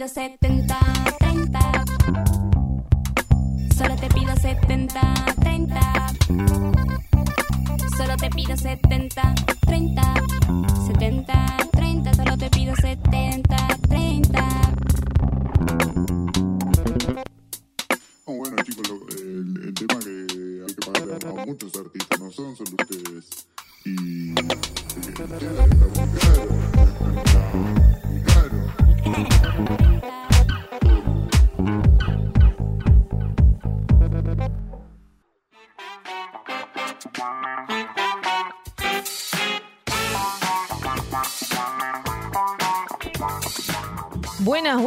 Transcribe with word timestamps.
Solo 0.00 0.38
te 0.38 0.39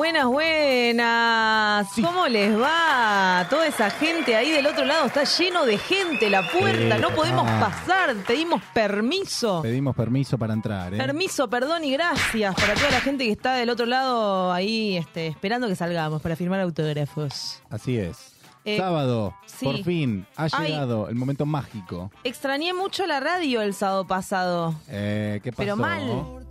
Buenas, 0.03 0.25
buenas. 0.25 1.87
¿Cómo 1.95 2.27
les 2.27 2.59
va? 2.59 3.47
Toda 3.49 3.67
esa 3.67 3.89
gente 3.89 4.35
ahí 4.35 4.51
del 4.51 4.67
otro 4.67 4.83
lado 4.83 5.05
está 5.05 5.23
lleno 5.23 5.65
de 5.65 5.77
gente. 5.77 6.29
La 6.29 6.45
puerta, 6.51 6.97
Sí, 6.97 7.01
no 7.01 7.11
podemos 7.11 7.47
ah. 7.47 7.71
pasar. 7.71 8.13
Pedimos 8.27 8.61
permiso. 8.73 9.61
Pedimos 9.61 9.95
permiso 9.95 10.37
para 10.37 10.55
entrar, 10.55 10.93
¿eh? 10.93 10.97
Permiso, 10.97 11.49
perdón 11.49 11.85
y 11.85 11.91
gracias 11.93 12.53
para 12.53 12.73
toda 12.73 12.91
la 12.91 12.99
gente 12.99 13.23
que 13.23 13.31
está 13.31 13.53
del 13.53 13.69
otro 13.69 13.85
lado 13.85 14.51
ahí 14.51 14.97
este, 14.97 15.27
esperando 15.27 15.69
que 15.69 15.75
salgamos 15.77 16.21
para 16.21 16.35
firmar 16.35 16.59
autógrafos. 16.59 17.61
Así 17.69 17.97
es. 17.97 18.35
Eh, 18.65 18.75
Sábado, 18.77 19.33
sí. 19.45 19.63
por 19.63 19.83
fin, 19.85 20.25
ha 20.35 20.49
Ay. 20.51 20.71
llegado 20.71 21.07
el 21.07 21.15
momento 21.15 21.45
mágico. 21.45 22.11
Extrañé 22.25 22.73
mucho 22.73 23.07
la 23.07 23.21
radio 23.21 23.61
el 23.61 23.73
sábado 23.73 24.05
pasado. 24.05 24.75
Eh, 24.89 25.39
¿Qué 25.41 25.53
pasó? 25.53 25.63
Pero 25.63 25.77
mal. 25.77 26.43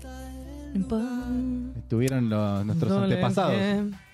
Estuvieron 0.74 2.28
los- 2.30 2.64
nuestros 2.64 2.90
No 2.92 3.02
antepasados. 3.04 3.54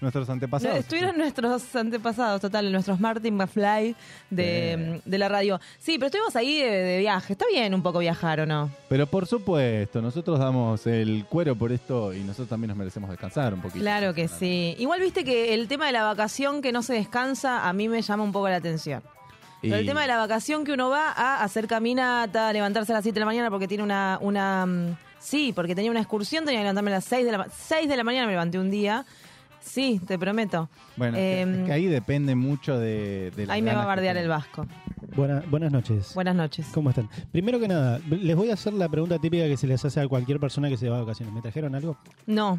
Nuestros 0.00 0.28
antepasados. 0.30 0.78
Estuvieron 0.78 1.16
nuestros 1.16 1.74
antepasados, 1.76 2.41
total, 2.41 2.70
nuestros 2.72 2.98
Martin 3.00 3.36
McFly 3.36 3.94
de, 4.30 5.00
de 5.04 5.18
la 5.18 5.28
radio. 5.28 5.60
Sí, 5.78 5.94
pero 5.98 6.06
estuvimos 6.06 6.34
ahí 6.36 6.60
de, 6.60 6.70
de 6.70 6.98
viaje. 6.98 7.32
Está 7.34 7.47
bien 7.52 7.74
un 7.74 7.82
poco 7.82 8.00
viajar, 8.00 8.41
¿o 8.41 8.47
no? 8.47 8.70
Pero 8.88 9.06
por 9.06 9.26
supuesto, 9.26 10.02
nosotros 10.02 10.38
damos 10.38 10.86
el 10.86 11.24
cuero 11.28 11.54
por 11.56 11.70
esto 11.72 12.12
y 12.12 12.20
nosotros 12.20 12.48
también 12.48 12.68
nos 12.68 12.76
merecemos 12.76 13.10
descansar 13.10 13.54
un 13.54 13.60
poquito. 13.60 13.80
Claro 13.80 14.14
que 14.14 14.28
sí. 14.28 14.74
Igual 14.78 15.00
viste 15.00 15.24
que 15.24 15.54
el 15.54 15.68
tema 15.68 15.86
de 15.86 15.92
la 15.92 16.02
vacación 16.02 16.62
que 16.62 16.72
no 16.72 16.82
se 16.82 16.94
descansa 16.94 17.68
a 17.68 17.72
mí 17.72 17.88
me 17.88 18.02
llama 18.02 18.24
un 18.24 18.32
poco 18.32 18.48
la 18.48 18.56
atención. 18.56 19.02
Pero 19.60 19.74
el 19.74 19.86
tema 19.86 20.02
de 20.02 20.06
la 20.06 20.16
vacación 20.18 20.64
que 20.64 20.70
uno 20.72 20.88
va 20.88 21.10
a 21.10 21.42
hacer 21.42 21.66
caminata, 21.66 22.48
a 22.48 22.52
levantarse 22.52 22.92
a 22.92 22.97
las 22.97 23.02
7 23.02 23.14
de 23.14 23.20
la 23.20 23.26
mañana 23.26 23.50
porque 23.50 23.66
tiene 23.66 23.82
una... 23.82 24.18
una 24.20 24.66
mm, 24.66 24.97
sí, 25.18 25.52
porque 25.54 25.74
tenía 25.74 25.90
una 25.90 26.00
excursión, 26.00 26.44
tenía 26.44 26.60
que 26.60 26.64
levantarme 26.64 26.90
a 26.90 26.94
las 26.94 27.04
6 27.04 27.24
de 27.26 27.32
la, 27.32 27.38
ma- 27.38 27.46
6 27.54 27.88
de 27.88 27.96
la 27.96 28.04
mañana, 28.04 28.26
me 28.26 28.32
levanté 28.32 28.58
un 28.58 28.70
día. 28.70 29.04
Sí, 29.60 30.00
te 30.06 30.18
prometo. 30.18 30.70
Bueno, 30.96 31.18
Em, 31.18 31.60
es 31.60 31.66
que 31.66 31.72
ahí 31.72 31.86
depende 31.86 32.34
mucho 32.34 32.78
de, 32.78 33.32
Ahí 33.48 33.60
me 33.60 33.74
va 33.74 33.82
a 33.82 33.86
bardear 33.86 34.16
el 34.16 34.28
vasco. 34.28 34.66
Buena- 35.14 35.42
buenas 35.50 35.70
noches. 35.72 36.14
Buenas 36.14 36.34
noches. 36.36 36.66
¿Cómo 36.72 36.90
están? 36.90 37.08
Primero 37.32 37.58
que 37.60 37.68
nada, 37.68 38.00
les 38.08 38.34
voy 38.36 38.50
a 38.50 38.54
hacer 38.54 38.72
la 38.72 38.88
pregunta 38.88 39.18
típica 39.18 39.44
que 39.46 39.56
se 39.56 39.66
les 39.66 39.84
hace 39.84 40.00
a 40.00 40.08
cualquier 40.08 40.38
persona 40.40 40.68
que 40.68 40.76
se 40.76 40.88
va 40.88 40.96
de 40.96 41.02
vacaciones. 41.02 41.34
¿Me 41.34 41.42
trajeron 41.42 41.74
algo? 41.74 41.98
No. 42.26 42.58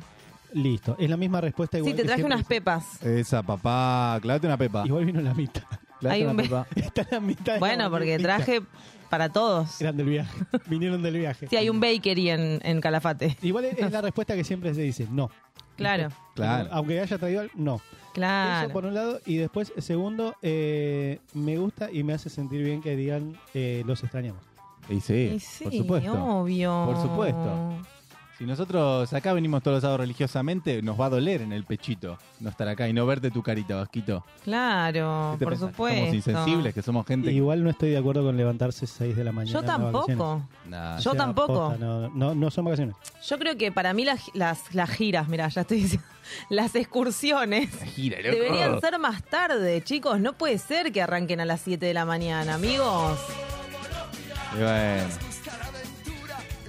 Listo. 0.54 0.96
Es 1.00 1.10
la 1.10 1.18
misma 1.18 1.42
respuesta 1.42 1.78
igual 1.78 1.94
Sí, 1.94 1.98
te 1.98 2.04
traje 2.06 2.24
unas 2.24 2.44
pepas. 2.44 3.02
Esa, 3.04 3.42
papá, 3.44 4.20
clávate 4.22 4.48
una 4.48 4.58
pepa. 4.58 4.84
Igual 4.86 5.06
vino 5.06 5.22
la 5.22 5.34
mitad. 5.34 5.64
Hay 6.08 6.24
una 6.24 6.32
un. 6.34 6.66
Está 6.76 7.08
la 7.12 7.20
mitad. 7.20 7.54
de 7.54 7.60
Bueno, 7.60 7.84
la 7.86 7.90
porque 7.90 8.18
traje 8.20 8.62
para 9.10 9.30
todos. 9.30 9.82
Eran 9.82 9.98
del 9.98 10.08
viaje. 10.08 10.38
Vinieron 10.68 11.02
del 11.02 11.18
viaje. 11.18 11.48
Sí, 11.48 11.56
hay 11.58 11.70
un 11.70 11.80
bakery 11.80 12.30
en, 12.30 12.60
en 12.64 12.80
Calafate. 12.82 13.36
Igual 13.42 13.66
es, 13.66 13.78
es 13.80 13.92
la 13.92 14.02
respuesta 14.10 14.36
que 14.36 14.44
siempre 14.44 14.74
se 14.74 14.82
dice. 14.82 15.08
No. 15.12 15.30
Claro, 15.76 16.10
Claro. 16.36 16.70
Aunque 16.72 17.00
haya 17.00 17.18
traído 17.18 17.42
algo, 17.42 17.54
no. 17.56 17.76
Eso 17.76 18.12
claro. 18.14 18.70
por 18.74 18.86
un 18.86 18.94
lado. 18.94 19.20
Y 19.26 19.38
después, 19.38 19.72
segundo, 19.78 20.36
eh, 20.42 21.20
me 21.34 21.58
gusta 21.58 21.90
y 21.92 22.04
me 22.04 22.14
hace 22.14 22.30
sentir 22.30 22.64
bien 22.64 22.82
que 22.82 22.96
digan 22.98 23.38
eh, 23.54 23.84
los 23.86 24.04
extrañamos. 24.04 24.42
Y 24.90 25.00
sí, 25.00 25.32
Y 25.36 25.40
sí, 25.40 25.64
por 25.66 25.74
supuesto. 25.74 26.26
obvio. 26.26 26.84
Por 26.86 27.02
supuesto. 27.02 27.78
Si 28.40 28.46
nosotros 28.46 29.12
acá 29.12 29.34
venimos 29.34 29.62
todos 29.62 29.76
los 29.76 29.82
sábados 29.82 30.00
religiosamente, 30.00 30.82
nos 30.82 30.98
va 30.98 31.08
a 31.08 31.10
doler 31.10 31.42
en 31.42 31.52
el 31.52 31.66
pechito 31.66 32.18
no 32.40 32.50
estar 32.50 32.70
acá 32.70 32.88
y 32.88 32.94
no 32.94 33.06
verte 33.06 33.32
tu 33.32 33.44
carita, 33.44 33.76
Vasquito. 33.76 34.26
Claro, 34.46 35.32
¿Qué 35.34 35.40
te 35.40 35.46
por 35.46 35.54
pensás? 35.54 35.70
supuesto. 35.72 36.00
Somos 36.00 36.16
insensibles, 36.16 36.74
que 36.74 36.82
somos 36.82 37.06
gente... 37.06 37.34
Igual 37.34 37.62
no 37.66 37.70
estoy 37.70 37.90
de 37.90 37.98
acuerdo 37.98 38.24
con 38.24 38.38
levantarse 38.38 38.88
6 38.88 39.14
de 39.18 39.24
la 39.26 39.34
mañana. 39.34 39.60
Yo 39.60 39.66
tampoco. 39.66 40.42
Nah, 40.70 41.00
Yo 41.00 41.12
O 41.12 41.14
sea, 41.16 41.22
tampoco. 41.26 41.54
posta, 41.72 41.78
no, 41.86 42.08
no, 42.12 42.34
no 42.34 42.50
son 42.50 42.64
vacaciones. 42.64 42.96
Yo 43.28 43.38
creo 43.38 43.58
que 43.58 43.74
para 43.74 43.94
mí 43.94 44.06
las, 44.06 44.22
las, 44.34 44.74
las 44.74 44.90
giras, 44.90 45.28
mira, 45.28 45.50
ya 45.50 45.60
estoy 45.62 45.82
diciendo, 45.82 46.08
las 46.50 46.74
excursiones 46.76 47.70
gira, 47.94 48.20
loco. 48.22 48.32
deberían 48.36 48.80
ser 48.80 48.98
más 49.00 49.22
tarde, 49.26 49.84
chicos. 49.84 50.22
No 50.22 50.32
puede 50.32 50.60
ser 50.60 50.94
que 50.94 51.02
arranquen 51.02 51.42
a 51.42 51.46
las 51.46 51.60
7 51.60 51.86
de 51.86 51.94
la 51.94 52.06
mañana, 52.06 52.54
amigos. 52.54 53.20
Y 54.56 54.62
bueno. 54.64 55.29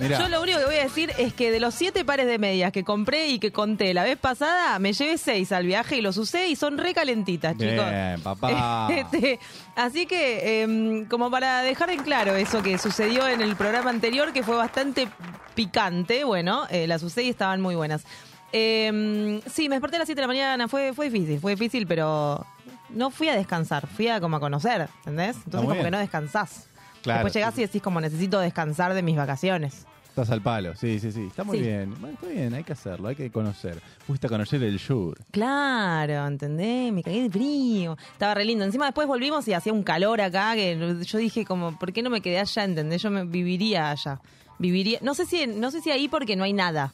Yo 0.08 0.28
lo 0.28 0.42
único 0.42 0.58
que 0.58 0.64
voy 0.64 0.76
a 0.76 0.84
decir 0.84 1.12
es 1.18 1.34
que 1.34 1.50
de 1.50 1.60
los 1.60 1.74
siete 1.74 2.04
pares 2.04 2.26
de 2.26 2.38
medias 2.38 2.72
que 2.72 2.84
compré 2.84 3.28
y 3.28 3.38
que 3.38 3.52
conté 3.52 3.92
la 3.92 4.04
vez 4.04 4.18
pasada, 4.18 4.78
me 4.78 4.92
llevé 4.92 5.18
seis 5.18 5.52
al 5.52 5.66
viaje 5.66 5.96
y 5.96 6.00
los 6.00 6.16
usé 6.16 6.48
y 6.48 6.56
son 6.56 6.78
recalentitas, 6.78 7.56
chicos. 7.56 7.90
bien, 7.90 8.20
papá. 8.22 8.88
Este, 8.90 9.38
así 9.76 10.06
que, 10.06 10.62
em, 10.62 11.06
como 11.06 11.30
para 11.30 11.62
dejar 11.62 11.90
en 11.90 12.02
claro 12.02 12.34
eso 12.34 12.62
que 12.62 12.78
sucedió 12.78 13.28
en 13.28 13.40
el 13.40 13.56
programa 13.56 13.90
anterior, 13.90 14.32
que 14.32 14.42
fue 14.42 14.56
bastante 14.56 15.08
picante, 15.54 16.24
bueno, 16.24 16.66
eh, 16.70 16.86
las 16.86 17.02
usé 17.02 17.24
y 17.24 17.28
estaban 17.28 17.60
muy 17.60 17.74
buenas. 17.74 18.04
Em, 18.52 19.40
sí, 19.42 19.68
me 19.68 19.76
desperté 19.76 19.96
a 19.96 20.00
las 20.00 20.06
7 20.06 20.20
de 20.20 20.22
la 20.22 20.26
mañana, 20.26 20.68
fue, 20.68 20.92
fue 20.92 21.08
difícil, 21.08 21.38
fue 21.38 21.52
difícil, 21.52 21.86
pero 21.86 22.44
no 22.90 23.10
fui 23.10 23.28
a 23.28 23.36
descansar, 23.36 23.86
fui 23.86 24.08
a 24.08 24.20
como 24.20 24.36
a 24.36 24.40
conocer, 24.40 24.88
¿entendés? 24.98 25.36
Entonces 25.36 25.60
como 25.60 25.72
bien. 25.72 25.84
que 25.84 25.90
no 25.90 25.98
descansás. 25.98 26.69
Claro. 27.02 27.18
Después 27.18 27.34
llegás 27.34 27.58
y 27.58 27.62
decís 27.62 27.82
como 27.82 28.00
necesito 28.00 28.38
descansar 28.40 28.94
de 28.94 29.02
mis 29.02 29.16
vacaciones. 29.16 29.86
Estás 30.08 30.30
al 30.30 30.42
palo, 30.42 30.74
sí, 30.74 30.98
sí, 30.98 31.12
sí. 31.12 31.26
Está 31.28 31.44
muy 31.44 31.58
Sí. 31.58 31.64
bien. 31.64 31.94
Bueno, 32.00 32.14
está 32.14 32.26
bien, 32.26 32.52
hay 32.52 32.64
que 32.64 32.72
hacerlo, 32.72 33.08
hay 33.08 33.14
que 33.14 33.30
conocer. 33.30 33.80
Fuiste 34.06 34.26
a 34.26 34.30
conocer 34.30 34.60
el 34.64 34.78
sur. 34.80 35.16
Claro, 35.30 36.26
¿entendés? 36.26 36.92
Me 36.92 37.02
cagué 37.02 37.22
de 37.22 37.30
frío. 37.30 37.96
Estaba 38.12 38.34
re 38.34 38.44
lindo. 38.44 38.64
Encima 38.64 38.86
después 38.86 39.06
volvimos 39.06 39.46
y 39.46 39.52
hacía 39.54 39.72
un 39.72 39.84
calor 39.84 40.20
acá 40.20 40.54
que 40.54 41.00
yo 41.06 41.18
dije 41.18 41.44
como, 41.44 41.78
¿por 41.78 41.92
qué 41.92 42.02
no 42.02 42.10
me 42.10 42.20
quedé 42.20 42.40
allá? 42.40 42.64
¿Entendés? 42.64 43.02
Yo 43.02 43.10
me 43.10 43.24
viviría 43.24 43.90
allá. 43.92 44.20
Viviría, 44.58 44.98
no 45.00 45.14
sé 45.14 45.26
si, 45.26 45.46
no 45.46 45.70
sé 45.70 45.80
si 45.80 45.90
ahí 45.92 46.08
porque 46.08 46.34
no 46.36 46.42
hay 46.44 46.52
nada. 46.52 46.92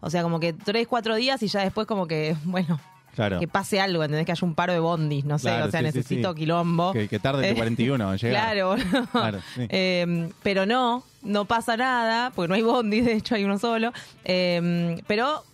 O 0.00 0.10
sea, 0.10 0.22
como 0.24 0.40
que 0.40 0.52
tres, 0.52 0.88
cuatro 0.88 1.14
días 1.14 1.42
y 1.44 1.46
ya 1.46 1.60
después 1.62 1.86
como 1.86 2.06
que, 2.08 2.36
bueno, 2.44 2.80
Claro. 3.20 3.38
que 3.40 3.48
pase 3.48 3.80
algo, 3.80 4.02
¿entendés? 4.02 4.24
Que 4.26 4.32
haya 4.32 4.46
un 4.46 4.54
paro 4.54 4.72
de 4.72 4.78
bondis, 4.80 5.24
no 5.24 5.38
sé. 5.38 5.48
Claro, 5.48 5.66
o 5.66 5.70
sea, 5.70 5.80
sí, 5.80 5.86
necesito 5.86 6.32
sí. 6.32 6.38
quilombo. 6.38 6.92
Que, 6.92 7.06
que 7.08 7.18
tarde 7.18 7.50
Eh, 7.50 7.54
41 7.54 8.12
en 8.12 8.18
llegar. 8.18 8.54
Claro, 8.54 8.76
no. 8.76 9.06
Claro. 9.06 9.38
Eh, 9.56 10.30
pero 10.42 10.66
no, 10.66 11.04
no 11.22 11.44
pasa 11.44 11.76
nada, 11.76 12.30
porque 12.34 12.48
no 12.48 12.54
hay 12.54 12.62
bondi, 12.62 13.00
de 13.02 13.12
hecho 13.14 13.34
hay 13.34 13.44
uno 13.44 13.58
solo. 13.58 13.92
Eh, 14.24 15.00
pero 15.06 15.44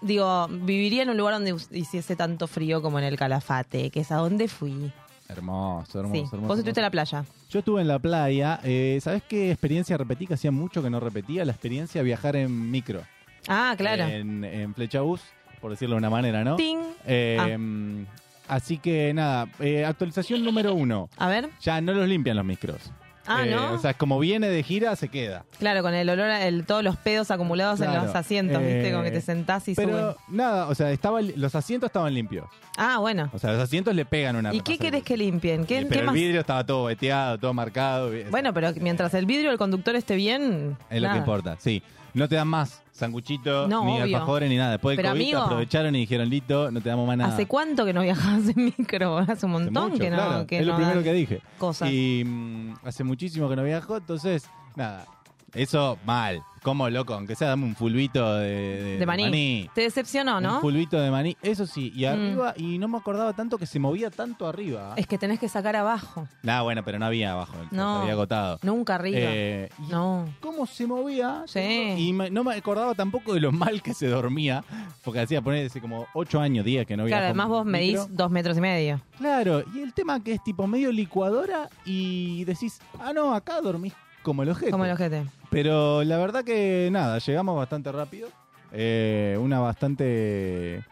digo, 0.00 0.48
viviría 0.48 1.02
en 1.04 1.10
un 1.10 1.16
lugar 1.16 1.34
donde 1.34 1.54
hiciese 1.70 2.16
tanto 2.16 2.46
frío 2.46 2.82
como 2.82 2.98
en 2.98 3.04
el 3.04 3.16
Calafate, 3.16 3.90
que 3.90 4.00
es 4.00 4.10
a 4.12 4.16
donde 4.16 4.48
fui. 4.48 4.92
Hermoso, 5.28 6.00
hermoso, 6.00 6.14
sí. 6.14 6.28
hermoso. 6.32 6.46
Vos 6.48 6.58
estuviste 6.58 6.80
en 6.80 6.84
la 6.84 6.90
playa. 6.90 7.24
Yo 7.48 7.60
estuve 7.60 7.80
en 7.80 7.88
la 7.88 7.98
playa. 7.98 8.60
Eh, 8.64 8.98
¿Sabés 9.00 9.22
qué 9.22 9.50
experiencia 9.50 9.96
repetí? 9.96 10.26
Que 10.26 10.34
hacía 10.34 10.50
mucho 10.50 10.82
que 10.82 10.90
no 10.90 11.00
repetía. 11.00 11.44
La 11.44 11.52
experiencia 11.52 12.00
de 12.00 12.04
viajar 12.04 12.36
en 12.36 12.70
micro. 12.70 13.00
Ah, 13.48 13.74
claro. 13.78 14.04
En, 14.04 14.44
en 14.44 14.74
Flechabús, 14.74 15.20
por 15.62 15.70
decirlo 15.70 15.94
de 15.94 15.98
una 15.98 16.10
manera, 16.10 16.44
¿no? 16.44 16.56
Ting. 16.56 16.78
Eh, 17.06 17.38
Ah. 17.40 18.56
Así 18.56 18.76
que 18.76 19.14
nada, 19.14 19.46
eh, 19.60 19.84
actualización 19.86 20.44
número 20.44 20.74
uno. 20.74 21.08
A 21.16 21.28
ver. 21.28 21.48
Ya 21.62 21.80
no 21.80 21.94
los 21.94 22.06
limpian 22.06 22.36
los 22.36 22.44
micros. 22.44 22.92
Ah, 23.24 23.46
Eh, 23.46 23.50
¿no? 23.52 23.72
O 23.74 23.78
sea, 23.78 23.94
como 23.94 24.18
viene 24.18 24.48
de 24.48 24.62
gira, 24.64 24.94
se 24.96 25.08
queda. 25.08 25.44
Claro, 25.60 25.80
con 25.82 25.94
el 25.94 26.10
olor, 26.10 26.28
a 26.28 26.44
el, 26.46 26.66
todos 26.66 26.82
los 26.82 26.96
pedos 26.96 27.30
acumulados 27.30 27.80
en 27.80 27.94
los 27.94 28.12
asientos, 28.16 28.58
¿viste? 28.60 28.88
Eh, 28.88 28.92
Como 28.92 29.04
que 29.04 29.12
te 29.12 29.20
sentás 29.20 29.68
y 29.68 29.74
Pero 29.76 29.88
suben. 29.90 30.16
nada, 30.36 30.66
o 30.66 30.74
sea, 30.74 30.90
estaba, 30.90 31.22
los 31.22 31.54
asientos 31.54 31.86
estaban 31.86 32.12
limpios. 32.12 32.46
Ah, 32.76 32.98
bueno. 32.98 33.30
O 33.32 33.38
sea, 33.38 33.52
los 33.52 33.60
asientos 33.62 33.94
le 33.94 34.04
pegan 34.04 34.34
una 34.34 34.52
¿Y 34.52 34.60
qué 34.60 34.76
querés 34.76 35.04
que 35.04 35.16
limpien? 35.16 35.64
¿Qué, 35.64 35.78
Sí, 35.78 35.82
qué 35.84 35.88
Pero 35.88 36.00
el 36.00 36.06
más? 36.06 36.14
vidrio 36.16 36.40
estaba 36.40 36.66
todo 36.66 36.86
veteado, 36.86 37.38
todo 37.38 37.54
marcado. 37.54 38.10
Bueno, 38.30 38.52
pero 38.52 38.72
mientras 38.80 39.14
el 39.14 39.24
vidrio 39.24 39.50
del 39.50 39.58
conductor 39.58 39.94
esté 39.94 40.16
bien. 40.16 40.76
Es 40.90 41.00
lo 41.00 41.10
que 41.12 41.18
importa, 41.18 41.56
sí. 41.60 41.80
No 42.14 42.28
te 42.28 42.34
dan 42.36 42.48
más 42.48 42.82
sanguchito, 42.92 43.66
No, 43.68 43.84
ni 43.84 43.92
obvio. 43.92 44.02
alfajores, 44.16 44.48
ni 44.50 44.56
nada. 44.56 44.72
Después 44.72 44.96
del 44.96 45.02
Pero, 45.04 45.14
COVID 45.14 45.22
amigo, 45.22 45.40
aprovecharon 45.40 45.94
y 45.96 46.00
dijeron, 46.00 46.28
listo, 46.28 46.70
no 46.70 46.80
te 46.80 46.88
damos 46.90 47.06
más 47.06 47.16
nada. 47.16 47.32
¿Hace 47.34 47.46
cuánto 47.46 47.84
que 47.84 47.92
no 47.92 48.02
viajabas 48.02 48.48
en 48.48 48.64
micro? 48.66 49.18
Hace 49.18 49.30
un 49.30 49.32
Hace 49.32 49.46
montón 49.46 49.90
mucho, 49.92 50.02
que 50.02 50.10
no. 50.10 50.16
claro. 50.16 50.46
que 50.46 50.58
es 50.58 50.66
lo 50.66 50.72
no 50.72 50.76
primero 50.78 50.96
dan 50.96 51.04
que 51.04 51.12
dije. 51.14 51.40
Cosas. 51.58 51.90
Y 51.90 52.22
mm, 52.24 52.74
hace 52.84 53.02
muchísimo 53.04 53.48
que 53.48 53.56
no 53.56 53.64
viajo, 53.64 53.96
entonces, 53.96 54.48
nada. 54.76 55.06
Eso 55.54 55.98
mal. 56.04 56.42
Como 56.62 56.88
loco, 56.88 57.12
aunque 57.14 57.34
sea 57.34 57.48
dame 57.48 57.64
un 57.64 57.74
fulbito 57.74 58.36
de, 58.36 58.48
de- 58.48 58.98
de 58.98 59.04
maní. 59.06 59.68
Te 59.74 59.80
decepcionó, 59.80 60.36
Un 60.36 60.44
¿no? 60.44 60.60
fulbito 60.60 60.96
de 61.00 61.10
maní, 61.10 61.36
eso 61.42 61.66
sí. 61.66 61.92
Y 61.92 62.04
Mm. 62.04 62.08
arriba, 62.08 62.54
y 62.56 62.78
no 62.78 62.86
me 62.86 62.98
acordaba 62.98 63.32
tanto 63.32 63.58
que 63.58 63.66
se 63.66 63.80
movía 63.80 64.10
tanto 64.10 64.46
arriba. 64.46 64.94
Es 64.96 65.08
que 65.08 65.18
tenés 65.18 65.40
que 65.40 65.48
sacar 65.48 65.74
abajo. 65.74 66.28
Nah, 66.44 66.62
bueno, 66.62 66.84
pero 66.84 67.00
no 67.00 67.06
había 67.06 67.32
abajo. 67.32 67.54
No. 67.72 68.02
Había 68.02 68.12
agotado. 68.12 68.60
Nunca 68.62 68.94
arriba. 68.94 69.18
Eh, 69.20 69.70
no. 69.90 70.32
¿Cómo 70.40 70.64
se 70.66 70.86
movía? 70.86 71.42
Sí. 71.48 71.58
Y 71.98 72.12
me- 72.12 72.30
no 72.30 72.44
me 72.44 72.54
acordaba 72.54 72.94
tampoco 72.94 73.34
de 73.34 73.40
lo 73.40 73.50
mal 73.50 73.82
que 73.82 73.92
se 73.92 74.06
dormía, 74.06 74.62
porque 75.04 75.18
hacía 75.18 75.42
poner 75.42 75.66
hace 75.66 75.80
como 75.80 76.06
8 76.14 76.40
años, 76.40 76.64
10 76.64 76.86
que 76.86 76.96
no 76.96 77.02
Claro, 77.06 77.08
viajo 77.08 77.24
además 77.24 77.48
vos 77.48 77.66
medís 77.66 77.98
dos 78.16 78.30
metros 78.30 78.56
y 78.56 78.60
medio. 78.60 79.00
Claro, 79.18 79.64
y 79.74 79.80
el 79.80 79.92
tema 79.94 80.22
que 80.22 80.34
es 80.34 80.44
tipo 80.44 80.68
medio 80.68 80.92
licuadora 80.92 81.68
y 81.84 82.44
decís, 82.44 82.80
ah, 83.00 83.12
no, 83.12 83.34
acá 83.34 83.60
dormís 83.60 83.92
como 84.22 84.44
el 84.44 84.50
ojete. 84.50 84.70
Como 84.70 84.84
el 84.84 84.92
ojete. 84.92 85.24
Pero 85.52 86.02
la 86.02 86.16
verdad 86.16 86.42
que 86.44 86.88
nada, 86.90 87.18
llegamos 87.18 87.56
bastante 87.56 87.92
rápido. 87.92 88.28
Eh, 88.72 89.36
una 89.40 89.60
bastante... 89.60 90.82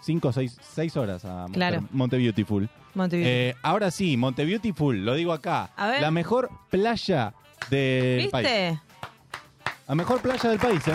5 0.00 0.28
o 0.28 0.32
6 0.32 0.96
horas 0.96 1.24
a 1.24 1.34
Monte, 1.42 1.52
Claro. 1.54 1.84
Monte 1.90 2.16
Beautiful. 2.16 2.68
Montevideo. 2.94 3.28
Eh, 3.28 3.56
ahora 3.62 3.90
sí, 3.90 4.16
Monte 4.16 4.44
Beautiful, 4.44 5.04
lo 5.04 5.14
digo 5.14 5.32
acá. 5.32 5.70
A 5.76 5.88
ver. 5.88 6.00
La 6.00 6.10
mejor 6.12 6.48
playa 6.70 7.34
del 7.70 8.28
país. 8.30 8.46
¿Viste? 8.48 8.80
La 9.88 9.94
mejor 9.96 10.20
playa 10.20 10.48
del 10.48 10.58
país, 10.60 10.86
¿eh? 10.88 10.92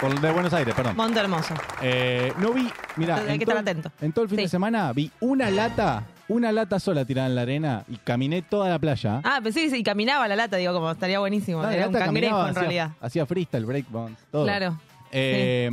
Por, 0.00 0.20
de 0.20 0.30
Buenos 0.30 0.52
Aires, 0.52 0.74
perdón. 0.74 0.94
Monte 0.96 1.20
Hermoso. 1.20 1.54
Eh, 1.82 2.32
no 2.38 2.52
vi, 2.52 2.70
mira, 2.96 3.16
Hay 3.16 3.32
en, 3.32 3.38
que 3.38 3.46
todo- 3.46 3.56
estar 3.58 3.68
atento. 3.74 3.90
en 4.00 4.12
todo 4.12 4.22
el 4.24 4.28
fin 4.28 4.38
Sí. 4.38 4.42
de 4.44 4.48
semana 4.48 4.92
vi 4.92 5.10
una 5.20 5.50
lata, 5.50 6.04
una 6.30 6.52
lata 6.52 6.78
sola 6.80 7.04
tirada 7.04 7.28
en 7.28 7.34
la 7.34 7.42
arena 7.42 7.84
y 7.88 7.96
caminé 7.96 8.40
toda 8.42 8.68
la 8.70 8.78
playa. 8.78 9.20
Ah, 9.24 9.40
pensé 9.42 9.62
que 9.62 9.70
sí, 9.70 9.82
caminaba 9.82 10.26
la 10.28 10.36
lata, 10.36 10.56
digo, 10.56 10.72
como 10.72 10.90
estaría 10.90 11.18
buenísimo. 11.18 11.62
Era 11.68 11.88
un 11.88 11.92
cangrejo 11.92 12.40
en 12.42 12.50
hacía- 12.50 12.60
realidad. 12.60 12.90
Hacía 13.00 13.26
freestyle, 13.26 13.66
breakbounce, 13.66 14.22
todo. 14.30 14.44
Claro. 14.44 14.80
Eh, 15.12 15.68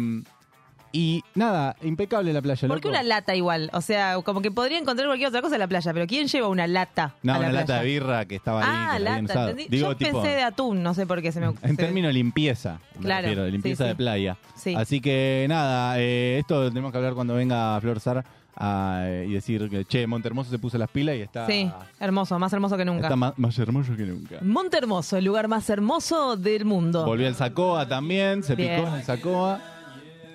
Y 0.93 1.21
nada, 1.35 1.75
impecable 1.83 2.31
la 2.33 2.41
playa. 2.41 2.67
¿Por 2.67 2.79
qué 2.79 2.87
loco. 2.87 2.97
una 2.97 3.03
lata 3.07 3.35
igual? 3.35 3.69
O 3.73 3.81
sea, 3.81 4.15
como 4.23 4.41
que 4.41 4.49
podría 4.49 4.79
encontrar 4.79 5.05
cualquier 5.07 5.27
otra 5.29 5.41
cosa 5.41 5.55
en 5.55 5.59
la 5.59 5.67
playa, 5.67 5.93
pero 5.93 6.07
¿quién 6.07 6.27
lleva 6.27 6.47
una 6.47 6.65
lata 6.65 7.13
No, 7.21 7.33
a 7.33 7.37
la 7.39 7.49
una 7.49 7.51
lata 7.59 7.79
de 7.81 7.85
birra 7.85 8.25
que 8.25 8.35
estaba 8.35 8.61
ahí. 8.61 8.67
Ah, 8.67 8.97
la 8.97 9.11
habían 9.15 9.27
lata. 9.27 9.53
Digo, 9.53 9.67
Yo 9.91 9.97
tipo, 9.97 10.21
pensé 10.23 10.35
de 10.37 10.43
atún, 10.43 10.81
no 10.81 10.93
sé 10.95 11.05
por 11.05 11.21
qué 11.21 11.31
se 11.31 11.39
me 11.41 11.53
En 11.61 11.75
términos 11.77 12.09
de 12.09 12.13
limpieza, 12.13 12.79
me 12.95 13.01
Claro, 13.01 13.21
refiero, 13.23 13.43
de 13.43 13.51
limpieza 13.51 13.83
sí, 13.83 13.87
de 13.89 13.93
sí. 13.93 13.97
playa. 13.97 14.37
Sí. 14.55 14.75
Así 14.75 15.01
que 15.01 15.45
nada, 15.49 15.99
eh, 15.99 16.37
esto 16.39 16.67
tenemos 16.69 16.91
que 16.91 16.97
hablar 16.97 17.13
cuando 17.13 17.35
venga 17.35 17.79
Flor 17.81 17.99
Sar 17.99 18.25
ah, 18.57 19.07
y 19.25 19.33
decir 19.33 19.69
que, 19.69 19.85
che, 19.85 20.05
Montermoso 20.07 20.49
se 20.51 20.59
puso 20.59 20.77
las 20.77 20.89
pilas 20.89 21.15
y 21.15 21.21
está, 21.21 21.45
Sí, 21.47 21.71
hermoso, 21.99 22.37
más 22.39 22.51
hermoso 22.53 22.75
que 22.77 22.85
nunca. 22.85 23.03
está 23.07 23.15
más, 23.15 23.33
más 23.37 23.57
hermoso 23.59 23.95
que 23.95 24.03
nunca. 24.03 24.37
Monte 24.41 24.77
Hermoso, 24.77 25.17
el 25.17 25.25
lugar 25.25 25.47
más 25.47 25.69
hermoso 25.69 26.35
del 26.35 26.65
mundo. 26.65 27.05
Volvió 27.05 27.27
el 27.27 27.35
Sacoa 27.35 27.87
también, 27.87 28.43
se 28.43 28.55
Bien. 28.55 28.75
picó 28.75 28.87
en 28.89 28.93
el 28.95 29.03
Sacoa. 29.03 29.61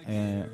Eh, 0.06 0.44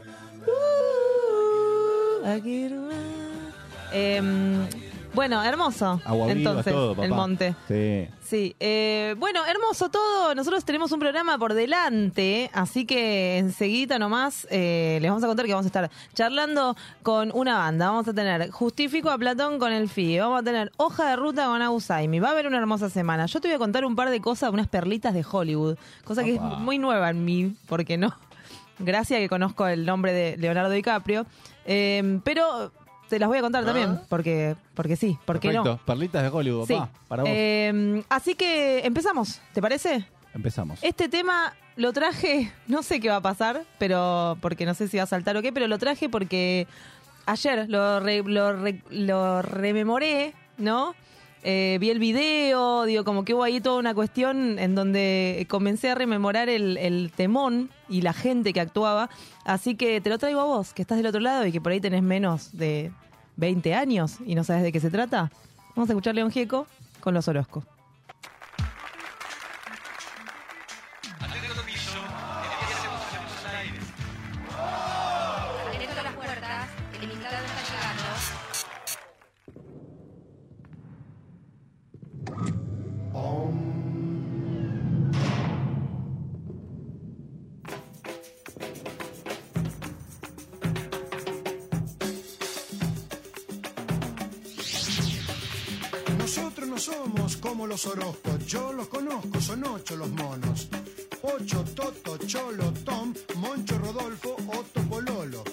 Em, 3.93 4.67
bueno, 5.14 5.43
hermoso. 5.43 6.00
agua 6.05 6.31
entonces, 6.31 6.72
todo, 6.72 6.94
papá. 6.94 7.05
el 7.06 7.12
monte. 7.12 7.55
Sí. 7.66 8.08
Sí, 8.22 8.55
eh, 8.60 9.14
bueno, 9.19 9.40
hermoso 9.46 9.88
todo. 9.88 10.34
Nosotros 10.34 10.64
tenemos 10.64 10.93
un 10.93 11.00
programa 11.00 11.38
por 11.38 11.55
delante, 11.55 12.50
así 12.52 12.84
que 12.84 13.38
enseguida 13.38 13.99
nomás 13.99 14.46
eh, 14.50 14.99
les 15.00 15.10
vamos 15.10 15.25
a 15.25 15.26
contar 15.26 15.46
que 15.46 15.52
vamos 15.52 15.64
a 15.64 15.69
estar 15.69 15.90
charlando 16.14 16.76
con 17.02 17.31
una 17.34 17.56
banda. 17.56 17.87
Vamos 17.88 18.06
a 18.06 18.12
tener 18.12 18.50
Justifico 18.50 19.08
a 19.10 19.16
Platón 19.16 19.58
con 19.58 19.72
el 19.72 19.88
FI, 19.88 20.19
vamos 20.19 20.40
a 20.40 20.43
tener 20.43 20.70
Hoja 20.76 21.08
de 21.10 21.16
Ruta 21.16 21.46
con 21.46 21.62
Agusaimi. 21.62 22.19
Va 22.20 22.28
a 22.28 22.32
haber 22.32 22.46
una 22.46 22.58
hermosa 22.58 22.90
semana. 22.90 23.25
Yo 23.26 23.40
te 23.40 23.49
voy 23.49 23.55
a 23.55 23.58
contar 23.58 23.84
un 23.87 23.96
par 23.96 24.10
de 24.10 24.20
cosas, 24.20 24.52
unas 24.52 24.69
perlitas 24.69 25.14
de 25.14 25.25
Hollywood, 25.31 25.76
cosa 26.05 26.22
que 26.22 26.34
Opa. 26.34 26.52
es 26.52 26.58
muy 26.58 26.78
nueva 26.78 27.08
en 27.10 27.25
mí, 27.25 27.56
porque 27.66 27.96
no. 27.96 28.14
Gracias 28.78 29.19
que 29.20 29.28
conozco 29.28 29.66
el 29.66 29.84
nombre 29.87 30.12
de 30.12 30.37
Leonardo 30.37 30.70
DiCaprio, 30.70 31.25
Eh, 31.70 32.20
pero 32.25 32.72
te 33.08 33.19
las 33.19 33.28
voy 33.28 33.38
a 33.38 33.40
contar 33.40 33.64
también, 33.64 34.00
porque, 34.08 34.55
porque 34.75 34.96
sí, 34.96 35.19
porque 35.25 35.52
no. 35.52 35.62
Perfecto. 35.64 35.87
Perlitas 35.87 36.22
de 36.22 36.28
Hollywood, 36.28 36.66
Sí. 36.66 36.75
papá. 36.75 36.90
Para 37.08 37.22
vos. 37.22 37.32
Eh, 37.34 38.02
así 38.08 38.34
que 38.34 38.81
empezamos, 38.87 39.40
¿te 39.52 39.60
parece? 39.62 40.05
Empezamos. 40.34 40.78
Este 40.82 41.08
tema 41.08 41.55
lo 41.76 41.93
traje, 41.93 42.52
no 42.69 42.82
sé 42.82 43.00
qué 43.00 43.08
va 43.08 43.16
a 43.16 43.20
pasar, 43.22 43.62
pero 43.78 44.37
porque 44.40 44.66
no 44.66 44.75
sé 44.75 44.88
si 44.88 44.96
va 44.99 45.05
a 45.05 45.06
saltar 45.06 45.37
o 45.37 45.43
qué, 45.43 45.52
pero 45.52 45.66
lo 45.69 45.78
traje 45.78 46.08
porque 46.08 46.66
ayer 47.26 47.69
lo, 47.69 48.00
re- 48.00 48.22
lo, 48.22 48.52
re- 48.55 48.82
lo 48.90 49.43
rememoré, 49.43 50.34
¿no? 50.58 50.94
Eh, 51.44 51.79
vi 51.81 51.90
el 51.90 51.99
video, 51.99 52.85
digo, 52.85 53.05
como 53.05 53.25
que 53.25 53.35
hubo 53.35 53.44
ahí 53.44 53.61
toda 53.61 53.79
una 53.79 53.94
cuestión 53.94 54.58
en 54.58 54.75
donde 54.75 55.46
comencé 55.49 55.90
a 55.90 55.94
rememorar 55.94 56.49
el, 56.49 57.12
temón 57.14 57.70
y 57.88 58.02
la 58.02 58.12
gente 58.12 58.52
que 58.52 58.61
actuaba. 58.61 59.08
Así 59.44 59.76
que 59.76 60.00
te 60.00 60.11
lo 60.11 60.19
traigo 60.19 60.40
a 60.40 60.44
vos, 60.44 60.75
que 60.75 60.82
estás 60.82 60.99
del 60.99 61.06
otro 61.06 61.20
lado 61.20 61.46
y 61.46 61.52
que 61.52 61.61
por 61.61 61.73
ahí 61.73 61.81
tenés 61.81 62.02
menos 62.02 62.56
de 62.56 62.90
20 63.37 63.74
años 63.74 64.17
y 64.27 64.34
no 64.34 64.44
sabes 64.44 64.63
de 64.63 64.72
qué 64.72 64.81
se 64.81 64.91
trata. 64.91 65.31
Vamos 65.74 65.89
a 65.89 65.93
escuchar 65.93 66.15
León 66.15 66.31
Gieco 66.31 66.67
con 67.01 67.15
los 67.15 67.29
Orozco. 67.29 67.78
Somos 96.89 97.37
como 97.37 97.67
los 97.67 97.87
Orozcos, 97.87 98.47
yo 98.47 98.73
los 98.73 98.89
conozco, 98.89 99.41
son 99.41 99.65
ocho 99.65 99.97
los 99.97 100.11
monos. 100.11 100.69
Ocho, 101.23 101.65
Toto, 101.75 102.17
Cholo, 102.27 102.73
Tom, 102.85 103.13
Moncho, 103.37 103.79
Rodolfo, 103.79 104.37
Otto, 104.47 104.81
Pololo. 104.89 105.45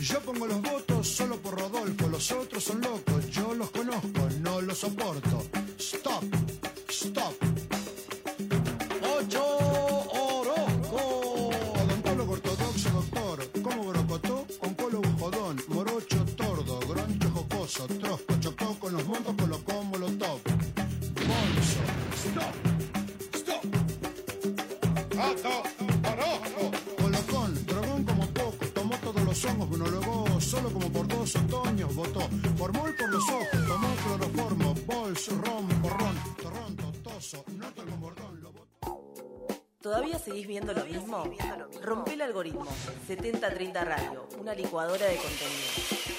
Yo 0.00 0.20
pongo 0.20 0.46
los 0.46 0.60
votos 0.60 1.06
solo 1.06 1.36
por 1.36 1.60
Rodolfo, 1.60 2.08
los 2.08 2.32
otros 2.32 2.64
son 2.64 2.80
locos, 2.80 3.30
yo 3.30 3.54
los 3.54 3.70
conozco, 3.70 4.28
no 4.40 4.60
los 4.60 4.78
soporto. 4.78 5.44
Stop, 5.78 6.24
stop. 6.88 7.51
Votó. 32.02 32.28
Y 32.32 32.48
por 32.48 32.72
los 33.10 33.28
ojos, 33.28 33.48
tomó 33.66 33.88
cloroformo, 34.04 34.74
bols, 34.86 35.28
ron, 35.28 35.82
borrón, 35.82 36.16
torrón, 36.42 36.76
totoso, 36.76 37.44
noto 37.56 37.84
con 37.84 38.00
bordón, 38.00 38.42
lo 38.42 38.52
botó. 38.52 39.48
¿Todavía 39.80 40.18
seguís 40.18 40.46
viendo 40.46 40.72
lo 40.72 40.84
mismo? 40.84 41.24
Rompe 41.82 42.14
el 42.14 42.22
algoritmo. 42.22 42.66
7030 43.06 43.84
Radio, 43.84 44.28
una 44.38 44.54
licuadora 44.54 45.06
de 45.06 45.16
contenido. 45.16 46.12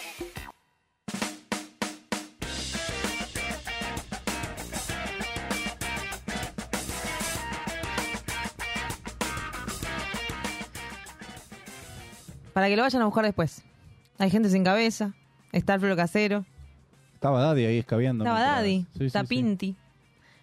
Para 12.53 12.67
que 12.67 12.75
lo 12.75 12.83
vayan 12.83 13.01
a 13.01 13.05
buscar 13.05 13.25
después. 13.25 13.63
Hay 14.19 14.29
gente 14.29 14.49
sin 14.49 14.63
cabeza. 14.63 15.13
Está 15.53 15.75
Alfredo 15.75 15.95
Casero. 15.95 16.45
Estaba 17.13 17.41
Daddy 17.41 17.63
ahí 17.65 17.77
escabeando. 17.77 18.25
Estaba 18.25 18.41
Daddy. 18.41 18.86
Sí, 18.98 19.05
está 19.05 19.22
sí. 19.22 19.27
Pinti. 19.27 19.75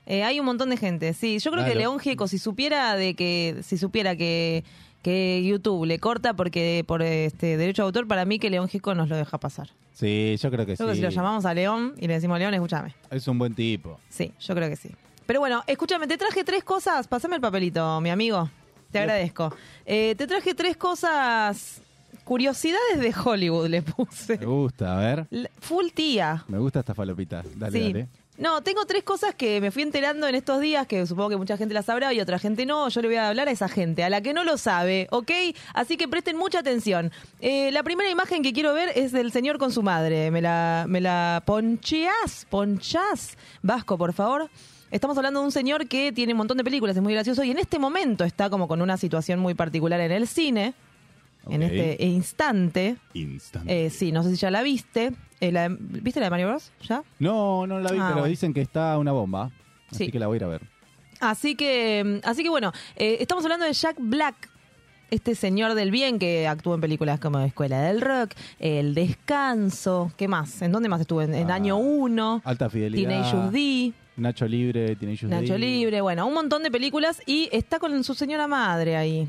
Eh, 0.07 0.23
hay 0.25 0.41
un 0.41 0.47
montón 0.47 0.71
de 0.71 0.79
gente. 0.79 1.13
Sí, 1.13 1.39
yo 1.39 1.51
creo 1.51 1.65
que. 1.67 1.75
León 1.75 1.99
Gieco, 1.99 2.27
si 2.27 2.39
supiera 2.39 2.97
de 2.97 3.15
que, 3.15 3.59
si 3.63 3.77
supiera 3.77 4.17
que, 4.17 4.65
que 5.03 5.45
YouTube 5.45 5.85
le 5.85 5.99
corta 5.99 6.33
porque 6.35 6.83
por 6.87 7.03
este 7.03 7.59
derecho 7.59 7.83
de 7.83 7.87
autor, 7.87 8.09
para 8.09 8.25
mí 8.25 8.39
que 8.39 8.49
León 8.49 8.69
Gieco 8.69 8.95
nos 8.95 9.11
lo 9.11 9.17
deja 9.17 9.37
pasar. 9.39 9.69
Sí, 9.93 10.37
yo 10.41 10.51
creo 10.51 10.65
que 10.65 10.77
Creo 10.77 10.89
que 10.89 10.95
sí. 10.95 11.01
si 11.01 11.05
lo 11.05 11.11
llamamos 11.11 11.45
a 11.45 11.53
León 11.53 11.95
y 11.99 12.07
le 12.07 12.15
decimos 12.15 12.39
León, 12.39 12.55
escúchame. 12.55 12.95
Es 13.11 13.29
un 13.29 13.39
buen 13.39 13.55
tipo. 13.55 14.01
Sí, 14.09 14.33
yo 14.41 14.55
creo 14.55 14.71
que 14.71 14.77
sí. 14.77 14.91
Pero 15.27 15.41
bueno, 15.41 15.63
escúchame, 15.67 16.07
te 16.07 16.17
traje 16.17 16.43
tres 16.45 16.65
cosas. 16.65 17.07
Pásame 17.07 17.37
el 17.37 17.43
papelito, 17.43 18.01
mi 18.01 18.09
amigo. 18.11 18.49
Te 18.91 18.99
agradezco. 18.99 19.55
Eh, 19.85 20.15
te 20.17 20.27
traje 20.27 20.55
tres 20.55 20.77
cosas. 20.77 21.83
Curiosidades 22.31 23.01
de 23.01 23.13
Hollywood 23.25 23.67
le 23.67 23.83
puse. 23.83 24.39
Me 24.39 24.47
gusta, 24.47 24.97
a 24.97 25.01
ver. 25.01 25.27
La- 25.31 25.51
Full 25.59 25.87
tía. 25.93 26.45
Me 26.47 26.59
gusta 26.59 26.79
esta 26.79 26.95
falopita. 26.95 27.43
Dale, 27.57 27.77
sí. 27.77 27.93
dale. 27.93 28.09
No, 28.39 28.63
tengo 28.63 28.85
tres 28.87 29.03
cosas 29.03 29.35
que 29.35 29.61
me 29.61 29.73
fui 29.73 29.83
enterando 29.83 30.29
en 30.29 30.37
estos 30.37 30.61
días, 30.61 30.87
que 30.87 31.05
supongo 31.09 31.31
que 31.31 31.37
mucha 31.37 31.57
gente 31.57 31.75
las 31.75 31.87
sabrá 31.87 32.15
y 32.15 32.21
otra 32.21 32.39
gente 32.39 32.67
no. 32.67 32.89
Yo 32.89 33.03
le 33.03 33.09
voy 33.09 33.17
a 33.17 33.31
hablar 33.31 33.49
a 33.49 33.51
esa 33.51 33.69
gente, 33.69 34.05
a 34.05 34.11
la 34.11 34.21
que 34.21 34.33
no 34.33 34.45
lo 34.45 34.59
sabe, 34.59 35.09
¿ok? 35.11 35.29
Así 35.75 35.97
que 35.97 36.07
presten 36.07 36.37
mucha 36.37 36.61
atención. 36.61 37.11
Eh, 37.41 37.73
la 37.73 37.83
primera 37.83 38.09
imagen 38.09 38.45
que 38.45 38.53
quiero 38.53 38.75
ver 38.75 38.93
es 38.95 39.11
del 39.11 39.33
señor 39.33 39.59
con 39.59 39.73
su 39.73 39.83
madre. 39.83 40.31
¿Me 40.31 40.41
la, 40.41 40.85
me 40.89 41.01
la 41.01 41.43
poncheás? 41.45 42.47
¿Ponchás? 42.49 43.37
Vasco, 43.61 43.99
por 43.99 44.13
favor. 44.13 44.49
Estamos 44.93 45.17
hablando 45.17 45.41
de 45.41 45.47
un 45.47 45.53
señor 45.53 45.89
que 45.89 46.13
tiene 46.13 46.33
un 46.33 46.39
montón 46.39 46.59
de 46.59 46.63
películas, 46.63 46.95
es 46.97 47.03
muy 47.03 47.13
gracioso 47.13 47.43
y 47.43 47.51
en 47.51 47.59
este 47.59 47.81
momento 47.81 48.23
está 48.23 48.49
como 48.51 48.69
con 48.69 48.81
una 48.83 48.97
situación 48.97 49.41
muy 49.41 49.55
particular 49.55 49.99
en 49.99 50.13
el 50.13 50.29
cine. 50.29 50.75
En 51.51 51.63
este 51.63 52.05
instante. 52.05 52.97
Instante. 53.15 53.87
Eh, 53.87 53.91
sí, 53.91 54.13
no 54.13 54.23
sé 54.23 54.31
si 54.31 54.37
ya 54.37 54.51
la 54.51 54.63
viste. 54.63 55.13
Eh, 55.41 55.53
la- 55.53 55.69
¿Viste 55.71 56.21
la 56.21 56.27
de 56.27 56.31
Mario 56.31 56.49
Bros? 56.49 56.71
¿Ya? 56.89 57.03
No, 57.19 57.67
no 57.67 57.81
la 57.81 57.91
vi, 57.93 57.99
Ah, 57.99 58.05
pero 58.09 58.15
bueno. 58.21 58.27
dicen 58.29 58.53
que 58.55 58.61
está 58.61 58.99
una 58.99 59.13
bomba. 59.13 59.51
Así 59.91 60.07
Sí. 60.07 60.11
que 60.13 60.19
la 60.19 60.27
voy 60.27 60.37
a 60.37 60.39
ir 60.39 60.45
a 60.45 60.49
ver. 60.49 60.63
Así 61.21 61.55
que, 61.55 62.21
así 62.25 62.43
que 62.43 62.49
bueno, 62.49 62.73
eh, 62.97 63.19
estamos 63.21 63.45
hablando 63.45 63.67
de 63.67 63.73
Jack 63.73 63.97
Black, 63.99 64.49
este 65.11 65.35
señor 65.35 65.75
del 65.75 65.91
bien 65.91 66.19
que 66.19 66.47
actuó 66.47 66.75
en 66.75 66.81
películas 66.81 67.19
como 67.21 67.41
Escuela 67.41 67.81
del 67.83 68.01
Rock, 68.01 68.31
El 68.59 68.95
Descanso, 68.95 70.13
¿qué 70.17 70.29
más? 70.29 70.63
¿En 70.63 70.73
dónde 70.73 70.89
más 70.89 71.01
estuvo? 71.01 71.21
En, 71.23 71.35
en 71.35 71.51
Ah, 71.51 71.55
Año 71.55 71.77
1, 71.77 72.43
Alta 72.45 72.71
fidelidad. 72.71 73.09
Teenage 73.31 73.51
D, 73.51 73.93
Nacho 74.17 74.47
Libre, 74.47 74.97
Teenage 74.97 75.27
Nacho 75.27 75.59
Libre, 75.59 76.01
bueno, 76.01 76.27
un 76.27 76.35
montón 76.35 76.63
de 76.63 76.71
películas 76.71 77.21
y 77.27 77.49
está 77.53 77.79
con 77.79 78.03
su 78.05 78.15
señora 78.15 78.47
madre 78.47 78.97
ahí. 78.97 79.29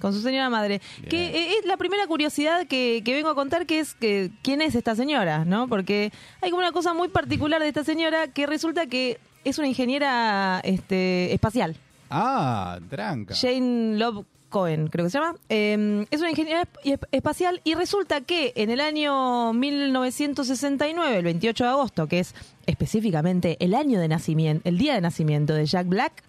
Con 0.00 0.12
su 0.12 0.20
señora 0.22 0.48
madre. 0.50 0.80
Bien. 0.98 1.08
Que 1.10 1.26
eh, 1.26 1.52
es 1.58 1.66
la 1.66 1.76
primera 1.76 2.06
curiosidad 2.06 2.66
que, 2.66 3.02
que 3.04 3.12
vengo 3.14 3.28
a 3.28 3.34
contar, 3.34 3.66
que 3.66 3.78
es 3.80 3.94
que 3.94 4.30
quién 4.42 4.62
es 4.62 4.74
esta 4.74 4.94
señora, 4.96 5.44
¿no? 5.44 5.68
Porque 5.68 6.10
hay 6.40 6.50
como 6.50 6.60
una 6.62 6.72
cosa 6.72 6.94
muy 6.94 7.08
particular 7.08 7.60
de 7.60 7.68
esta 7.68 7.84
señora 7.84 8.28
que 8.28 8.46
resulta 8.46 8.86
que 8.86 9.18
es 9.44 9.58
una 9.58 9.68
ingeniera 9.68 10.60
este, 10.64 11.32
espacial. 11.32 11.76
Ah, 12.10 12.78
tranca. 12.88 13.34
Jane 13.34 13.96
Love 13.98 14.24
Cohen, 14.48 14.88
creo 14.88 15.04
que 15.06 15.10
se 15.10 15.18
llama. 15.18 15.36
Eh, 15.48 16.04
es 16.10 16.20
una 16.20 16.30
ingeniera 16.30 16.64
esp- 16.84 17.06
espacial 17.12 17.60
y 17.62 17.74
resulta 17.74 18.20
que 18.20 18.52
en 18.56 18.70
el 18.70 18.80
año 18.80 19.52
1969, 19.52 21.16
el 21.18 21.24
28 21.24 21.64
de 21.64 21.70
agosto, 21.70 22.06
que 22.06 22.18
es 22.20 22.34
específicamente 22.66 23.56
el 23.60 23.74
año 23.74 24.00
de 24.00 24.08
nacimiento, 24.08 24.68
el 24.68 24.76
día 24.78 24.94
de 24.94 25.00
nacimiento 25.00 25.54
de 25.54 25.66
Jack 25.66 25.86
Black, 25.86 26.24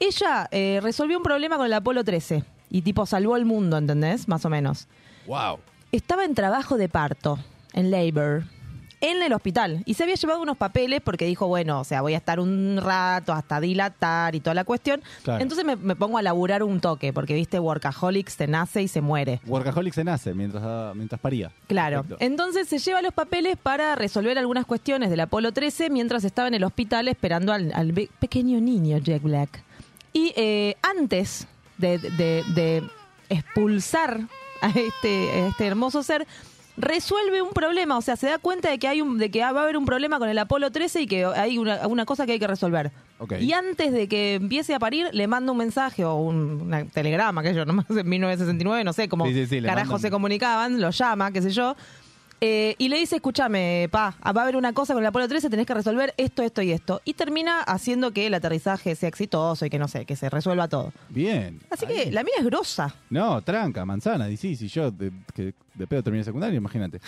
ella 0.00 0.48
eh, 0.52 0.78
resolvió 0.82 1.16
un 1.16 1.24
problema 1.24 1.56
con 1.56 1.66
el 1.66 1.72
Apolo 1.72 2.04
13 2.04 2.44
y 2.70 2.82
tipo 2.82 3.06
salvó 3.06 3.36
el 3.36 3.44
mundo, 3.44 3.76
¿entendés? 3.78 4.28
Más 4.28 4.44
o 4.44 4.50
menos. 4.50 4.86
Wow. 5.26 5.58
Estaba 5.92 6.24
en 6.24 6.34
trabajo 6.34 6.76
de 6.76 6.88
parto, 6.88 7.38
en 7.72 7.90
labor, 7.90 8.44
en 9.00 9.22
el 9.22 9.32
hospital. 9.32 9.82
Y 9.84 9.94
se 9.94 10.02
había 10.02 10.16
llevado 10.16 10.42
unos 10.42 10.56
papeles 10.56 11.00
porque 11.02 11.24
dijo, 11.24 11.46
bueno, 11.46 11.80
o 11.80 11.84
sea, 11.84 12.02
voy 12.02 12.14
a 12.14 12.18
estar 12.18 12.40
un 12.40 12.78
rato 12.82 13.32
hasta 13.32 13.60
dilatar 13.60 14.34
y 14.34 14.40
toda 14.40 14.54
la 14.54 14.64
cuestión. 14.64 15.00
Claro. 15.22 15.42
Entonces 15.42 15.64
me, 15.64 15.76
me 15.76 15.96
pongo 15.96 16.18
a 16.18 16.22
laburar 16.22 16.62
un 16.62 16.80
toque, 16.80 17.12
porque 17.12 17.34
viste, 17.34 17.58
Workaholics 17.58 18.36
te 18.36 18.46
nace 18.46 18.82
y 18.82 18.88
se 18.88 19.00
muere. 19.00 19.40
Workaholic 19.46 19.94
se 19.94 20.04
nace 20.04 20.34
mientras, 20.34 20.94
mientras 20.94 21.20
paría. 21.20 21.50
Claro. 21.66 22.02
Perfecto. 22.02 22.24
Entonces 22.24 22.68
se 22.68 22.78
lleva 22.78 23.02
los 23.02 23.14
papeles 23.14 23.56
para 23.56 23.94
resolver 23.94 24.38
algunas 24.38 24.66
cuestiones 24.66 25.10
del 25.10 25.20
Apolo 25.20 25.52
13 25.52 25.90
mientras 25.90 26.24
estaba 26.24 26.48
en 26.48 26.54
el 26.54 26.64
hospital 26.64 27.08
esperando 27.08 27.52
al, 27.52 27.92
pequeño 28.18 28.60
niño 28.60 28.98
Jack 28.98 29.22
Black. 29.22 29.62
Y 30.12 30.32
eh, 30.36 30.76
antes 30.82 31.46
de, 31.78 31.98
de- 31.98 32.44
de 32.54 32.82
expulsar 33.30 34.20
a 34.60 34.68
este, 34.70 35.30
a 35.30 35.46
este 35.48 35.66
hermoso 35.66 36.02
ser, 36.02 36.26
resuelve 36.76 37.42
un 37.42 37.50
problema, 37.50 37.96
o 37.98 38.02
sea, 38.02 38.16
se 38.16 38.28
da 38.28 38.38
cuenta 38.38 38.70
de 38.70 38.78
que 38.78 38.86
hay 38.88 39.00
un, 39.00 39.18
de 39.18 39.30
que 39.30 39.40
va 39.40 39.46
a 39.60 39.62
haber 39.64 39.76
un 39.76 39.84
problema 39.84 40.18
con 40.18 40.28
el 40.28 40.38
Apolo 40.38 40.70
13 40.70 41.02
y 41.02 41.06
que 41.06 41.24
hay 41.24 41.58
una, 41.58 41.86
una 41.88 42.04
cosa 42.04 42.24
que 42.26 42.32
hay 42.32 42.38
que 42.38 42.46
resolver. 42.46 42.92
Y 43.40 43.52
antes 43.52 43.92
de 43.92 44.06
que 44.06 44.34
empiece 44.34 44.74
a 44.74 44.78
parir, 44.78 45.08
le 45.12 45.26
manda 45.26 45.50
un 45.50 45.58
mensaje 45.58 46.04
o 46.04 46.14
un 46.14 46.60
una 46.62 46.84
telegrama, 46.84 47.42
que 47.42 47.52
yo 47.52 47.64
nomás 47.64 47.86
en 47.90 48.08
1969, 48.08 48.84
no 48.84 48.92
sé 48.92 49.08
cómo 49.08 49.26
Sí, 49.26 49.34
sí, 49.34 49.46
sí, 49.46 49.60
le 49.60 49.66
carajo 49.68 49.92
mandan- 49.94 50.02
se 50.02 50.10
comunicaban, 50.10 50.80
lo 50.80 50.90
llama, 50.90 51.32
qué 51.32 51.42
sé 51.42 51.50
yo. 51.50 51.76
Eh, 52.40 52.74
y 52.78 52.88
le 52.88 52.98
dice, 52.98 53.16
escúchame, 53.16 53.88
pa, 53.90 54.14
va 54.24 54.40
a 54.40 54.42
haber 54.42 54.56
una 54.56 54.72
cosa 54.72 54.94
con 54.94 55.02
el 55.02 55.06
Apolo 55.08 55.26
13, 55.28 55.50
tenés 55.50 55.66
que 55.66 55.74
resolver 55.74 56.14
esto, 56.16 56.42
esto 56.42 56.62
y 56.62 56.70
esto. 56.72 57.00
Y 57.04 57.14
termina 57.14 57.60
haciendo 57.60 58.12
que 58.12 58.26
el 58.26 58.34
aterrizaje 58.34 58.94
sea 58.94 59.08
exitoso 59.08 59.66
y 59.66 59.70
que 59.70 59.78
no 59.78 59.88
sé, 59.88 60.06
que 60.06 60.14
se 60.16 60.30
resuelva 60.30 60.68
todo. 60.68 60.92
Bien. 61.08 61.60
Así 61.70 61.86
Ahí. 61.86 61.94
que 62.04 62.12
la 62.12 62.22
mina 62.22 62.36
es 62.38 62.44
grosa. 62.44 62.94
No, 63.10 63.42
tranca, 63.42 63.84
manzana. 63.84 64.30
Y 64.30 64.36
sí, 64.36 64.54
si 64.56 64.68
yo 64.68 64.90
de, 64.90 65.12
que 65.34 65.54
de 65.74 65.86
pedo 65.86 66.02
terminé 66.02 66.22
secundario, 66.24 66.56
imagínate. 66.56 67.00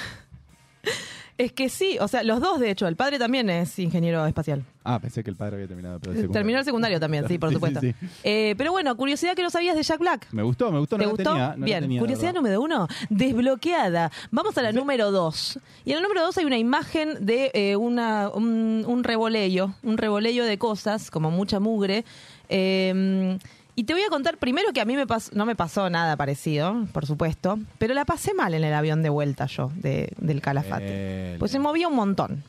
Es 1.40 1.52
que 1.52 1.70
sí, 1.70 1.96
o 1.98 2.06
sea, 2.06 2.22
los 2.22 2.38
dos, 2.38 2.60
de 2.60 2.70
hecho, 2.70 2.86
el 2.86 2.96
padre 2.96 3.18
también 3.18 3.48
es 3.48 3.78
ingeniero 3.78 4.26
espacial. 4.26 4.62
Ah, 4.84 4.98
pensé 4.98 5.24
que 5.24 5.30
el 5.30 5.36
padre 5.36 5.54
había 5.56 5.68
terminado 5.68 5.94
de 5.94 6.00
pedo 6.00 6.12
secundario. 6.12 6.32
Terminó 6.34 6.58
el 6.58 6.64
secundario 6.66 7.00
también, 7.00 7.26
sí, 7.28 7.38
por 7.38 7.48
Sí, 7.50 7.54
supuesto. 7.54 7.80
sí, 7.80 7.94
sí. 7.98 8.06
Eh, 8.24 8.54
pero 8.58 8.72
bueno, 8.72 8.94
curiosidad 8.94 9.34
que 9.34 9.42
no 9.42 9.48
sabías 9.48 9.74
de 9.74 9.82
Jack 9.82 10.00
Black. 10.00 10.26
Me 10.32 10.42
gustó, 10.42 10.70
me 10.70 10.78
gustó. 10.78 10.96
¿Te 10.98 11.04
no 11.04 11.08
la 11.08 11.10
gustó? 11.16 11.30
tenía, 11.30 11.48
no 11.52 11.56
la 11.56 11.64
Bien, 11.64 11.80
tenía, 11.80 11.98
curiosidad 12.00 12.34
número 12.34 12.60
uno, 12.60 12.88
desbloqueada. 13.08 14.10
Vamos 14.30 14.58
a 14.58 14.62
la 14.62 14.72
número 14.72 15.10
dos. 15.10 15.58
Y 15.86 15.92
en 15.92 15.96
la 15.96 16.02
número 16.02 16.20
dos 16.22 16.36
hay 16.36 16.44
una 16.44 16.58
imagen 16.58 17.24
de 17.24 17.50
eh, 17.54 17.76
una, 17.76 18.28
un, 18.28 18.84
un 18.86 19.02
revolello, 19.02 19.72
un 19.82 19.96
revolello 19.96 20.44
de 20.44 20.58
cosas, 20.58 21.10
como 21.10 21.30
mucha 21.30 21.58
mugre. 21.58 22.04
Eh, 22.50 23.38
y 23.80 23.84
te 23.84 23.92
voy 23.94 24.02
a 24.02 24.08
contar 24.08 24.36
primero 24.36 24.72
que 24.72 24.80
a 24.80 24.84
mí 24.84 24.94
me 24.96 25.06
pas- 25.06 25.32
no 25.32 25.46
me 25.46 25.56
pasó 25.56 25.88
nada 25.90 26.16
parecido, 26.16 26.86
por 26.92 27.06
supuesto, 27.06 27.58
pero 27.78 27.94
la 27.94 28.04
pasé 28.04 28.34
mal 28.34 28.52
en 28.54 28.64
el 28.64 28.74
avión 28.74 29.02
de 29.02 29.08
vuelta 29.08 29.46
yo, 29.46 29.70
de- 29.74 30.12
del 30.18 30.40
Calafate. 30.40 31.36
Pues 31.38 31.50
se 31.50 31.58
movía 31.58 31.88
un 31.88 31.94
montón. 31.96 32.42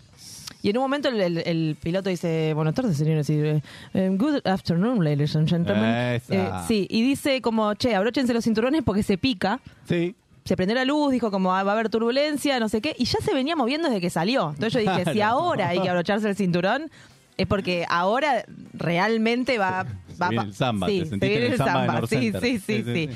Y 0.64 0.70
en 0.70 0.78
un 0.78 0.84
momento 0.84 1.10
el, 1.10 1.20
el- 1.22 1.38
el 1.40 1.78
piloto 1.82 2.10
dice, 2.10 2.54
buenas 2.54 2.76
tardes, 2.76 2.96
señores. 2.98 3.30
y, 3.30 3.40
eh, 3.40 3.62
good 3.94 4.46
afternoon, 4.46 5.04
ladies 5.04 5.36
and 5.36 5.50
gentlemen. 5.50 5.86
Eh, 5.86 6.22
sí, 6.68 6.86
y 6.90 7.02
dice 7.02 7.42
como, 7.42 7.74
che, 7.76 7.96
abróchense 7.96 8.34
los 8.34 8.44
cinturones 8.44 8.84
porque 8.84 9.02
se 9.02 9.18
pica. 9.18 9.60
Sí. 9.88 10.14
Se 10.46 10.56
prendió 10.56 10.76
la 10.76 10.86
luz, 10.86 11.12
dijo 11.12 11.32
como 11.32 11.56
"Ah, 11.56 11.64
va 11.64 11.72
a 11.72 11.74
haber 11.76 11.90
turbulencia, 11.90 12.60
no 12.60 12.68
sé 12.68 12.82
qué, 12.82 12.96
y 12.98 13.06
ya 13.06 13.20
se 13.24 13.34
venía 13.34 13.56
moviendo 13.56 13.88
desde 13.88 14.02
que 14.02 14.10
salió. 14.10 14.50
Entonces 14.50 14.74
yo 14.74 14.80
dije, 14.92 15.04
si 15.14 15.22
ahora 15.22 15.70
hay 15.70 15.80
que 15.82 15.90
abrocharse 15.90 16.28
el 16.28 16.36
cinturón, 16.36 16.90
es 17.38 17.48
porque 17.48 17.86
ahora 17.90 18.44
realmente 18.74 19.58
va... 19.58 19.86
Viene 20.30 20.46
el 20.46 20.54
samba, 20.54 20.88
sí, 20.88 21.00
te 21.01 21.06
se 21.10 21.16
viene 21.18 21.46
en 21.48 21.51
el 21.54 21.58
samba 21.58 22.08
Sí, 22.08 22.32
sí, 22.42 22.60
sí, 22.60 22.84
Sí. 22.84 23.10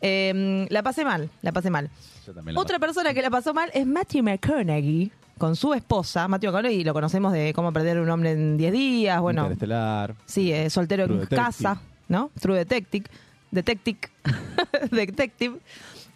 Eh, 0.00 0.66
la 0.70 0.82
pasé 0.82 1.04
mal, 1.04 1.28
la 1.42 1.52
pasé 1.52 1.70
mal. 1.70 1.90
Yo 2.26 2.32
la 2.32 2.60
Otra 2.60 2.78
persona 2.78 3.12
que 3.14 3.20
la 3.22 3.30
pasó 3.30 3.52
mal 3.52 3.70
es 3.74 3.84
Matthew 3.86 4.22
McConaughey 4.22 5.10
con 5.38 5.56
su 5.56 5.74
esposa. 5.74 6.28
Matthew 6.28 6.50
McConaughey 6.52 6.84
lo 6.84 6.92
conocemos 6.92 7.32
de 7.32 7.52
cómo 7.52 7.72
perder 7.72 7.98
un 7.98 8.08
hombre 8.10 8.32
en 8.32 8.56
10 8.56 8.72
días. 8.72 9.20
Bueno, 9.20 9.42
Interestelar. 9.42 10.14
sí, 10.26 10.52
eh, 10.52 10.70
soltero 10.70 11.04
True 11.06 11.14
en 11.16 11.20
Detective. 11.22 11.42
casa, 11.44 11.80
¿no? 12.08 12.30
True 12.40 12.58
Detective. 12.58 13.06
Detective. 13.50 13.98
Detective. 14.90 15.56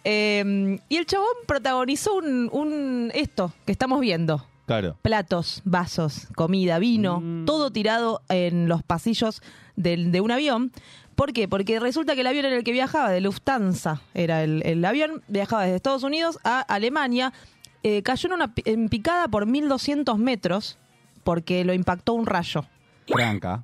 Eh, 0.05 0.79
y 0.89 0.95
el 0.97 1.05
chabón 1.05 1.27
protagonizó 1.47 2.15
un, 2.15 2.49
un 2.51 3.11
esto 3.13 3.53
que 3.65 3.71
estamos 3.71 3.99
viendo. 4.01 4.45
Claro. 4.65 4.97
Platos, 5.01 5.61
vasos, 5.65 6.27
comida, 6.35 6.79
vino, 6.79 7.19
Mm. 7.19 7.45
todo 7.45 7.69
tirado 7.71 8.21
en 8.29 8.69
los 8.69 8.81
pasillos 8.83 9.41
del- 9.75 10.11
de 10.11 10.21
un 10.21 10.31
avión. 10.31 10.71
¿Por 11.15 11.31
qué? 11.33 11.47
Porque 11.47 11.79
resulta 11.79 12.15
que 12.15 12.21
el 12.21 12.27
avión 12.27 12.45
en 12.45 12.53
el 12.53 12.63
que 12.63 12.71
viajaba, 12.71 13.09
de 13.11 13.21
Lufthansa, 13.21 14.01
era 14.13 14.43
el, 14.43 14.63
el 14.65 14.83
avión, 14.83 15.21
viajaba 15.27 15.63
desde 15.63 15.75
Estados 15.75 16.03
Unidos 16.03 16.39
a 16.43 16.61
Alemania, 16.61 17.33
eh, 17.83 18.01
cayó 18.01 18.27
en 18.29 18.33
una 18.33 18.53
en 18.65 18.89
picada 18.89 19.27
por 19.27 19.45
1200 19.45 20.17
metros 20.17 20.77
porque 21.23 21.63
lo 21.65 21.73
impactó 21.73 22.13
un 22.13 22.25
rayo. 22.25 22.65
Tranca. 23.05 23.63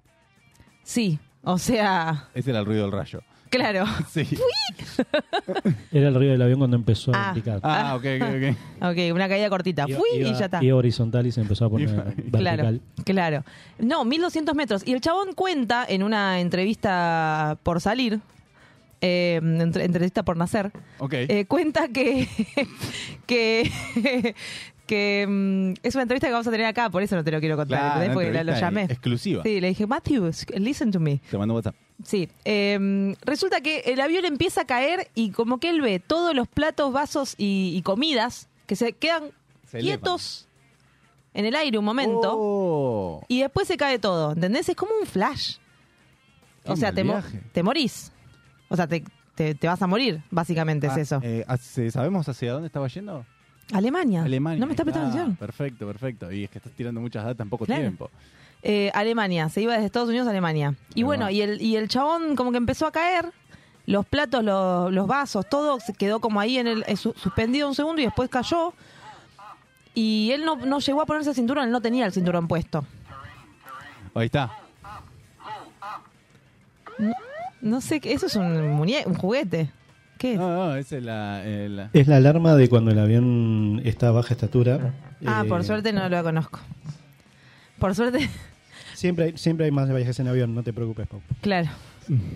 Sí, 0.84 1.20
o 1.44 1.58
sea, 1.58 2.28
Ese 2.34 2.50
era 2.52 2.60
el 2.60 2.66
ruido 2.66 2.84
del 2.84 2.92
rayo. 2.92 3.22
Claro. 3.50 3.86
Sí. 4.12 4.28
Era 5.92 6.10
el 6.10 6.16
río 6.16 6.32
del 6.32 6.42
avión 6.42 6.60
cuando 6.60 6.76
empezó 6.78 7.12
Ah. 7.14 7.28
a 7.28 7.30
indicar. 7.30 7.60
Ah, 7.64 7.96
ok, 7.96 8.06
ok, 8.22 8.28
ok. 8.82 8.92
Ok, 8.92 9.14
una 9.16 9.28
caída 9.28 9.50
cortita. 9.50 9.86
Iba- 9.88 9.98
Fui 9.98 10.10
y 10.20 10.24
ya 10.34 10.46
está. 10.46 10.64
Iba 10.64 10.78
horizontal 10.78 11.26
y 11.26 11.32
se 11.32 11.42
empezó 11.42 11.66
a 11.66 11.70
poner 11.70 11.88
Claro, 12.32 12.64
vertical. 12.64 12.82
claro. 13.06 13.44
No, 13.80 14.06
1200 14.06 14.56
metros. 14.56 14.88
Y 14.88 14.94
el 14.94 15.02
chabón 15.02 15.34
cuenta 15.34 15.86
en 15.88 16.04
una 16.04 16.40
entrevista 16.40 17.58
por 17.64 17.82
salir, 17.82 18.20
eh, 19.02 19.40
entre- 19.42 19.86
entrevista 19.86 20.24
por 20.24 20.38
nacer, 20.38 20.72
Ok. 21.00 21.14
eh, 21.14 21.46
cuenta 21.48 21.88
que, 21.88 22.28
que, 23.26 24.36
que 24.86 25.26
mm, 25.28 25.74
es 25.82 25.96
una 25.96 26.04
entrevista 26.04 26.28
que 26.28 26.34
vamos 26.34 26.48
a 26.48 26.52
tener 26.52 26.66
acá, 26.68 26.90
por 26.90 27.02
eso 27.02 27.16
no 27.16 27.24
te 27.24 27.32
lo 27.32 27.40
quiero 27.40 27.56
contar, 27.56 27.80
Claro, 27.80 27.88
¿entendés? 27.96 28.08
una 28.10 28.14
Porque 28.16 28.28
la- 28.32 28.44
lo 28.44 28.52
entrevista 28.52 28.66
llamé. 28.68 28.84
Exclusiva. 28.84 29.44
Sí, 29.44 29.62
le 29.62 29.68
dije, 29.70 29.88
Matthew, 29.88 30.32
listen 30.58 30.92
to 30.92 31.00
me. 31.00 31.22
Te 31.30 31.38
mando 31.38 31.56
WhatsApp. 31.56 31.76
Sí, 32.04 32.30
eh, 32.46 33.16
resulta 33.24 33.62
que 33.62 33.80
el 33.82 34.00
avión 34.00 34.24
empieza 34.26 34.62
a 34.62 34.66
caer 34.66 35.10
y 35.16 35.32
como 35.32 35.60
que 35.60 35.70
él 35.70 35.82
ve 35.82 36.00
todos 36.00 36.34
los 36.34 36.48
platos, 36.48 36.94
vasos 36.94 37.36
y, 37.38 37.74
y 37.76 37.82
comidas 37.82 38.48
que 38.68 38.76
se 38.78 38.94
quedan 38.94 39.32
Se 39.70 39.80
quietos 39.80 40.48
en 41.34 41.46
el 41.46 41.56
aire 41.56 41.78
un 41.78 41.86
momento 41.86 42.32
Oh. 42.36 43.22
y 43.28 43.42
después 43.42 43.68
se 43.68 43.76
cae 43.78 44.00
todo, 44.00 44.32
¿entendés? 44.32 44.70
Es 44.70 44.76
como 44.76 44.92
un 45.00 45.06
flash. 45.08 45.58
Qué 46.64 46.72
O 46.72 46.76
sea, 46.76 46.94
te, 46.94 47.04
mo- 47.04 47.14
viaje. 47.14 47.42
te 47.52 47.64
morís. 47.64 48.12
O 48.70 48.76
sea, 48.76 48.88
te, 48.88 49.04
te- 49.36 49.56
te 49.56 49.68
vas 49.68 49.82
a 49.82 49.88
morir, 49.88 50.22
básicamente 50.32 50.88
Ah, 50.88 50.92
es 50.94 50.98
eso. 51.00 51.20
eh, 51.24 51.44
hace- 51.48 51.92
¿Sabemos 51.92 52.28
hacia 52.30 52.54
dónde 52.54 52.68
estaba 52.68 52.88
yendo? 52.88 53.26
Alemania. 53.74 54.24
Alemania. 54.24 54.60
No 54.60 54.66
me 54.68 54.74
está 54.74 54.84
prestando 54.84 55.10
Ah, 55.10 55.12
atención. 55.12 55.36
Perfecto, 55.36 55.86
perfecto. 55.86 56.32
Y 56.32 56.46
es 56.46 56.50
que 56.50 56.58
estás 56.58 56.74
tirando 56.74 57.00
muchas 57.02 57.24
datas 57.26 57.46
en 57.46 57.50
poco 57.50 57.66
Claro. 57.66 57.82
tiempo. 57.82 58.10
Eh, 58.62 58.92
Alemania, 58.94 59.48
se 59.50 59.62
iba 59.62 59.74
desde 59.74 59.86
Estados 59.86 60.10
Unidos 60.10 60.28
a 60.28 60.32
Alemania. 60.32 60.76
Y 60.96 61.04
bueno, 61.04 61.30
y 61.30 61.42
el, 61.42 61.62
y 61.62 61.78
el 61.78 61.88
chabón 61.88 62.36
como 62.36 62.52
que 62.52 62.58
empezó 62.58 62.86
a 62.88 62.92
caer, 62.92 63.32
los 63.86 64.06
platos, 64.06 64.44
los, 64.44 64.92
los 64.92 65.08
vasos, 65.08 65.48
todo 65.50 65.80
se 65.80 65.94
quedó 65.94 66.20
como 66.20 66.40
ahí 66.40 66.58
en 66.58 66.68
el 66.68 66.84
eh, 66.88 66.96
su- 66.98 67.14
suspendido 67.14 67.68
un 67.70 67.76
segundo 67.76 68.02
y 68.02 68.06
después 68.06 68.30
cayó. 68.30 68.74
Y 69.96 70.32
él 70.34 70.46
no, 70.46 70.56
no 70.58 70.80
llegó 70.80 71.02
a 71.02 71.06
ponerse 71.06 71.30
el 71.30 71.36
cinturón, 71.36 71.66
él 71.66 71.72
no 71.72 71.82
tenía 71.82 72.06
el 72.06 72.12
cinturón 72.12 72.48
puesto. 72.48 72.86
Ahí 74.14 74.26
está. 74.26 74.52
No 77.62 77.82
sé, 77.82 78.00
qué- 78.00 78.14
eso 78.14 78.28
es 78.28 78.36
un 78.36 78.72
muñeco, 78.72 79.10
un 79.10 79.16
juguete. 79.16 79.70
¿Qué 80.18 80.34
es? 80.34 80.40
No, 80.40 80.50
no, 80.50 80.76
esa 80.76 80.98
es 80.98 81.04
la. 81.04 81.46
el- 81.46 81.90
Es 81.94 82.08
la 82.08 82.18
alarma 82.18 82.56
de 82.56 82.68
cuando 82.70 82.92
el 82.92 83.00
avión 83.00 83.82
está 83.86 84.10
a 84.10 84.12
baja 84.12 84.34
estatura. 84.34 84.94
Ah, 85.26 85.44
Eh, 85.46 85.50
por 85.50 85.64
suerte 85.64 85.94
no 85.94 86.08
lo 86.10 86.24
conozco. 86.24 86.60
Por 87.80 87.96
suerte, 87.96 88.30
Siempre 89.00 89.26
hay, 89.26 89.38
siempre 89.38 89.66
hay 89.66 89.72
más 89.72 89.88
viajes 89.90 90.20
en 90.20 90.28
avión, 90.28 90.54
no 90.54 90.62
te 90.64 90.74
preocupes, 90.74 91.08
Pau. 91.08 91.22
claro. 91.42 91.70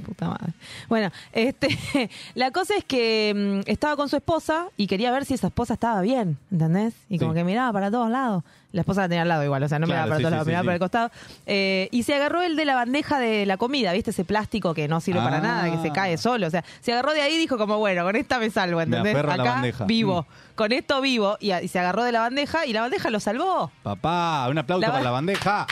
Puta 0.05 0.27
madre. 0.27 0.53
Bueno, 0.87 1.11
este, 1.31 1.67
la 2.35 2.51
cosa 2.51 2.75
es 2.77 2.83
que 2.83 3.33
mm, 3.65 3.67
estaba 3.67 3.95
con 3.95 4.07
su 4.07 4.15
esposa 4.15 4.67
y 4.77 4.85
quería 4.85 5.11
ver 5.11 5.25
si 5.25 5.33
esa 5.33 5.47
esposa 5.47 5.73
estaba 5.73 5.99
bien, 6.01 6.37
¿entendés? 6.51 6.93
Y 7.09 7.17
como 7.17 7.31
Sí. 7.31 7.39
que 7.39 7.43
miraba 7.43 7.73
para 7.73 7.89
todos 7.89 8.11
lados. 8.11 8.43
La 8.71 8.81
esposa 8.81 9.01
la 9.01 9.09
tenía 9.09 9.23
al 9.23 9.29
lado 9.29 9.43
igual, 9.43 9.63
o 9.63 9.67
sea, 9.67 9.79
no 9.79 9.87
Claro, 9.87 10.03
miraba 10.03 10.09
para 10.09 10.17
sí, 10.17 10.21
todos 10.21 10.29
sí, 10.29 10.33
lados, 10.35 10.45
sí, 10.45 10.49
miraba 10.49 10.61
sí. 10.61 10.65
para 10.67 10.75
el 10.75 10.79
costado. 10.79 11.11
Eh, 11.47 11.89
y 11.91 12.03
se 12.03 12.13
agarró 12.13 12.43
el 12.43 12.55
de 12.55 12.65
la 12.65 12.75
bandeja 12.75 13.17
de 13.17 13.47
la 13.47 13.57
comida, 13.57 13.93
¿viste? 13.93 14.11
Ese 14.11 14.23
plástico 14.25 14.75
que 14.75 14.87
no 14.87 15.01
sirve 15.01 15.21
para 15.21 15.37
Ah. 15.37 15.41
nada, 15.41 15.71
que 15.71 15.81
se 15.81 15.91
cae 15.91 16.19
solo. 16.19 16.45
O 16.45 16.49
sea, 16.51 16.63
se 16.81 16.91
agarró 16.93 17.13
de 17.13 17.21
ahí 17.23 17.33
y 17.33 17.37
dijo 17.39 17.57
como, 17.57 17.79
bueno, 17.79 18.03
con 18.03 18.15
esta 18.15 18.37
me 18.37 18.51
salvo, 18.51 18.79
¿entendés? 18.79 19.15
la 19.15 19.33
Acá 19.33 19.43
bandeja. 19.43 19.85
vivo. 19.85 20.21
Mm. 20.21 20.53
Con 20.55 20.71
esto 20.71 21.01
vivo. 21.01 21.37
Y, 21.39 21.51
se 21.67 21.79
agarró 21.79 22.03
de 22.03 22.11
la 22.11 22.19
bandeja 22.19 22.67
y 22.67 22.73
la 22.73 22.81
bandeja 22.81 23.09
lo 23.09 23.19
salvó. 23.19 23.71
Papá, 23.81 24.47
un 24.51 24.57
aplauso 24.59 24.81
La 24.81 24.91
para 24.91 25.03
la 25.03 25.11
bandeja. 25.11 25.65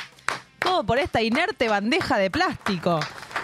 Todo 0.62 0.84
por 0.86 1.00
esta 1.00 1.22
inerte 1.22 1.68
bandeja 1.70 2.18
de 2.18 2.30
plástico. 2.30 3.00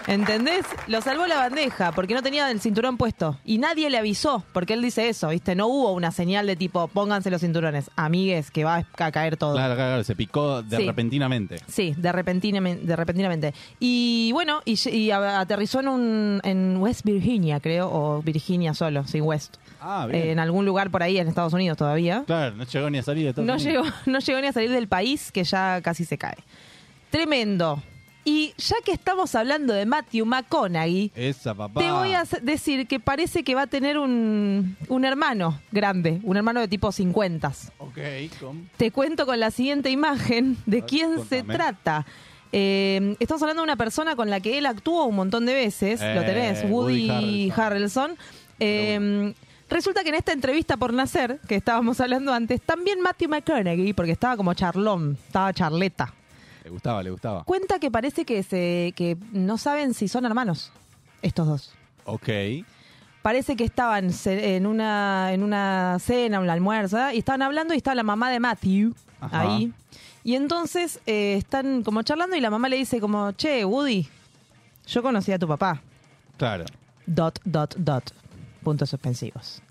¿Entendés? 0.06 0.64
Lo 0.86 1.02
salvó 1.02 1.26
la 1.26 1.36
bandeja 1.36 1.92
porque 1.92 2.14
no 2.14 2.22
tenía 2.22 2.50
el 2.50 2.60
cinturón 2.60 2.96
puesto. 2.96 3.36
Y 3.44 3.58
nadie 3.58 3.90
le 3.90 3.98
avisó, 3.98 4.42
porque 4.54 4.72
él 4.72 4.80
dice 4.80 5.10
eso, 5.10 5.28
¿viste? 5.28 5.54
No 5.54 5.66
hubo 5.66 5.92
una 5.92 6.12
señal 6.12 6.46
de 6.46 6.56
tipo, 6.56 6.88
pónganse 6.88 7.30
los 7.30 7.42
cinturones. 7.42 7.90
Amigues, 7.94 8.50
que 8.50 8.64
va 8.64 8.86
a 8.96 9.12
caer 9.12 9.36
todo. 9.36 9.52
Claro, 9.52 9.74
claro, 9.74 9.90
claro, 9.90 10.04
se 10.04 10.16
picó 10.16 10.62
de 10.62 10.78
Sí. 10.78 10.86
repentinamente. 10.86 11.60
Sí, 11.66 11.94
de 11.98 12.10
repentinamente, 12.10 12.86
de 12.86 12.96
repentinamente. 12.96 13.54
Y 13.80 14.30
bueno, 14.32 14.62
y, 14.64 15.10
aterrizó 15.10 15.80
en, 15.80 15.88
un, 15.88 16.40
en 16.42 16.78
West 16.78 17.04
Virginia, 17.04 17.60
creo, 17.60 17.90
o 17.92 18.22
Virginia 18.22 18.72
solo, 18.72 19.06
sí, 19.06 19.20
West. 19.20 19.56
Ah, 19.80 20.06
bien. 20.08 20.22
Eh, 20.22 20.32
en 20.32 20.38
algún 20.38 20.64
lugar 20.64 20.90
por 20.90 21.02
ahí 21.02 21.18
en 21.18 21.28
Estados 21.28 21.52
Unidos 21.52 21.76
todavía. 21.76 22.24
Claro, 22.26 22.56
no 22.56 22.64
llegó 22.64 22.88
ni 22.88 22.96
a 22.98 23.02
salir 23.02 23.26
de 23.26 23.34
todo. 23.34 23.44
No 23.44 23.58
llegó, 23.58 23.82
no 24.06 24.20
llegó 24.20 24.40
ni 24.40 24.46
a 24.46 24.52
salir 24.52 24.70
del 24.70 24.88
país, 24.88 25.30
que 25.32 25.44
ya 25.44 25.82
casi 25.82 26.06
se 26.06 26.16
cae. 26.16 26.36
Tremendo. 27.10 27.82
Y 28.24 28.52
ya 28.58 28.76
que 28.84 28.92
estamos 28.92 29.34
hablando 29.34 29.72
de 29.72 29.86
Matthew 29.86 30.26
McConaughey, 30.26 31.10
Esa, 31.14 31.54
papá. 31.54 31.80
te 31.80 31.90
voy 31.90 32.12
a 32.12 32.24
decir 32.42 32.86
que 32.86 33.00
parece 33.00 33.42
que 33.42 33.54
va 33.54 33.62
a 33.62 33.66
tener 33.66 33.96
un, 33.96 34.76
un 34.88 35.04
hermano 35.06 35.58
grande, 35.72 36.20
un 36.22 36.36
hermano 36.36 36.60
de 36.60 36.68
tipo 36.68 36.92
50. 36.92 37.52
Ok. 37.78 37.98
Te 38.76 38.90
cuento 38.90 39.24
con 39.24 39.40
la 39.40 39.50
siguiente 39.50 39.88
imagen 39.88 40.58
de 40.66 40.78
ver, 40.80 40.86
quién 40.86 41.24
se 41.26 41.42
trata. 41.42 42.04
Eh, 42.52 43.16
estamos 43.18 43.40
hablando 43.42 43.62
de 43.62 43.64
una 43.64 43.76
persona 43.76 44.14
con 44.14 44.28
la 44.28 44.40
que 44.40 44.58
él 44.58 44.66
actuó 44.66 45.04
un 45.06 45.16
montón 45.16 45.46
de 45.46 45.54
veces, 45.54 46.00
lo 46.00 46.06
Eh, 46.20 46.24
tenés, 46.26 46.64
Woody, 46.64 47.08
Woody 47.08 47.50
Harrelson. 47.56 48.10
Harrelson. 48.10 48.16
Eh, 48.60 49.34
resulta 49.70 50.02
que 50.02 50.10
en 50.10 50.14
esta 50.16 50.32
entrevista 50.32 50.76
por 50.76 50.92
nacer, 50.92 51.40
que 51.48 51.54
estábamos 51.54 51.98
hablando 52.00 52.34
antes, 52.34 52.60
también 52.60 53.00
Matthew 53.00 53.30
McConaughey, 53.30 53.94
porque 53.94 54.12
estaba 54.12 54.36
como 54.36 54.52
charlón, 54.52 55.16
estaba 55.26 55.52
charleta, 55.54 56.12
Le 56.68 56.72
gustaba, 56.72 57.02
le 57.02 57.10
gustaba. 57.10 57.44
cuenta 57.44 57.78
que 57.78 57.90
parece 57.90 58.26
que, 58.26 58.42
se, 58.42 58.92
que 58.94 59.16
no 59.32 59.56
saben 59.56 59.94
si 59.94 60.06
son 60.06 60.26
hermanos, 60.26 60.70
estos 61.22 61.46
dos. 61.46 61.72
Ok. 62.04 62.28
Parece 63.22 63.56
que 63.56 63.64
estaban 63.64 64.10
en 64.26 64.66
una, 64.66 65.32
en 65.32 65.42
una 65.44 65.96
cena, 65.98 66.40
un 66.40 66.50
almuerzo, 66.50 66.98
y 67.10 67.18
estaban 67.20 67.40
hablando 67.40 67.72
y 67.72 67.78
estaba 67.78 67.94
la 67.94 68.02
mamá 68.02 68.30
de 68.30 68.38
Matthew 68.38 68.94
Ajá. 69.18 69.40
ahí. 69.40 69.72
Y 70.24 70.34
entonces 70.34 71.00
eh, 71.06 71.36
están 71.38 71.82
como 71.82 72.02
charlando 72.02 72.36
y 72.36 72.40
la 72.42 72.50
mamá 72.50 72.68
le 72.68 72.76
dice 72.76 73.00
como, 73.00 73.32
che, 73.32 73.64
Woody, 73.64 74.06
yo 74.88 75.02
conocí 75.02 75.32
a 75.32 75.38
tu 75.38 75.48
papá. 75.48 75.80
Claro. 76.36 76.66
Dot, 77.06 77.40
dot, 77.46 77.76
dot. 77.78 78.12
Puntos 78.62 78.90
suspensivos. 78.90 79.62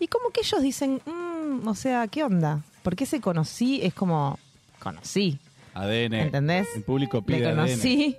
Y 0.00 0.08
como 0.08 0.30
que 0.30 0.40
ellos 0.40 0.60
dicen, 0.62 1.00
"Mm, 1.06 1.68
o 1.68 1.74
sea, 1.76 2.08
¿qué 2.08 2.24
onda? 2.24 2.60
¿Por 2.82 2.96
qué 2.96 3.06
se 3.06 3.20
conocí? 3.20 3.78
Es 3.84 3.94
como, 3.94 4.36
conocí. 4.80 5.38
ADN. 5.74 6.14
¿Entendés? 6.14 6.68
El 6.76 6.82
público 6.82 7.22
pide 7.22 7.40
Le 7.40 7.46
ADN. 7.48 7.56
conocí. 7.66 8.16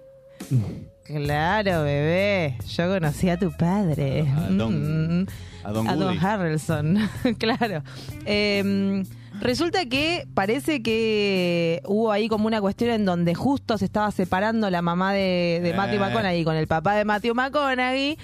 Claro, 1.04 1.84
bebé. 1.84 2.58
Yo 2.68 2.88
conocí 2.88 3.30
a 3.30 3.38
tu 3.38 3.52
padre. 3.52 4.26
A 4.36 4.50
Don- 4.50 5.22
Mm. 5.24 5.28
a 5.64 5.72
Don 5.72 5.88
a 5.90 5.96
Don 5.96 6.08
Woody. 6.08 6.18
Harrelson. 6.26 6.98
claro. 7.38 7.84
Eh, 8.26 9.04
resulta 9.42 9.86
que 9.86 10.26
parece 10.34 10.82
que 10.82 11.82
hubo 11.86 12.12
ahí 12.12 12.28
como 12.30 12.48
una 12.48 12.62
cuestión 12.62 12.92
en 12.92 13.06
donde 13.06 13.36
justo 13.36 13.78
se 13.78 13.86
estaba 13.86 14.10
separando 14.12 14.70
la 14.70 14.82
mamá 14.82 15.14
de, 15.14 15.60
de 15.62 15.74
Matthew 15.74 15.96
Eh. 15.98 16.00
McConaughey 16.00 16.44
con 16.44 16.56
el 16.56 16.68
papá 16.68 16.96
de 16.96 17.06
Matthew 17.06 17.36
McConaughey. 17.36 18.18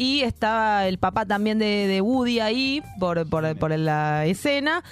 Y 0.00 0.20
estaba 0.20 0.86
el 0.86 0.98
papá 0.98 1.26
también 1.26 1.58
de, 1.58 1.88
de 1.88 2.00
Woody 2.00 2.38
ahí 2.38 2.82
por, 3.00 3.28
por, 3.28 3.56
por 3.56 3.76
la 3.76 4.26
escena. 4.26 4.84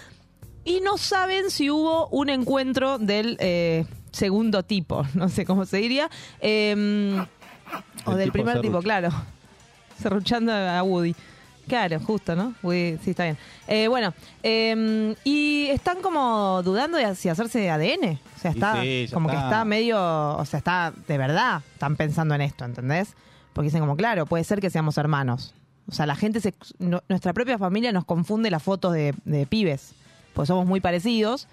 Y 0.66 0.81
no 0.81 0.98
saben 0.98 1.50
si 1.50 1.70
hubo 1.70 2.09
un 2.09 2.29
encuentro 2.29 2.98
del 2.98 3.37
eh, 3.40 3.87
segundo 4.12 4.62
tipo, 4.64 5.07
no 5.14 5.29
sé 5.31 5.46
cómo 5.46 5.64
se 5.64 5.79
diría. 5.79 6.11
eh, 6.40 7.24
o 8.05 8.12
El 8.12 8.18
del 8.18 8.33
primer 8.33 8.61
tipo, 8.61 8.81
claro. 8.81 9.09
Serruchando 10.00 10.52
a 10.52 10.83
Woody. 10.83 11.14
Claro, 11.66 11.98
justo, 12.00 12.37
¿no? 12.37 12.55
Woody, 12.62 12.98
sí, 13.02 13.11
está 13.11 13.24
bien. 13.24 13.37
Eh, 13.66 13.88
bueno, 13.88 14.14
eh, 14.42 15.16
y 15.24 15.66
están 15.68 16.00
como 16.00 16.62
dudando 16.62 16.96
de 16.96 17.12
si 17.16 17.29
hacerse 17.29 17.68
ADN. 17.70 18.20
O 18.37 18.38
sea, 18.40 18.50
está 18.52 18.83
sí, 18.83 19.09
como 19.12 19.29
que 19.29 19.35
está. 19.35 19.46
está 19.48 19.64
medio, 19.64 19.98
o 20.37 20.44
sea, 20.44 20.59
está 20.59 20.92
de 21.09 21.18
verdad, 21.18 21.62
están 21.72 21.96
pensando 21.96 22.37
en 22.37 22.42
esto, 22.42 22.64
¿entendés? 22.64 23.14
Porque 23.52 23.66
dicen 23.66 23.81
como, 23.81 23.96
claro, 23.96 24.26
puede 24.26 24.44
ser 24.44 24.61
que 24.61 24.70
seamos 24.70 24.96
hermanos. 24.98 25.55
O 25.88 25.92
sea, 25.92 26.07
la 26.07 26.14
gente, 26.14 26.40
se, 26.40 26.55
no- 26.79 27.02
nuestra 27.09 27.33
propia 27.33 27.59
familia 27.59 27.90
nos 27.90 28.05
confunde 28.05 28.48
las 28.50 28.62
fotos 28.62 28.92
de, 28.92 29.14
de 29.24 29.46
pibes, 29.46 29.92
pues 30.37 30.46
somos 30.49 30.66
muy 30.66 30.81
parecidos. 30.81 31.49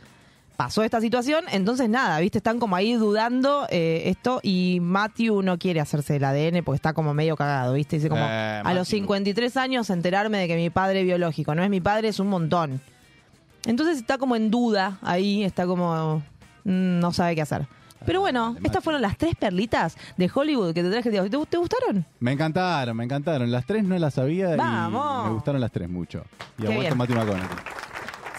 Pasó 0.58 0.84
esta 0.84 1.02
situación, 1.02 1.46
entonces 1.52 1.90
nada, 1.90 2.20
¿viste? 2.20 2.38
Están 2.38 2.60
como 2.60 2.76
ahí 2.76 2.94
dudando 2.94 3.66
eh, 3.72 4.04
esto 4.06 4.40
y 4.44 4.78
Matthew 4.84 5.42
no 5.42 5.58
quiere 5.58 5.80
hacerse 5.80 6.18
el 6.18 6.24
ADN 6.24 6.64
porque 6.64 6.76
está 6.76 6.94
como 6.94 7.16
medio 7.16 7.36
cagado, 7.36 7.74
¿viste? 7.74 7.96
Dice 7.96 8.08
como, 8.10 8.22
Eh, 8.24 8.62
a 8.64 8.74
los 8.76 8.88
Matthew. 8.88 9.00
53 9.00 9.58
años 9.58 9.90
enterarme 9.90 10.38
de 10.38 10.48
que 10.48 10.56
mi 10.56 10.70
padre 10.70 11.04
biológico 11.04 11.56
no 11.56 11.64
es 11.64 11.72
mi 11.72 11.82
padre 11.82 12.10
es 12.10 12.20
un 12.20 12.28
montón. 12.28 12.82
Entonces 13.66 13.98
está 13.98 14.20
como 14.20 14.36
en 14.36 14.52
duda 14.52 15.00
ahí, 15.02 15.44
está 15.44 15.66
como, 15.66 16.18
mm, 16.66 17.00
no 17.00 17.12
sabe 17.14 17.34
qué 17.34 17.42
hacer. 17.42 17.66
Pero 18.06 18.20
bueno, 18.20 18.54
de 18.60 18.68
estas 18.68 18.84
fueron 18.84 19.02
las 19.02 19.18
tres 19.18 19.34
perlitas 19.36 19.98
de 20.18 20.30
Hollywood 20.32 20.74
que 20.74 20.84
te 20.84 20.92
traje. 20.92 21.10
¿Te, 21.10 21.30
te 21.30 21.58
gustaron? 21.58 22.06
Me 22.20 22.34
encantaron, 22.34 22.96
me 22.98 23.06
encantaron. 23.06 23.50
Las 23.50 23.66
tres 23.66 23.86
no 23.86 23.98
las 23.98 24.14
sabía 24.16 24.56
Vamos. 24.58 25.24
y 25.26 25.28
me 25.30 25.34
gustaron 25.36 25.62
las 25.62 25.72
tres 25.72 25.90
mucho. 25.90 26.24
Y 26.60 26.64
Qué 26.64 26.68
aguanta 26.68 26.82
bien. 26.82 26.98
Matthew 26.98 27.16
McConaughey. 27.16 27.58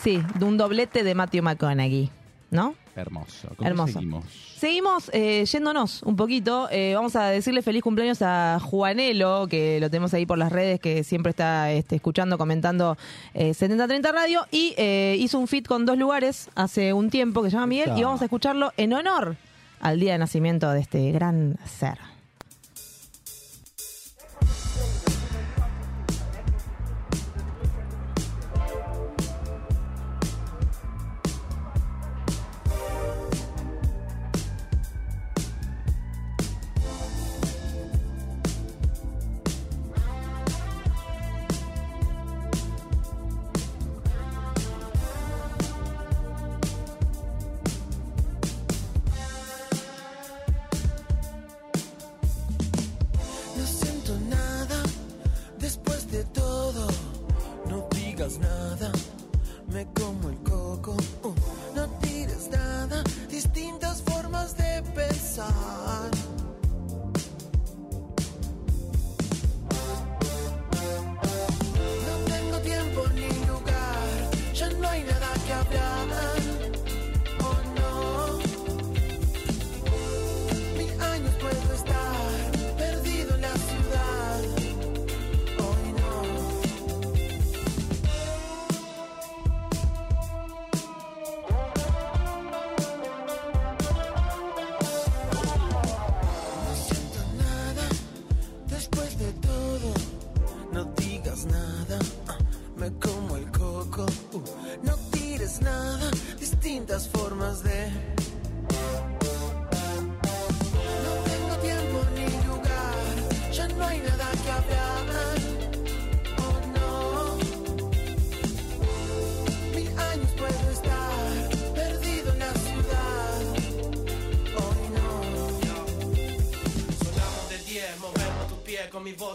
Sí, 0.05 0.23
de 0.39 0.45
un 0.45 0.59
doblete 0.59 1.03
de 1.03 1.15
Matthew 1.15 1.43
McConaughey, 1.43 2.11
¿no? 2.51 2.75
Hermoso. 2.95 3.49
¿Con 3.49 3.57
qué 3.57 3.65
Hermoso. 3.65 3.95
seguimos? 3.95 4.25
Seguimos 4.59 5.11
eh, 5.15 5.47
yéndonos 5.47 6.03
un 6.03 6.15
poquito. 6.15 6.69
Eh, 6.71 6.93
vamos 6.95 7.17
a 7.17 7.29
decirle 7.29 7.63
feliz 7.63 7.83
cumpleaños 7.83 8.21
a 8.21 8.61
Juanelo, 8.63 9.47
que 9.49 9.81
lo 9.81 9.89
tenemos 9.89 10.13
ahí 10.13 10.27
por 10.27 10.37
las 10.37 10.53
redes, 10.53 10.79
que 10.79 11.05
siempre 11.05 11.31
está 11.31 11.73
este, 11.73 11.97
escuchando, 11.97 12.37
comentando 12.37 12.99
eh, 13.33 13.55
7030 13.55 14.13
Radio. 14.13 14.47
Y 14.51 14.75
eh, 14.77 15.17
hizo 15.19 15.39
un 15.39 15.49
fit 15.49 15.67
con 15.67 15.87
dos 15.87 15.97
lugares 15.97 16.51
hace 16.55 16.93
un 16.93 17.09
tiempo 17.09 17.43
que 17.43 17.49
se 17.49 17.57
llama 17.57 17.69
Miguel. 17.69 17.89
Está. 17.89 17.99
Y 17.99 18.05
vamos 18.05 18.21
a 18.21 18.25
escucharlo 18.25 18.73
en 18.77 18.93
honor 18.93 19.37
al 19.81 19.99
día 19.99 20.13
de 20.13 20.19
nacimiento 20.19 20.71
de 20.71 20.81
este 20.81 21.13
gran 21.13 21.57
ser. 21.65 21.99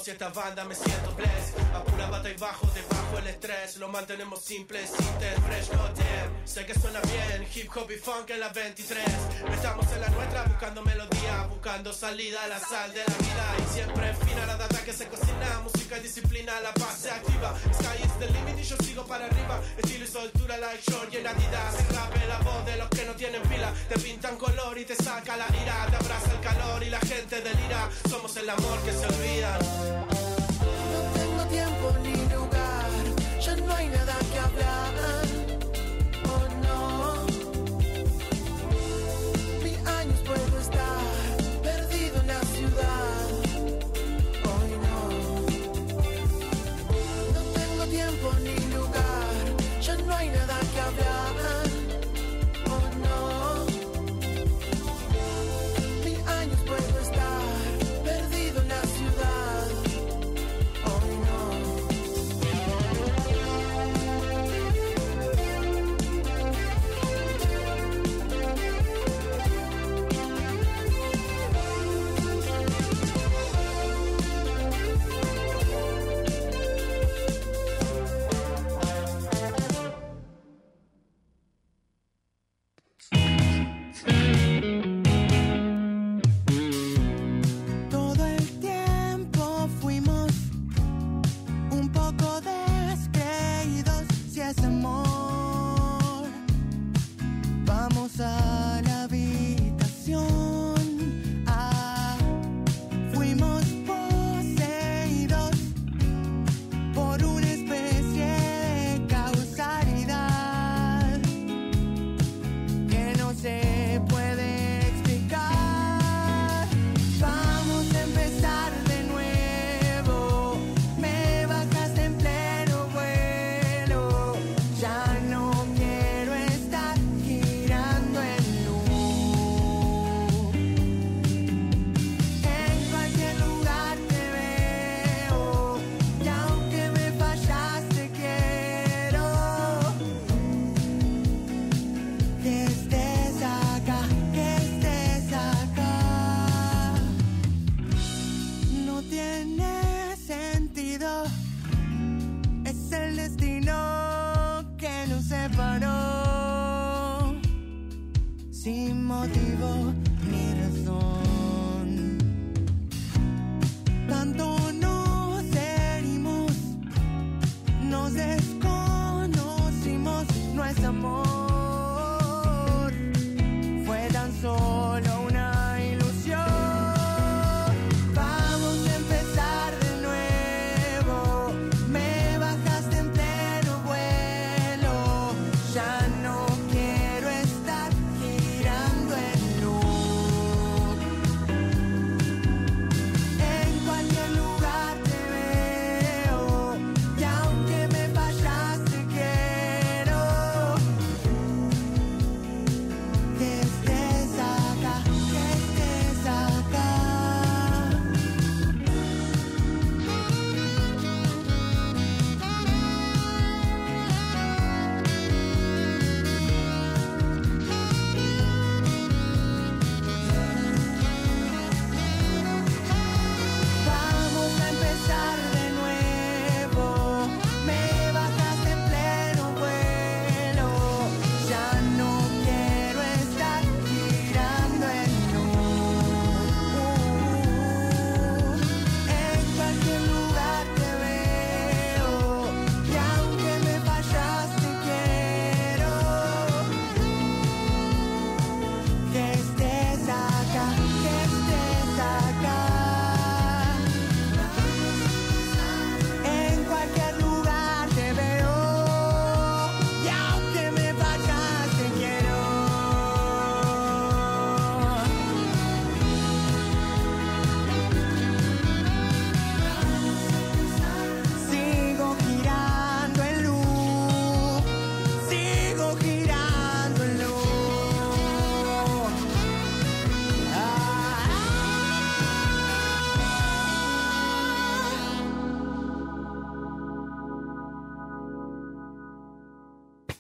Esta 0.10 0.30
banda 0.30 0.64
me 0.66 0.76
siento 0.76 1.14
bless. 1.16 1.54
A 1.74 1.84
pura 1.84 2.10
bata 2.10 2.30
y 2.30 2.38
bajo, 2.38 2.68
debajo 2.68 3.18
el 3.20 3.28
estrés, 3.28 3.78
lo 3.78 3.88
mantenemos 3.90 4.42
simple, 4.42 4.86
sin 4.86 4.96
fresh, 4.96 5.72
no. 5.74 5.90
Sé 6.46 6.66
que 6.66 6.74
suena 6.74 7.00
bien, 7.02 7.48
hip 7.54 7.70
hop 7.76 7.90
y 7.92 7.98
funk 7.98 8.30
en 8.32 8.40
la 8.40 8.50
23. 8.50 9.04
Estamos 9.54 9.86
en 9.92 10.02
la 10.02 10.09
buscando 11.62 11.92
salida 11.92 12.40
la 12.48 12.58
sal 12.58 12.90
de 12.94 13.00
la 13.00 13.18
vida. 13.18 13.46
Y 13.60 13.74
siempre 13.74 14.14
fina 14.14 14.46
la 14.46 14.56
data 14.56 14.82
que 14.86 14.94
se 14.94 15.08
cocina, 15.08 15.60
música 15.62 15.98
y 15.98 16.04
disciplina, 16.04 16.54
la 16.62 16.74
paz 16.74 17.00
se 17.02 17.12
activa. 17.12 17.54
Sky 17.74 18.02
is 18.02 18.14
the 18.18 18.28
limit 18.28 18.58
y 18.60 18.64
yo 18.64 18.78
sigo 18.78 19.04
para 19.04 19.26
arriba. 19.26 19.60
Estilo 19.78 20.06
y 20.06 20.08
soltura 20.08 20.58
like 20.58 20.82
short 20.90 21.14
y 21.14 21.18
en 21.18 21.28
Adidas. 21.28 21.76
El 21.80 21.96
rap 21.96 22.16
es 22.16 22.28
la 22.30 22.40
voz 22.40 22.66
de 22.66 22.78
los 22.78 22.88
que 22.88 23.06
no 23.06 23.14
tienen 23.14 23.42
pila. 23.44 23.74
Te 23.90 24.00
pintan 24.00 24.38
color 24.38 24.78
y 24.78 24.86
te 24.86 24.96
saca 24.96 25.36
la 25.36 25.48
ira. 25.62 25.86
Te 25.90 25.98
abraza 25.98 26.32
el 26.32 26.40
calor 26.40 26.82
y 26.82 26.90
la 26.90 27.00
gente 27.02 27.42
delira. 27.42 27.90
Somos 28.10 28.34
el 28.38 28.50
amor 28.50 28.80
que 28.86 28.92
se 28.94 29.06
olvida. 29.06 29.60
No 30.94 31.02
tengo 31.20 31.44
tiempo 31.48 31.94
ni 32.04 32.29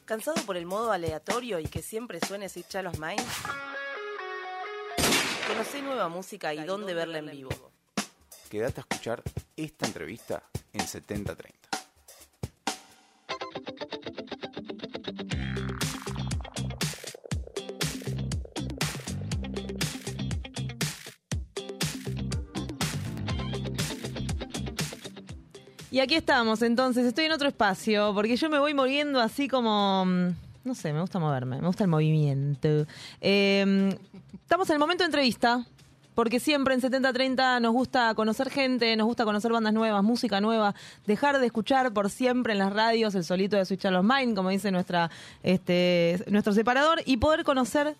¿Cansado 0.09 0.41
por 0.47 0.57
el 0.57 0.65
modo 0.65 0.91
aleatorio 0.91 1.59
y 1.59 1.65
que 1.65 1.83
siempre 1.83 2.19
suene 2.19 2.49
Sweet 2.49 2.67
Child 2.67 2.87
of 2.87 2.99
Mine? 2.99 3.23
Conocé 5.47 5.83
nueva 5.83 6.09
música 6.09 6.51
y 6.51 6.63
dónde 6.63 6.95
verla 6.95 7.19
en 7.19 7.29
vivo. 7.29 7.51
Quédate 8.49 8.81
a 8.81 8.85
escuchar 8.89 9.21
esta 9.55 9.85
entrevista 9.85 10.41
en 10.73 10.87
7030. 10.87 11.58
Y 25.91 25.99
aquí 25.99 26.15
estamos, 26.15 26.61
entonces, 26.61 27.05
estoy 27.05 27.25
en 27.25 27.31
otro 27.31 27.47
espacio, 27.47 28.13
porque 28.13 28.35
yo 28.35 28.49
me 28.49 28.59
voy 28.59 28.73
moviendo 28.73 29.19
así 29.19 29.47
como... 29.47 30.05
mm, 30.05 30.29
No 30.65 30.75
sé, 30.75 30.93
me 30.93 31.01
gusta 31.01 31.17
moverme, 31.19 31.59
me 31.59 31.65
gusta 31.67 31.83
el 31.83 31.89
movimiento. 31.89 32.85
Eh, 33.21 33.97
estamos 34.43 34.69
en 34.69 34.73
el 34.73 34.79
momento 34.79 35.03
de 35.03 35.05
entrevista, 35.07 35.65
porque 36.13 36.39
siempre 36.39 36.75
en 36.75 36.81
7030 36.81 37.59
nos 37.61 37.73
gusta 37.73 38.13
conocer 38.13 38.51
gente, 38.51 38.95
nos 38.97 39.07
gusta 39.07 39.23
conocer 39.25 39.51
bandas 39.51 39.73
nuevas, 39.73 40.03
música 40.03 40.39
nueva, 40.41 40.75
dejar 41.07 41.39
de 41.39 41.45
escuchar 41.47 41.91
por 41.91 42.09
siempre 42.11 42.53
en 42.53 42.59
las 42.59 42.71
radios 42.73 43.15
el 43.15 43.23
solito 43.23 43.55
de 43.57 43.65
Switch 43.65 43.85
a 43.85 43.91
los 43.91 44.03
Mind, 44.03 44.35
como 44.35 44.49
dice 44.49 44.69
nuestra, 44.71 45.09
este, 45.41 46.23
nuestro 46.27 46.53
separador, 46.53 47.01
y 47.05 47.17
poder 47.17 47.43
conocer 47.43 47.95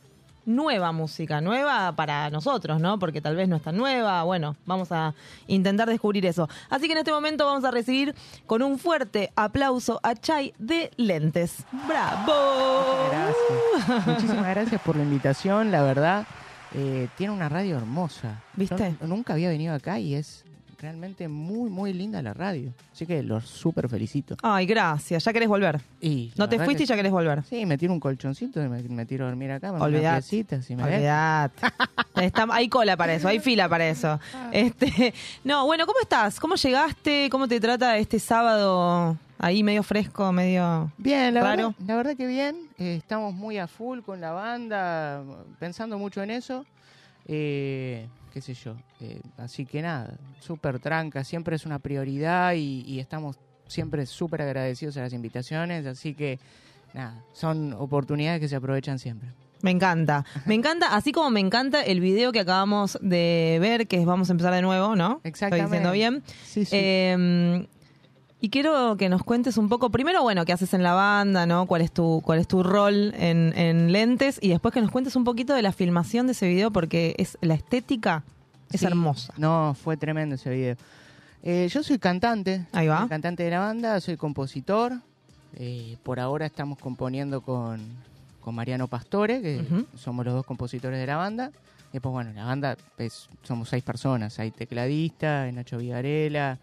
nueva 0.49 0.91
música, 0.91 1.41
nueva 1.41 1.93
para 1.95 2.29
nosotros, 2.29 2.81
¿no? 2.81 2.97
Porque 2.99 3.21
tal 3.21 3.35
vez 3.35 3.47
no 3.47 3.55
es 3.55 3.61
tan 3.61 3.77
nueva. 3.77 4.23
Bueno, 4.23 4.55
vamos 4.65 4.91
a 4.91 5.13
intentar 5.47 5.87
descubrir 5.87 6.25
eso. 6.25 6.49
Así 6.69 6.87
que 6.87 6.93
en 6.93 6.97
este 6.99 7.11
momento 7.11 7.45
vamos 7.45 7.63
a 7.63 7.71
recibir 7.71 8.15
con 8.47 8.61
un 8.63 8.79
fuerte 8.79 9.31
aplauso 9.35 9.99
a 10.03 10.15
Chai 10.15 10.53
de 10.57 10.91
Lentes. 10.97 11.63
¡Bravo! 11.87 12.33
Gracias. 13.11 14.05
Muchísimas 14.07 14.47
gracias 14.49 14.81
por 14.81 14.95
la 14.95 15.03
invitación, 15.03 15.71
la 15.71 15.83
verdad. 15.83 16.25
eh, 16.73 17.07
tiene 17.17 17.33
una 17.33 17.49
radio 17.49 17.77
hermosa. 17.77 18.41
¿Viste? 18.55 18.95
Yo 18.99 19.07
nunca 19.07 19.33
había 19.33 19.49
venido 19.49 19.73
acá 19.73 19.99
y 19.99 20.15
es 20.15 20.45
realmente 20.79 21.27
muy, 21.27 21.69
muy 21.69 21.93
linda 21.93 22.21
la 22.21 22.33
radio. 22.33 22.73
Así 22.93 23.05
que 23.05 23.21
los 23.21 23.45
súper 23.45 23.89
felicito. 23.89 24.35
Ay, 24.41 24.65
gracias. 24.65 25.23
Ya 25.25 25.33
querés 25.33 25.49
volver. 25.49 25.81
Y 26.01 26.31
No 26.37 26.47
te 26.47 26.57
fuiste 26.59 26.83
y 26.83 26.85
ya 26.85 26.95
querés 26.95 27.11
volver. 27.11 27.43
Sí, 27.43 27.65
me 27.65 27.77
tiro 27.77 27.91
un 27.93 27.99
colchoncito 27.99 28.63
y 28.63 28.69
me, 28.69 28.81
me 28.83 29.05
tiro 29.05 29.25
a 29.25 29.27
dormir 29.27 29.51
acá. 29.51 29.71
Me 29.71 29.79
Olvidate. 29.79 30.61
si 30.61 30.75
me. 30.75 30.83
Olvidate. 30.83 31.67
Está- 32.15 32.47
hay 32.51 32.67
cola 32.69 32.97
para 32.97 33.13
eso, 33.13 33.27
hay 33.27 33.39
fila 33.39 33.67
para 33.69 33.87
eso. 33.87 34.19
Este, 34.51 35.13
no, 35.43 35.65
bueno, 35.65 35.85
¿cómo 35.85 35.99
estás? 36.01 36.39
¿Cómo 36.39 36.55
llegaste? 36.55 37.29
¿Cómo 37.31 37.47
te 37.47 37.59
trata 37.59 37.97
este 37.97 38.19
sábado 38.19 39.17
ahí 39.37 39.63
medio 39.63 39.83
fresco, 39.83 40.31
medio 40.33 40.91
Bien, 40.97 41.33
la 41.33 41.41
raro? 41.41 41.69
verdad, 41.69 41.85
la 41.87 41.95
verdad 41.95 42.15
que 42.17 42.27
bien. 42.27 42.57
Eh, 42.77 42.95
estamos 42.97 43.33
muy 43.33 43.57
a 43.57 43.67
full 43.67 43.99
con 44.01 44.19
la 44.19 44.31
banda, 44.31 45.23
pensando 45.59 45.97
mucho 45.97 46.21
en 46.23 46.31
eso. 46.31 46.65
Eh, 47.25 48.07
qué 48.33 48.41
sé 48.41 48.53
yo. 48.53 48.75
Eh, 48.99 49.21
así 49.37 49.65
que 49.65 49.81
nada, 49.81 50.17
súper 50.39 50.79
tranca. 50.79 51.23
Siempre 51.23 51.55
es 51.55 51.65
una 51.65 51.79
prioridad 51.79 52.53
y, 52.53 52.83
y 52.85 52.99
estamos 52.99 53.37
siempre 53.67 54.05
súper 54.05 54.41
agradecidos 54.41 54.97
a 54.97 55.01
las 55.01 55.13
invitaciones. 55.13 55.85
Así 55.85 56.13
que 56.13 56.39
nada, 56.93 57.23
son 57.33 57.73
oportunidades 57.73 58.39
que 58.39 58.47
se 58.47 58.55
aprovechan 58.55 58.99
siempre. 58.99 59.29
Me 59.61 59.71
encanta. 59.71 60.25
Me 60.45 60.55
encanta, 60.55 60.95
así 60.95 61.11
como 61.11 61.29
me 61.31 61.41
encanta 61.41 61.81
el 61.81 61.99
video 61.99 62.31
que 62.31 62.39
acabamos 62.39 62.97
de 63.01 63.57
ver, 63.59 63.87
que 63.87 64.05
vamos 64.05 64.29
a 64.29 64.31
empezar 64.31 64.53
de 64.53 64.61
nuevo, 64.61 64.95
¿no? 64.95 65.19
Exactamente. 65.23 65.65
Estoy 65.65 65.79
diciendo 65.79 65.91
bien. 65.91 66.23
Sí, 66.45 66.63
sí. 66.63 66.75
Eh, 66.75 67.67
y 68.41 68.49
quiero 68.49 68.95
que 68.97 69.09
nos 69.09 69.23
cuentes 69.23 69.57
un 69.57 69.67
poco, 69.69 69.89
primero, 69.89 70.21
bueno, 70.23 70.45
qué 70.45 70.53
haces 70.53 70.73
en 70.73 70.81
la 70.83 70.93
banda, 70.93 71.45
¿no? 71.45 71.65
¿Cuál 71.65 71.81
es 71.81 71.91
tu, 71.91 72.21
cuál 72.23 72.39
es 72.39 72.47
tu 72.47 72.63
rol 72.63 73.13
en, 73.17 73.53
en 73.57 73.91
lentes? 73.91 74.39
Y 74.41 74.49
después 74.49 74.73
que 74.73 74.81
nos 74.81 74.91
cuentes 74.91 75.15
un 75.15 75.23
poquito 75.25 75.53
de 75.53 75.61
la 75.61 75.71
filmación 75.71 76.25
de 76.27 76.31
ese 76.33 76.47
video, 76.47 76.71
porque 76.71 77.15
es 77.17 77.37
la 77.41 77.53
estética 77.55 78.23
es 78.71 78.81
Sí. 78.81 78.85
hermosa. 78.85 79.33
No, 79.37 79.75
fue 79.81 79.97
tremendo 79.97 80.35
ese 80.35 80.49
video. 80.51 80.75
Eh, 81.43 81.67
yo 81.71 81.81
soy 81.83 81.97
cantante. 81.99 82.65
Ahí 82.71 82.87
va. 82.87 82.99
Soy 82.99 83.09
cantante 83.09 83.43
de 83.43 83.49
la 83.49 83.59
banda, 83.59 83.99
soy 83.99 84.15
compositor. 84.17 84.93
Eh, 85.55 85.97
por 86.03 86.19
ahora 86.19 86.45
estamos 86.45 86.77
componiendo 86.77 87.41
con, 87.41 87.81
con 88.41 88.53
Mariano 88.55 88.87
Pastore, 88.87 89.41
que 89.41 89.65
somos 89.97 90.23
los 90.25 90.35
dos 90.35 90.45
compositores 90.45 90.99
de 90.99 91.07
la 91.07 91.15
banda. 91.17 91.51
Después, 91.91 92.13
bueno, 92.13 92.31
la 92.33 92.45
banda 92.45 92.77
es- 92.99 93.27
somos 93.43 93.67
seis 93.69 93.83
personas. 93.83 94.37
Hay 94.37 94.51
tecladista, 94.51 95.51
Nacho 95.51 95.77
Vigarela, 95.79 96.59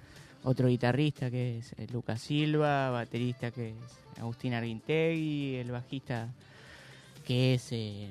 otro 0.47 0.69
guitarrista 0.69 1.31
que 1.31 1.59
es 1.59 1.73
eh, 1.77 1.87
Lucas 1.93 2.21
Silva, 2.21 2.91
baterista 2.91 3.51
que 3.51 3.71
es 3.71 3.75
Agustín 4.21 4.55
Arguintegui, 4.55 5.57
el 5.57 5.73
bajista 5.73 6.29
que 7.27 7.55
es 7.55 7.73
eh, 7.73 8.09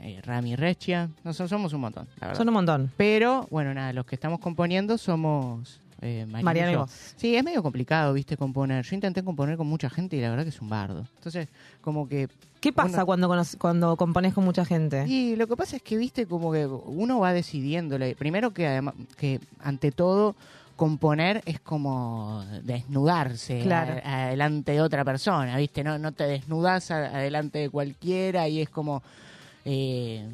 eh, 0.00 0.20
Rami 0.24 0.54
Reschia. 0.56 1.08
No, 1.24 1.32
son- 1.32 1.48
somos 1.48 1.72
un 1.72 1.80
montón, 1.80 2.06
la 2.20 2.26
verdad. 2.28 2.38
Son 2.38 2.48
un 2.48 2.54
montón. 2.54 2.90
Pero, 2.96 3.46
bueno, 3.50 3.72
nada, 3.72 3.92
los 3.92 4.04
que 4.04 4.14
estamos 4.14 4.38
componiendo 4.40 4.98
somos 4.98 5.78
eh, 6.02 6.26
Mariano, 6.28 6.72
y 6.72 6.76
vos. 6.76 6.90
Sí, 7.16 7.36
es 7.36 7.44
medio 7.44 7.62
complicado, 7.62 8.12
viste, 8.12 8.36
componer. 8.36 8.84
Yo 8.84 8.94
intenté 8.96 9.22
componer 9.22 9.56
con 9.56 9.68
mucha 9.68 9.88
gente 9.88 10.16
y 10.16 10.20
la 10.20 10.30
verdad 10.30 10.42
que 10.42 10.48
es 10.50 10.60
un 10.60 10.68
bardo. 10.68 11.06
Entonces, 11.16 11.48
como 11.80 12.08
que... 12.08 12.28
¿Qué 12.60 12.72
pasa 12.72 12.98
uno- 13.04 13.06
cuando, 13.06 13.44
cuando 13.58 13.96
compones 13.96 14.34
con 14.34 14.44
mucha 14.44 14.64
gente? 14.64 15.06
Y 15.08 15.36
lo 15.36 15.46
que 15.46 15.56
pasa 15.56 15.76
es 15.76 15.82
que, 15.82 15.96
viste, 15.96 16.26
como 16.26 16.52
que 16.52 16.66
uno 16.66 17.18
va 17.20 17.32
decidiendo. 17.32 17.96
Primero 18.18 18.50
que, 18.52 18.66
además, 18.66 18.94
que 19.16 19.40
ante 19.60 19.90
todo, 19.92 20.34
componer 20.86 21.42
es 21.46 21.60
como 21.60 22.44
desnudarse 22.64 23.60
Claro. 23.60 24.00
a- 24.04 24.24
adelante 24.24 24.72
de 24.72 24.80
otra 24.80 25.04
persona, 25.04 25.56
viste. 25.56 25.84
No, 25.84 25.96
no 25.96 26.10
te 26.10 26.24
desnudas 26.24 26.90
a- 26.90 27.06
adelante 27.06 27.60
de 27.60 27.70
cualquiera 27.70 28.48
y 28.48 28.60
es 28.60 28.68
como... 28.68 29.00
eh, 29.64 30.26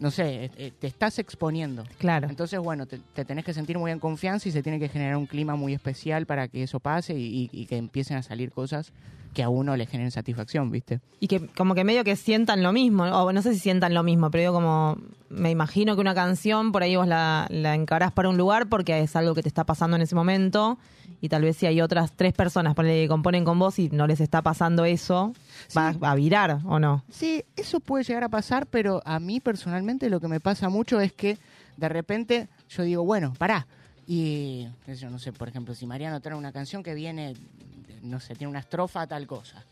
no 0.00 0.10
sé, 0.10 0.50
eh, 0.58 0.72
te 0.78 0.88
estás 0.88 1.18
exponiendo. 1.18 1.84
Claro. 1.96 2.28
Entonces, 2.28 2.58
bueno, 2.60 2.84
te, 2.84 2.98
te 3.14 3.24
tenés 3.24 3.46
que 3.46 3.54
sentir 3.54 3.78
muy 3.78 3.90
en 3.92 3.98
confianza 3.98 4.46
y 4.46 4.52
se 4.52 4.62
tiene 4.62 4.78
que 4.78 4.90
generar 4.90 5.16
un 5.16 5.24
clima 5.24 5.56
muy 5.56 5.72
especial 5.72 6.26
para 6.26 6.48
que 6.48 6.64
eso 6.64 6.80
pase 6.80 7.14
y, 7.14 7.48
y- 7.50 7.62
y 7.62 7.64
que 7.64 7.78
empiecen 7.78 8.18
a 8.18 8.22
salir 8.22 8.50
cosas 8.50 8.92
que 9.34 9.42
a 9.42 9.48
uno 9.48 9.76
le 9.76 9.86
generen 9.86 10.10
satisfacción, 10.10 10.70
¿viste? 10.70 11.00
Y 11.20 11.28
que 11.28 11.46
como 11.48 11.74
que 11.74 11.84
medio 11.84 12.04
que 12.04 12.16
sientan 12.16 12.62
lo 12.62 12.72
mismo, 12.72 13.04
o 13.04 13.32
no 13.32 13.42
sé 13.42 13.52
si 13.54 13.60
sientan 13.60 13.92
lo 13.92 14.02
mismo, 14.02 14.30
pero 14.30 14.40
digo 14.42 14.54
como, 14.54 14.96
me 15.28 15.50
imagino 15.50 15.94
que 15.94 16.00
una 16.00 16.14
canción 16.14 16.72
por 16.72 16.82
ahí 16.82 16.96
vos 16.96 17.06
la, 17.06 17.46
la 17.50 17.74
encarás 17.74 18.12
para 18.12 18.28
un 18.28 18.36
lugar 18.36 18.68
porque 18.68 18.98
es 19.00 19.14
algo 19.16 19.34
que 19.34 19.42
te 19.42 19.48
está 19.48 19.64
pasando 19.64 19.96
en 19.96 20.02
ese 20.02 20.14
momento 20.14 20.78
y 21.20 21.28
tal 21.28 21.42
vez 21.42 21.56
si 21.56 21.66
hay 21.66 21.80
otras 21.80 22.12
tres 22.12 22.32
personas 22.32 22.74
que 22.74 23.08
componen 23.08 23.44
con 23.44 23.58
vos 23.58 23.78
y 23.78 23.88
no 23.90 24.06
les 24.06 24.20
está 24.20 24.42
pasando 24.42 24.84
eso, 24.84 25.32
va, 25.76 25.92
va 25.92 26.12
a 26.12 26.14
virar 26.14 26.60
o 26.64 26.78
no. 26.78 27.02
Sí, 27.10 27.44
eso 27.56 27.80
puede 27.80 28.04
llegar 28.04 28.24
a 28.24 28.28
pasar, 28.28 28.66
pero 28.66 29.02
a 29.04 29.18
mí 29.18 29.40
personalmente 29.40 30.10
lo 30.10 30.20
que 30.20 30.28
me 30.28 30.40
pasa 30.40 30.68
mucho 30.68 31.00
es 31.00 31.12
que 31.12 31.38
de 31.76 31.88
repente 31.88 32.48
yo 32.68 32.82
digo, 32.82 33.04
bueno, 33.04 33.32
pará. 33.38 33.66
Y 34.06 34.68
yo 35.00 35.08
no 35.08 35.18
sé, 35.18 35.32
por 35.32 35.48
ejemplo, 35.48 35.74
si 35.74 35.86
Mariano 35.86 36.20
trae 36.20 36.36
una 36.36 36.52
canción 36.52 36.82
que 36.82 36.94
viene, 36.94 37.34
no 38.04 38.20
sé, 38.20 38.34
tiene 38.34 38.50
una 38.50 38.60
estrofa 38.60 39.06
tal 39.06 39.26
cosa. 39.26 39.64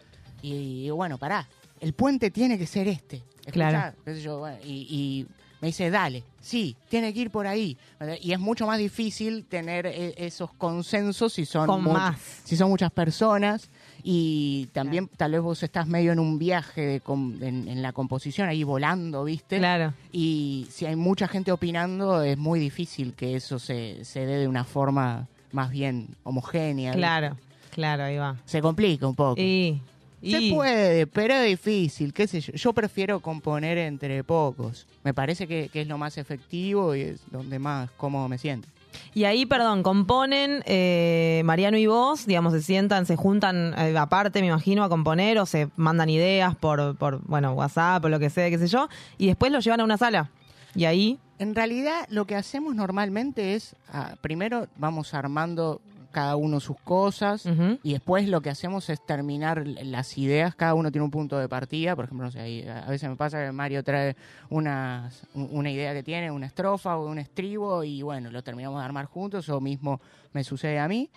Y 0.42 0.82
digo, 0.82 0.96
bueno, 0.96 1.18
pará, 1.18 1.46
el 1.80 1.92
puente 1.92 2.30
tiene 2.30 2.58
que 2.58 2.66
ser 2.66 2.88
este. 2.88 3.16
¿Escuchá? 3.38 3.52
Claro. 3.52 3.96
Qué 4.04 4.14
sé 4.14 4.22
yo, 4.22 4.38
bueno, 4.40 4.56
y, 4.64 4.70
y 4.90 5.26
me 5.60 5.68
dice, 5.68 5.90
dale, 5.90 6.24
sí, 6.40 6.76
tiene 6.88 7.12
que 7.14 7.20
ir 7.20 7.30
por 7.30 7.46
ahí. 7.46 7.76
Y 8.20 8.32
es 8.32 8.40
mucho 8.40 8.66
más 8.66 8.78
difícil 8.78 9.44
tener 9.44 9.86
e- 9.86 10.14
esos 10.16 10.52
consensos 10.54 11.32
si 11.32 11.46
son, 11.46 11.66
Con 11.66 11.84
más. 11.92 12.18
si 12.44 12.56
son 12.56 12.68
muchas 12.70 12.90
personas. 12.90 13.68
Y 14.04 14.68
también 14.72 15.08
tal 15.16 15.30
vez 15.30 15.40
vos 15.40 15.62
estás 15.62 15.86
medio 15.86 16.10
en 16.10 16.18
un 16.18 16.36
viaje 16.36 16.80
de 16.80 17.00
com- 17.00 17.40
en, 17.40 17.68
en 17.68 17.82
la 17.82 17.92
composición, 17.92 18.48
ahí 18.48 18.64
volando, 18.64 19.22
¿viste? 19.22 19.58
Claro. 19.58 19.94
Y 20.10 20.66
si 20.70 20.86
hay 20.86 20.96
mucha 20.96 21.28
gente 21.28 21.52
opinando, 21.52 22.20
es 22.22 22.36
muy 22.36 22.58
difícil 22.58 23.14
que 23.14 23.36
eso 23.36 23.60
se, 23.60 24.04
se 24.04 24.26
dé 24.26 24.38
de 24.38 24.48
una 24.48 24.64
forma 24.64 25.28
más 25.52 25.70
bien 25.70 26.08
homogénea. 26.24 26.90
¿viste? 26.90 27.00
Claro, 27.72 28.04
ahí 28.04 28.18
va. 28.18 28.36
Se 28.44 28.60
complica 28.60 29.06
un 29.06 29.14
poco. 29.14 29.40
Y, 29.40 29.80
Se 30.22 30.52
puede, 30.52 31.06
pero 31.08 31.34
es 31.34 31.48
difícil, 31.48 32.12
qué 32.12 32.28
sé 32.28 32.40
yo. 32.40 32.52
Yo 32.52 32.72
prefiero 32.72 33.18
componer 33.18 33.78
entre 33.78 34.22
pocos. 34.22 34.86
Me 35.02 35.12
parece 35.12 35.48
que, 35.48 35.68
que 35.72 35.80
es 35.80 35.88
lo 35.88 35.98
más 35.98 36.16
efectivo 36.18 36.94
y 36.94 37.00
es 37.00 37.20
donde 37.30 37.58
más 37.58 37.90
cómodo 37.92 38.28
me 38.28 38.38
siento. 38.38 38.68
Y 39.14 39.24
ahí, 39.24 39.46
perdón, 39.46 39.82
componen 39.82 40.62
eh, 40.66 41.42
Mariano 41.44 41.76
y 41.76 41.86
vos, 41.86 42.26
digamos, 42.26 42.52
se 42.52 42.62
sientan, 42.62 43.06
se 43.06 43.16
juntan 43.16 43.74
eh, 43.78 43.96
aparte, 43.96 44.40
me 44.40 44.48
imagino, 44.48 44.84
a 44.84 44.88
componer 44.88 45.38
o 45.38 45.46
se 45.46 45.68
mandan 45.76 46.08
ideas 46.10 46.54
por, 46.54 46.96
por, 46.96 47.20
bueno, 47.22 47.52
WhatsApp 47.52 48.04
o 48.04 48.08
lo 48.08 48.18
que 48.18 48.30
sea, 48.30 48.48
qué 48.50 48.58
sé 48.58 48.68
yo, 48.68 48.88
y 49.18 49.26
después 49.26 49.52
lo 49.52 49.60
llevan 49.60 49.80
a 49.80 49.84
una 49.84 49.98
sala. 49.98 50.30
Y 50.74 50.86
ahí, 50.86 51.18
En 51.38 51.54
realidad, 51.54 52.06
lo 52.08 52.26
que 52.26 52.34
hacemos 52.34 52.74
normalmente 52.74 53.54
es, 53.54 53.76
ah, 53.92 54.14
primero 54.20 54.68
vamos 54.76 55.12
armando 55.12 55.80
cada 56.12 56.36
uno 56.36 56.60
sus 56.60 56.76
cosas 56.78 57.44
y 57.82 57.92
después 57.92 58.28
lo 58.28 58.40
que 58.40 58.50
hacemos 58.50 58.88
es 58.90 59.04
terminar 59.04 59.66
las 59.66 60.16
ideas. 60.18 60.54
Cada 60.54 60.74
uno 60.74 60.92
tiene 60.92 61.04
un 61.04 61.10
punto 61.10 61.38
de 61.38 61.48
partida. 61.48 61.96
Por 61.96 62.04
ejemplo, 62.04 62.26
no 62.26 62.30
sé, 62.30 62.40
ahí, 62.40 62.68
a 62.68 62.88
veces 62.88 63.08
me 63.10 63.16
pasa 63.16 63.44
que 63.44 63.50
Mario 63.52 63.82
trae 63.82 64.14
unas- 64.50 65.26
un- 65.34 65.48
una 65.52 65.70
idea 65.70 65.92
que 65.94 66.02
tiene, 66.02 66.30
una 66.30 66.46
estrofa 66.46 66.96
o 66.96 67.06
un 67.08 67.18
estribo 67.18 67.82
y 67.82 68.02
bueno, 68.02 68.30
lo 68.30 68.42
terminamos 68.44 68.78
de 68.80 68.84
armar 68.84 69.06
juntos 69.06 69.48
o 69.48 69.60
mismo 69.60 70.00
me 70.32 70.44
sucede 70.44 70.78
a 70.78 70.86
mí. 70.86 71.10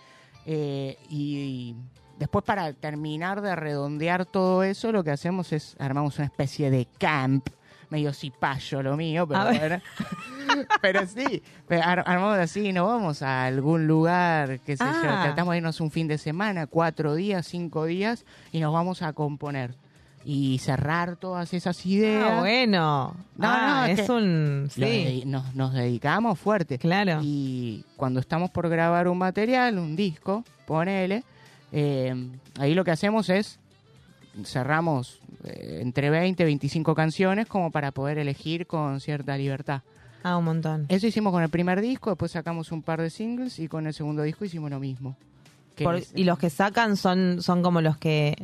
Eh, 0.45 0.97
y, 1.09 1.75
después 2.19 2.45
para 2.45 2.71
terminar 2.73 3.41
de 3.41 3.55
redondear 3.55 4.25
todo 4.25 4.63
eso, 4.63 4.91
lo 4.91 5.03
que 5.03 5.11
hacemos 5.11 5.51
es 5.51 5.75
armamos 5.79 6.17
una 6.17 6.25
especie 6.25 6.69
de 6.71 6.87
camp, 6.97 7.49
medio 7.95 8.13
cipayo 8.13 8.83
lo 8.83 8.97
mío, 8.97 9.25
pero 9.27 9.45
bueno. 9.45 9.81
pero 10.81 11.07
sí, 11.07 11.41
pero 11.67 11.83
ar- 11.83 12.03
armamos 12.05 12.37
así, 12.37 12.71
nos 12.73 12.87
vamos 12.87 13.21
a 13.21 13.45
algún 13.45 13.87
lugar, 13.87 14.59
qué 14.65 14.75
sé 14.77 14.83
yo, 14.83 15.09
Ah. 15.09 15.21
tratamos 15.23 15.53
de 15.53 15.57
irnos 15.59 15.79
un 15.81 15.91
fin 15.91 16.07
de 16.07 16.17
semana, 16.17 16.67
cuatro 16.67 17.15
días, 17.15 17.47
cinco 17.47 17.85
días, 17.85 18.25
y 18.51 18.59
nos 18.59 18.73
vamos 18.73 19.01
a 19.01 19.13
componer. 19.13 19.75
Y 20.27 20.57
cerrar 20.57 21.17
todas 21.17 21.53
esas 21.53 21.85
ideas. 21.85 22.31
Ah, 22.33 22.39
bueno. 22.39 23.15
No, 23.37 23.47
Ah, 23.47 23.81
no, 23.81 23.93
es 23.93 23.99
es 23.99 24.05
que 24.07 24.11
un... 24.11 24.67
Sí, 24.71 25.23
nos, 25.27 25.53
nos 25.53 25.71
dedicamos 25.73 26.39
fuerte. 26.39 26.79
claro. 26.79 27.19
Y 27.21 27.85
cuando 27.95 28.19
estamos 28.19 28.49
por 28.49 28.67
grabar 28.67 29.07
un 29.07 29.19
material, 29.19 29.77
un 29.77 29.95
disco, 29.95 30.43
ponele, 30.65 31.23
eh, 31.71 32.27
ahí 32.59 32.73
lo 32.73 32.83
que 32.83 32.89
hacemos 32.89 33.29
es 33.29 33.59
cerramos 34.43 35.19
eh, 35.43 35.79
entre 35.81 36.09
20 36.09 36.43
y 36.43 36.45
25 36.45 36.95
canciones 36.95 37.47
como 37.47 37.71
para 37.71 37.91
poder 37.91 38.17
elegir 38.17 38.67
con 38.67 38.99
cierta 38.99 39.37
libertad. 39.37 39.81
Ah, 40.23 40.37
un 40.37 40.45
montón. 40.45 40.85
Eso 40.89 41.05
hicimos 41.07 41.31
con 41.31 41.43
el 41.43 41.49
primer 41.49 41.81
disco, 41.81 42.09
después 42.09 42.31
sacamos 42.31 42.71
un 42.71 42.81
par 42.81 42.99
de 43.01 43.09
singles 43.09 43.59
y 43.59 43.67
con 43.67 43.85
el 43.87 43.93
segundo 43.93 44.23
disco 44.23 44.43
hicimos 44.45 44.69
lo 44.71 44.79
mismo. 44.79 45.15
Por- 45.77 46.01
y 46.15 46.23
los 46.23 46.39
que 46.39 46.49
sacan 46.49 46.95
son, 46.95 47.41
son 47.41 47.61
como 47.61 47.81
los 47.81 47.97
que 47.97 48.35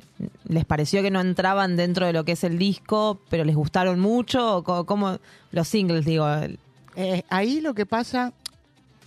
les 0.47 0.65
pareció 0.65 1.01
que 1.01 1.12
no 1.12 1.21
entraban 1.21 1.77
dentro 1.77 2.06
de 2.06 2.12
lo 2.13 2.25
que 2.25 2.34
es 2.34 2.43
el 2.43 2.58
disco, 2.58 3.21
pero 3.30 3.45
les 3.45 3.56
gustaron 3.56 3.99
mucho, 4.01 4.58
o 4.58 4.63
co- 4.63 4.86
como 4.86 5.17
los 5.51 5.67
singles, 5.67 6.04
digo. 6.06 6.27
Eh, 6.97 7.23
ahí 7.30 7.62
lo 7.62 7.73
que 7.73 7.86
pasa, 7.86 8.34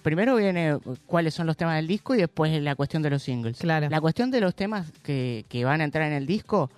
primero 0.04 0.36
viene 0.36 0.78
cuáles 1.06 1.34
son 1.34 1.48
los 1.48 1.56
temas 1.56 1.76
del 1.76 1.88
disco 1.88 2.14
y 2.14 2.18
después 2.18 2.62
la 2.62 2.76
cuestión 2.76 3.02
de 3.02 3.10
los 3.10 3.22
singles. 3.22 3.58
Claro. 3.58 3.88
La 3.88 4.00
cuestión 4.00 4.30
de 4.30 4.40
los 4.40 4.54
temas 4.54 4.92
que, 5.02 5.44
que 5.48 5.64
van 5.64 5.80
a 5.80 5.84
entrar 5.84 6.06
en 6.06 6.12
el 6.12 6.26
disco 6.26 6.70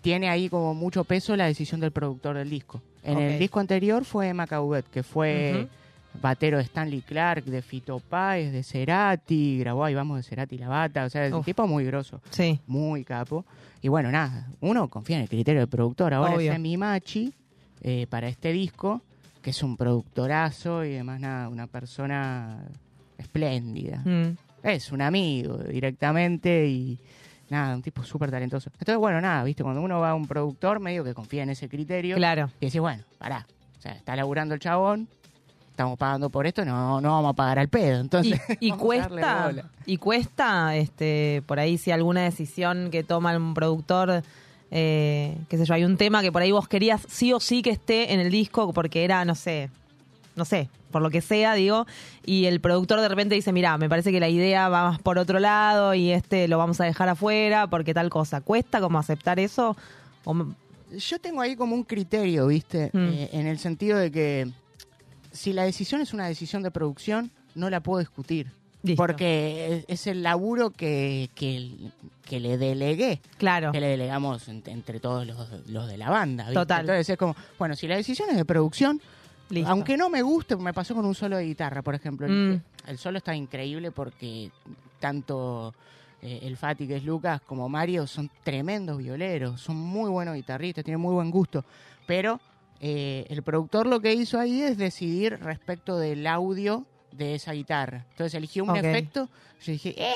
tiene 0.00 0.28
ahí 0.28 0.48
como 0.48 0.74
mucho 0.74 1.04
peso 1.04 1.36
la 1.36 1.46
decisión 1.46 1.80
del 1.80 1.92
productor 1.92 2.36
del 2.36 2.50
disco. 2.50 2.82
En 3.04 3.18
el 3.18 3.38
disco 3.38 3.60
anterior 3.60 4.04
fue 4.04 4.28
Emma 4.28 4.46
Cauguet, 4.48 4.84
que 4.90 5.04
fue 5.04 5.68
batero 6.20 6.56
de 6.56 6.64
Stanley 6.64 7.02
Clark, 7.02 7.44
de 7.44 7.62
Fito 7.62 8.00
Páez, 8.00 8.52
de 8.52 8.62
Cerati, 8.62 9.58
grabó 9.58 9.84
ahí 9.84 9.94
vamos 9.94 10.16
de 10.16 10.22
Cerati 10.22 10.58
la 10.58 10.68
bata, 10.68 11.04
o 11.04 11.10
sea, 11.10 11.26
es 11.26 11.32
un 11.32 11.44
tipo 11.44 11.66
muy 11.66 11.84
grosso, 11.84 12.20
Sí, 12.30 12.58
muy 12.66 13.04
capo. 13.04 13.44
Y 13.82 13.88
bueno, 13.88 14.10
nada, 14.10 14.48
uno 14.60 14.88
confía 14.88 15.16
en 15.16 15.22
el 15.22 15.28
criterio 15.28 15.60
del 15.60 15.68
productor. 15.68 16.14
Ahora 16.14 16.34
Obvio. 16.34 16.50
es 16.50 16.56
Emi 16.56 16.76
Machi 16.76 17.32
eh, 17.82 18.06
para 18.08 18.28
este 18.28 18.52
disco, 18.52 19.02
que 19.46 19.50
es 19.50 19.62
un 19.62 19.76
productorazo 19.76 20.84
y 20.84 20.94
además 20.94 21.20
nada, 21.20 21.48
una 21.48 21.68
persona 21.68 22.64
espléndida. 23.16 23.98
Mm. 24.04 24.36
Es 24.64 24.90
un 24.90 25.00
amigo 25.00 25.58
directamente 25.58 26.66
y 26.66 26.98
nada, 27.48 27.76
un 27.76 27.80
tipo 27.80 28.02
súper 28.02 28.32
talentoso. 28.32 28.70
Entonces, 28.72 28.96
bueno, 28.96 29.20
nada, 29.20 29.44
viste, 29.44 29.62
cuando 29.62 29.82
uno 29.82 30.00
va 30.00 30.10
a 30.10 30.14
un 30.16 30.26
productor, 30.26 30.80
medio 30.80 31.04
que 31.04 31.14
confía 31.14 31.44
en 31.44 31.50
ese 31.50 31.68
criterio. 31.68 32.16
claro. 32.16 32.50
Y 32.58 32.66
decís, 32.66 32.80
bueno, 32.80 33.04
pará, 33.18 33.46
o 33.78 33.80
sea, 33.80 33.92
está 33.92 34.16
laburando 34.16 34.52
el 34.52 34.58
chabón, 34.58 35.06
estamos 35.70 35.96
pagando 35.96 36.28
por 36.28 36.44
esto, 36.48 36.64
no, 36.64 37.00
no 37.00 37.10
vamos 37.10 37.30
a 37.30 37.34
pagar 37.34 37.60
al 37.60 37.68
pedo. 37.68 37.98
Y, 37.98 38.00
Entonces, 38.00 38.40
y 38.58 38.70
darle 38.70 38.78
cuesta, 38.80 39.52
y 39.86 39.96
cuesta, 39.98 40.74
este, 40.74 41.44
por 41.46 41.60
ahí 41.60 41.78
si 41.78 41.92
alguna 41.92 42.24
decisión 42.24 42.90
que 42.90 43.04
toma 43.04 43.36
un 43.36 43.54
productor, 43.54 44.24
eh, 44.70 45.36
qué 45.48 45.58
sé 45.58 45.64
yo, 45.64 45.74
hay 45.74 45.84
un 45.84 45.96
tema 45.96 46.22
que 46.22 46.32
por 46.32 46.42
ahí 46.42 46.52
vos 46.52 46.68
querías 46.68 47.02
sí 47.08 47.32
o 47.32 47.40
sí 47.40 47.62
que 47.62 47.70
esté 47.70 48.12
en 48.12 48.20
el 48.20 48.30
disco 48.30 48.72
porque 48.72 49.04
era, 49.04 49.24
no 49.24 49.34
sé, 49.34 49.70
no 50.34 50.44
sé, 50.44 50.68
por 50.90 51.02
lo 51.02 51.10
que 51.10 51.20
sea, 51.20 51.54
digo, 51.54 51.86
y 52.24 52.46
el 52.46 52.60
productor 52.60 53.00
de 53.00 53.08
repente 53.08 53.34
dice, 53.34 53.52
mira, 53.52 53.76
me 53.78 53.88
parece 53.88 54.12
que 54.12 54.20
la 54.20 54.28
idea 54.28 54.68
va 54.68 54.90
más 54.90 54.98
por 55.00 55.18
otro 55.18 55.38
lado 55.38 55.94
y 55.94 56.10
este 56.10 56.48
lo 56.48 56.58
vamos 56.58 56.80
a 56.80 56.84
dejar 56.84 57.08
afuera 57.08 57.66
porque 57.68 57.94
tal 57.94 58.10
cosa. 58.10 58.40
¿Cuesta 58.40 58.80
como 58.80 58.98
aceptar 58.98 59.38
eso? 59.38 59.76
O 60.24 60.34
Yo 60.96 61.18
tengo 61.18 61.40
ahí 61.40 61.56
como 61.56 61.74
un 61.74 61.84
criterio, 61.84 62.46
viste, 62.46 62.90
Mm. 62.92 63.08
Eh, 63.08 63.30
en 63.32 63.46
el 63.46 63.58
sentido 63.58 63.98
de 63.98 64.10
que 64.10 64.48
si 65.32 65.52
la 65.52 65.64
decisión 65.64 66.00
es 66.00 66.12
una 66.14 66.26
decisión 66.26 66.62
de 66.62 66.70
producción, 66.70 67.30
no 67.54 67.68
la 67.70 67.80
puedo 67.80 68.00
discutir. 68.00 68.50
Listo. 68.86 69.02
Porque 69.02 69.84
es, 69.88 70.06
el 70.06 70.22
laburo 70.22 70.70
que, 70.70 71.28
que, 71.34 71.70
que 72.24 72.40
le 72.40 72.56
delegué. 72.58 73.20
Claro. 73.38 73.72
que 73.72 73.80
le 73.80 73.88
delegamos 73.88 74.48
ent- 74.48 74.68
entre 74.68 75.00
todos 75.00 75.26
los, 75.26 75.68
los 75.68 75.88
de 75.88 75.96
la 75.98 76.10
banda. 76.10 76.44
¿viste? 76.44 76.54
Total. 76.60 76.80
Entonces 76.82 77.08
es 77.10 77.16
como, 77.18 77.34
bueno, 77.58 77.74
si 77.76 77.86
la 77.88 77.96
decisión 77.96 78.30
es 78.30 78.36
de 78.36 78.44
producción, 78.44 79.00
Listo. 79.50 79.70
aunque 79.70 79.96
no 79.96 80.08
me 80.10 80.22
guste, 80.22 80.56
me 80.56 80.72
pasó 80.72 80.94
con 80.94 81.04
un 81.04 81.14
solo 81.14 81.36
de 81.36 81.44
guitarra, 81.44 81.82
por 81.82 81.94
ejemplo. 81.94 82.26
Mm. 82.28 82.52
El, 82.52 82.62
el 82.88 82.98
solo 82.98 83.18
está 83.18 83.34
increíble 83.34 83.90
porque 83.90 84.50
tanto 85.00 85.74
eh, 86.22 86.40
el 86.42 86.56
Fati, 86.56 86.86
que 86.86 86.96
es 86.96 87.04
Lucas, 87.04 87.40
como 87.46 87.68
Mario 87.68 88.06
son 88.06 88.30
tremendos 88.42 88.98
violeros, 88.98 89.60
son 89.60 89.76
muy 89.76 90.10
buenos 90.10 90.34
guitarristas, 90.34 90.84
tienen 90.84 91.00
muy 91.00 91.12
buen 91.14 91.30
gusto. 91.30 91.64
Pero 92.06 92.40
eh, 92.80 93.26
el 93.28 93.42
productor 93.42 93.86
lo 93.86 94.00
que 94.00 94.12
hizo 94.14 94.38
ahí 94.38 94.62
es 94.62 94.76
decidir 94.78 95.38
respecto 95.40 95.98
del 95.98 96.26
audio 96.26 96.84
de 97.16 97.34
esa 97.34 97.52
guitarra. 97.52 98.04
Entonces 98.10 98.34
eligió 98.34 98.64
un 98.64 98.70
Ok. 98.70 98.76
efecto, 98.76 99.28
yo 99.62 99.72
dije, 99.72 99.94
¡eh! 99.96 100.14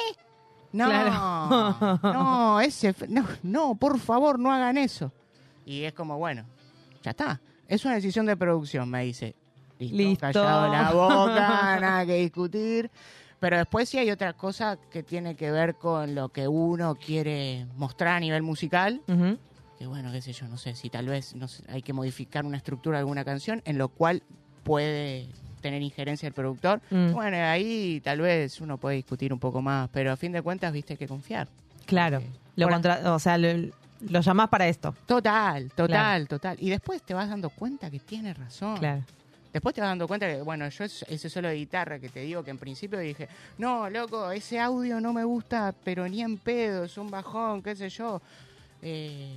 No, 0.73 0.85
Claro. 0.87 1.99
no, 2.03 2.61
ese, 2.61 2.95
no, 3.09 3.25
no, 3.43 3.75
por 3.75 3.99
favor, 3.99 4.39
no 4.39 4.53
hagan 4.53 4.79
eso. 4.79 5.13
Y 5.67 5.83
es 5.85 5.93
como, 5.93 6.17
bueno, 6.19 6.45
ya 7.03 7.11
está. 7.11 7.41
Es 7.69 7.85
una 7.85 7.95
decisión 7.95 8.27
de 8.27 8.37
producción, 8.37 8.89
me 8.89 9.03
dice. 9.05 9.35
Listo, 9.79 9.97
Listo. 9.97 10.21
callado 10.21 10.69
la 10.71 10.91
boca, 10.93 11.35
nada 11.81 12.07
que 12.07 12.17
discutir. 12.17 12.91
Pero 13.41 13.57
después 13.57 13.89
sí 13.89 13.97
hay 13.99 14.11
otra 14.11 14.35
cosa 14.35 14.77
que 14.91 15.03
tiene 15.03 15.35
que 15.35 15.51
ver 15.51 15.77
con 15.77 16.15
lo 16.15 16.29
que 16.29 16.47
uno 16.47 16.95
quiere 16.97 17.67
mostrar 17.77 18.17
a 18.17 18.21
nivel 18.21 18.43
musical. 18.43 19.01
Ujú. 19.09 19.39
Que 19.79 19.87
bueno, 19.87 20.13
qué 20.13 20.21
sé 20.21 20.35
yo, 20.35 20.47
no 20.47 20.59
sé, 20.59 20.75
si 20.75 20.91
tal 20.91 21.07
vez 21.07 21.35
no 21.35 21.49
sé, 21.49 21.65
hay 21.71 21.81
que 21.81 21.95
modificar 21.95 22.45
una 22.45 22.59
estructura 22.59 22.99
de 22.99 23.01
alguna 23.01 23.25
canción, 23.25 23.63
en 23.65 23.79
lo 23.79 23.89
cual 23.89 24.23
puede 24.63 25.31
tener 25.61 25.83
injerencia 25.83 26.27
el 26.27 26.33
productor. 26.35 26.81
Mm. 26.91 27.13
Bueno, 27.13 27.37
ahí 27.39 28.01
tal 28.03 28.21
vez 28.21 28.61
uno 28.61 28.79
puede 28.79 28.97
discutir 28.97 29.33
un 29.33 29.39
poco 29.39 29.61
más, 29.63 29.89
pero 29.93 30.13
a 30.13 30.17
fin 30.17 30.33
de 30.33 30.43
cuentas, 30.43 30.73
viste, 30.73 30.97
que 30.97 31.07
confiar. 31.07 31.49
Claro. 31.87 32.21
Porque- 32.21 32.39
Lo 32.57 32.67
Bueno, 32.67 32.77
contra- 32.83 33.15
o 33.15 33.19
sea, 33.19 33.39
lo, 33.39 33.49
lo 34.09 34.21
llamás 34.21 34.49
para 34.49 34.67
esto. 34.69 34.95
Total, 35.07 35.69
total, 35.71 35.87
Claro. 35.89 36.27
total. 36.27 36.57
Y 36.61 36.69
después 36.71 37.01
te 37.03 37.15
vas 37.15 37.29
dando 37.29 37.49
cuenta 37.51 37.91
que 37.91 37.99
tiene 38.01 38.35
razón. 38.35 38.77
Claro. 38.79 39.03
Después 39.53 39.75
te 39.75 39.81
vas 39.81 39.91
dando 39.91 40.07
cuenta 40.07 40.27
que, 40.29 40.43
bueno, 40.43 40.69
yo 40.69 40.85
es- 40.85 41.05
ese 41.09 41.29
solo 41.31 41.49
de 41.49 41.55
guitarra 41.57 41.99
que 41.99 42.09
te 42.09 42.21
digo 42.21 42.45
que 42.45 42.51
en 42.51 42.59
principio 42.59 42.99
dije, 42.99 43.29
no, 43.59 43.89
loco, 43.91 44.31
ese 44.31 44.61
audio 44.61 45.01
no 45.01 45.13
me 45.13 45.25
gusta, 45.25 45.75
pero 45.83 46.07
ni 46.09 46.23
en 46.23 46.37
pedo, 46.39 46.85
es 46.85 46.97
un 46.99 47.11
bajón, 47.11 47.63
qué 47.63 47.75
sé 47.75 47.89
yo. 47.89 48.21
Eh, 48.83 49.37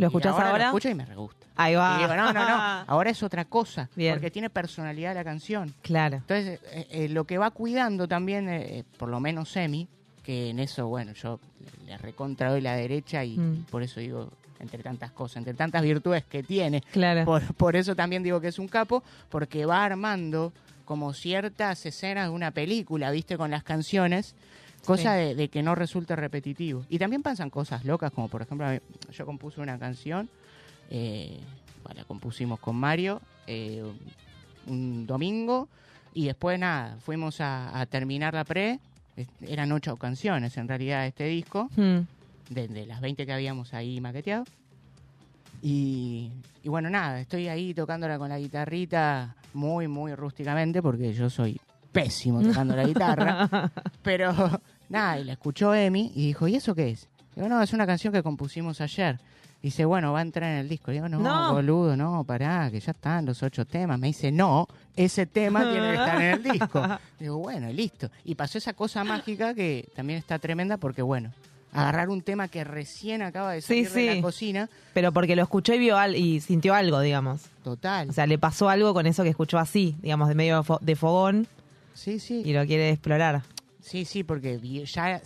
¿Lo 0.00 0.06
y 0.06 0.08
escuchás 0.08 0.32
ahora? 0.32 0.50
ahora? 0.50 0.64
Lo 0.64 0.70
escucho 0.70 0.88
y 0.90 0.94
me 0.94 1.04
re 1.04 1.14
gusta. 1.14 1.46
Ahí 1.56 1.74
va. 1.74 1.96
Y 1.98 2.02
digo, 2.02 2.14
no, 2.16 2.32
no, 2.32 2.48
no, 2.48 2.56
ahora 2.88 3.10
es 3.10 3.22
otra 3.22 3.44
cosa, 3.44 3.88
Bien. 3.94 4.14
porque 4.14 4.30
tiene 4.30 4.50
personalidad 4.50 5.14
la 5.14 5.24
canción. 5.24 5.74
Claro. 5.82 6.16
Entonces, 6.16 6.60
eh, 6.72 6.86
eh, 6.90 7.08
lo 7.08 7.24
que 7.24 7.38
va 7.38 7.50
cuidando 7.50 8.08
también, 8.08 8.48
eh, 8.48 8.84
por 8.98 9.08
lo 9.08 9.20
menos 9.20 9.50
Semi, 9.50 9.86
que 10.22 10.50
en 10.50 10.58
eso, 10.58 10.86
bueno, 10.88 11.12
yo 11.12 11.38
le, 11.84 11.92
le 11.92 11.98
recontra 11.98 12.50
doy 12.50 12.60
la 12.60 12.74
derecha 12.74 13.24
y, 13.24 13.36
Mm. 13.38 13.54
y 13.54 13.70
por 13.70 13.82
eso 13.82 14.00
digo, 14.00 14.30
entre 14.58 14.82
tantas 14.82 15.10
cosas, 15.12 15.38
entre 15.38 15.54
tantas 15.54 15.82
virtudes 15.82 16.24
que 16.24 16.42
tiene, 16.42 16.82
Claro. 16.92 17.24
por, 17.24 17.42
por 17.54 17.76
eso 17.76 17.96
también 17.96 18.22
digo 18.22 18.40
que 18.40 18.48
es 18.48 18.58
un 18.58 18.68
capo, 18.68 19.02
porque 19.30 19.64
va 19.64 19.84
armando 19.84 20.52
como 20.84 21.12
ciertas 21.14 21.86
escenas 21.86 22.24
de 22.28 22.30
una 22.34 22.50
película, 22.50 23.10
viste, 23.10 23.36
con 23.38 23.50
las 23.50 23.62
canciones, 23.62 24.34
cosa 24.84 25.14
Sí. 25.14 25.20
de, 25.20 25.34
de 25.34 25.48
que 25.48 25.62
no 25.62 25.74
resulte 25.74 26.16
repetitivo. 26.16 26.84
Y 26.88 26.98
también 26.98 27.22
pasan 27.22 27.50
cosas 27.50 27.84
locas, 27.84 28.10
como 28.12 28.28
por 28.28 28.42
ejemplo, 28.42 28.66
yo 29.12 29.26
compuse 29.26 29.60
una 29.60 29.78
canción, 29.78 30.28
eh, 30.90 31.38
la 31.94 32.04
compusimos 32.04 32.58
con 32.60 32.76
Mario, 32.76 33.20
eh, 33.46 33.82
un 34.66 35.06
domingo, 35.06 35.68
y 36.14 36.26
después 36.26 36.58
nada, 36.58 36.96
fuimos 37.04 37.40
a, 37.40 37.78
a 37.80 37.86
terminar 37.86 38.34
la 38.34 38.44
pre, 38.44 38.78
eran 39.42 39.70
ocho 39.72 39.96
canciones 39.96 40.56
en 40.56 40.68
realidad 40.68 41.06
este 41.06 41.24
disco, 41.24 41.68
Mm. 41.76 41.98
de, 42.50 42.68
de 42.68 42.86
las 42.86 43.00
20 43.00 43.26
que 43.26 43.32
habíamos 43.32 43.74
ahí 43.74 44.00
maqueteado. 44.00 44.44
Y, 45.62 46.30
y 46.62 46.68
bueno, 46.68 46.88
nada, 46.90 47.20
estoy 47.20 47.48
ahí 47.48 47.74
tocándola 47.74 48.18
con 48.18 48.28
la 48.30 48.38
guitarrita 48.38 49.36
muy, 49.52 49.88
muy 49.88 50.14
rústicamente 50.14 50.80
porque 50.80 51.12
yo 51.12 51.28
soy 51.28 51.60
pésimo 51.92 52.42
tocando 52.42 52.76
la 52.76 52.84
guitarra. 52.84 53.70
Pero 54.02 54.60
nada, 54.88 55.18
y 55.18 55.24
la 55.24 55.32
escuchó 55.32 55.74
Emi 55.74 56.12
y 56.14 56.26
dijo, 56.28 56.48
¿y 56.48 56.56
eso 56.56 56.74
qué 56.74 56.90
es? 56.90 57.08
Digo, 57.34 57.48
no, 57.48 57.62
es 57.62 57.72
una 57.72 57.86
canción 57.86 58.12
que 58.12 58.22
compusimos 58.22 58.80
ayer. 58.80 59.18
Dice, 59.62 59.84
bueno, 59.84 60.12
va 60.12 60.20
a 60.20 60.22
entrar 60.22 60.50
en 60.50 60.56
el 60.58 60.68
disco. 60.70 60.90
Digo, 60.90 61.06
no, 61.08 61.18
No. 61.18 61.52
boludo, 61.52 61.94
no, 61.96 62.24
pará, 62.24 62.70
que 62.70 62.80
ya 62.80 62.92
están 62.92 63.26
los 63.26 63.42
ocho 63.42 63.66
temas. 63.66 63.98
Me 63.98 64.06
dice, 64.06 64.32
no, 64.32 64.66
ese 64.96 65.26
tema 65.26 65.62
tiene 65.70 65.88
que 65.88 65.92
estar 65.94 66.16
en 66.22 66.30
el 66.30 66.42
disco. 66.42 66.82
Digo, 67.20 67.36
bueno, 67.38 67.70
listo. 67.70 68.10
Y 68.24 68.34
pasó 68.36 68.56
esa 68.56 68.72
cosa 68.72 69.04
mágica 69.04 69.54
que 69.54 69.86
también 69.94 70.18
está 70.18 70.38
tremenda 70.38 70.78
porque, 70.78 71.02
bueno, 71.02 71.30
agarrar 71.74 72.08
un 72.08 72.22
tema 72.22 72.48
que 72.48 72.64
recién 72.64 73.20
acaba 73.20 73.52
de 73.52 73.60
Sí, 73.60 73.84
salir 73.84 73.90
de 73.92 74.12
sí. 74.12 74.16
la 74.16 74.22
cocina, 74.22 74.70
Pero 74.94 75.12
porque 75.12 75.36
lo 75.36 75.42
escuchó 75.42 75.74
y 75.74 75.78
vio 75.78 75.98
al 75.98 76.16
y 76.16 76.40
sintió 76.40 76.74
algo, 76.74 76.98
digamos. 77.00 77.42
total. 77.62 78.08
O 78.08 78.12
sea, 78.14 78.26
le 78.26 78.38
pasó 78.38 78.70
algo 78.70 78.94
con 78.94 79.06
eso 79.06 79.22
que 79.22 79.28
escuchó 79.28 79.58
así, 79.58 79.94
digamos, 80.00 80.28
de 80.30 80.34
medio 80.36 80.64
fo- 80.64 80.80
de 80.80 80.96
fogón 80.96 81.46
sí, 82.00 82.18
sí. 82.18 82.42
y 82.44 82.52
lo 82.52 82.64
quiere 82.66 82.90
explorar. 82.90 83.42
Sí, 83.82 84.04
sí, 84.04 84.24
porque 84.24 84.58
ya 84.84 85.20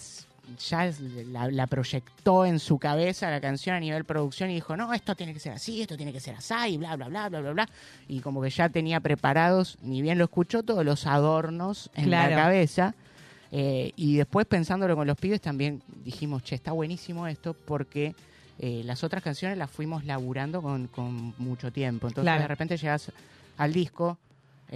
ya 0.69 0.93
la, 1.33 1.51
la 1.51 1.67
proyectó 1.67 2.45
en 2.45 2.59
su 2.59 2.79
cabeza 2.79 3.31
la 3.31 3.41
canción 3.41 3.75
a 3.77 3.81
nivel 3.81 4.05
producción 4.05 4.51
y 4.51 4.55
dijo, 4.55 4.77
no, 4.77 4.93
esto 4.93 5.15
tiene 5.15 5.33
que 5.33 5.41
ser 5.41 5.53
así, 5.53 5.81
esto 5.81 5.97
tiene 5.97 6.13
que 6.13 6.21
ser 6.21 6.35
así, 6.35 6.55
y 6.75 6.77
bla, 6.77 6.97
bla, 6.97 7.09
bla, 7.09 7.29
bla, 7.31 7.41
bla, 7.41 7.53
bla. 7.53 7.69
Y 8.09 8.21
como 8.21 8.43
que 8.43 8.51
ya 8.51 8.69
tenía 8.69 9.01
preparados, 9.01 9.79
ni 9.83 10.03
bien 10.03 10.19
lo 10.19 10.25
escuchó, 10.25 10.63
todos 10.63 10.85
los 10.85 11.07
adornos 11.07 11.91
en 11.95 12.05
Claro. 12.07 12.31
la 12.31 12.37
cabeza. 12.43 12.95
Eh, 13.53 13.93
y 13.97 14.17
después 14.17 14.45
pensándolo 14.47 14.95
con 14.97 15.07
los 15.07 15.17
pibes 15.17 15.41
también 15.41 15.81
dijimos, 16.05 16.43
che, 16.43 16.57
está 16.57 16.73
buenísimo 16.73 17.27
esto 17.27 17.55
porque 17.55 18.15
eh, 18.59 18.83
las 18.85 19.03
otras 19.03 19.23
canciones 19.23 19.57
las 19.57 19.71
fuimos 19.71 20.05
laburando 20.05 20.61
con, 20.61 20.89
con 20.89 21.33
mucho 21.39 21.73
tiempo. 21.73 22.07
Entonces 22.09 22.25
Claro. 22.25 22.43
de 22.43 22.49
repente 22.49 22.77
llegas 22.77 23.11
al 23.57 23.73
disco, 23.73 24.19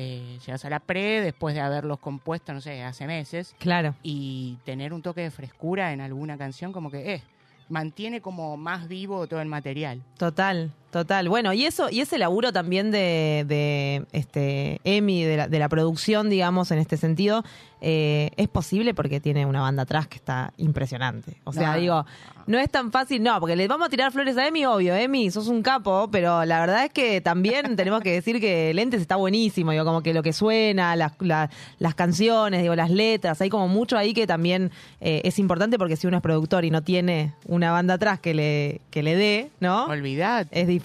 eh, 0.00 0.38
llegas 0.46 0.64
a 0.64 0.70
la 0.70 0.78
pre 0.78 1.20
después 1.20 1.56
de 1.56 1.60
haberlos 1.60 1.98
compuesto, 1.98 2.52
no 2.52 2.60
sé, 2.60 2.84
hace 2.84 3.08
meses. 3.08 3.56
Claro. 3.58 3.96
Y 4.04 4.56
tener 4.64 4.92
un 4.92 5.02
toque 5.02 5.22
de 5.22 5.32
frescura 5.32 5.92
en 5.92 6.00
alguna 6.00 6.38
canción 6.38 6.72
como 6.72 6.88
que, 6.88 7.14
eh, 7.14 7.22
mantiene 7.68 8.20
como 8.20 8.56
más 8.56 8.86
vivo 8.86 9.26
todo 9.26 9.40
el 9.40 9.48
material. 9.48 10.00
Total, 10.16 10.70
total. 10.90 11.28
Bueno, 11.28 11.52
y 11.52 11.64
eso, 11.64 11.88
y 11.90 12.00
ese 12.00 12.18
laburo 12.18 12.52
también 12.52 12.90
de, 12.90 13.44
de 13.46 14.04
este 14.12 14.80
Emi, 14.84 15.22
de 15.24 15.36
la, 15.36 15.48
de 15.48 15.58
la 15.58 15.68
producción, 15.68 16.30
digamos, 16.30 16.70
en 16.70 16.78
este 16.78 16.96
sentido, 16.96 17.44
eh, 17.80 18.30
es 18.36 18.48
posible 18.48 18.92
porque 18.94 19.20
tiene 19.20 19.46
una 19.46 19.60
banda 19.60 19.82
atrás 19.84 20.08
que 20.08 20.16
está 20.16 20.52
impresionante. 20.56 21.36
O 21.44 21.52
sea, 21.52 21.72
No. 21.74 21.78
digo, 21.80 22.06
no 22.48 22.58
es 22.58 22.68
tan 22.70 22.90
fácil, 22.90 23.22
no, 23.22 23.38
porque 23.38 23.54
le 23.54 23.68
vamos 23.68 23.86
a 23.86 23.90
tirar 23.90 24.10
flores 24.10 24.36
a 24.36 24.46
Emi, 24.48 24.64
obvio, 24.66 24.96
Emi, 24.96 25.30
sos 25.30 25.46
un 25.48 25.62
capo, 25.62 26.08
pero 26.10 26.44
la 26.44 26.58
verdad 26.60 26.84
es 26.86 26.90
que 26.92 27.20
también 27.20 27.76
tenemos 27.76 28.00
que 28.00 28.10
decir 28.12 28.40
que 28.40 28.72
Lentes 28.74 29.00
está 29.00 29.14
buenísimo, 29.16 29.70
digo, 29.70 29.84
como 29.84 30.02
que 30.02 30.12
lo 30.14 30.22
que 30.24 30.32
suena, 30.32 30.96
las, 30.96 31.12
la- 31.20 31.50
las 31.78 31.94
canciones, 31.94 32.62
digo, 32.62 32.74
las 32.74 32.90
letras, 32.90 33.40
hay 33.40 33.48
como 33.50 33.68
mucho 33.68 33.96
ahí 33.96 34.12
que 34.14 34.26
también 34.26 34.72
eh, 35.00 35.20
es 35.24 35.38
importante 35.38 35.78
porque 35.78 35.96
si 35.96 36.06
uno 36.08 36.16
es 36.16 36.22
productor 36.22 36.64
y 36.64 36.70
no 36.70 36.82
tiene 36.82 37.34
una 37.46 37.70
banda 37.70 37.94
atrás 37.94 38.18
que 38.18 38.34
le, 38.34 38.80
que 38.90 39.02
le 39.04 39.14
dé, 39.14 39.50
¿no? 39.60 39.84
Olvidad. 39.84 40.46
Es 40.50 40.66
difícil. 40.66 40.77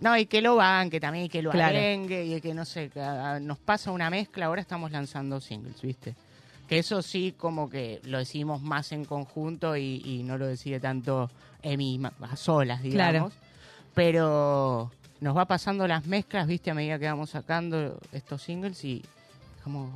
No, 0.00 0.16
y 0.16 0.26
que 0.26 0.40
lo 0.40 0.56
banque 0.56 1.00
también, 1.00 1.26
y 1.26 1.28
que 1.28 1.42
lo 1.42 1.50
Claro. 1.50 1.76
arengue, 1.76 2.24
y 2.24 2.40
que 2.40 2.54
no 2.54 2.64
sé, 2.64 2.90
que, 2.90 3.00
nos 3.40 3.58
pasa 3.58 3.90
una 3.90 4.10
mezcla, 4.10 4.46
ahora 4.46 4.60
estamos 4.60 4.90
lanzando 4.90 5.40
singles, 5.40 5.80
¿viste? 5.82 6.14
Que 6.68 6.78
eso 6.78 7.02
sí, 7.02 7.34
como 7.36 7.68
que 7.68 8.00
lo 8.04 8.18
decimos 8.18 8.62
más 8.62 8.92
en 8.92 9.04
conjunto 9.04 9.76
y, 9.76 10.02
y 10.04 10.22
no 10.22 10.38
lo 10.38 10.46
decide 10.46 10.78
tanto 10.78 11.30
Emi 11.62 12.00
a 12.20 12.36
solas, 12.36 12.82
digamos. 12.82 13.32
Pero 13.94 14.90
nos 15.20 15.36
va 15.36 15.46
pasando 15.46 15.86
las 15.86 16.06
mezclas, 16.06 16.46
¿viste? 16.46 16.70
A 16.70 16.74
medida 16.74 16.98
que 16.98 17.06
vamos 17.06 17.30
sacando 17.30 17.98
estos 18.12 18.42
singles 18.42 18.84
y 18.84 19.02
como, 19.60 19.90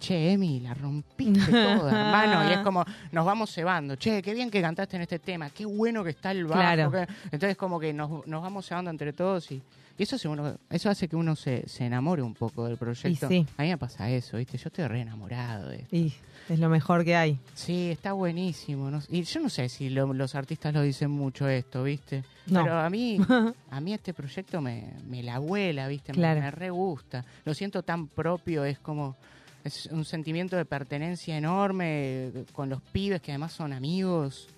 che, 0.00 0.32
Emi, 0.32 0.60
la 0.60 0.74
rompiste 0.74 1.40
toda, 1.50 1.90
hermano. 1.90 2.48
Y 2.50 2.52
es 2.52 2.58
como, 2.60 2.84
nos 3.12 3.24
vamos 3.24 3.52
cebando. 3.52 3.96
Che, 3.96 4.22
qué 4.22 4.34
bien 4.34 4.50
que 4.50 4.60
cantaste 4.60 4.96
en 4.96 5.02
este 5.02 5.18
tema, 5.18 5.50
qué 5.50 5.64
bueno 5.64 6.02
que 6.04 6.10
está 6.10 6.30
el 6.30 6.44
bajo. 6.44 6.60
Claro. 6.60 6.90
qué- 6.90 7.06
Entonces 7.32 7.56
como 7.56 7.78
que 7.80 7.92
nos, 7.92 8.26
nos 8.26 8.42
vamos 8.42 8.66
cebando 8.66 8.90
entre 8.90 9.12
todos 9.12 9.50
y, 9.52 9.62
y 9.98 10.02
eso, 10.02 10.16
hace 10.16 10.28
uno- 10.28 10.56
eso 10.70 10.90
hace 10.90 11.08
que 11.08 11.16
uno 11.16 11.36
se, 11.36 11.68
se 11.68 11.84
enamore 11.86 12.22
un 12.22 12.34
poco 12.34 12.66
del 12.66 12.76
proyecto. 12.76 13.28
sí. 13.28 13.46
A 13.56 13.62
mí 13.62 13.68
me 13.68 13.78
pasa 13.78 14.10
eso, 14.10 14.36
¿viste? 14.36 14.58
Yo 14.58 14.68
estoy 14.68 14.86
re 14.86 15.00
enamorado 15.00 15.68
de 15.68 15.86
Y 15.90 16.12
es 16.48 16.58
lo 16.58 16.68
mejor 16.68 17.04
que 17.04 17.16
hay. 17.16 17.38
Sí, 17.54 17.90
está 17.90 18.12
buenísimo. 18.12 18.90
no- 18.90 19.00
Y 19.08 19.22
yo 19.22 19.40
no 19.40 19.48
sé 19.48 19.68
si 19.68 19.88
lo- 19.90 20.12
los 20.12 20.34
artistas 20.34 20.74
lo 20.74 20.82
dicen 20.82 21.10
mucho 21.10 21.48
esto, 21.48 21.82
¿viste? 21.84 22.24
No. 22.46 22.62
Pero 22.62 22.78
a 22.80 22.90
mí, 22.90 23.18
a 23.70 23.80
mí 23.80 23.94
este 23.94 24.12
proyecto 24.14 24.60
me, 24.60 24.92
me 25.08 25.22
la 25.22 25.36
abuela, 25.36 25.88
¿viste? 25.88 26.12
Me- 26.12 26.18
Claro. 26.18 26.40
Me, 26.40 26.50
re 26.50 26.70
gusta. 26.70 27.24
Lo 27.44 27.54
siento 27.54 27.82
tan 27.82 28.08
propio, 28.08 28.64
es 28.64 28.78
como... 28.78 29.16
Es 29.64 29.86
un 29.86 30.04
sentimiento 30.04 30.56
de 30.56 30.66
pertenencia 30.66 31.38
enorme 31.38 32.30
con 32.52 32.68
los 32.68 32.82
pibes 32.82 33.22
que 33.22 33.32
además 33.32 33.52
son 33.52 33.72
amigos. 33.72 34.48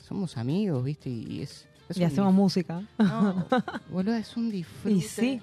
Somos 0.00 0.36
amigos, 0.36 0.82
¿viste? 0.84 1.08
Y 1.08 1.42
es... 1.42 1.68
es 1.88 1.96
y 1.98 2.02
hacemos 2.02 2.34
música. 2.34 2.82
No, 2.98 3.46
boludo, 3.90 4.16
es 4.16 4.36
un 4.36 4.50
disfrute. 4.50 4.96
Y 4.96 5.00
sí. 5.02 5.40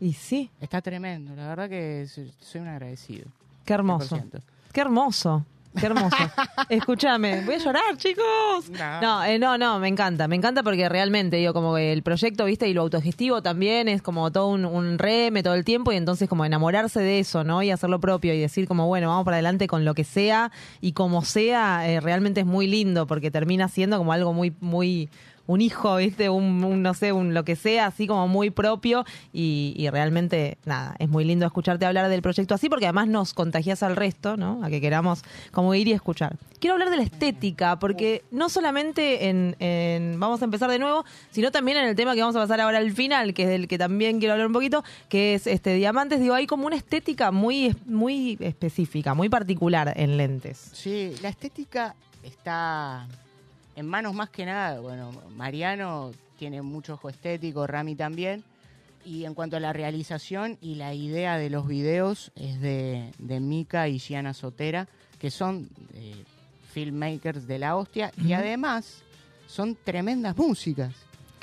Y 0.00 0.12
sí. 0.12 0.50
Está 0.60 0.80
tremendo. 0.80 1.34
La 1.34 1.48
verdad 1.48 1.68
que 1.68 2.06
soy 2.06 2.30
soy 2.40 2.60
un 2.60 2.68
agradecido. 2.68 3.26
Qué 3.64 3.72
hermoso. 3.72 4.16
100%. 4.16 4.40
Qué 4.74 4.80
hermoso. 4.80 5.46
Qué 5.78 5.86
hermoso. 5.86 6.16
Escúchame, 6.68 7.42
voy 7.44 7.54
a 7.54 7.58
llorar, 7.58 7.96
chicos. 7.96 8.70
No, 9.00 9.24
eh, 9.24 9.38
no, 9.38 9.56
no, 9.56 9.78
me 9.78 9.86
encanta. 9.86 10.26
Me 10.26 10.34
encanta 10.34 10.64
porque 10.64 10.88
realmente, 10.88 11.36
digo, 11.36 11.52
como 11.52 11.76
que 11.76 11.92
el 11.92 12.02
proyecto, 12.02 12.44
viste, 12.44 12.68
y 12.68 12.74
lo 12.74 12.82
autogestivo 12.82 13.40
también 13.40 13.86
es 13.86 14.02
como 14.02 14.32
todo 14.32 14.48
un, 14.48 14.64
un 14.64 14.98
reme 14.98 15.44
todo 15.44 15.54
el 15.54 15.64
tiempo 15.64 15.92
y 15.92 15.96
entonces 15.96 16.28
como 16.28 16.44
enamorarse 16.44 16.98
de 16.98 17.20
eso, 17.20 17.44
¿no? 17.44 17.62
Y 17.62 17.70
hacerlo 17.70 18.00
propio 18.00 18.34
y 18.34 18.40
decir 18.40 18.66
como, 18.66 18.88
bueno, 18.88 19.08
vamos 19.08 19.24
para 19.24 19.36
adelante 19.36 19.68
con 19.68 19.84
lo 19.84 19.94
que 19.94 20.02
sea 20.02 20.50
y 20.80 20.90
como 20.92 21.22
sea, 21.22 21.88
eh, 21.88 22.00
realmente 22.00 22.40
es 22.40 22.46
muy 22.46 22.66
lindo 22.66 23.06
porque 23.06 23.30
termina 23.30 23.68
siendo 23.68 23.96
como 23.96 24.12
algo 24.12 24.32
muy, 24.32 24.52
muy 24.60 25.08
un 25.46 25.60
hijo, 25.60 25.96
¿viste? 25.96 26.28
Un, 26.30 26.82
no 26.82 26.94
sé, 26.94 27.12
un 27.12 27.34
lo 27.34 27.44
que 27.44 27.56
sea, 27.56 27.86
así 27.86 28.06
como 28.06 28.26
muy 28.28 28.50
propio 28.50 29.04
y, 29.32 29.86
realmente, 29.90 30.56
nada, 30.64 30.96
es 30.98 31.08
muy 31.08 31.24
lindo 31.24 31.44
escucharte 31.46 31.84
hablar 31.86 32.08
del 32.08 32.22
proyecto 32.22 32.54
así 32.54 32.68
porque 32.68 32.86
además 32.86 33.08
nos 33.08 33.34
contagias 33.34 33.82
al 33.82 33.96
resto, 33.96 34.36
¿no? 34.36 34.60
A 34.64 34.70
que 34.70 34.80
queramos 34.80 35.22
como 35.52 35.74
ir 35.74 35.88
y 35.88 35.92
escuchar. 35.92 36.36
Quiero 36.60 36.74
hablar 36.74 36.88
de 36.90 36.96
la 36.96 37.02
estética 37.02 37.78
porque 37.78 38.24
no 38.30 38.48
solamente 38.48 39.28
en, 39.28 39.54
en- 39.58 40.18
vamos 40.18 40.40
a 40.40 40.46
empezar 40.46 40.70
de 40.70 40.78
nuevo, 40.78 41.04
sino 41.30 41.50
también 41.50 41.76
en 41.76 41.84
el 41.88 41.94
tema 41.94 42.14
que 42.14 42.20
vamos 42.20 42.36
a 42.36 42.40
pasar 42.40 42.60
ahora 42.62 42.78
al 42.78 42.92
final, 42.92 43.34
que 43.34 43.42
es 43.42 43.48
del 43.50 43.68
que 43.68 43.76
también 43.76 44.18
quiero 44.18 44.32
hablar 44.32 44.46
un 44.46 44.54
poquito, 44.54 44.82
que 45.10 45.34
es 45.34 45.46
este 45.46 45.74
Diamantes, 45.74 46.20
digo, 46.20 46.32
hay 46.34 46.46
como 46.46 46.66
una 46.66 46.76
estética 46.76 47.30
muy, 47.32 47.76
muy 47.84 48.38
específica, 48.40 49.12
muy 49.12 49.28
particular 49.28 49.92
en 49.96 50.16
lentes. 50.16 50.70
Sí, 50.72 51.12
la 51.20 51.28
estética 51.28 51.94
está 52.22 53.06
en 53.76 53.86
manos 53.86 54.14
más 54.14 54.30
que 54.30 54.46
nada. 54.46 54.80
Bueno, 54.80 55.12
Mariano 55.36 56.12
tiene 56.38 56.62
mucho 56.62 56.94
ojo 56.94 57.08
estético, 57.08 57.66
Rami 57.66 57.94
también. 57.94 58.44
Y 59.04 59.24
en 59.24 59.34
cuanto 59.34 59.56
a 59.56 59.60
la 59.60 59.72
realización 59.72 60.56
y 60.62 60.76
la 60.76 60.94
idea 60.94 61.36
de 61.36 61.50
los 61.50 61.66
videos 61.66 62.32
es 62.36 62.60
de, 62.60 63.12
de 63.18 63.40
Mika 63.40 63.88
y 63.88 63.98
Gianna 63.98 64.32
Sotera, 64.32 64.88
que 65.18 65.30
son 65.30 65.68
eh, 65.92 66.24
filmmakers 66.72 67.46
de 67.46 67.58
la 67.58 67.76
hostia 67.76 68.12
y 68.16 68.32
además 68.32 69.02
son 69.46 69.76
tremendas 69.76 70.36
músicas. 70.36 70.94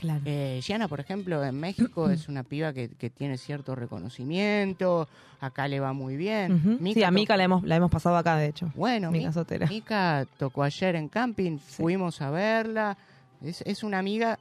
Claro. 0.01 0.21
Eh, 0.25 0.59
Gianna, 0.63 0.87
por 0.89 0.99
ejemplo, 0.99 1.41
en 1.45 1.57
México 1.59 2.09
es 2.09 2.27
una 2.27 2.41
piba 2.43 2.73
que, 2.73 2.89
que 2.89 3.09
tiene 3.09 3.37
cierto 3.37 3.75
reconocimiento, 3.75 5.07
acá 5.39 5.67
le 5.67 5.79
va 5.79 5.93
muy 5.93 6.17
bien. 6.17 6.77
Mika 6.81 6.99
Sí, 6.99 7.03
a 7.03 7.11
Mica 7.11 7.37
la 7.37 7.43
hemos, 7.43 7.63
la 7.63 7.75
hemos 7.75 7.89
pasado 7.91 8.17
acá, 8.17 8.35
de 8.35 8.47
hecho. 8.47 8.71
bueno, 8.75 9.11
Mica 9.11 9.27
Mi- 9.27 9.33
Sotera. 9.33 9.67
Mica 9.67 10.25
tocó 10.37 10.63
ayer 10.63 10.95
en 10.95 11.07
camping, 11.07 11.59
fuimos 11.59 12.19
a 12.21 12.31
verla. 12.31 12.97
Es, 13.43 13.61
es 13.61 13.83
una 13.83 13.99
amiga 13.99 14.37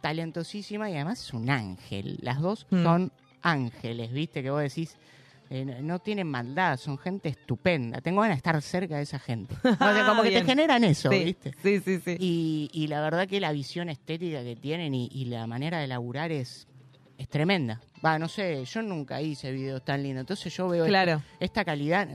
talentosísima 0.00 0.90
y 0.90 0.94
además 0.94 1.20
es 1.20 1.32
un 1.34 1.50
ángel. 1.50 2.18
Las 2.22 2.40
dos 2.40 2.66
Mm. 2.70 2.82
son 2.82 3.12
ángeles, 3.42 4.12
¿viste? 4.12 4.42
Que 4.42 4.50
vos 4.50 4.62
decís, 4.62 4.96
eh, 5.50 5.64
no- 5.82 5.98
tienen 5.98 6.28
maldad, 6.28 6.78
son 6.78 6.96
gente 6.96 7.28
estupenda. 7.28 8.00
Tengo 8.00 8.20
ganas 8.22 8.36
de 8.36 8.38
estar 8.38 8.62
cerca 8.62 8.96
de 8.96 9.02
esa 9.02 9.18
gente. 9.18 9.54
O 9.64 9.76
sea, 9.76 10.06
como 10.06 10.22
que 10.22 10.30
te 10.30 10.44
generan 10.44 10.84
eso, 10.84 11.10
Sí, 11.10 11.24
¿viste? 11.24 11.52
Sí, 11.62 11.80
sí, 11.80 12.00
sí. 12.04 12.16
Y, 12.20 12.70
y 12.72 12.86
la 12.86 13.00
verdad 13.00 13.26
que 13.28 13.40
la 13.40 13.50
visión 13.52 13.88
estética 13.88 14.42
que 14.42 14.56
tienen 14.56 14.94
y, 14.94 15.08
y 15.12 15.24
la 15.26 15.46
manera 15.46 15.78
de 15.80 15.86
laburar 15.88 16.30
es, 16.32 16.66
es 17.18 17.28
tremenda. 17.28 17.80
Va, 18.04 18.18
no 18.18 18.28
sé, 18.28 18.64
yo 18.64 18.80
nunca 18.82 19.20
hice 19.20 19.50
videos 19.52 19.84
tan 19.84 20.02
lindos. 20.02 20.20
Entonces 20.22 20.54
yo 20.56 20.68
veo 20.68 20.84
esta- 20.84 20.88
Claro. 21.04 21.22
esta, 21.40 21.64
calidad 21.64 22.08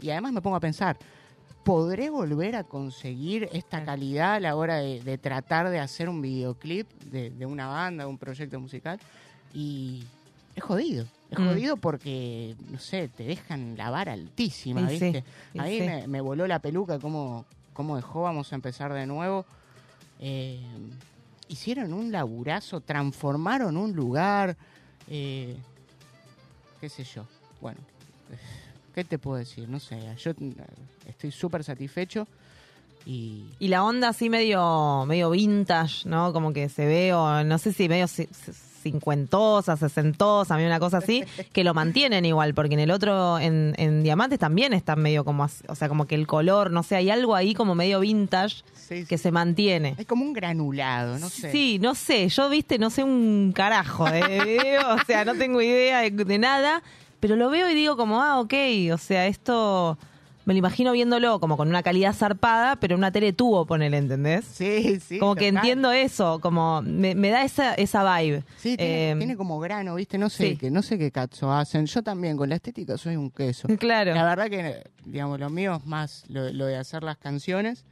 y 0.00 0.10
además 0.10 0.32
me 0.32 0.42
pongo 0.42 0.56
a 0.56 0.60
pensar, 0.60 0.98
¿podré 1.64 2.10
volver 2.10 2.56
a 2.56 2.64
conseguir 2.64 3.48
esta 3.52 3.84
calidad 3.84 4.34
a 4.34 4.40
la 4.40 4.56
hora 4.56 4.78
de, 4.78 5.00
de 5.02 5.16
tratar 5.18 5.70
de 5.70 5.78
hacer 5.78 6.08
un 6.08 6.20
videoclip 6.20 6.90
de, 7.04 7.30
de 7.30 7.46
una 7.46 7.68
banda, 7.68 8.02
de 8.04 8.10
un 8.10 8.18
proyecto 8.18 8.58
musical? 8.58 8.98
Y 9.54 10.02
es 10.56 10.62
jodido. 10.64 11.06
Es 11.32 11.38
Mm. 11.38 11.48
jodido 11.48 11.76
porque, 11.78 12.54
no 12.70 12.78
sé, 12.78 13.08
te 13.08 13.24
dejan 13.24 13.74
la 13.78 13.88
vara 13.88 14.12
altísima, 14.12 14.86
sí, 14.90 15.00
¿viste? 15.06 15.24
y 15.54 15.58
A 15.58 15.62
mí 15.64 15.78
sí. 15.78 15.82
me, 15.82 16.06
me 16.06 16.20
voló 16.20 16.46
la 16.46 16.58
peluca 16.58 16.98
cómo, 16.98 17.46
cómo 17.72 17.96
dejó, 17.96 18.22
vamos 18.22 18.52
a 18.52 18.54
empezar 18.54 18.92
de 18.92 19.06
nuevo. 19.06 19.46
Eh, 20.20 20.60
hicieron 21.48 21.94
un 21.94 22.12
laburazo, 22.12 22.82
transformaron 22.82 23.78
un 23.78 23.94
lugar, 23.94 24.58
eh, 25.08 25.56
qué 26.82 26.90
sé 26.90 27.02
yo. 27.02 27.24
Bueno, 27.62 27.80
¿qué 28.94 29.02
te 29.02 29.18
puedo 29.18 29.38
decir? 29.38 29.66
No 29.70 29.80
sé, 29.80 29.98
yo 30.18 30.32
eh, 30.32 30.34
estoy 31.06 31.30
súper 31.30 31.64
satisfecho 31.64 32.28
y... 33.06 33.44
Y 33.58 33.68
la 33.68 33.84
onda 33.84 34.08
así 34.08 34.28
medio, 34.30 35.04
medio 35.06 35.30
vintage, 35.30 36.08
¿no? 36.08 36.32
Como 36.32 36.52
que 36.52 36.68
se 36.68 36.86
ve, 36.86 37.12
o 37.14 37.44
no 37.44 37.58
sé 37.58 37.72
si 37.72 37.88
medio 37.88 38.06
ci- 38.06 38.28
ci- 38.28 38.54
cincuentosa, 38.82 39.76
sesentosa, 39.76 40.54
a 40.54 40.58
mí 40.58 40.64
una 40.64 40.80
cosa 40.80 40.98
así, 40.98 41.24
que 41.52 41.62
lo 41.64 41.72
mantienen 41.74 42.24
igual, 42.24 42.52
porque 42.54 42.74
en 42.74 42.80
el 42.80 42.90
otro, 42.90 43.38
en, 43.38 43.74
en 43.78 44.02
Diamantes 44.02 44.38
también 44.38 44.72
están 44.72 45.00
medio 45.00 45.24
como, 45.24 45.44
así, 45.44 45.62
o 45.68 45.74
sea, 45.74 45.88
como 45.88 46.06
que 46.06 46.14
el 46.16 46.26
color, 46.26 46.70
no 46.70 46.82
sé, 46.82 46.96
hay 46.96 47.10
algo 47.10 47.34
ahí 47.36 47.54
como 47.54 47.74
medio 47.74 48.00
vintage 48.00 48.62
que 49.08 49.16
se 49.18 49.30
mantiene. 49.32 49.94
Es 49.98 50.06
como 50.06 50.24
un 50.24 50.32
granulado, 50.32 51.18
no 51.18 51.28
sé. 51.30 51.50
Sí, 51.52 51.78
no 51.80 51.94
sé, 51.94 52.28
yo 52.28 52.48
viste, 52.50 52.78
no 52.78 52.90
sé 52.90 53.02
un 53.04 53.52
carajo 53.54 54.04
de 54.10 54.20
video, 54.44 54.94
o 54.94 55.04
sea, 55.06 55.24
no 55.24 55.34
tengo 55.34 55.62
idea 55.62 56.00
de, 56.00 56.10
de 56.10 56.38
nada, 56.38 56.82
pero 57.20 57.36
lo 57.36 57.48
veo 57.50 57.70
y 57.70 57.74
digo 57.74 57.96
como, 57.96 58.20
ah, 58.20 58.40
ok, 58.40 58.52
o 58.92 58.98
sea, 58.98 59.26
esto 59.28 59.96
me 60.44 60.54
lo 60.54 60.58
imagino 60.58 60.92
viéndolo 60.92 61.38
como 61.40 61.56
con 61.56 61.68
una 61.68 61.82
calidad 61.82 62.12
zarpada, 62.14 62.76
pero 62.76 62.96
una 62.96 63.12
tele 63.12 63.32
tubo, 63.32 63.64
ponele, 63.66 63.98
¿entendés? 63.98 64.44
Sí, 64.44 64.98
sí. 65.00 65.18
Como 65.18 65.34
que 65.34 65.46
total. 65.48 65.56
entiendo 65.58 65.92
eso, 65.92 66.40
como 66.40 66.82
me, 66.82 67.14
me 67.14 67.30
da 67.30 67.44
esa, 67.44 67.74
esa 67.74 68.02
vibe. 68.18 68.44
Sí, 68.56 68.76
tiene, 68.76 69.10
Eh, 69.12 69.16
tiene 69.18 69.36
como 69.36 69.58
grano, 69.60 69.94
¿viste? 69.94 70.18
No 70.18 70.28
sé, 70.28 70.50
sí. 70.50 70.56
qué, 70.56 70.70
no 70.70 70.82
sé 70.82 70.98
qué 70.98 71.10
cazzo 71.10 71.52
hacen. 71.52 71.86
Yo 71.86 72.02
también, 72.02 72.36
con 72.36 72.48
la 72.48 72.56
estética 72.56 72.96
soy 72.98 73.16
un 73.16 73.30
queso. 73.30 73.68
Claro. 73.78 74.14
La 74.14 74.24
verdad 74.24 74.48
que, 74.50 74.82
digamos, 75.04 75.38
lo 75.40 75.50
mío 75.50 75.76
es 75.76 75.86
más 75.86 76.24
lo, 76.28 76.52
lo 76.52 76.66
de 76.66 76.76
hacer 76.76 77.02
las 77.02 77.18
canciones 77.18 77.84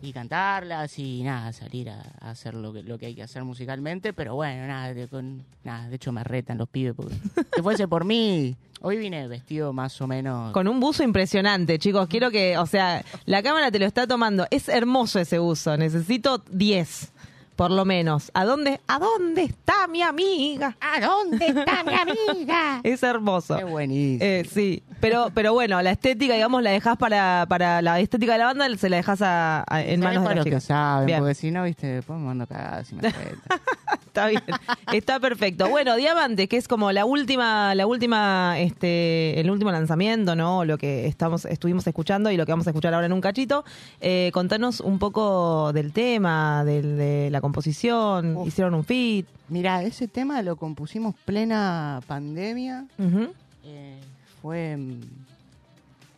y 0.00 0.12
cantarlas 0.12 0.98
y 0.98 1.22
nada, 1.22 1.52
salir 1.52 1.90
a, 1.90 2.02
a 2.20 2.30
hacer 2.30 2.54
lo 2.54 2.72
que, 2.72 2.82
lo 2.82 2.98
que 2.98 3.06
hay 3.06 3.14
que 3.14 3.22
hacer 3.22 3.44
musicalmente. 3.44 4.12
Pero 4.12 4.34
bueno, 4.34 4.66
nada, 4.66 4.94
de, 4.94 5.08
con, 5.08 5.44
nada, 5.64 5.88
de 5.88 5.96
hecho 5.96 6.12
me 6.12 6.24
retan 6.24 6.58
los 6.58 6.68
pibes 6.68 6.94
porque 6.94 7.14
si 7.54 7.62
fuese 7.62 7.88
por 7.88 8.04
mí, 8.04 8.56
hoy 8.80 8.96
vine 8.96 9.26
vestido 9.28 9.72
más 9.72 10.00
o 10.00 10.06
menos... 10.06 10.52
Con 10.52 10.68
un 10.68 10.80
buzo 10.80 11.02
impresionante, 11.02 11.78
chicos. 11.78 12.08
Quiero 12.08 12.30
que, 12.30 12.56
o 12.58 12.66
sea, 12.66 13.04
la 13.26 13.42
cámara 13.42 13.70
te 13.70 13.78
lo 13.78 13.86
está 13.86 14.06
tomando. 14.06 14.46
Es 14.50 14.68
hermoso 14.68 15.18
ese 15.18 15.38
buzo. 15.38 15.76
Necesito 15.76 16.38
10, 16.50 17.12
por 17.58 17.72
lo 17.72 17.84
menos. 17.84 18.30
¿A 18.34 18.44
dónde, 18.44 18.80
a 18.86 19.00
dónde 19.00 19.42
está 19.42 19.88
mi 19.88 20.00
amiga? 20.00 20.76
¿A 20.80 21.00
dónde 21.00 21.44
está 21.48 21.82
mi 21.82 21.92
amiga? 21.92 22.80
Es 22.84 23.02
hermoso. 23.02 23.56
Qué 23.56 23.64
buenísimo. 23.64 24.24
Eh, 24.24 24.48
sí, 24.48 24.84
pero, 25.00 25.32
pero 25.34 25.52
bueno, 25.54 25.82
la 25.82 25.90
estética, 25.90 26.34
digamos, 26.34 26.62
la 26.62 26.70
dejas 26.70 26.96
para, 26.96 27.46
para 27.48 27.82
la 27.82 27.98
estética 27.98 28.34
de 28.34 28.38
la 28.38 28.44
banda, 28.44 28.68
se 28.76 28.88
la 28.88 28.98
dejas 28.98 29.20
a, 29.22 29.64
a- 29.66 29.82
en 29.82 30.00
¿Sabes 30.00 30.20
manos 30.20 30.22
de 30.22 30.28
las 30.28 30.36
los 30.36 30.44
que 30.44 30.50
chicas. 30.50 30.64
saben, 30.64 31.06
Bien. 31.06 31.18
porque 31.18 31.34
si 31.34 31.50
no, 31.50 31.64
viste, 31.64 31.86
después 31.88 32.16
me 32.20 32.26
mando 32.26 32.46
cagadas 32.46 32.92
y 32.92 32.94
me. 32.94 33.02
Está 34.18 34.28
bien, 34.28 34.42
está 34.92 35.20
perfecto. 35.20 35.68
Bueno, 35.68 35.94
Diamante, 35.96 36.48
que 36.48 36.56
es 36.56 36.66
como 36.66 36.90
la 36.90 37.04
última, 37.04 37.74
la 37.74 37.86
última, 37.86 38.58
este, 38.58 39.38
el 39.40 39.50
último 39.50 39.70
lanzamiento, 39.70 40.34
¿no? 40.34 40.64
Lo 40.64 40.76
que 40.76 41.06
estamos, 41.06 41.44
estuvimos 41.44 41.86
escuchando 41.86 42.30
y 42.30 42.36
lo 42.36 42.44
que 42.44 42.52
vamos 42.52 42.66
a 42.66 42.70
escuchar 42.70 42.94
ahora 42.94 43.06
en 43.06 43.12
un 43.12 43.20
cachito. 43.20 43.64
Eh, 44.00 44.30
contanos 44.34 44.80
un 44.80 44.98
poco 44.98 45.72
del 45.72 45.92
tema, 45.92 46.64
del- 46.64 46.96
de 46.96 47.28
la 47.30 47.40
composición. 47.40 48.46
Hicieron 48.46 48.74
un 48.74 48.84
feat. 48.84 49.26
Mira, 49.48 49.82
ese 49.82 50.08
tema 50.08 50.42
lo 50.42 50.56
compusimos 50.56 51.14
plena 51.24 52.00
pandemia. 52.06 52.86
Ujú. 52.98 53.28
Eh, 53.64 53.98
fue 54.42 54.72
en 54.72 55.00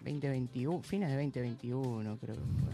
2021, 0.05 0.81
fines 0.83 1.09
de 1.11 1.17
2021 1.17 2.17
creo 2.21 2.35
que 2.35 2.41
fue. 2.41 2.73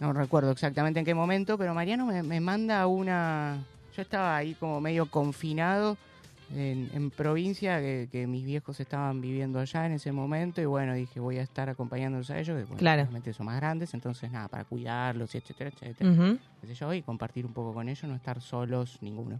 No 0.00 0.14
recuerdo 0.14 0.50
exactamente 0.50 0.98
en 0.98 1.04
qué 1.04 1.14
momento, 1.14 1.58
pero 1.58 1.74
Mariano 1.74 2.06
me, 2.06 2.22
me 2.22 2.40
manda 2.40 2.86
una... 2.86 3.58
Yo 4.00 4.04
estaba 4.04 4.34
ahí 4.34 4.54
como 4.54 4.80
medio 4.80 5.04
confinado 5.10 5.98
en, 6.56 6.88
en 6.94 7.10
provincia, 7.10 7.80
que, 7.80 8.08
que 8.10 8.26
mis 8.26 8.46
viejos 8.46 8.80
estaban 8.80 9.20
viviendo 9.20 9.58
allá 9.60 9.84
en 9.84 9.92
ese 9.92 10.10
momento, 10.10 10.62
y 10.62 10.64
bueno, 10.64 10.94
dije, 10.94 11.20
voy 11.20 11.36
a 11.36 11.42
estar 11.42 11.68
acompañándolos 11.68 12.30
a 12.30 12.38
ellos, 12.40 12.56
que 12.56 12.64
bueno, 12.64 12.78
Claro. 12.78 13.02
obviamente 13.02 13.34
son 13.34 13.44
más 13.44 13.56
grandes, 13.56 13.92
entonces 13.92 14.30
nada, 14.32 14.48
para 14.48 14.64
cuidarlos, 14.64 15.34
etcétera, 15.34 15.68
etcétera. 15.68 16.10
Ujú. 16.12 16.38
qué 16.62 16.66
sé 16.68 16.74
yo, 16.76 16.94
y 16.94 17.02
compartir 17.02 17.44
un 17.44 17.52
poco 17.52 17.74
con 17.74 17.90
ellos, 17.90 18.04
no 18.04 18.14
estar 18.14 18.40
solos 18.40 18.96
ninguno. 19.02 19.38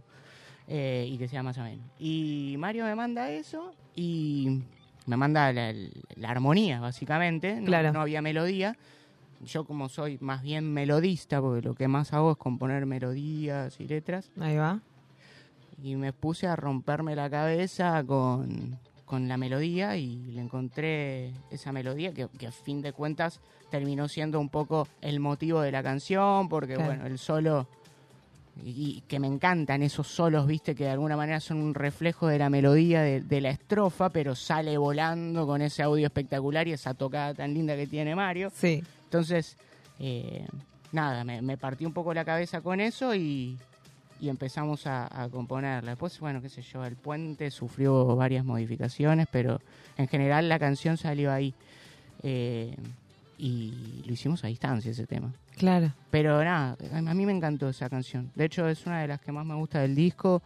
Eh, 0.67 1.07
y 1.09 1.17
que 1.17 1.27
sea 1.27 1.41
más 1.41 1.57
o 1.57 1.63
menos. 1.63 1.83
Y 1.97 2.53
Mario 2.59 2.85
me 2.85 2.93
manda 2.93 3.31
eso 3.31 3.73
y 3.95 4.61
me 5.07 5.17
manda 5.17 5.51
la, 5.51 5.73
la 6.17 6.29
armonía, 6.29 6.79
básicamente. 6.79 7.55
No, 7.59 7.65
Claro. 7.65 7.91
no 7.93 8.01
había 8.01 8.21
melodía. 8.21 8.77
Yo 9.43 9.65
como 9.65 9.89
soy 9.89 10.17
más 10.21 10.41
bien 10.43 10.71
melodista, 10.71 11.41
porque 11.41 11.67
lo 11.67 11.73
que 11.73 11.87
más 11.87 12.13
hago 12.13 12.31
es 12.31 12.37
componer 12.37 12.85
melodías 12.85 13.79
y 13.79 13.87
letras, 13.87 14.29
Ahí 14.39 14.55
va. 14.57 14.81
y 15.81 15.95
me 15.95 16.13
puse 16.13 16.47
a 16.47 16.55
romperme 16.55 17.15
la 17.15 17.29
cabeza 17.29 18.03
con, 18.05 18.77
con 19.05 19.27
la 19.27 19.37
melodía 19.37 19.97
y 19.97 20.15
le 20.31 20.41
encontré 20.41 21.33
esa 21.49 21.71
melodía 21.71 22.13
que, 22.13 22.27
que 22.37 22.47
a 22.47 22.51
fin 22.51 22.81
de 22.81 22.93
cuentas 22.93 23.39
terminó 23.71 24.07
siendo 24.07 24.39
un 24.39 24.49
poco 24.49 24.87
el 25.01 25.19
motivo 25.19 25.61
de 25.61 25.71
la 25.71 25.81
canción, 25.81 26.47
porque 26.47 26.75
Claro. 26.75 26.89
bueno, 26.91 27.05
el 27.07 27.17
solo, 27.17 27.67
y, 28.63 28.69
y 28.97 29.01
que 29.07 29.19
me 29.19 29.25
encantan 29.27 29.81
esos 29.81 30.07
solos, 30.07 30.45
viste, 30.45 30.75
que 30.75 30.83
de 30.83 30.89
alguna 30.91 31.17
manera 31.17 31.39
son 31.39 31.57
un 31.57 31.73
reflejo 31.73 32.27
de 32.27 32.37
la 32.37 32.49
melodía 32.51 33.01
de, 33.01 33.21
de 33.21 33.41
la 33.41 33.49
estrofa, 33.49 34.09
pero 34.09 34.35
sale 34.35 34.77
volando 34.77 35.47
con 35.47 35.61
ese 35.63 35.81
audio 35.81 36.05
espectacular 36.05 36.67
y 36.67 36.73
esa 36.73 36.93
tocada 36.93 37.33
tan 37.33 37.53
linda 37.55 37.75
que 37.75 37.87
tiene 37.87 38.13
Mario. 38.15 38.51
Sí. 38.53 38.83
Entonces, 39.11 39.57
eh, 39.99 40.47
nada, 40.93 41.25
me, 41.25 41.41
me 41.41 41.57
partí 41.57 41.85
un 41.85 41.91
poco 41.91 42.13
la 42.13 42.23
cabeza 42.23 42.61
con 42.61 42.79
eso 42.79 43.13
y, 43.13 43.57
y 44.21 44.29
empezamos 44.29 44.87
a, 44.87 45.23
a 45.23 45.27
componerla. 45.27 45.91
Después, 45.91 46.17
bueno, 46.21 46.41
qué 46.41 46.47
sé 46.47 46.61
yo, 46.61 46.85
el 46.85 46.95
puente 46.95 47.51
sufrió 47.51 48.15
varias 48.15 48.45
modificaciones, 48.45 49.27
pero 49.29 49.59
en 49.97 50.07
general 50.07 50.47
la 50.47 50.57
canción 50.59 50.95
salió 50.95 51.29
ahí. 51.29 51.53
Eh, 52.23 52.73
y 53.37 54.01
lo 54.05 54.13
hicimos 54.13 54.45
a 54.45 54.47
distancia 54.47 54.91
ese 54.91 55.05
tema. 55.05 55.33
Claro. 55.57 55.91
Pero 56.09 56.41
nada, 56.41 56.77
a 56.93 57.13
mí 57.13 57.25
me 57.25 57.33
encantó 57.33 57.67
esa 57.67 57.89
canción. 57.89 58.31
De 58.35 58.45
hecho, 58.45 58.65
es 58.69 58.85
una 58.85 59.01
de 59.01 59.09
las 59.09 59.19
que 59.19 59.33
más 59.33 59.45
me 59.45 59.55
gusta 59.55 59.81
del 59.81 59.93
disco 59.93 60.41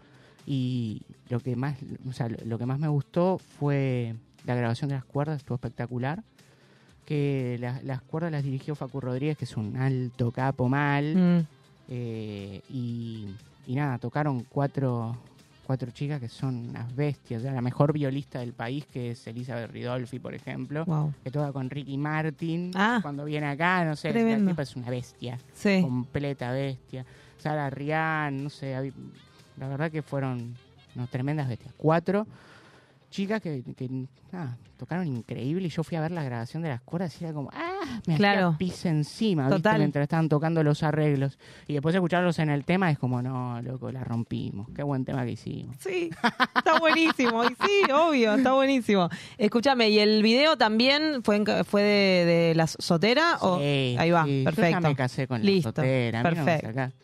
y 0.47 1.03
lo 1.30 1.39
que 1.39 1.55
más, 1.55 1.78
o 2.09 2.13
sea, 2.13 2.30
lo 2.30 2.57
que 2.57 2.66
más 2.66 2.80
me 2.80 2.88
gustó 2.88 3.38
fue 3.38 4.16
la 4.43 4.55
grabación 4.55 4.89
de 4.89 4.95
las 4.95 5.05
cuerdas, 5.05 5.38
estuvo 5.38 5.53
espectacular. 5.53 6.24
Que 7.05 7.57
la- 7.59 7.79
las 7.83 8.01
cuerdas 8.01 8.31
las 8.31 8.43
dirigió 8.43 8.75
Facu 8.75 8.99
Rodríguez, 8.99 9.37
que 9.37 9.45
es 9.45 9.55
un 9.57 9.77
alto 9.77 10.31
capo 10.31 10.67
mal. 10.67 11.15
Mm. 11.15 11.47
Eh, 11.89 12.61
y, 12.69 13.27
y 13.67 13.75
nada, 13.75 13.99
tocaron 13.99 14.43
cuatro, 14.49 15.15
cuatro 15.67 15.91
chicas 15.91 16.19
que 16.19 16.27
son 16.29 16.69
unas 16.69 16.95
bestias. 16.95 17.43
la 17.43 17.61
mejor 17.61 17.93
violista 17.93 18.39
del 18.39 18.53
país, 18.53 18.85
que 18.87 19.11
es 19.11 19.27
Elizabeth 19.27 19.69
Ridolfi, 19.71 20.17
por 20.19 20.33
ejemplo, 20.33 20.83
Wow. 20.85 21.13
que 21.23 21.29
toca 21.29 21.51
con 21.53 21.69
Ricky 21.69 21.97
Martin. 21.97 22.71
Ah. 22.73 22.99
Cuando 23.03 23.23
viene 23.25 23.45
acá, 23.47 23.85
no 23.85 23.95
sé, 23.95 24.07
la 24.09 24.13
Tremendo. 24.13 24.51
tipa 24.51 24.63
es 24.63 24.75
una 24.75 24.89
bestia. 24.89 25.37
Sí. 25.53 25.81
Completa 25.81 26.51
bestia. 26.51 27.05
Sara 27.37 27.69
Rian, 27.69 28.43
no 28.45 28.49
sé, 28.49 28.91
la 29.57 29.67
verdad 29.67 29.91
que 29.91 30.01
fueron 30.01 30.55
no, 30.95 31.05
tremendas 31.07 31.47
bestias. 31.47 31.73
Cuatro 31.77 32.25
chicas 33.09 33.41
que, 33.41 33.63
que, 33.75 33.89
nada, 34.31 34.57
tocaron 34.77 35.07
increíble 35.07 35.67
y 35.67 35.69
yo 35.69 35.83
fui 35.83 35.95
a 35.97 36.01
ver 36.01 36.11
la 36.11 36.23
grabación 36.23 36.61
de 36.63 36.69
las 36.69 36.81
cuerdas 36.81 37.15
y 37.21 37.23
era 37.23 37.33
como, 37.33 37.49
ah, 37.53 38.01
me 38.05 38.15
Claro. 38.17 38.47
hacía 38.49 38.57
pis 38.57 38.85
encima, 38.85 39.43
¿viste? 39.45 39.57
Total. 39.57 39.79
mientras 39.79 40.03
estaban 40.03 40.27
tocando 40.27 40.63
los 40.63 40.83
arreglos. 40.83 41.37
Y 41.67 41.73
después 41.73 41.95
escucharlos 41.95 42.37
en 42.39 42.49
el 42.49 42.65
tema 42.65 42.91
es 42.91 42.99
como, 42.99 43.21
no, 43.21 43.61
loco, 43.61 43.91
la 43.91 44.03
rompimos. 44.03 44.67
Qué 44.75 44.83
buen 44.83 45.05
tema 45.05 45.23
que 45.25 45.31
hicimos. 45.31 45.77
Sí, 45.79 46.09
está 46.55 46.79
buenísimo. 46.79 47.43
Y 47.45 47.47
sí, 47.49 47.91
obvio, 47.93 48.35
está 48.35 48.53
buenísimo. 48.53 49.09
Escúchame, 49.37 49.89
¿y 49.89 49.99
el 49.99 50.21
video 50.23 50.57
también 50.57 51.23
fue 51.23 51.37
en 51.37 51.45
fue 51.65 51.81
de, 51.83 52.25
de 52.25 52.55
la 52.55 52.67
sotera? 52.67 53.37
o 53.41 53.59
Sí, 53.59 53.95
Ahí 53.97 54.11
va, 54.11 54.25
sí, 54.25 54.41
perfecto. 54.43 54.71
Yo 54.77 54.81
ya 54.81 54.89
me 54.89 54.95
casé 54.95 55.27
con 55.27 55.41
Listo, 55.41 55.69
la 55.69 55.75
sotera. 55.75 56.19
a 56.19 56.23
mí 56.23 56.29
no 56.37 56.43
me 56.45 56.57
perfecto. 56.57 56.97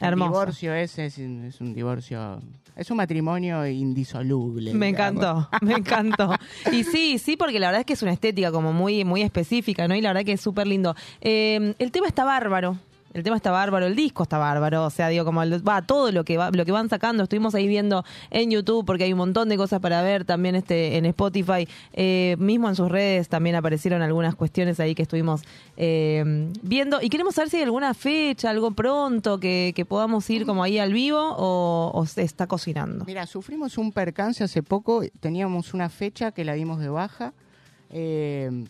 El 0.00 0.08
Hermoso. 0.08 0.30
divorcio 0.30 0.74
ese 0.74 1.06
es, 1.06 1.18
un- 1.18 1.44
es 1.44 1.60
un 1.60 1.74
divorcio, 1.74 2.40
es 2.76 2.90
un 2.90 2.96
matrimonio 2.98 3.66
indisoluble. 3.66 4.72
Me 4.74 4.86
digamos. 4.86 5.22
encantó, 5.22 5.48
me 5.62 5.72
encantó. 5.74 6.30
Y 6.72 6.84
sí, 6.84 7.18
sí, 7.18 7.36
porque 7.36 7.58
la 7.58 7.68
verdad 7.68 7.80
es 7.80 7.86
que 7.86 7.92
es 7.94 8.02
una 8.02 8.12
estética 8.12 8.52
como 8.52 8.72
muy, 8.72 9.04
muy 9.04 9.22
específica, 9.22 9.88
¿no? 9.88 9.94
Y 9.96 10.00
la 10.00 10.10
verdad 10.10 10.24
que 10.24 10.32
es 10.32 10.40
súper 10.40 10.66
lindo. 10.66 10.94
Eh, 11.20 11.74
el 11.78 11.90
tema 11.90 12.06
está 12.06 12.24
bárbaro. 12.24 12.78
El 13.14 13.22
tema 13.22 13.36
está 13.36 13.50
bárbaro, 13.50 13.86
el 13.86 13.96
disco 13.96 14.22
está 14.22 14.36
bárbaro, 14.38 14.84
o 14.84 14.90
sea, 14.90 15.08
digo, 15.08 15.24
como 15.24 15.40
va 15.40 15.82
todo 15.82 16.12
lo 16.12 16.24
que 16.24 16.36
va, 16.36 16.50
lo 16.50 16.64
que 16.64 16.72
van 16.72 16.88
sacando, 16.88 17.22
estuvimos 17.22 17.54
ahí 17.54 17.66
viendo 17.66 18.04
en 18.30 18.50
YouTube 18.50 18.84
porque 18.84 19.04
hay 19.04 19.12
un 19.12 19.18
montón 19.18 19.48
de 19.48 19.56
cosas 19.56 19.80
para 19.80 20.02
ver 20.02 20.24
también 20.24 20.54
este 20.54 20.96
en 20.98 21.06
Spotify, 21.06 21.66
Eh, 21.94 22.36
mismo 22.38 22.68
en 22.68 22.76
sus 22.76 22.90
redes 22.90 23.28
también 23.28 23.56
aparecieron 23.56 24.02
algunas 24.02 24.34
cuestiones 24.34 24.78
ahí 24.78 24.94
que 24.94 25.02
estuvimos 25.02 25.42
eh, 25.76 26.52
viendo 26.62 27.00
y 27.00 27.08
queremos 27.08 27.34
saber 27.34 27.50
si 27.50 27.56
hay 27.56 27.62
alguna 27.62 27.94
fecha, 27.94 28.50
algo 28.50 28.72
pronto 28.72 29.40
que, 29.40 29.72
que 29.74 29.84
podamos 29.84 30.28
ir 30.30 30.44
como 30.44 30.62
ahí 30.62 30.78
al 30.78 30.92
vivo 30.92 31.18
o, 31.18 31.90
o 31.94 32.06
se 32.06 32.22
está 32.22 32.46
cocinando. 32.46 33.04
Mira, 33.06 33.26
sufrimos 33.26 33.78
un 33.78 33.90
percance 33.90 34.44
hace 34.44 34.62
poco, 34.62 35.02
teníamos 35.20 35.74
una 35.74 35.88
fecha 35.88 36.30
que 36.30 36.44
la 36.44 36.52
dimos 36.52 36.78
de 36.78 36.88
baja 36.88 37.32
eh, 37.90 38.64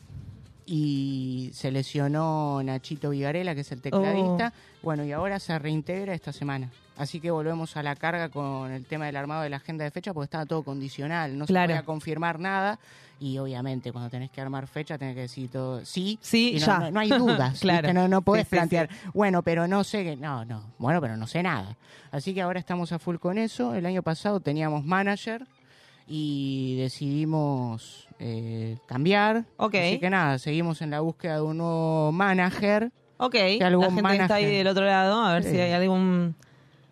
y 0.71 1.51
se 1.55 1.71
lesionó 1.71 2.63
Nachito 2.63 3.09
Vigarela, 3.11 3.55
que 3.55 3.63
es 3.63 3.73
el 3.73 3.81
tecladista. 3.81 4.53
Bueno, 4.83 5.03
y 5.05 5.13
ahora 5.13 5.39
se 5.41 5.59
reintegra 5.59 6.13
esta 6.15 6.33
semana. 6.33 6.71
Así 6.99 7.21
que 7.21 7.31
volvemos 7.31 7.77
a 7.77 7.83
la 7.83 7.97
carga 7.97 8.29
con 8.29 8.71
el 8.73 8.85
tema 8.85 9.07
del 9.07 9.17
armado 9.17 9.43
de 9.43 9.49
la 9.51 9.57
agenda 9.57 9.85
de 9.85 9.91
fecha, 9.91 10.13
porque 10.13 10.25
estaba 10.27 10.45
todo 10.47 10.63
condicional, 10.65 11.39
no 11.39 11.47
Claro. 11.47 11.69
se 11.69 11.75
podía 11.77 11.87
confirmar 11.87 12.39
nada. 12.39 12.79
Y 13.21 13.39
obviamente, 13.39 13.91
cuando 13.93 14.11
tenés 14.11 14.31
que 14.31 14.41
armar 14.41 14.67
fecha, 14.67 14.99
tenés 14.99 15.15
que 15.15 15.23
decir 15.23 15.51
todo 15.51 15.85
sí. 15.85 16.19
Sí, 16.21 16.51
y 16.57 16.61
no, 16.61 16.67
ya. 16.67 16.79
no- 16.81 16.91
no 16.91 17.01
hay 17.01 17.09
dudas. 17.09 17.59
Claro. 17.61 17.93
No, 17.93 18.07
no 18.07 18.21
podés 18.23 18.43
Sí, 18.45 18.51
sí, 18.51 18.57
plantear, 18.57 18.89
bueno, 19.15 19.43
pero 19.43 19.67
no 19.67 19.83
sé 19.85 20.05
que. 20.05 20.17
No, 20.17 20.45
no. 20.45 20.63
Bueno, 20.79 21.01
pero 21.01 21.17
no 21.17 21.27
sé 21.27 21.43
nada. 21.43 21.77
Así 22.13 22.35
que 22.35 22.43
ahora 22.43 22.61
estamos 22.61 22.93
a 22.93 22.99
full 22.99 23.17
con 23.17 23.39
eso. 23.39 23.75
El 23.75 23.87
año 23.87 24.03
pasado 24.03 24.39
teníamos 24.41 24.85
manager 24.85 25.47
y 26.07 26.77
decidimos 26.79 28.08
eh, 28.19 28.77
cambiar. 28.87 29.45
Ok. 29.57 29.75
Así 29.75 29.99
que 29.99 30.11
nada, 30.11 30.39
seguimos 30.39 30.83
en 30.83 30.91
la 30.91 31.01
búsqueda 31.01 31.37
de 31.37 31.43
un 31.43 31.59
nuevo 31.59 32.13
manager. 32.13 32.91
Ok, 33.19 33.33
Que 33.33 33.59
la 33.59 33.71
gente 33.91 34.03
que 34.17 34.23
está 34.23 34.35
ahí 34.37 34.47
del 34.47 34.67
otro 34.69 34.85
lado, 34.85 35.21
a 35.25 35.35
ver 35.35 35.43
Sí. 35.45 35.51
si 35.51 35.61
hay 35.61 35.73
algún 35.73 36.35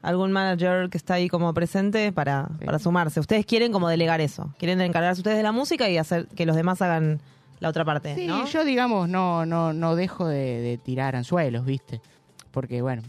algún 0.02 0.30
manager 0.30 0.88
que 0.88 0.98
está 0.98 1.14
ahí 1.14 1.28
como 1.28 1.52
presente 1.52 2.12
para, 2.12 2.48
para 2.64 2.78
sumarse. 2.78 3.18
Ustedes 3.18 3.44
quieren 3.44 3.72
como 3.72 3.88
delegar 3.88 4.20
eso, 4.20 4.54
quieren 4.56 4.80
encargarse 4.80 5.20
ustedes 5.20 5.36
de 5.36 5.42
la 5.42 5.50
música 5.50 5.88
y 5.88 5.98
hacer 5.98 6.28
que 6.28 6.46
los 6.46 6.54
demás 6.54 6.80
hagan 6.80 7.20
la 7.58 7.70
otra 7.70 7.84
parte, 7.84 8.14
Sí, 8.14 8.26
¿no? 8.28 8.44
yo 8.46 8.64
digamos 8.64 9.08
no, 9.08 9.46
no, 9.46 9.72
no 9.72 9.96
dejo 9.96 10.26
de, 10.28 10.60
de 10.60 10.78
tirar 10.78 11.16
anzuelos, 11.16 11.64
¿viste? 11.64 12.00
Porque 12.52 12.82
bueno, 12.82 13.02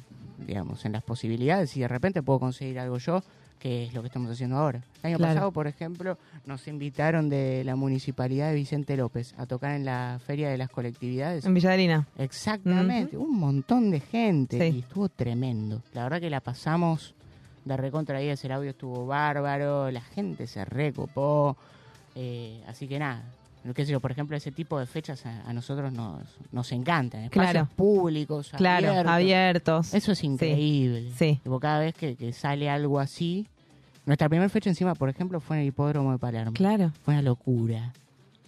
digamos, 0.47 0.86
en 0.86 0.93
las 0.93 1.03
posibilidades, 1.03 1.70
si 1.70 1.82
de 1.82 1.88
repente 1.88 2.24
puedo 2.24 2.39
conseguir 2.39 2.80
algo 2.80 2.97
yo, 2.97 3.22
que 3.60 3.86
es 3.86 3.93
lo 3.93 4.01
que 4.01 4.08
estamos 4.08 4.32
haciendo 4.32 4.58
ahora. 4.58 4.82
El 5.01 5.08
año 5.08 5.18
Claro. 5.18 5.34
pasado, 5.34 5.51
por 5.51 5.68
ejemplo, 5.68 6.18
nos 6.45 6.68
invitaron 6.68 7.28
de 7.30 7.64
la 7.64 7.76
municipalidad 7.76 8.49
de 8.49 8.55
Vicente 8.55 8.95
López 8.97 9.34
a 9.38 9.45
tocar 9.45 9.72
en 9.76 9.86
la 9.86 10.20
Feria 10.26 10.49
de 10.49 10.58
las 10.58 10.70
Colectividades. 10.70 11.45
En 11.45 11.53
Villarina. 11.53 12.08
Exactamente, 12.18 13.18
un 13.18 13.38
montón 13.39 13.89
de 13.91 13.99
gente 13.99 14.68
y 14.70 14.80
estuvo 14.80 15.10
tremendo. 15.10 15.82
La 15.93 16.03
verdad 16.03 16.20
que 16.22 16.30
la 16.30 16.39
pasamos 16.41 17.14
de 17.66 17.76
recontra 17.76 18.20
10, 18.20 18.45
el 18.45 18.51
audio 18.51 18.70
estuvo 18.70 19.05
bárbaro, 19.08 19.91
la 19.91 20.01
gente 20.01 20.47
se 20.47 20.64
recopó, 20.64 21.58
eh, 22.16 22.62
así 22.68 22.88
que 22.88 22.99
nada. 22.99 23.24
Qué 23.76 23.86
sé 23.86 23.91
yo, 23.91 23.99
por 23.99 24.12
ejemplo, 24.12 24.38
ese 24.38 24.51
tipo 24.51 24.80
de 24.80 24.86
fechas 24.86 25.26
a, 25.26 25.41
a 25.49 25.51
nosotros 25.53 25.91
nos, 25.91 26.22
nos 26.51 26.72
encantan. 26.72 27.24
Espacios 27.24 27.51
Claro. 27.51 27.70
públicos, 27.76 28.51
Claro, 28.55 28.88
abiertos. 28.89 29.12
abiertos. 29.12 29.93
Eso 29.93 30.12
es 30.14 30.24
increíble. 30.24 31.12
Sí. 31.18 31.39
Tipo, 31.43 31.60
cada 31.60 31.80
vez 31.80 31.93
que, 31.93 32.16
que 32.16 32.32
sale 32.34 32.70
algo 32.70 32.99
así. 32.99 33.47
Nuestra 34.05 34.30
primera 34.30 34.47
fecha 34.47 34.70
encima, 34.70 34.95
por 34.95 35.10
ejemplo, 35.10 35.41
fue 35.41 35.58
en 35.58 35.64
el 35.64 35.68
hipódromo 35.68 36.14
de 36.14 36.18
Palermo. 36.18 36.53
Claro. 36.53 36.91
Fue 37.03 37.14
una 37.14 37.22
locura. 37.24 37.91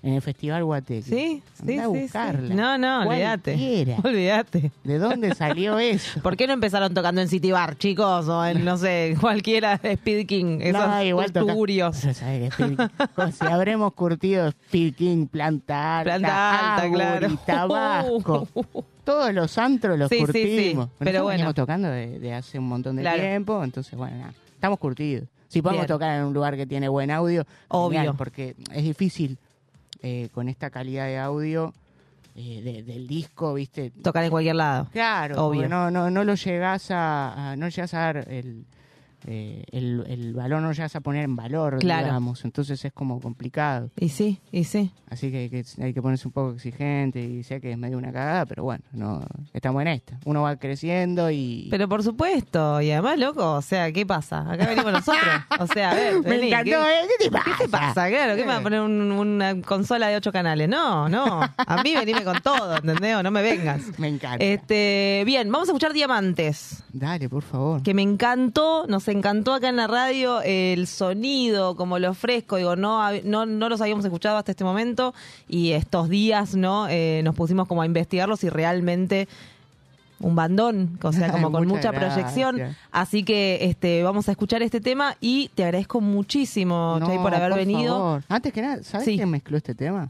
En 0.02 0.14
el 0.14 0.22
Festival 0.22 0.64
Guateque. 0.64 1.02
Sí, 1.04 1.44
sí, 1.66 1.78
a 1.78 1.88
sí, 1.88 1.92
sí. 1.94 2.02
buscarla. 2.04 2.56
No, 2.56 2.78
no, 2.78 3.10
olvídate. 3.10 3.98
Olvídate. 4.02 4.72
¿De 4.86 4.98
dónde 4.98 5.36
salió 5.36 5.78
eso? 5.80 6.22
¿Por 6.22 6.38
qué 6.38 6.48
no 6.48 6.54
empezaron 6.54 6.94
tocando 6.94 7.20
en 7.20 7.28
City 7.28 7.52
Bar, 7.52 7.78
chicos? 7.78 8.30
O 8.30 8.46
en, 8.46 8.64
no 8.64 8.78
sé, 8.78 9.18
cualquiera 9.20 9.76
de 9.78 9.92
Speed 9.94 10.26
King. 10.26 10.60
Esos 10.62 10.88
No, 10.88 11.04
igual 11.04 11.34
si 13.34 13.46
habremos 13.46 13.94
curtido 13.94 14.48
Speed 14.48 14.96
King, 14.96 15.28
Planta 15.28 16.00
Alta, 16.00 16.18
Planta 16.18 16.76
Alta, 16.78 16.92
claro. 16.96 17.28
Tabasco. 17.46 18.48
Todos 19.04 19.34
los 19.34 19.58
antros 19.58 19.98
los 19.98 20.10
Sí, 20.10 20.18
sí, 20.20 20.26
sí. 20.28 20.32
curtimos. 20.32 20.90
Pero 21.00 21.24
bueno. 21.24 21.38
venimos 21.38 21.56
tocando 21.56 21.90
de, 21.90 22.20
de 22.20 22.34
hace 22.34 22.60
un 22.60 22.68
montón 22.68 22.96
de 22.96 23.02
Claro. 23.02 23.22
tiempo, 23.22 23.64
entonces, 23.64 23.98
bueno, 23.98 24.18
nada, 24.18 24.34
estamos 24.54 24.78
curtidos. 24.80 25.26
Si 25.48 25.64
podemos 25.64 25.88
Bien. 25.88 25.96
tocar 25.96 26.20
en 26.20 26.26
un 26.26 26.34
lugar 26.34 26.56
que 26.56 26.68
tiene 26.68 26.88
buen 26.90 27.10
audio, 27.10 27.44
Obvio. 27.70 27.98
genial, 28.00 28.16
porque 28.16 28.56
es 28.72 28.84
difícil 28.84 29.38
eh, 30.02 30.30
con 30.34 30.50
esta 30.50 30.70
calidad 30.70 31.06
de 31.08 31.18
audio 31.18 31.74
eh, 32.36 32.62
de- 32.62 32.84
del 32.84 33.08
disco, 33.08 33.54
¿viste? 33.56 33.90
Tocar 33.92 34.24
en 34.24 34.30
cualquier 34.30 34.56
lado. 34.56 34.88
Claro, 34.92 35.46
Obvio. 35.48 35.68
no, 35.68 35.92
no, 35.92 36.10
no 36.10 36.24
lo 36.24 36.36
llegas 36.36 36.90
a, 36.92 37.52
a- 37.52 37.56
no 37.58 37.68
llegas 37.68 37.94
a 37.94 38.00
dar 38.00 38.18
el, 38.32 38.66
eh, 39.28 39.64
el, 39.72 40.04
el 40.08 40.34
valor, 40.34 40.62
no 40.62 40.72
llegas 40.72 40.96
a 40.96 41.02
poner 41.02 41.24
en 41.24 41.36
valor, 41.36 41.80
Claro. 41.80 42.06
digamos. 42.08 42.46
Entonces 42.46 42.84
es 42.86 42.94
como 42.94 43.20
complicado. 43.20 43.90
Y 44.00 44.10
sí, 44.10 44.40
y 44.52 44.64
sí. 44.64 44.92
Así 45.10 45.32
que 45.32 45.38
hay, 45.38 45.50
que 45.50 45.64
hay 45.82 45.94
que 45.94 46.02
ponerse 46.02 46.28
un 46.28 46.32
poco 46.34 46.52
exigente 46.54 47.20
y 47.22 47.44
sé 47.44 47.60
que 47.60 47.72
es 47.72 47.78
medio 47.78 47.98
una 47.98 48.12
cagada, 48.12 48.46
pero 48.46 48.64
bueno, 48.64 48.84
no 48.92 49.22
estamos 49.54 49.82
en 49.82 49.88
esta. 49.90 50.20
Uno 50.26 50.44
va 50.44 50.56
creciendo 50.58 51.32
y... 51.32 51.68
Pero 51.72 51.90
por 51.90 52.04
supuesto, 52.04 52.80
y 52.82 52.92
además, 52.92 53.18
loco, 53.18 53.54
o 53.56 53.62
sea, 53.62 53.92
¿qué 53.92 54.06
pasa? 54.06 54.42
Acá 54.52 54.68
venimos 54.68 54.92
nosotros. 54.92 55.24
O 55.60 55.68
sea, 55.68 55.92
a 55.92 55.96
ver, 55.96 56.14
Me 56.24 56.30
vení, 56.30 56.48
encantó, 56.48 56.64
¿qué, 56.66 56.72
¿eh? 56.76 57.08
¿Qué 57.20 57.30
te 57.30 57.36
¿Qué 57.40 57.64
te 57.64 57.70
pasa? 57.70 58.08
Claro, 58.10 58.36
¿qué 58.36 58.42
me 58.44 58.48
va 58.50 58.58
a 58.58 58.62
poner 58.62 58.82
un- 58.82 59.12
una 59.12 59.60
consola 59.62 60.08
de 60.10 60.16
ocho 60.18 60.32
canales? 60.32 60.70
No, 60.70 61.10
no. 61.10 61.42
A 61.58 61.84
mí 61.84 61.94
venime 61.96 62.24
con 62.24 62.40
todo, 62.42 62.76
¿entendés? 62.78 63.16
O 63.16 63.24
no 63.24 63.32
me 63.32 63.42
vengas. 63.42 63.82
Me 64.00 64.08
encanta. 64.08 64.44
Este, 64.46 65.24
bien, 65.26 65.52
vamos 65.52 65.68
a 65.68 65.72
escuchar 65.72 65.92
Diamantes. 65.94 66.84
Dale, 66.94 67.30
por 67.30 67.44
favor. 67.44 67.82
Que 67.84 67.94
me 67.94 68.02
encantó, 68.02 68.86
nos 68.88 69.08
encantó 69.12 69.54
acá 69.54 69.70
en 69.70 69.76
la 69.76 69.88
radio 69.88 70.42
el 70.42 70.88
sonido, 70.88 71.76
como 71.76 72.00
lo 72.00 72.14
fresco, 72.14 72.58
digo, 72.58 72.76
no, 72.76 73.00
no, 73.24 73.46
no 73.46 73.70
los 73.70 73.82
habíamos 73.82 74.06
escuchado 74.06 74.38
hasta 74.38 74.52
este 74.52 74.64
momento 74.64 75.14
y 75.48 75.72
estos 75.72 76.10
días, 76.10 76.56
¿no? 76.56 76.88
Eh, 76.90 77.22
nos 77.24 77.36
pusimos 77.36 77.68
como 77.68 77.82
a 77.82 77.86
investigarlos 77.86 78.44
y 78.44 78.50
realmente 78.50 79.28
un 80.22 80.36
bandón, 80.36 81.00
o 81.02 81.14
sea, 81.14 81.32
como 81.32 81.52
con 81.52 81.66
mucha 81.68 81.92
proyección. 81.94 82.60
Así 82.92 83.24
que 83.24 83.60
este 83.62 84.04
vamos 84.04 84.28
a 84.28 84.32
escuchar 84.32 84.62
este 84.64 84.82
tema 84.82 85.16
y 85.22 85.50
te 85.56 85.64
agradezco 85.64 86.02
muchísimo, 86.02 86.98
No, 87.00 87.08
Chay, 87.08 87.18
por 87.20 87.34
haber 87.34 87.54
venido. 87.54 87.96
favor. 87.98 88.24
Antes 88.28 88.52
que 88.54 88.62
nada, 88.62 88.84
¿sabes 88.84 89.06
Sí. 89.06 89.16
quién 89.16 89.30
mezcló 89.30 89.58
este 89.58 89.74
tema? 89.76 90.10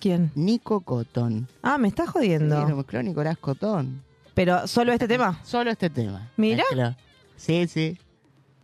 ¿Quién? 0.00 0.30
Nico 0.34 0.80
Cotón. 0.80 1.48
Ah, 1.62 1.78
me 1.78 1.88
estás 1.88 2.06
Sí, 2.06 2.12
jodiendo. 2.12 2.68
lo 2.68 2.76
mezcló 2.76 3.02
Nicolás 3.02 3.38
Cotón. 3.38 4.02
Pero 4.34 4.66
solo 4.66 4.92
este 4.92 5.08
tema. 5.08 5.40
Solo 5.44 5.70
este 5.70 5.88
tema. 5.88 6.28
Mira. 6.36 6.64
Sí, 7.36 7.66
sí. 7.68 7.96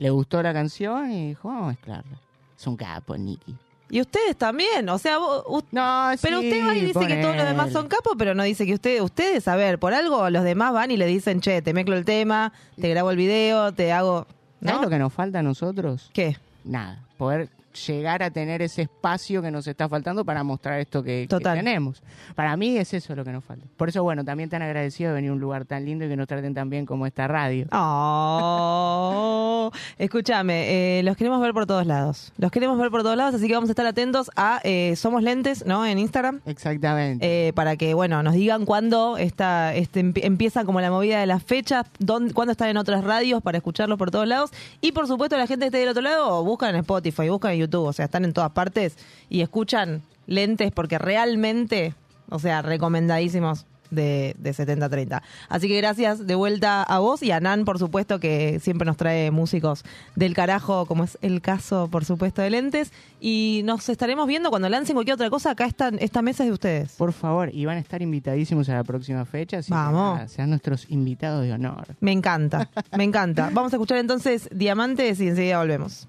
Le 0.02 0.10
gustó 0.10 0.42
la 0.42 0.52
canción 0.52 1.10
y 1.12 1.28
dijo, 1.28 1.48
vamos 1.48 1.64
a 1.64 1.68
mezclarla. 1.68 2.18
Es 2.58 2.66
un 2.66 2.76
capo, 2.76 3.16
Nicky. 3.16 3.54
Y 3.88 4.00
ustedes 4.00 4.36
también, 4.36 4.88
o 4.88 4.98
sea, 4.98 5.18
vos- 5.18 5.44
u- 5.46 5.62
No, 5.70 6.10
pero 6.22 6.40
sí, 6.40 6.46
usted 6.48 6.66
va 6.66 6.74
y 6.74 6.80
dice 6.86 7.06
que 7.06 7.16
todos 7.22 7.36
los 7.36 7.44
demás 7.44 7.70
son 7.72 7.88
capos, 7.88 8.14
pero 8.18 8.34
no 8.34 8.42
dice 8.42 8.64
que 8.66 8.74
ustedes, 8.74 9.00
ustedes, 9.02 9.46
a 9.48 9.54
ver, 9.54 9.78
por 9.78 9.92
algo 9.94 10.28
los 10.30 10.44
demás 10.44 10.72
van 10.72 10.90
y 10.90 10.96
le 10.96 11.06
dicen, 11.06 11.40
che, 11.40 11.60
te 11.62 11.72
mezclo 11.74 11.94
el 11.96 12.04
tema, 12.04 12.52
te 12.80 12.88
grabo 12.88 13.10
el 13.10 13.16
video, 13.16 13.72
te 13.72 13.92
hago... 13.92 14.26
¿Sabes 14.60 14.76
¿No? 14.76 14.82
lo 14.82 14.90
que 14.90 14.98
nos 14.98 15.12
falta 15.12 15.40
a 15.40 15.42
nosotros? 15.42 16.10
¿Qué? 16.12 16.36
Nada. 16.64 17.00
Poder 17.18 17.48
llegar 17.72 18.22
a 18.22 18.30
tener 18.30 18.62
ese 18.62 18.82
espacio 18.82 19.42
que 19.42 19.50
nos 19.50 19.66
está 19.66 19.88
faltando 19.88 20.24
para 20.24 20.42
mostrar 20.44 20.80
esto 20.80 21.02
que, 21.02 21.26
tenemos. 21.42 22.02
Para 22.34 22.56
mí 22.56 22.76
es 22.76 22.92
eso 22.94 23.14
lo 23.14 23.24
que 23.24 23.32
nos 23.32 23.44
falta. 23.44 23.66
Por 23.76 23.88
eso, 23.88 24.02
bueno, 24.02 24.24
también 24.24 24.48
tan 24.50 24.62
agradecido 24.62 25.10
de 25.10 25.14
venir 25.16 25.30
a 25.30 25.32
un 25.34 25.40
lugar 25.40 25.64
tan 25.64 25.84
lindo 25.84 26.04
y 26.04 26.08
que 26.08 26.16
nos 26.16 26.26
traten 26.28 26.54
tan 26.54 26.70
bien 26.70 26.86
como 26.86 27.06
esta 27.06 27.26
radio. 27.28 27.66
Oh, 27.72 29.70
escúchame, 29.98 30.98
eh, 30.98 31.02
los 31.02 31.16
queremos 31.16 31.40
ver 31.40 31.52
por 31.52 31.66
todos 31.66 31.86
lados. 31.86 32.32
Los 32.38 32.50
queremos 32.50 32.78
ver 32.78 32.90
por 32.90 33.02
todos 33.02 33.16
lados, 33.16 33.34
así 33.34 33.46
que 33.48 33.54
vamos 33.54 33.68
a 33.70 33.72
estar 33.72 33.86
atentos 33.86 34.30
a 34.36 34.60
eh, 34.64 34.94
Somos 34.96 35.22
Lentes, 35.22 35.64
¿no? 35.66 35.84
En 35.86 35.98
Instagram. 35.98 36.40
Exactamente. 36.46 37.48
eh, 37.48 37.52
para 37.52 37.76
que, 37.76 37.94
bueno, 37.94 38.22
nos 38.22 38.34
digan 38.34 38.64
cuándo 38.64 39.16
está, 39.16 39.74
este, 39.74 40.02
empi- 40.04 40.24
empieza 40.24 40.64
como 40.64 40.80
la 40.80 40.90
movida 40.90 41.20
de 41.20 41.26
las 41.26 41.42
fechas, 41.42 41.86
dónde, 41.98 42.34
cuándo 42.34 42.52
están 42.52 42.68
en 42.68 42.76
otras 42.76 43.04
radios 43.04 43.42
para 43.42 43.58
escucharlos 43.58 43.98
por 43.98 44.10
todos 44.10 44.26
lados. 44.26 44.50
Y 44.80 44.92
por 44.92 45.06
supuesto, 45.06 45.36
la 45.36 45.46
gente 45.46 45.64
que 45.64 45.66
esté 45.68 45.78
del 45.78 45.88
otro 45.88 46.02
lado, 46.02 46.44
buscan 46.44 46.70
en 46.74 46.80
Spotify, 46.80 47.28
buscan 47.28 47.52
en 47.52 47.58
YouTube, 47.62 47.86
o 47.86 47.92
sea, 47.92 48.04
están 48.06 48.24
en 48.24 48.32
todas 48.32 48.50
partes 48.50 48.96
y 49.28 49.40
escuchan 49.40 50.02
lentes 50.26 50.72
porque 50.72 50.98
realmente, 50.98 51.94
o 52.28 52.38
sea, 52.38 52.62
recomendadísimos 52.62 53.66
de, 53.92 54.34
de 54.38 54.52
70-30. 54.52 55.22
Así 55.48 55.68
que 55.68 55.76
gracias 55.76 56.26
de 56.26 56.34
vuelta 56.34 56.82
a 56.82 56.98
vos 56.98 57.22
y 57.22 57.30
a 57.30 57.40
Nan, 57.40 57.64
por 57.64 57.78
supuesto, 57.78 58.18
que 58.18 58.58
siempre 58.60 58.86
nos 58.86 58.96
trae 58.96 59.30
músicos 59.30 59.84
del 60.16 60.34
carajo, 60.34 60.86
como 60.86 61.04
es 61.04 61.18
el 61.20 61.40
caso, 61.40 61.88
por 61.90 62.04
supuesto, 62.04 62.42
de 62.42 62.50
lentes. 62.50 62.92
Y 63.20 63.62
nos 63.64 63.88
estaremos 63.88 64.26
viendo 64.26 64.50
cuando 64.50 64.68
lancen 64.68 64.94
cualquier 64.94 65.14
otra 65.14 65.30
cosa. 65.30 65.50
Acá 65.50 65.66
están, 65.66 65.98
esta 66.00 66.22
mesa 66.22 66.42
es 66.42 66.48
de 66.48 66.54
ustedes. 66.54 66.92
Por 66.92 67.12
favor, 67.12 67.50
y 67.52 67.66
van 67.66 67.76
a 67.76 67.80
estar 67.80 68.02
invitadísimos 68.02 68.68
a 68.68 68.74
la 68.74 68.84
próxima 68.84 69.24
fecha. 69.24 69.58
así 69.58 69.68
que 69.68 69.74
Vamos. 69.74 70.14
nada, 70.14 70.28
sean 70.28 70.50
nuestros 70.50 70.90
invitados 70.90 71.44
de 71.44 71.52
honor. 71.52 71.94
Me 72.00 72.12
encanta, 72.12 72.70
me 72.96 73.04
encanta. 73.04 73.50
Vamos 73.52 73.72
a 73.72 73.76
escuchar 73.76 73.98
entonces 73.98 74.48
Diamantes 74.52 75.20
y 75.20 75.28
enseguida 75.28 75.58
volvemos. 75.58 76.08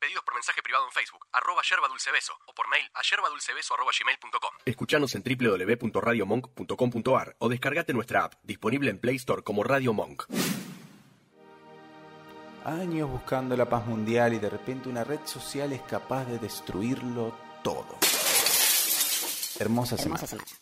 Pedidos 0.00 0.24
por 0.24 0.34
mensaje 0.34 0.62
privado 0.62 0.86
en 0.86 0.92
Facebook, 0.92 1.26
arroba 1.30 1.60
yerba 1.68 1.86
dulce 1.86 2.10
beso, 2.10 2.32
o 2.46 2.54
por 2.54 2.66
mail 2.68 2.90
a 2.94 3.02
yerbadulcebeso 3.02 3.74
arroba 3.74 3.92
gmail.com. 3.92 4.50
Escuchanos 4.64 5.14
en 5.14 5.22
www.radiomonk.com.ar 5.22 7.36
o 7.38 7.48
descargate 7.50 7.92
nuestra 7.92 8.24
app, 8.24 8.32
disponible 8.42 8.90
en 8.90 8.98
Play 8.98 9.16
Store 9.16 9.42
como 9.42 9.62
Radio 9.62 9.92
Monk. 9.92 10.24
Años 12.64 13.10
buscando 13.10 13.54
la 13.58 13.68
paz 13.68 13.84
mundial 13.86 14.32
y 14.32 14.38
de 14.38 14.48
repente 14.48 14.88
una 14.88 15.04
red 15.04 15.20
social 15.26 15.70
es 15.74 15.82
capaz 15.82 16.24
de 16.24 16.38
destruirlo 16.38 17.36
todo. 17.62 17.98
Hermosa 19.58 19.98
semana. 19.98 20.24
Y 20.24 20.59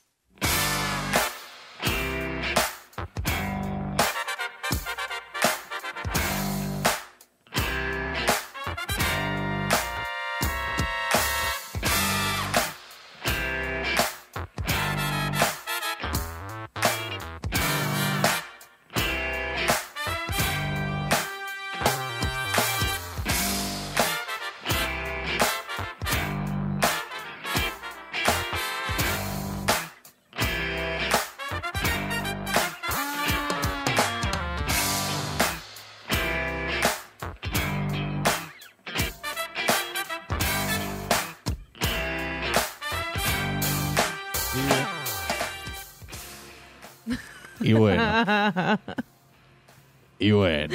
y 50.19 50.31
bueno. 50.33 50.75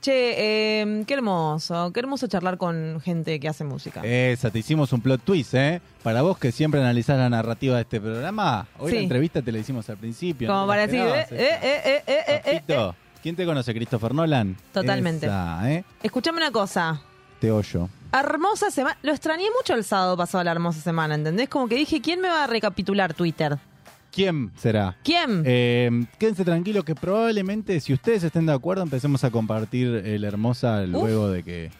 Che, 0.00 0.82
eh, 0.82 1.04
qué 1.06 1.14
hermoso, 1.14 1.90
qué 1.92 2.00
hermoso 2.00 2.26
charlar 2.26 2.58
con 2.58 3.00
gente 3.02 3.40
que 3.40 3.48
hace 3.48 3.64
música. 3.64 4.02
Esa, 4.04 4.50
te 4.50 4.58
hicimos 4.58 4.92
un 4.92 5.00
plot 5.00 5.22
twist, 5.22 5.54
¿eh? 5.54 5.80
Para 6.02 6.20
vos 6.20 6.36
que 6.36 6.52
siempre 6.52 6.78
analizás 6.80 7.16
la 7.18 7.30
narrativa 7.30 7.76
de 7.76 7.82
este 7.82 8.00
programa, 8.02 8.66
hoy 8.78 8.90
Sí. 8.90 8.96
la 8.96 9.02
entrevista 9.02 9.40
te 9.40 9.50
la 9.50 9.58
hicimos 9.58 9.88
al 9.88 9.96
principio. 9.96 10.48
Como 10.48 10.60
¿no? 10.62 10.66
para 10.66 10.86
¿La 10.86 10.92
decir, 10.92 11.00
eh, 11.00 11.26
eh, 11.30 11.58
eh, 11.62 11.82
eh, 11.86 12.02
eh, 12.06 12.42
eh, 12.46 12.62
eh. 12.68 12.90
¿Quién 13.22 13.34
te 13.34 13.46
conoce, 13.46 13.72
Christopher 13.72 14.12
Nolan? 14.12 14.54
Totalmente. 14.74 15.24
Esa, 15.24 15.72
¿eh? 15.72 15.84
Escuchame 16.02 16.36
una 16.36 16.50
cosa. 16.50 17.00
Te 17.40 17.50
oyo. 17.50 17.88
Hermosa 18.12 18.70
semana. 18.70 18.98
Lo 19.02 19.10
extrañé 19.12 19.46
mucho 19.58 19.72
el 19.72 19.84
sábado 19.84 20.18
pasado 20.18 20.44
la 20.44 20.50
hermosa 20.52 20.82
semana, 20.82 21.14
¿entendés? 21.14 21.48
Como 21.48 21.66
que 21.66 21.76
dije, 21.76 22.02
¿quién 22.02 22.20
me 22.20 22.28
va 22.28 22.44
a 22.44 22.46
recapitular 22.46 23.14
Twitter? 23.14 23.56
¿Quién 24.14 24.52
será? 24.54 24.96
¿Quién? 25.02 25.42
Eh, 25.44 25.90
quédense 26.20 26.44
tranquilos 26.44 26.84
que 26.84 26.94
probablemente, 26.94 27.80
si 27.80 27.92
ustedes 27.92 28.22
estén 28.22 28.46
de 28.46 28.52
acuerdo, 28.52 28.84
empecemos 28.84 29.24
a 29.24 29.30
compartir 29.32 29.88
el 29.88 30.22
Hermosa 30.22 30.86
luego 30.86 31.28
de 31.28 31.42
que 31.42 31.70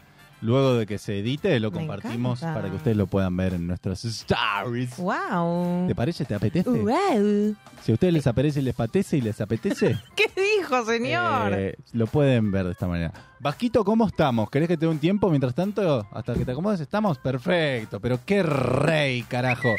luego 0.45 0.75
de 0.75 0.87
que 0.87 0.99
se 0.99 1.19
edite, 1.19 1.59
lo 1.59 1.71
Me 1.71 1.79
compartimos 1.79 2.41
encanta. 2.43 2.61
para 2.61 2.71
que 2.71 2.77
ustedes 2.77 2.97
lo 2.97 3.07
puedan 3.07 3.37
ver 3.37 3.55
en 3.55 3.67
nuestras 3.67 4.05
stories. 4.05 4.97
¡Wow! 4.99 5.87
¿Te 5.89 5.95
parece? 5.95 6.25
¿Te 6.25 6.35
apetece? 6.35 6.69
¡Wow! 6.71 7.57
Si 7.83 7.93
a 7.93 7.95
ustedes 7.95 8.13
les 8.15 8.27
aparece 8.27 8.61
y 8.61 8.63
les 8.63 8.75
patece 8.75 9.17
y 9.17 9.21
les 9.23 9.41
apetece, 9.41 9.99
¿Qué 10.17 10.25
dijo, 10.59 10.85
señor? 10.85 11.53
eh, 11.55 11.77
lo 11.93 12.07
pueden 12.07 12.51
ver 12.53 12.67
de 12.67 12.73
esta 12.73 12.87
manera. 12.87 13.13
Vasquito, 13.41 13.85
¿cómo 13.85 14.07
estamos? 14.07 14.49
¿Querés 14.51 14.69
que 14.69 14.77
te 14.77 14.87
dé 14.87 14.93
un 14.93 14.99
tiempo 14.99 15.29
mientras 15.31 15.55
tanto? 15.55 16.07
Hasta 16.13 16.35
que 16.35 16.45
te 16.45 16.53
acomodes, 16.53 16.81
¿estamos? 16.81 17.19
Perfecto, 17.19 18.01
pero 18.01 18.21
qué 18.25 18.43
rey, 18.43 19.23
carajo. 19.23 19.75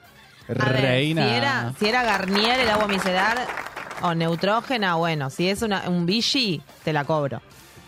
A 0.50 0.54
ver, 0.70 0.82
Reina. 0.82 1.28
si, 1.28 1.34
era, 1.36 1.74
si 1.78 1.86
era 1.88 2.04
Garnier 2.04 2.60
el 2.60 2.70
agua 2.70 2.88
micelar 2.88 3.38
o 4.02 4.16
neutrógena, 4.16 4.96
bueno, 4.96 5.30
si 5.30 5.50
es 5.50 5.62
una, 5.62 5.90
un 5.90 6.06
Vichy, 6.06 6.62
te 6.84 6.94
la 6.94 7.04
cobro. 7.06 7.42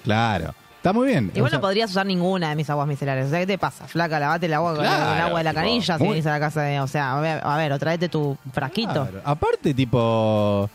Claro. 0.04 0.54
Está 0.80 0.94
muy 0.94 1.08
bien. 1.08 1.32
Igual 1.36 1.48
O 1.48 1.50
sea, 1.50 1.58
no 1.58 1.62
podrías 1.62 1.92
usar 1.92 2.06
ninguna 2.06 2.50
de 2.50 2.56
mis 2.56 2.70
aguas 2.70 2.88
micelares. 2.88 3.28
O 3.28 3.30
sea, 3.30 3.40
¿qué 3.40 3.48
te 3.48 3.58
pasa? 3.58 3.86
Flaca, 3.86 4.18
lavate 4.20 4.46
el 4.46 4.54
agua 4.54 4.76
con 4.76 4.86
el 4.86 4.90
agua 4.92 5.40
de 5.40 5.44
la 5.44 5.52
tipo, 5.52 5.62
canilla 5.62 5.98
si 5.98 6.08
venís 6.08 6.26
a 6.26 6.32
la 6.32 6.40
casa 6.40 6.62
de... 6.62 6.80
O 6.80 6.88
sea, 6.88 7.18
a 7.18 7.22
ver, 7.22 7.42
a 7.44 7.58
ver, 7.58 7.72
o 7.74 7.80
traete 7.80 8.08
tu 8.08 8.38
frasquito. 8.54 8.94
Claro. 8.94 9.22
Aparte, 9.26 9.74
tipo. 9.74 10.70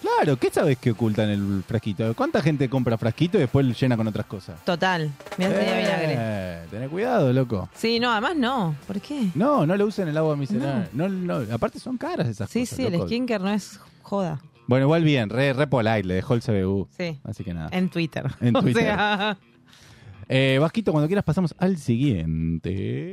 Claro, 0.00 0.38
¿qué 0.38 0.48
sabes 0.50 0.78
que 0.78 0.92
oculta 0.92 1.24
en 1.24 1.30
el 1.30 1.62
frasquito? 1.68 2.14
¿Cuánta 2.14 2.40
gente 2.40 2.70
compra 2.70 2.96
frasquito 2.96 3.36
y 3.36 3.40
después 3.42 3.66
lo 3.66 3.74
llena 3.74 3.98
con 3.98 4.06
otras 4.08 4.24
cosas? 4.24 4.58
Total. 4.64 5.10
Mirá 5.36 5.50
tenía 5.52 5.76
vinagre. 5.76 6.14
Eh, 6.16 6.62
tené 6.70 6.88
cuidado, 6.88 7.30
loco. 7.34 7.68
Sí, 7.74 8.00
no, 8.00 8.10
además 8.10 8.36
no. 8.36 8.74
¿Por 8.86 8.98
qué? 9.02 9.28
No, 9.34 9.66
no 9.66 9.76
lo 9.76 9.84
usen 9.84 10.08
el 10.08 10.16
agua 10.16 10.36
micelar. 10.36 10.88
No. 10.94 11.06
No, 11.06 11.42
Aparte 11.54 11.78
son 11.78 11.98
caras 11.98 12.26
esas 12.28 12.48
Sí, 12.48 12.60
cosas. 12.60 12.76
sí, 12.78 12.86
el 12.86 12.94
loco. 12.94 13.08
skincare 13.08 13.44
no 13.44 13.50
es 13.50 13.78
joda. 14.00 14.40
Bueno, 14.66 14.86
igual 14.86 15.04
bien, 15.04 15.28
re, 15.28 15.52
re 15.52 15.66
polite, 15.66 16.04
le 16.04 16.14
dejó 16.14 16.32
el 16.32 16.40
CBU. 16.42 16.88
Sí. 16.96 17.18
Así 17.24 17.44
que 17.44 17.52
nada. 17.52 17.68
En 17.72 17.90
Twitter. 17.90 18.24
En 18.40 18.56
O 18.56 18.62
Twitter. 18.62 18.84
sea, 18.84 19.36
Eh, 20.32 20.58
Vasquito, 20.60 20.92
cuando 20.92 21.08
quieras 21.08 21.24
pasamos 21.24 21.56
al 21.58 21.76
siguiente. 21.76 23.12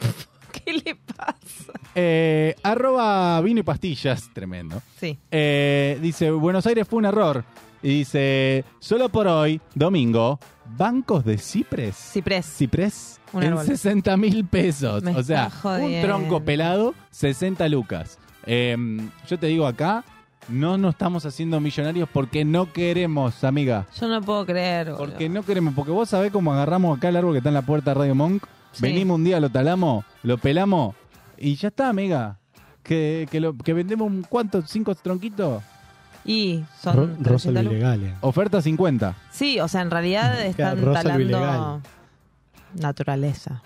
¿qué 0.64 0.72
le 0.72 0.94
pasa? 0.94 1.74
Eh, 1.94 2.54
arroba 2.62 3.38
vino 3.42 3.60
y 3.60 3.62
pastillas, 3.62 4.30
tremendo. 4.32 4.80
Sí. 4.98 5.18
Eh, 5.30 5.98
dice, 6.00 6.30
Buenos 6.30 6.66
Aires 6.66 6.88
fue 6.88 7.00
un 7.00 7.04
error. 7.04 7.44
Y 7.82 7.98
dice, 7.98 8.64
solo 8.78 9.10
por 9.10 9.26
hoy, 9.26 9.60
domingo, 9.74 10.38
bancos 10.74 11.22
de 11.22 11.36
Cipres. 11.36 11.96
Cipres. 11.96 12.46
Cipres 12.46 13.20
Un 13.34 13.42
en 13.42 13.52
árbol. 13.52 13.66
60 13.66 14.16
mil 14.16 14.46
pesos. 14.46 15.02
Me 15.02 15.16
o 15.16 15.22
sea, 15.22 15.48
está 15.48 15.56
un 15.56 15.62
jodiendo. 15.82 16.08
tronco 16.08 16.42
pelado, 16.42 16.94
60 17.10 17.68
lucas. 17.68 18.18
Eh, 18.46 18.74
yo 19.28 19.38
te 19.38 19.48
digo 19.48 19.66
acá, 19.66 20.02
no 20.48 20.78
nos 20.78 20.94
estamos 20.94 21.24
haciendo 21.26 21.60
millonarios 21.60 22.08
porque 22.12 22.44
no 22.44 22.72
queremos, 22.72 23.44
amiga. 23.44 23.86
Yo 24.00 24.08
no 24.08 24.20
puedo 24.22 24.44
creer. 24.46 24.86
boludo. 24.92 24.98
Porque 25.06 25.28
no 25.28 25.42
queremos, 25.42 25.74
porque 25.74 25.92
vos 25.92 26.08
sabés 26.08 26.32
cómo 26.32 26.52
agarramos 26.52 26.96
acá 26.98 27.08
el 27.10 27.16
árbol 27.16 27.32
que 27.32 27.38
está 27.38 27.50
en 27.50 27.54
la 27.54 27.62
puerta 27.62 27.92
de 27.92 28.00
Radio 28.00 28.14
Monk, 28.14 28.44
Sí. 28.72 28.82
venimos 28.82 29.16
un 29.16 29.24
día, 29.24 29.40
lo 29.40 29.50
talamos, 29.50 30.04
lo 30.22 30.38
pelamos 30.38 30.94
y 31.36 31.56
ya 31.56 31.68
está, 31.68 31.88
amiga. 31.88 32.36
Que, 32.82 33.28
que, 33.30 33.40
lo, 33.40 33.56
que 33.56 33.72
vendemos 33.74 34.06
un 34.08 34.22
cuánto, 34.22 34.62
cinco 34.62 34.94
tronquitos. 34.94 35.62
Y 36.24 36.58
Ro- 36.60 36.64
son 36.94 37.24
Rosa 37.24 37.50
300 37.50 37.54
lo 37.54 37.62
lucas. 37.62 37.96
ilegal. 37.96 38.02
eh. 38.04 38.14
Oferta 38.22 38.62
50. 38.62 39.14
Sí, 39.30 39.60
o 39.60 39.68
sea, 39.68 39.82
en 39.82 39.90
realidad 39.90 40.40
están 40.44 40.82
Rosa 40.82 41.02
talando 41.02 41.22
ilegal. 41.22 41.80
naturaleza. 42.74 43.62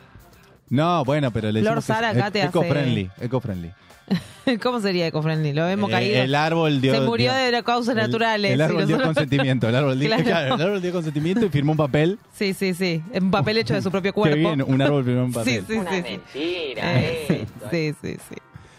No, 0.70 1.04
bueno, 1.04 1.30
pero 1.30 1.52
le 1.52 1.60
Flor 1.60 1.76
decimos 1.76 1.84
que 1.86 1.92
es 1.92 1.96
Sara 1.96 2.10
acá 2.10 2.30
te 2.30 2.40
hace- 2.42 2.48
eco-friendly, 2.48 3.10
eco-friendly. 3.20 3.72
¿Cómo 4.62 4.80
sería 4.80 5.06
eco-friendly? 5.06 5.52
Lo 5.52 5.64
vemos 5.64 5.88
Eh, 5.90 5.92
caído. 5.92 6.22
el 6.22 6.34
árbol 6.34 6.80
dio... 6.80 6.94
Se 6.94 7.00
murió 7.00 7.32
dio- 7.34 7.50
de 7.56 7.62
causas 7.62 7.96
naturales. 7.96 8.52
El 8.52 8.60
árbol 8.60 8.86
dio 8.86 9.00
consentimiento. 9.02 9.68
El 9.68 9.74
árbol, 9.76 9.98
dio, 9.98 10.08
Claro. 10.10 10.24
claro, 10.24 10.54
el 10.56 10.60
árbol 10.62 10.82
dio 10.82 10.92
consentimiento 10.92 11.46
y 11.46 11.48
firmó 11.48 11.72
un 11.72 11.78
papel. 11.78 12.18
Sí, 12.34 12.52
sí, 12.52 12.74
sí. 12.74 13.02
Un 13.14 13.30
papel 13.30 13.58
hecho 13.58 13.74
de 13.74 13.82
su 13.82 13.90
propio 13.90 14.12
cuerpo. 14.14 14.34
Qué 14.34 14.40
bien, 14.40 14.62
un 14.62 14.82
árbol 14.82 15.04
firmó 15.04 15.24
un 15.24 15.32
Sí, 15.32 15.38
papel. 15.38 15.64
sí, 15.66 15.74
sí. 15.90 16.02
sí. 16.32 16.74
Eh, 16.76 17.46
sí, 17.70 17.94
sí, 18.02 18.12
sí. 18.28 18.36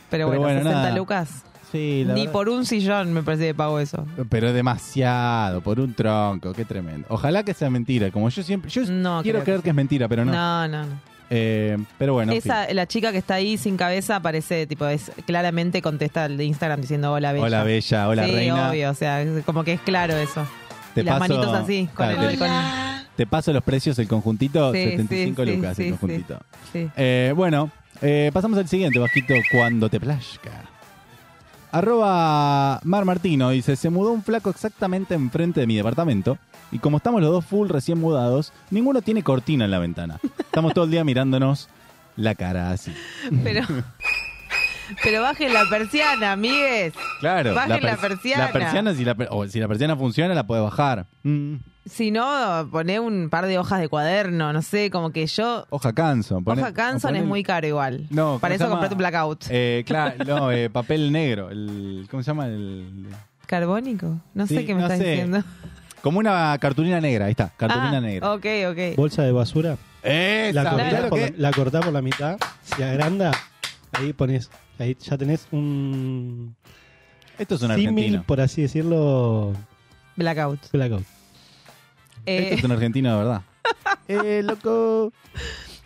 Pero, 0.10 0.28
Pero 0.28 0.28
bueno, 0.28 0.42
bueno, 0.42 0.60
60 0.60 0.82
nada. 0.84 0.96
lucas. 0.96 1.44
Sí, 1.72 2.04
la 2.06 2.14
Ni 2.14 2.22
verdad. 2.22 2.32
por 2.34 2.48
un 2.50 2.66
sillón 2.66 3.12
me 3.12 3.24
parece 3.24 3.48
que 3.48 3.54
pago 3.56 3.80
eso. 3.80 4.06
Pero 4.30 4.54
demasiado, 4.54 5.62
por 5.62 5.80
un 5.80 5.94
tronco, 5.94 6.54
qué 6.54 6.64
tremendo. 6.64 7.08
Ojalá 7.10 7.44
que 7.44 7.54
sea 7.54 7.70
mentira, 7.70 8.12
como 8.12 8.30
yo 8.30 8.44
siempre... 8.44 8.70
Yo 8.70 8.84
No, 8.86 9.22
quiero 9.24 9.44
creer 9.44 9.58
que 9.60 9.64
que, 9.64 9.70
es 9.72 9.76
mentira, 9.76 10.08
pero 10.08 10.24
no. 10.24 10.32
No, 10.32 10.68
no, 10.68 10.84
no. 10.86 11.15
Eh, 11.30 11.78
pero 11.98 12.14
bueno, 12.14 12.32
en 12.32 12.38
Esa, 12.38 12.72
la 12.74 12.86
chica 12.88 13.12
que 13.12 13.18
está 13.18 13.36
ahí 13.36 13.58
sin 13.58 13.78
cabeza 13.78 14.20
parece, 14.20 14.68
tipo, 14.68 14.86
es 14.88 15.12
claramente 15.26 15.82
contesta 15.82 16.26
el 16.26 16.38
de 16.38 16.46
Instagram 16.46 16.82
diciendo 16.82 17.12
hola 17.12 17.32
bella. 17.34 17.46
Hola 17.46 17.64
bella, 17.64 18.08
hola 18.08 18.26
sí, 18.26 18.32
reina. 18.32 18.70
obvio, 18.70 18.90
o 18.92 18.94
sea, 18.94 19.26
como 19.46 19.64
que 19.64 19.74
es 19.74 19.82
claro 19.82 20.16
eso. 20.18 20.48
Te 20.94 21.02
y 21.02 21.04
las 21.04 21.20
paso- 21.20 21.34
manitos 21.36 21.54
así, 21.56 21.90
con 21.94 22.08
claro, 22.08 22.22
el... 22.24 22.30
te- 22.30 22.38
con- 22.38 23.06
Te 23.16 23.26
paso 23.28 23.54
los 23.54 23.64
precios, 23.64 23.98
el 24.00 24.08
conjuntito, 24.08 24.72
Sí, 24.74 24.84
75 24.84 25.44
sí, 25.46 25.52
lucas 25.56 25.76
sí, 25.78 25.84
el 25.84 25.90
conjuntito. 25.92 26.40
sí. 26.72 26.90
Eh, 26.96 27.34
bueno, 27.36 27.72
eh, 28.02 28.30
pasamos 28.34 28.58
al 28.60 28.68
siguiente, 28.68 29.00
Vasquito, 29.00 29.34
cuando 29.52 29.90
te 29.90 30.00
plazca. 30.00 30.52
Arroba 31.78 32.80
Mar 32.84 33.04
Martino 33.06 33.50
dice, 33.50 33.76
se 33.76 33.90
mudó 33.90 34.12
un 34.12 34.24
flaco 34.24 34.50
exactamente 34.50 35.14
enfrente 35.14 35.60
de 35.60 35.68
mi 35.68 35.76
departamento 35.76 36.38
y 36.72 36.80
como 36.80 36.98
estamos 36.98 37.22
los 37.22 37.32
dos 37.32 37.46
full 37.46 37.68
recién 37.70 38.00
mudados, 38.00 38.54
ninguno 38.72 39.02
tiene 39.02 39.24
cortina 39.24 39.66
en 39.66 39.72
la 39.72 39.80
ventana. 39.80 40.20
Estamos 40.40 40.74
todo 40.74 40.86
el 40.86 40.92
día 40.92 41.04
mirándonos 41.04 41.68
la 42.16 42.34
cara 42.36 42.72
así. 42.72 42.94
Pero, 43.44 43.62
pero 45.04 45.22
bajen 45.22 45.54
la 45.54 45.66
persiana, 45.70 46.32
amigues. 46.32 46.94
Claro, 47.20 47.54
Bajen 47.54 47.84
la, 47.84 47.98
pers- 47.98 48.00
persiana. 48.02 48.46
La 48.46 48.52
persiana, 48.54 48.94
si 48.94 49.04
la, 49.04 49.16
per- 49.16 49.28
o 49.32 49.46
si 49.48 49.60
la 49.60 49.68
persiana 49.68 49.96
funciona, 49.98 50.34
la 50.34 50.48
puede 50.48 50.62
bajar. 50.62 51.08
Mm, 51.24 51.56
Si 51.86 52.10
no, 52.10 52.68
poné 52.72 53.00
un 53.00 53.30
par 53.30 53.46
de 53.46 53.60
hojas 53.60 53.80
de 53.80 53.88
cuaderno, 53.90 54.52
no 54.52 54.62
sé, 54.64 54.90
como 54.90 55.12
que 55.12 55.28
yo... 55.28 55.68
hoja 55.70 55.94
Canson. 55.94 56.44
pone- 56.44 56.62
Hoja 56.62 56.74
Canson 56.74 57.16
es 57.16 57.24
muy 57.24 57.44
caro 57.44 57.68
igual. 57.68 58.08
No, 58.10 58.26
¿cómo 58.26 58.40
Para 58.40 58.54
se 58.54 58.56
eso 58.56 58.64
llama? 58.64 58.72
comprate 58.76 58.94
un 58.96 58.98
blackout. 58.98 59.44
Eh, 59.50 59.84
claro, 59.86 60.24
no, 60.26 60.52
eh, 60.52 60.70
papel 60.72 61.12
negro. 61.12 61.52
El, 61.52 62.08
¿Cómo 62.10 62.24
se 62.24 62.28
llama? 62.28 62.48
El, 62.48 63.06
¿Carbónico? 63.46 64.18
No 64.34 64.48
sé 64.48 64.66
qué 64.66 64.74
me 64.74 64.82
no 64.82 64.88
estás 64.88 64.98
sé. 65.00 65.10
diciendo. 65.12 65.44
como 66.02 66.18
una 66.18 66.58
cartulina 66.60 67.00
negra, 67.00 67.26
ahí 67.26 67.32
está, 67.32 67.52
cartulina 67.56 67.98
Ah, 67.98 68.02
negra. 68.02 68.34
Ok, 68.34 68.46
ok. 68.72 68.96
Bolsa 68.98 69.22
de 69.22 69.32
basura. 69.32 69.78
Esa, 70.02 70.64
La 70.64 70.70
cortás, 70.72 70.90
claro 70.90 71.10
por, 71.10 71.20
que- 71.20 71.34
la, 71.38 71.52
cortás 71.52 71.84
por 71.86 71.94
la 71.94 72.02
mitad. 72.02 72.38
Si 72.64 72.82
agranda, 72.82 73.32
ahí 73.94 74.12
pones. 74.14 74.50
Ahí 74.80 74.98
ya 75.00 75.18
tenés 75.18 75.48
un. 75.52 76.56
Esto 77.38 77.56
es 77.56 77.62
un 77.62 77.70
símil, 77.76 77.88
argentino. 77.90 78.24
por 78.24 78.42
así 78.42 78.64
decirlo. 78.64 79.54
Blackout. 80.16 80.60
Blackout. 80.72 81.04
Eh, 82.26 82.44
Esto 82.46 82.56
es 82.56 82.64
un 82.64 82.72
argentino 82.72 83.12
de 83.12 83.18
verdad. 83.18 83.42
eh, 84.08 84.42
loco. 84.44 85.12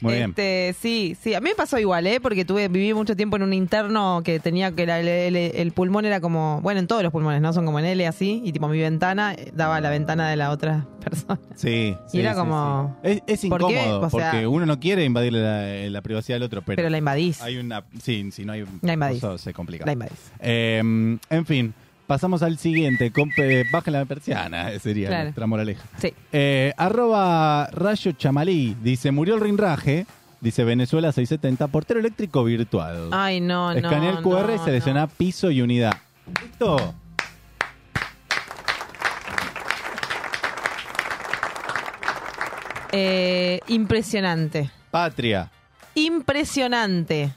Muy 0.01 0.13
bien. 0.13 0.29
Este, 0.29 0.73
sí, 0.79 1.17
sí. 1.21 1.33
A 1.33 1.41
mí 1.41 1.49
me 1.49 1.55
pasó 1.55 1.77
igual, 1.77 2.07
¿eh? 2.07 2.21
Porque 2.21 2.45
tuve, 2.45 2.69
viví 2.69 2.93
mucho 2.93 3.17
tiempo 3.17 3.35
en 3.35 3.43
un 3.43 3.51
interno 3.51 4.21
que 4.23 4.39
tenía 4.39 4.71
que 4.71 4.85
la- 4.85 5.01
el, 5.01 5.09
el- 5.09 5.35
el 5.35 5.71
pulmón 5.73 6.05
era 6.05 6.21
como, 6.21 6.61
bueno, 6.61 6.79
en 6.79 6.87
todos 6.87 7.03
los 7.03 7.11
pulmones, 7.11 7.41
¿no? 7.41 7.51
Son 7.51 7.65
como 7.65 7.79
en 7.79 7.85
L 7.85 8.07
así, 8.07 8.41
y 8.45 8.53
tipo 8.53 8.69
mi 8.69 8.79
ventana 8.79 9.33
eh, 9.33 9.51
daba 9.53 9.81
la 9.81 9.89
ventana 9.89 10.29
de 10.29 10.37
la 10.37 10.51
otra 10.51 10.87
persona. 11.03 11.37
Sí, 11.53 11.97
sí, 12.07 12.21
era 12.21 12.31
sí, 12.33 12.39
como- 12.39 12.97
sí. 13.03 13.21
Es, 13.27 13.45
¿Por 13.49 13.61
incómodo 13.61 13.99
O 14.01 14.09
sea- 14.09 14.31
porque 14.31 14.47
uno 14.47 14.65
no 14.65 14.79
quiere 14.79 15.03
invadirle 15.03 15.41
la, 15.41 15.89
la 15.89 16.01
privacidad 16.01 16.37
del 16.37 16.43
otro, 16.43 16.61
pero, 16.61 16.77
Pero 16.77 16.89
la 16.89 16.97
invadís. 16.97 17.41
hay 17.41 17.57
una. 17.57 17.83
Sí, 18.01 18.31
si 18.31 18.45
no 18.45 18.53
hay. 18.53 18.63
La 18.81 18.93
invadís. 18.93 19.17
eso 19.17 19.37
se 19.37 19.53
complica. 19.53 19.85
La 19.85 19.91
invadís. 19.91 20.31
Eh, 20.39 20.77
en 21.29 21.45
fin, 21.45 21.73
pasamos 22.09 22.41
al 22.41 22.57
siguiente. 22.57 23.11
Compe, 23.11 23.63
bajen 23.71 23.93
la 23.93 24.03
persiana, 24.05 24.71
eh, 24.71 24.79
sería 24.79 25.07
Claro. 25.09 25.23
nuestra 25.25 25.45
moraleja. 25.45 25.83
Sí. 25.99 26.11
Eh, 26.33 26.73
arroba 26.75 27.67
Rayo 27.71 28.11
Chamalí 28.13 28.75
dice: 28.81 29.11
Murió 29.11 29.35
el 29.35 29.41
rinraje. 29.41 30.05
Dice 30.41 30.63
Venezuela 30.63 31.11
670, 31.11 31.67
portero 31.67 31.99
eléctrico 31.99 32.45
virtual. 32.45 33.09
Ay, 33.11 33.41
no, 33.41 33.73
no. 33.73 33.77
Escanea 33.77 34.11
el 34.11 34.21
QR 34.23 34.53
y 34.53 34.57
no, 34.57 34.63
selecciona 34.65 35.05
piso 35.07 35.51
y 35.51 35.61
unidad. 35.61 35.91
Eh, 42.91 43.59
impresionante. 43.67 44.69
Patria. 44.91 45.49
Impresionante. 45.95 47.33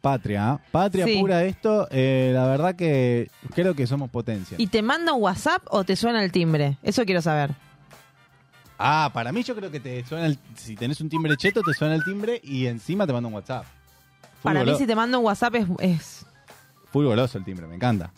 Patria, 0.00 0.50
¿ah? 0.52 0.60
Patria 0.70 1.04
Sí. 1.04 1.18
pura 1.20 1.44
esto. 1.44 1.86
eh, 1.90 2.30
la 2.34 2.46
verdad 2.46 2.74
que 2.74 3.30
creo 3.54 3.74
que 3.74 3.86
somos 3.86 4.08
potencia. 4.10 4.56
¿Y 4.58 4.66
te 4.68 4.82
manda 4.82 5.12
un 5.12 5.22
WhatsApp 5.22 5.62
o 5.70 5.84
te 5.84 5.94
suena 5.96 6.24
el 6.24 6.32
timbre? 6.32 6.78
Eso 6.82 7.04
quiero 7.04 7.20
saber. 7.20 7.50
Ah, 8.78 9.10
para 9.12 9.30
mí 9.30 9.42
yo 9.42 9.54
creo 9.54 9.70
que 9.70 9.78
te 9.80 10.02
suena 10.06 10.26
el, 10.26 10.38
si 10.56 10.74
tenés 10.74 11.00
un 11.02 11.10
timbre 11.10 11.36
cheto, 11.36 11.62
te 11.62 11.74
suena 11.74 11.94
el 11.94 12.02
timbre 12.02 12.40
y 12.42 12.66
encima 12.66 13.06
te 13.06 13.12
manda 13.12 13.28
un 13.28 13.34
WhatsApp. 13.34 13.64
Full 14.42 14.52
Para 14.52 14.64
mí 14.64 14.74
si 14.76 14.86
te 14.86 14.94
manda 14.94 15.18
un 15.18 15.24
WhatsApp 15.26 15.54
es, 15.56 15.66
es, 15.80 16.26
full 16.90 17.04
goloso 17.04 17.36
el 17.36 17.44
timbre, 17.44 17.66
me 17.66 17.74
encanta. 17.74 18.10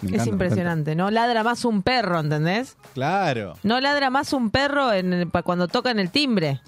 Me 0.00 0.08
es 0.08 0.14
encanta, 0.14 0.30
impresionante. 0.30 0.94
No 0.96 1.10
ladra 1.10 1.44
más 1.44 1.64
un 1.66 1.82
perro, 1.82 2.20
¿entendés? 2.20 2.76
Claro. 2.94 3.54
No 3.62 3.80
ladra 3.80 4.08
más 4.10 4.32
un 4.32 4.50
perro 4.50 4.92
en 4.92 5.12
el- 5.12 5.28
cuando 5.30 5.68
tocan 5.68 5.98
el 5.98 6.10
timbre. 6.10 6.60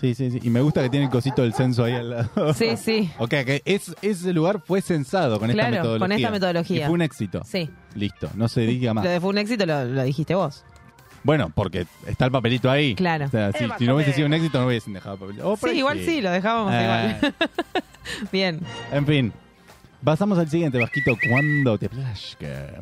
Sí, 0.00 0.14
sí, 0.14 0.30
sí. 0.30 0.40
Y 0.42 0.50
me 0.50 0.60
gusta 0.62 0.82
que 0.82 0.88
tiene 0.88 1.06
el 1.06 1.10
cosito 1.12 1.42
del 1.42 1.52
censo 1.52 1.84
ahí 1.84 1.92
al 1.94 2.10
lado. 2.10 2.54
Sí, 2.54 2.76
sí. 2.76 3.10
ok, 3.18 3.28
que 3.28 3.62
es, 3.64 3.94
ese 4.00 4.32
lugar 4.32 4.62
fue 4.64 4.80
censado 4.80 5.38
con 5.38 5.50
Claro, 5.50 5.68
esta 5.68 5.82
con 5.82 5.92
metodología. 5.92 6.16
esta 6.16 6.30
metodología. 6.30 6.76
Y 6.76 6.84
fue 6.86 6.94
un 6.94 7.02
éxito. 7.02 7.42
Sí. 7.44 7.70
Listo, 7.94 8.30
no 8.34 8.48
se 8.48 8.62
diga 8.62 8.94
más. 8.94 9.04
Lo 9.04 9.10
de 9.10 9.20
fue 9.20 9.30
un 9.30 9.38
éxito 9.38 9.66
lo, 9.66 9.84
lo 9.84 10.02
dijiste 10.02 10.34
vos. 10.34 10.64
Bueno, 11.22 11.50
porque 11.54 11.86
está 12.06 12.24
el 12.24 12.30
papelito 12.30 12.70
ahí. 12.70 12.94
Claro. 12.94 13.26
O 13.26 13.28
sea, 13.28 13.52
si, 13.52 13.84
no 13.84 13.94
hubiese 13.94 14.14
sido 14.14 14.26
un 14.26 14.32
éxito, 14.32 14.58
no 14.58 14.66
hubiesen 14.66 14.94
dejado 14.94 15.16
el 15.16 15.20
papelito. 15.20 15.50
Oh, 15.50 15.56
sí, 15.56 15.68
igual 15.76 16.00
sí, 16.02 16.22
lo 16.22 16.30
dejábamos 16.30 16.72
Eh, 16.72 16.82
igual. 16.82 17.34
Bien. 18.32 18.60
En 18.90 19.06
fin, 19.06 19.32
pasamos 20.02 20.38
al 20.38 20.48
siguiente, 20.48 20.78
Vasquito, 20.78 21.12
cuando 21.28 21.76
te 21.76 21.90
plazca. 21.90 22.80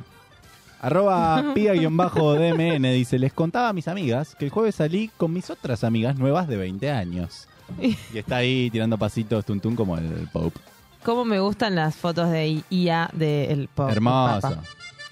Arroba 0.81 1.53
pia-dmn 1.55 2.83
dice, 2.93 3.19
les 3.19 3.33
contaba 3.33 3.71
a 3.71 3.73
mis 3.73 3.89
amigas 3.89 4.35
que 4.39 4.45
el 4.45 4.51
jueves 4.51 4.77
salí 4.77 5.11
con 5.17 5.33
mis 5.33 5.51
otras 5.51 5.83
amigas 5.85 6.17
nuevas 6.17 6.47
de 6.49 6.57
20 6.57 6.91
años. 6.91 7.49
Y 7.81 7.97
está 8.17 8.37
ahí 8.37 8.71
tirando 8.71 8.97
pasitos 8.97 9.45
tuntún 9.45 9.77
como 9.77 9.99
el 9.99 10.29
Pope. 10.33 10.59
¿Cómo 11.05 11.25
me 11.25 11.39
gustan 11.41 11.75
las 11.75 11.97
fotos 11.97 12.31
de 12.31 12.63
IA 12.71 13.11
del 13.13 13.69
pop? 13.69 13.91
Hermoso. 13.91 14.41
Papa? 14.41 14.63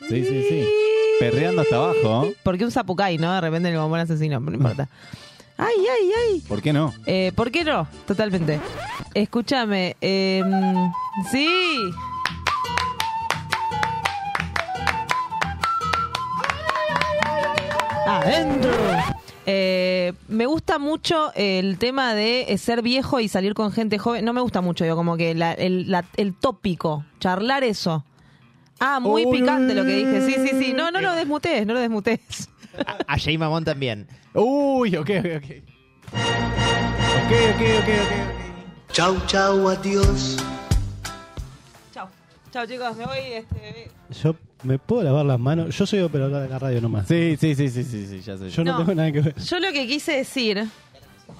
Sí, 0.09 0.25
sí, 0.25 0.45
sí. 0.49 0.64
Perreando 1.21 1.62
hasta 1.62 1.77
abajo. 1.77 2.29
Porque 2.43 2.64
un 2.64 2.71
zapucay, 2.71 3.19
¿no? 3.19 3.33
De 3.35 3.41
repente 3.41 3.69
el 3.71 3.77
bombón 3.77 4.01
asesino, 4.01 4.41
no 4.41 4.53
importa. 4.55 4.89
Ay, 5.59 5.75
ay, 5.79 6.11
ay. 6.35 6.41
¿Por 6.47 6.61
qué 6.61 6.71
no? 6.75 6.93
Eh, 7.07 7.33
¿Por 7.35 7.51
qué 7.51 7.64
no? 7.64 7.89
Totalmente. 8.07 8.61
Escúchame. 9.14 9.97
eh, 10.03 10.43
sí. 11.33 11.49
Adentro. 18.07 18.71
Eh, 19.49 20.13
me 20.29 20.47
gusta 20.47 20.79
mucho 20.79 21.33
el 21.35 21.79
tema 21.79 22.15
de 22.15 22.53
eh, 22.53 22.59
ser 22.59 22.83
viejo 22.83 23.21
y 23.21 23.29
salir 23.29 23.55
con 23.55 23.71
gente 23.73 23.99
joven. 23.99 24.25
No 24.25 24.33
me 24.33 24.41
gusta 24.41 24.61
mucho, 24.61 24.85
digo, 24.85 24.97
como 24.97 25.17
que 25.17 25.35
la- 25.35 25.53
el, 25.53 25.91
la- 25.91 26.05
el 26.17 26.35
tópico, 26.35 27.05
charlar 27.21 27.63
eso. 27.65 28.05
Ah, 28.81 29.01
muy 29.01 29.25
Uy. 29.25 29.39
picante 29.41 29.75
lo 29.75 29.85
que 29.85 29.93
dije. 30.05 30.21
Sí, 30.27 30.35
sí, 30.49 30.59
sí. 30.59 30.73
No, 30.73 30.91
no 30.91 31.01
lo 31.01 31.15
desmutees, 31.15 31.67
no 31.67 31.75
lo 31.75 31.81
desmutees. 31.81 32.49
A 33.07 33.19
Jay 33.19 33.39
Mamón 33.39 33.65
también. 33.65 34.07
Uy, 34.35 34.97
ok, 34.97 35.11
ok, 35.19 35.27
ok. 35.37 35.51
Ok, 36.13 37.33
ok, 37.55 37.63
ok, 37.81 37.89
ok. 37.89 38.93
Chau, 38.93 39.17
chau, 39.27 39.69
adiós. 39.69 40.37
Chao. 42.57 42.67
Chicos. 42.67 42.97
Me 42.97 43.05
voy. 43.05 43.19
Este, 43.19 43.91
Yo 44.23 44.35
me 44.63 44.79
puedo 44.79 45.03
lavar 45.03 45.27
las 45.27 45.39
manos. 45.39 45.77
Yo 45.77 45.85
soy 45.87 46.01
operador 46.01 46.43
de 46.43 46.49
la 46.49 46.59
radio 46.59 46.81
nomás. 46.81 47.07
Sí, 47.07 47.37
sí, 47.39 47.55
sí, 47.55 47.69
sí, 47.69 47.85
sí, 47.85 48.07
sí, 48.07 48.21
ya 48.23 48.39
sé. 48.39 48.49
Yo 48.49 48.65
no, 48.65 48.73
No. 48.73 48.79
tengo 48.79 48.95
nada 48.95 49.13
que 49.13 49.21
ver. 49.21 49.35
Yo 49.37 49.61
lo 49.61 49.71
que 49.73 49.87
quise 49.87 50.13
decir, 50.17 50.67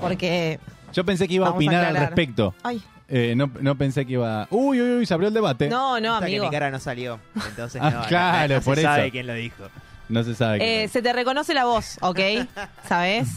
porque 0.01 0.59
Yo 0.93 1.05
pensé 1.05 1.27
que 1.27 1.35
iba 1.35 1.47
a 1.47 1.51
Vamos 1.51 1.55
a 1.55 1.67
opinar 1.67 1.85
al 1.85 1.87
aclarar. 1.97 2.09
respecto. 2.11 2.55
Ay, 2.63 2.83
Eh, 3.09 3.35
no, 3.37 3.51
no 3.61 3.77
pensé 3.79 4.05
que 4.05 4.15
iba. 4.15 4.47
Uy, 4.51 4.81
uy, 4.83 4.91
uy, 4.99 5.07
se 5.07 5.15
abrió 5.15 5.29
el 5.29 5.35
debate. 5.35 5.69
No, 5.69 5.99
no, 6.01 6.15
Hasta 6.15 6.27
que 6.27 6.33
amigo. 6.33 6.45
mi 6.47 6.51
cara 6.51 6.71
no 6.71 6.79
salió. 6.81 7.19
Entonces 7.49 7.81
Ah, 7.85 7.91
no, 7.91 8.01
no- 8.03 8.07
claro, 8.09 8.55
no, 8.57 8.61
se 8.61 8.65
por 8.65 8.79
eso. 8.79 8.89
sabe 8.89 9.11
quién 9.11 9.27
lo 9.27 9.35
dijo. 9.35 9.65
No 10.09 10.23
se 10.25 10.35
sabe. 10.35 10.59
quién 10.59 10.71
Eh, 10.71 10.89
se 10.89 11.03
te 11.03 11.13
reconoce 11.13 11.55
la 11.55 11.65
voz, 11.67 11.99
¿ok? 12.03 12.19
¿Sabes? 12.89 13.29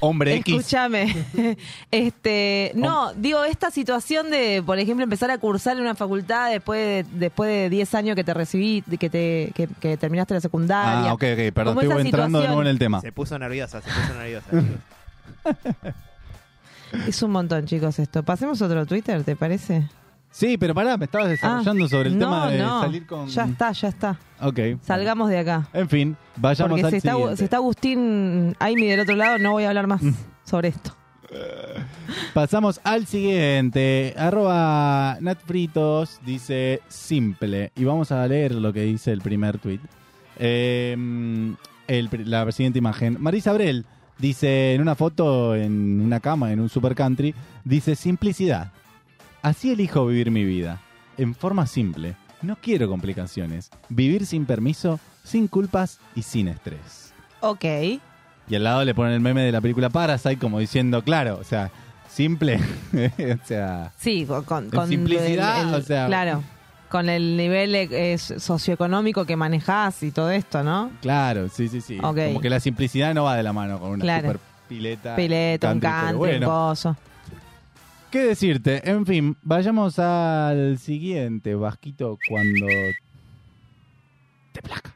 Hombre 0.00 0.34
X. 0.36 0.54
Escúchame. 0.54 1.14
este, 1.90 2.72
no, 2.74 3.12
digo, 3.14 3.44
esta 3.44 3.70
situación 3.70 4.30
de, 4.30 4.62
por 4.64 4.78
ejemplo, 4.78 5.04
empezar 5.04 5.30
a 5.30 5.38
cursar 5.38 5.76
en 5.76 5.82
una 5.82 5.94
facultad 5.94 6.50
después 6.50 7.06
de, 7.08 7.18
después 7.18 7.48
de 7.48 7.70
10 7.70 7.94
años 7.94 8.16
que 8.16 8.24
te 8.24 8.34
recibí, 8.34 8.82
de 8.86 8.98
que 8.98 9.10
te 9.10 9.52
que, 9.54 9.68
que 9.80 9.96
terminaste 9.96 10.34
la 10.34 10.40
secundaria. 10.40 11.10
Ah, 11.10 11.14
ok, 11.14 11.22
ok, 11.32 11.54
perdón, 11.54 11.78
estoy 11.80 12.00
entrando 12.02 12.40
de 12.40 12.46
nuevo 12.46 12.62
en 12.62 12.68
el 12.68 12.78
tema. 12.78 13.00
Se 13.00 13.12
puso 13.12 13.38
nerviosa, 13.38 13.80
se 13.80 13.90
puso 13.90 14.14
nerviosa. 14.14 14.50
Es 17.06 17.20
un 17.22 17.32
montón, 17.32 17.66
chicos, 17.66 17.98
esto. 17.98 18.22
Pasemos 18.22 18.62
otro 18.62 18.86
Twitter, 18.86 19.24
¿te 19.24 19.34
parece? 19.34 19.88
Sí, 20.36 20.58
pero 20.58 20.74
pará, 20.74 20.98
me 20.98 21.06
estabas 21.06 21.30
desarrollando 21.30 21.86
Ah, 21.86 21.88
sobre 21.88 22.10
el 22.10 22.18
no, 22.18 22.26
tema 22.26 22.50
de 22.50 22.58
no. 22.58 22.82
salir 22.82 23.06
con. 23.06 23.26
Ya 23.26 23.44
está, 23.46 23.72
ya 23.72 23.88
está. 23.88 24.18
Ok. 24.42 24.58
Salgamos 24.82 25.30
de 25.30 25.38
acá. 25.38 25.66
En 25.72 25.88
fin, 25.88 26.14
vayamos 26.36 26.72
Porque 26.72 26.84
al 26.84 26.90
si 26.90 26.96
está, 26.98 27.12
siguiente. 27.12 27.36
si 27.38 27.44
está 27.44 27.56
Agustín 27.56 28.54
Aimi 28.58 28.86
del 28.86 29.00
otro 29.00 29.16
lado, 29.16 29.38
no 29.38 29.52
voy 29.52 29.64
a 29.64 29.68
hablar 29.68 29.86
más 29.86 30.02
sobre 30.44 30.68
esto. 30.68 30.94
Pasamos 32.34 32.82
al 32.84 33.06
siguiente. 33.06 34.12
Arroba 34.18 35.16
Natfritos 35.22 36.20
dice 36.26 36.82
simple. 36.88 37.72
Y 37.74 37.84
vamos 37.84 38.12
a 38.12 38.26
leer 38.28 38.54
lo 38.56 38.74
que 38.74 38.82
dice 38.82 39.12
el 39.12 39.22
primer 39.22 39.56
tweet. 39.58 39.80
la 41.88 42.52
siguiente 42.52 42.78
imagen. 42.78 43.16
Marisa 43.20 43.52
Abrel 43.52 43.86
dice 44.18 44.74
en 44.74 44.82
una 44.82 44.94
foto 44.96 45.54
en 45.56 46.00
una 46.02 46.20
cama 46.20 46.52
en 46.52 46.60
un 46.60 46.68
super 46.68 46.94
country. 46.94 47.34
Dice 47.64 47.96
simplicidad. 47.96 48.70
Así 49.46 49.70
elijo 49.70 50.04
vivir 50.06 50.32
mi 50.32 50.42
vida. 50.42 50.80
En 51.16 51.32
forma 51.32 51.66
simple. 51.68 52.16
No 52.42 52.56
quiero 52.56 52.88
complicaciones. 52.88 53.70
Vivir 53.88 54.26
sin 54.26 54.44
permiso, 54.44 54.98
sin 55.22 55.46
culpas 55.46 56.00
y 56.16 56.22
sin 56.22 56.48
estrés. 56.48 57.12
Ok. 57.40 57.64
Y 58.48 58.54
al 58.56 58.64
lado 58.64 58.84
le 58.84 58.92
ponen 58.92 59.12
el 59.12 59.20
meme 59.20 59.42
de 59.42 59.52
la 59.52 59.60
película 59.60 59.88
Parasite 59.88 60.38
como 60.38 60.58
diciendo, 60.58 61.00
claro, 61.04 61.38
o 61.40 61.44
sea, 61.44 61.70
simple. 62.08 62.58
o 62.92 63.46
sea, 63.46 63.92
Sí, 63.96 64.24
con, 64.26 64.42
con, 64.42 64.64
En 64.64 64.70
con 64.70 64.88
simplicidad, 64.88 65.62
el- 65.62 65.68
el- 65.68 65.74
o 65.76 65.82
sea- 65.82 66.06
Claro, 66.08 66.42
con 66.88 67.08
el 67.08 67.36
nivel 67.36 67.72
eh, 67.76 68.14
es- 68.14 68.34
socioeconómico 68.38 69.26
que 69.26 69.36
manejás 69.36 70.02
y 70.02 70.10
todo 70.10 70.30
esto, 70.32 70.64
¿no? 70.64 70.90
claro, 71.00 71.48
sí, 71.50 71.68
sí, 71.68 71.80
sí. 71.80 71.98
Como 71.98 72.40
que 72.40 72.50
la 72.50 72.58
simplicidad 72.58 73.14
no 73.14 73.22
va 73.22 73.36
de 73.36 73.44
la 73.44 73.52
mano 73.52 73.78
con 73.78 73.90
una 73.90 74.02
Claro. 74.02 74.26
super 74.26 74.40
pileta. 74.68 75.14
Pileta, 75.14 75.72
un 75.72 75.78
country, 75.78 76.00
pero 76.04 76.12
un 76.14 76.18
bueno. 76.18 76.46
coso. 76.48 76.96
¿Qué 78.10 78.20
decirte? 78.20 78.88
En 78.88 79.04
fin, 79.04 79.36
vayamos 79.42 79.98
al 79.98 80.78
siguiente, 80.78 81.54
Vasquito, 81.54 82.18
cuando 82.28 82.66
te 84.52 84.62
placa. 84.62 84.94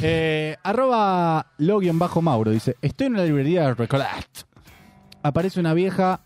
Eh, 0.00 0.56
arroba 0.62 1.46
bajo 1.94 2.22
mauro 2.22 2.52
dice, 2.52 2.76
estoy 2.80 3.08
en 3.08 3.16
la 3.16 3.24
librería 3.24 3.62
de 3.62 3.74
Recollet. 3.74 4.46
Aparece 5.22 5.58
una 5.58 5.74
vieja, 5.74 6.20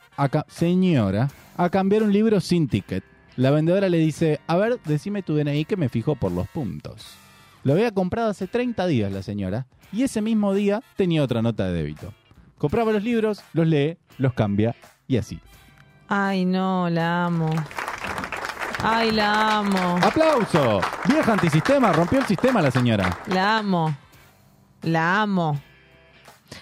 señora, 0.49 1.31
a 1.57 1.71
cambiar 1.71 2.03
un 2.03 2.13
libro 2.13 2.41
sin 2.41 2.69
ticket. 2.69 3.05
La 3.37 3.51
vendedora 3.51 3.89
le 3.89 3.97
dice, 3.97 4.41
a 4.47 4.57
ver, 4.57 4.79
decime 4.85 5.23
tu 5.23 5.35
DNI 5.35 5.65
que 5.65 5.79
me 5.79 5.89
fijo 5.89 6.15
por 6.17 6.31
los 6.31 6.47
puntos. 6.49 7.15
Lo 7.65 7.73
había 7.73 7.91
comprado 7.93 8.31
hace 8.31 8.47
30 8.47 8.87
días 8.87 9.13
la 9.13 9.23
señora 9.23 9.67
y 9.93 10.03
ese 10.03 10.21
mismo 10.21 10.53
día 10.53 10.83
tenía 10.97 11.23
otra 11.23 11.41
nota 11.41 11.67
de 11.67 11.73
débito. 11.73 12.13
Compraba 12.59 12.93
los 12.93 13.03
libros, 13.03 13.43
los 13.55 13.67
lee, 13.67 13.97
los 14.19 14.35
cambia 14.35 14.77
y 15.09 15.17
así. 15.17 15.41
Ay, 16.15 16.45
no, 16.45 16.91
la 16.91 17.25
amo. 17.25 17.49
Ay, 18.85 19.13
la 19.13 19.61
amo. 19.61 19.99
¡Aplauso! 20.03 20.83
Vieja 21.09 21.33
antisistema, 21.33 21.91
rompió 21.91 22.19
el 22.19 22.27
sistema 22.27 22.61
la 22.61 22.71
señora. 22.71 23.17
La 23.29 23.57
amo. 23.57 23.97
La 24.83 25.23
amo. 25.23 25.59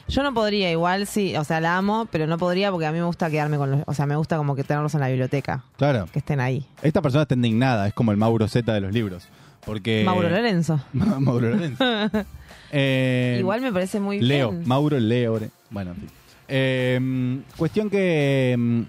Yo 0.07 0.23
no 0.23 0.33
podría, 0.33 0.71
igual 0.71 1.09
sí, 1.09 1.37
o 1.37 1.43
sea, 1.43 1.59
la 1.61 1.77
amo, 1.77 2.07
pero 2.13 2.29
no 2.29 2.39
podría 2.39 2.71
porque 2.71 2.87
a 2.87 2.93
mí 2.93 2.99
me 3.01 3.05
gusta 3.07 3.29
quedarme 3.29 3.57
con 3.57 3.73
los, 3.73 3.81
o 3.87 3.93
sea, 3.93 4.07
me 4.07 4.15
gusta 4.15 4.37
como 4.37 4.55
que 4.55 4.63
tenerlos 4.63 4.95
en 4.95 5.01
la 5.01 5.09
biblioteca, 5.09 5.65
Claro. 5.77 6.07
que 6.13 6.21
estén 6.21 6.39
ahí. 6.39 6.65
Esta 6.81 7.03
persona 7.03 7.23
está 7.23 7.35
indignada, 7.35 7.89
es 7.89 7.93
como 7.93 8.13
el 8.13 8.19
Mauro 8.19 8.47
Z 8.47 8.73
de 8.73 8.81
los 8.81 8.93
libros. 8.93 9.27
Porque. 9.67 10.03
Mauro 10.07 10.29
Lorenzo. 10.31 10.79
Mauro 10.93 11.51
Lorenzo. 11.51 11.85
Eh, 12.73 13.39
igual 13.41 13.63
me 13.63 13.73
parece 13.73 13.99
muy 13.99 14.21
Leo, 14.21 14.53
bien. 14.53 14.63
Mauro 14.69 15.01
Leo. 15.01 15.41
Bueno, 15.71 15.91
en 15.91 15.97
fin. 15.97 16.11
Eh, 16.47 17.41
cuestión 17.57 17.91
que. 17.91 18.85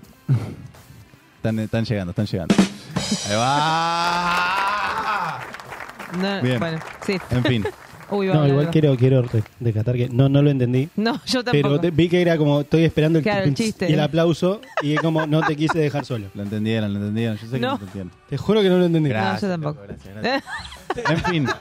Están, 1.37 1.59
están 1.59 1.85
llegando, 1.85 2.11
están 2.11 2.25
llegando. 2.27 2.55
Ahí 3.29 3.35
va. 3.35 5.39
No, 6.21 6.41
Bien. 6.41 6.59
Bueno, 6.59 6.79
sí. 7.05 7.17
En 7.31 7.43
fin. 7.43 7.65
Uy, 8.11 8.27
va 8.27 8.33
a 8.33 8.37
No, 8.39 8.47
igual 8.47 8.69
quiero, 8.71 8.97
quiero 8.97 9.23
rescatar 9.61 9.95
que 9.95 10.09
no, 10.09 10.27
no 10.27 10.41
lo 10.41 10.49
entendí. 10.49 10.89
No, 10.97 11.13
yo 11.25 11.43
tampoco. 11.45 11.51
Pero 11.69 11.79
te- 11.79 11.91
vi 11.91 12.09
que 12.09 12.21
era 12.21 12.37
como, 12.37 12.59
estoy 12.61 12.83
esperando 12.83 13.19
el, 13.19 13.23
Claro, 13.23 13.45
el 13.45 13.53
chiste. 13.53 13.89
y 13.89 13.93
el 13.93 13.99
aplauso 14.01 14.59
y 14.81 14.95
es 14.95 14.99
como, 14.99 15.25
no 15.25 15.41
te 15.41 15.55
quise 15.55 15.79
dejar 15.79 16.03
solo. 16.03 16.27
Lo 16.33 16.43
entendieron, 16.43 16.91
lo 16.93 16.99
entendieron. 16.99 17.37
Yo 17.37 17.47
sé 17.47 17.53
que 17.53 17.59
No. 17.61 17.67
lo 17.69 17.73
entendieron. 17.75 18.11
Te 18.29 18.35
juro 18.37 18.61
que 18.61 18.67
no 18.69 18.79
lo 18.79 18.85
entendí. 18.85 19.09
no, 19.11 19.39
yo 19.39 19.47
tampoco. 19.47 19.79
En 21.09 21.17
fin. 21.23 21.47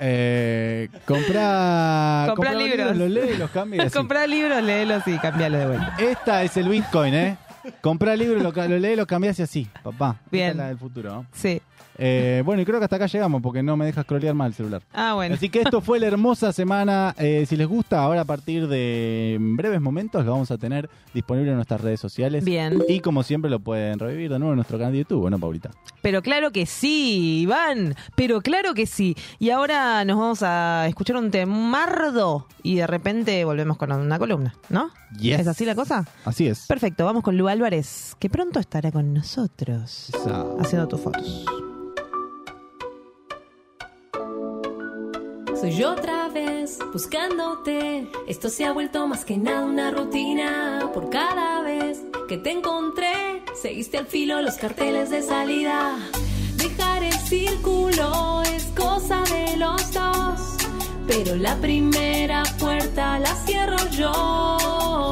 Eh, 0.00 0.88
comprá, 1.06 2.26
Comprá 2.28 2.54
libros. 2.54 2.96
los 2.96 3.10
lees 3.10 3.34
y 3.34 3.38
los 3.38 3.50
así. 3.50 3.92
Comprá 3.92 4.26
libros, 4.26 4.62
léelos 4.62 5.02
y 5.06 5.18
cambialos 5.18 5.60
de 5.60 5.66
vuelta. 5.66 5.94
Esta 5.98 6.42
es 6.42 6.56
el 6.56 6.68
Bitcoin, 6.68 7.14
¿eh? 7.14 7.36
Comprá 7.80 8.14
libros, 8.14 8.42
lo, 8.42 8.52
lo 8.52 8.78
lees, 8.78 8.96
lo 8.96 9.06
cambias 9.06 9.38
y 9.38 9.42
así, 9.42 9.68
papá. 9.82 10.16
Esta 10.18 10.30
Bien. 10.30 10.50
es 10.50 10.56
la 10.56 10.66
del 10.68 10.78
futuro, 10.78 11.10
¿no? 11.12 11.26
Sí. 11.32 11.60
Eh, 11.98 12.42
bueno, 12.44 12.62
y 12.62 12.64
creo 12.64 12.78
que 12.78 12.84
hasta 12.84 12.96
acá 12.96 13.06
llegamos 13.06 13.40
porque 13.42 13.62
no 13.62 13.76
me 13.76 13.86
deja 13.86 14.02
scrollear 14.02 14.34
mal 14.34 14.48
el 14.48 14.54
celular. 14.54 14.82
Ah, 14.92 15.14
bueno. 15.14 15.34
Así 15.34 15.48
que 15.48 15.60
esto 15.62 15.80
fue 15.80 15.98
la 15.98 16.06
hermosa 16.06 16.52
semana. 16.52 17.14
Eh, 17.18 17.44
si 17.48 17.56
les 17.56 17.66
gusta, 17.66 18.02
ahora 18.02 18.22
a 18.22 18.24
partir 18.24 18.68
de 18.68 19.38
breves 19.40 19.80
momentos 19.80 20.24
lo 20.24 20.32
vamos 20.32 20.50
a 20.50 20.58
tener 20.58 20.90
disponible 21.14 21.50
en 21.50 21.56
nuestras 21.56 21.80
redes 21.80 22.00
sociales. 22.00 22.44
Bien. 22.44 22.82
Y 22.88 23.00
como 23.00 23.22
siempre 23.22 23.50
lo 23.50 23.60
pueden 23.60 23.98
revivir 23.98 24.30
de 24.30 24.38
nuevo 24.38 24.52
en 24.52 24.56
nuestro 24.56 24.78
canal 24.78 24.92
de 24.92 24.98
YouTube, 25.00 25.30
¿no, 25.30 25.38
Paulita? 25.38 25.70
Pero 26.02 26.22
claro 26.22 26.52
que 26.52 26.66
sí, 26.66 27.40
Iván. 27.40 27.94
Pero 28.14 28.40
claro 28.40 28.74
que 28.74 28.86
sí. 28.86 29.16
Y 29.38 29.50
ahora 29.50 30.04
nos 30.04 30.18
vamos 30.18 30.42
a 30.42 30.86
escuchar 30.88 31.16
un 31.16 31.30
temardo 31.30 32.46
y 32.62 32.76
de 32.76 32.86
repente 32.86 33.44
volvemos 33.44 33.76
con 33.76 33.92
una 33.92 34.18
columna, 34.18 34.54
¿no? 34.68 34.90
Yes. 35.18 35.40
¿Es 35.40 35.46
así 35.46 35.64
la 35.64 35.74
cosa? 35.74 36.04
Así 36.24 36.46
es. 36.46 36.66
Perfecto, 36.66 37.04
vamos 37.04 37.22
con 37.22 37.36
Lu 37.36 37.48
Álvarez, 37.48 38.16
que 38.18 38.28
pronto 38.28 38.58
estará 38.60 38.90
con 38.92 39.14
nosotros 39.14 40.10
Esa. 40.14 40.44
haciendo 40.60 40.88
tus 40.88 41.00
fotos. 41.00 41.44
Soy 45.60 45.72
yo 45.72 45.92
otra 45.92 46.28
vez 46.28 46.78
buscándote. 46.92 48.06
Esto 48.26 48.50
se 48.50 48.66
ha 48.66 48.72
vuelto 48.72 49.06
más 49.06 49.24
que 49.24 49.38
nada 49.38 49.64
una 49.64 49.90
rutina. 49.90 50.90
Por 50.92 51.08
cada 51.08 51.62
vez 51.62 52.02
que 52.28 52.36
te 52.36 52.50
encontré, 52.50 53.42
seguiste 53.54 53.96
al 53.96 54.06
filo 54.06 54.42
los 54.42 54.56
carteles 54.56 55.08
de 55.08 55.22
salida. 55.22 55.96
Dejar 56.56 57.04
el 57.04 57.12
círculo 57.14 58.42
es 58.42 58.64
cosa 58.76 59.22
de 59.22 59.56
los 59.56 59.92
dos. 59.92 60.56
Pero 61.06 61.36
la 61.36 61.56
primera 61.56 62.42
puerta 62.58 63.18
la 63.18 63.34
cierro 63.46 63.78
yo. 63.92 65.10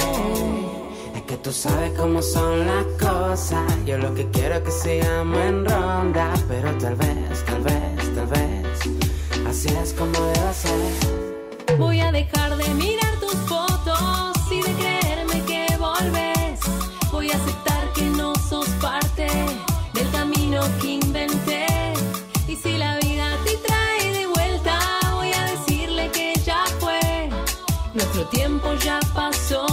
Es 1.17 1.23
que 1.23 1.37
tú 1.39 1.53
sabes 1.53 1.93
cómo 1.93 2.21
son 2.21 2.67
las 2.67 2.85
cosas. 3.01 3.63
Yo 3.87 3.97
lo 3.97 4.15
que 4.15 4.29
quiero 4.29 4.57
es 4.57 4.61
que 4.61 4.71
sigamos 4.73 5.39
en 5.39 5.65
ronda. 5.65 6.35
Pero 6.49 6.71
tal 6.79 6.97
vez, 6.97 7.09
tal 7.09 7.29
vez, 7.29 7.45
tal 7.47 7.63
vez. 7.63 7.84
Voy 11.79 12.01
a 12.01 12.11
dejar 12.11 12.57
de 12.57 12.69
mirar 12.75 13.21
tus 13.21 13.37
fotos 13.49 14.35
y 14.51 14.61
de 14.61 14.73
creerme 14.75 15.45
que 15.45 15.77
volves. 15.79 16.59
Voy 17.13 17.31
a 17.31 17.37
aceptar 17.37 17.93
que 17.93 18.03
no 18.03 18.35
sos 18.35 18.67
parte 18.83 19.29
del 19.93 20.11
camino 20.11 20.61
que 20.81 20.95
inventé. 20.95 21.67
Y 22.49 22.57
si 22.57 22.77
la 22.79 22.99
vida 22.99 23.29
te 23.45 23.57
trae 23.59 24.13
de 24.13 24.27
vuelta, 24.27 24.77
voy 25.15 25.33
a 25.33 25.45
decirle 25.45 26.11
que 26.11 26.35
ya 26.45 26.65
fue. 26.81 27.31
Nuestro 27.95 28.27
tiempo 28.31 28.75
ya 28.85 28.99
pasó, 29.15 29.64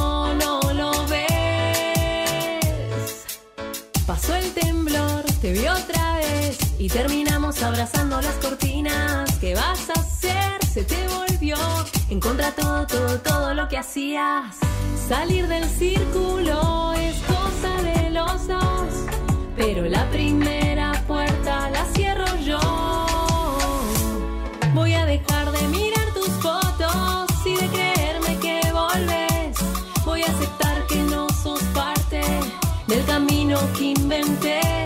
y 6.82 6.88
terminamos 6.88 7.62
abrazando 7.62 8.20
las 8.22 8.34
cortinas. 8.38 9.38
¿Qué 9.40 9.54
vas 9.54 9.88
a 9.92 9.94
hacer? 9.94 10.66
Se 10.66 10.84
te 10.84 10.98
volvió 11.10 11.56
en 12.10 12.20
contra 12.20 12.52
todo, 12.54 12.88
todo, 12.88 13.20
todo 13.20 13.54
lo 13.54 13.68
que 13.68 13.78
hacías. 13.78 14.58
Salir 15.08 15.48
del 15.48 15.70
círculo 15.70 16.94
es 16.94 17.18
cosa 17.22 17.72
de 17.84 18.10
los 18.10 18.48
dos, 18.48 19.06
pero 19.56 19.84
la 19.84 20.10
primera 20.10 21.04
puerta 21.08 21.70
la 21.70 21.86
cierro 21.94 22.36
yo. 22.38 22.60
Voy 24.74 24.94
a 24.96 25.06
dejar 25.06 25.52
de 25.52 25.68
mirar 25.68 26.08
tus 26.16 26.30
fotos 26.42 27.28
y 27.46 27.58
de 27.58 27.68
creerme 27.68 28.38
que 28.40 28.60
volves. 28.72 29.56
Voy 30.04 30.24
a 30.24 30.26
aceptar 30.26 30.88
que 30.88 31.04
no 31.04 31.30
sos 31.30 31.62
parte 31.76 32.24
del 32.88 33.06
camino 33.06 33.60
que 33.78 33.84
inventé. 33.84 34.81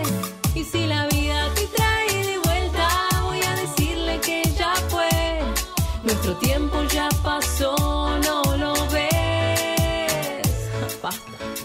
Nuestro 6.26 6.48
tiempo 6.48 6.82
ya 6.92 7.08
pasó, 7.22 7.76
no 8.18 8.42
lo 8.56 8.72
ves. 8.90 10.42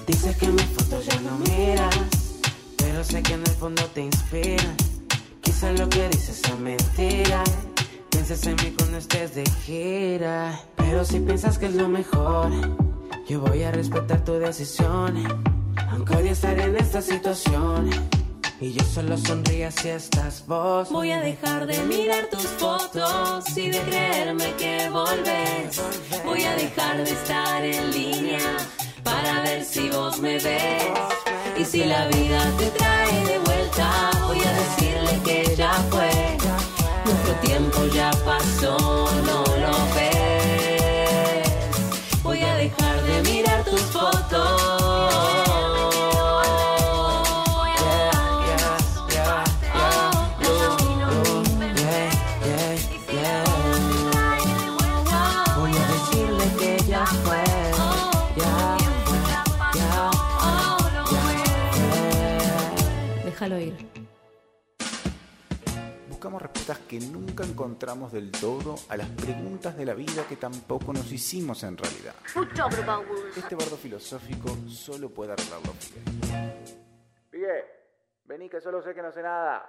Dices 0.06 0.38
que 0.38 0.48
mis 0.50 0.66
fotos 0.66 1.04
ya 1.04 1.20
no 1.22 1.36
miras, 1.40 1.96
pero 2.78 3.04
sé 3.04 3.24
que 3.24 3.34
en 3.34 3.40
el 3.40 3.54
fondo 3.54 3.84
te 3.86 4.02
inspiran. 4.02 4.78
Quizás 5.42 5.80
lo 5.80 5.90
que 5.90 6.08
dices 6.10 6.44
es 6.44 6.60
mentira. 6.60 7.44
Piensas 8.12 8.46
en 8.46 8.56
mí 8.58 8.76
cuando 8.78 9.00
estés 9.00 9.34
de 9.34 9.50
gira, 9.66 10.62
pero 10.76 11.06
si 11.06 11.20
piensas 11.22 11.58
que 11.58 11.66
es 11.66 11.74
lo 11.74 11.88
mejor, 11.88 12.52
yo 13.28 13.40
voy 13.40 13.64
a 13.64 13.72
respetar 13.72 14.24
tu 14.24 14.34
decisión. 14.34 15.24
Aunque 15.90 16.18
hoy 16.18 16.28
estar 16.28 16.60
en 16.60 16.76
esta 16.76 17.02
situación 17.02 17.90
y 18.62 18.74
yo 18.74 18.84
solo 18.86 19.18
sonrío 19.18 19.72
si 19.72 19.90
estás 19.90 20.44
vos. 20.46 20.90
Voy 20.92 21.12
a 21.12 21.20
dejar 21.20 21.66
de 21.66 21.82
mirar 21.84 22.28
tus 22.28 22.46
fotos 22.46 23.58
y 23.58 23.72
de 23.72 23.80
creerme 23.80 24.54
que 24.56 24.88
volvés. 24.90 25.82
Voy 26.24 26.44
a 26.44 26.56
dejar 26.56 27.04
de 27.04 27.12
estar 27.12 27.66
en 27.66 27.92
línea 27.92 28.58
para 29.04 29.42
ver 29.42 29.66
si 29.66 29.90
vos 29.90 30.20
me 30.20 30.38
ves. 30.38 30.84
Y 31.58 31.66
si 31.66 31.86
la 31.86 32.08
vida 32.08 32.40
te 32.60 32.68
trae 32.68 33.26
de 33.26 33.40
vuelta, 33.40 34.12
voy 34.28 34.40
a 34.40 34.54
decirle 34.54 35.20
que 35.26 35.56
ya 35.56 35.74
fue. 35.90 36.38
Nuestro 37.06 37.34
tiempo 37.42 37.88
ya 37.88 38.12
pasó, 38.24 39.10
Déjalo 63.42 63.60
ir. 63.60 63.74
Buscamos 66.10 66.44
respuestas 66.44 66.78
que 66.88 67.00
nunca 67.00 67.44
encontramos 67.44 68.12
del 68.12 68.30
todo 68.30 68.76
a 68.88 68.96
las 68.96 69.10
preguntas 69.10 69.76
de 69.76 69.84
la 69.84 69.96
vida 69.96 70.28
que 70.30 70.36
tampoco 70.36 70.94
nos 70.94 71.12
hicimos 71.12 71.64
en 71.64 71.76
realidad. 71.76 72.14
Este 73.36 73.56
bardo 73.56 73.78
filosófico 73.78 74.56
solo 74.70 75.10
puede 75.10 75.34
arreglarlo. 75.34 75.74
Figue, 77.32 77.66
vení 78.26 78.48
que 78.48 78.62
solo 78.62 78.80
sé 78.84 78.94
que 78.94 79.02
no 79.02 79.12
sé 79.12 79.24
nada. 79.24 79.68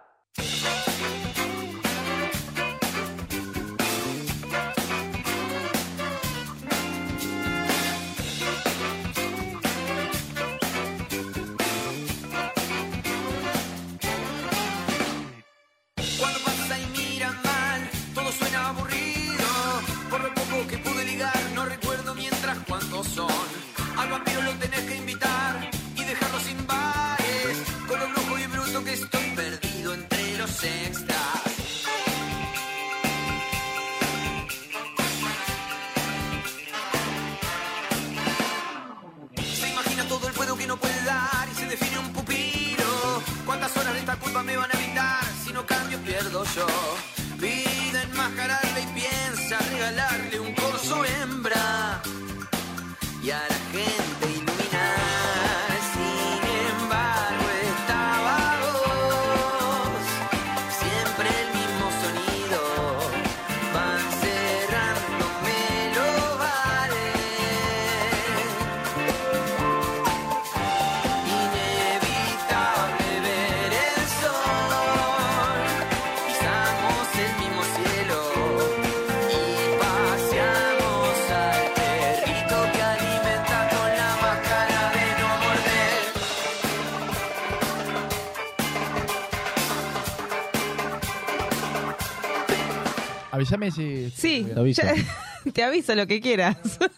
Avísame 93.62 93.70
si. 93.70 94.10
Sí, 94.10 94.47
Te 94.52 94.59
aviso. 94.60 94.82
ya- 94.82 94.94
te 95.52 95.62
aviso 95.62 95.94
lo 95.94 96.06
que 96.06 96.20
quieras. 96.20 96.56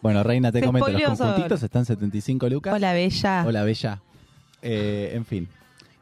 Bueno, 0.00 0.22
Reina, 0.22 0.50
te 0.50 0.60
Te 0.60 0.66
comento, 0.66 0.88
los 0.90 1.02
conjuntitos 1.18 1.62
están 1.62 1.84
75 1.84 2.48
lucas. 2.48 2.74
Hola, 2.74 2.92
Bella. 2.94 3.44
Hola, 3.46 3.62
Bella. 3.62 4.00
Eh, 4.62 5.12
en 5.14 5.24
fin. 5.26 5.48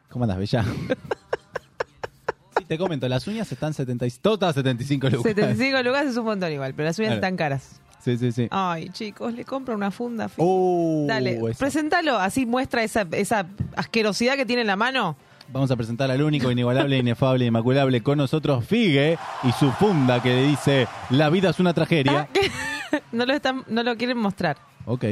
¿Cómo 0.09 0.23
andas, 0.23 0.37
Bella? 0.39 0.63
sí, 2.57 2.65
te 2.65 2.77
comento, 2.77 3.07
las 3.09 3.27
uñas 3.27 3.51
están 3.51 3.73
70, 3.73 4.07
y- 4.07 4.11
todas 4.11 4.55
75 4.55 5.09
lucas. 5.09 5.23
75 5.35 5.83
lucas 5.83 6.05
es 6.07 6.17
un 6.17 6.25
montón 6.25 6.51
igual, 6.51 6.73
pero 6.73 6.87
las 6.87 6.97
uñas 6.99 7.13
están 7.15 7.35
caras. 7.35 7.81
Sí, 8.03 8.17
sí, 8.17 8.31
sí. 8.31 8.47
Ay, 8.49 8.89
chicos, 8.89 9.33
le 9.33 9.45
compro 9.45 9.75
una 9.75 9.91
funda. 9.91 10.29
Uh, 10.37 11.05
Dale, 11.07 11.37
esa. 11.51 11.59
presentalo, 11.59 12.17
así 12.17 12.45
muestra 12.47 12.83
esa, 12.83 13.05
esa 13.11 13.45
asquerosidad 13.75 14.35
que 14.35 14.45
tiene 14.45 14.61
en 14.61 14.67
la 14.67 14.77
mano. 14.77 15.15
Vamos 15.51 15.69
a 15.69 15.75
presentar 15.75 16.09
al 16.09 16.21
único, 16.21 16.49
inigualable, 16.49 16.97
inefable, 16.97 17.45
inmaculable 17.45 18.01
con 18.01 18.17
nosotros, 18.17 18.65
Figue, 18.65 19.17
y 19.43 19.51
su 19.53 19.69
funda 19.73 20.21
que 20.21 20.29
le 20.29 20.43
dice, 20.43 20.87
la 21.09 21.29
vida 21.29 21.49
es 21.49 21.59
una 21.59 21.73
tragedia. 21.73 22.29
no, 23.11 23.25
lo 23.25 23.33
están, 23.33 23.63
no 23.67 23.83
lo 23.83 23.97
quieren 23.97 24.17
mostrar. 24.17 24.57
Ok. 24.85 25.03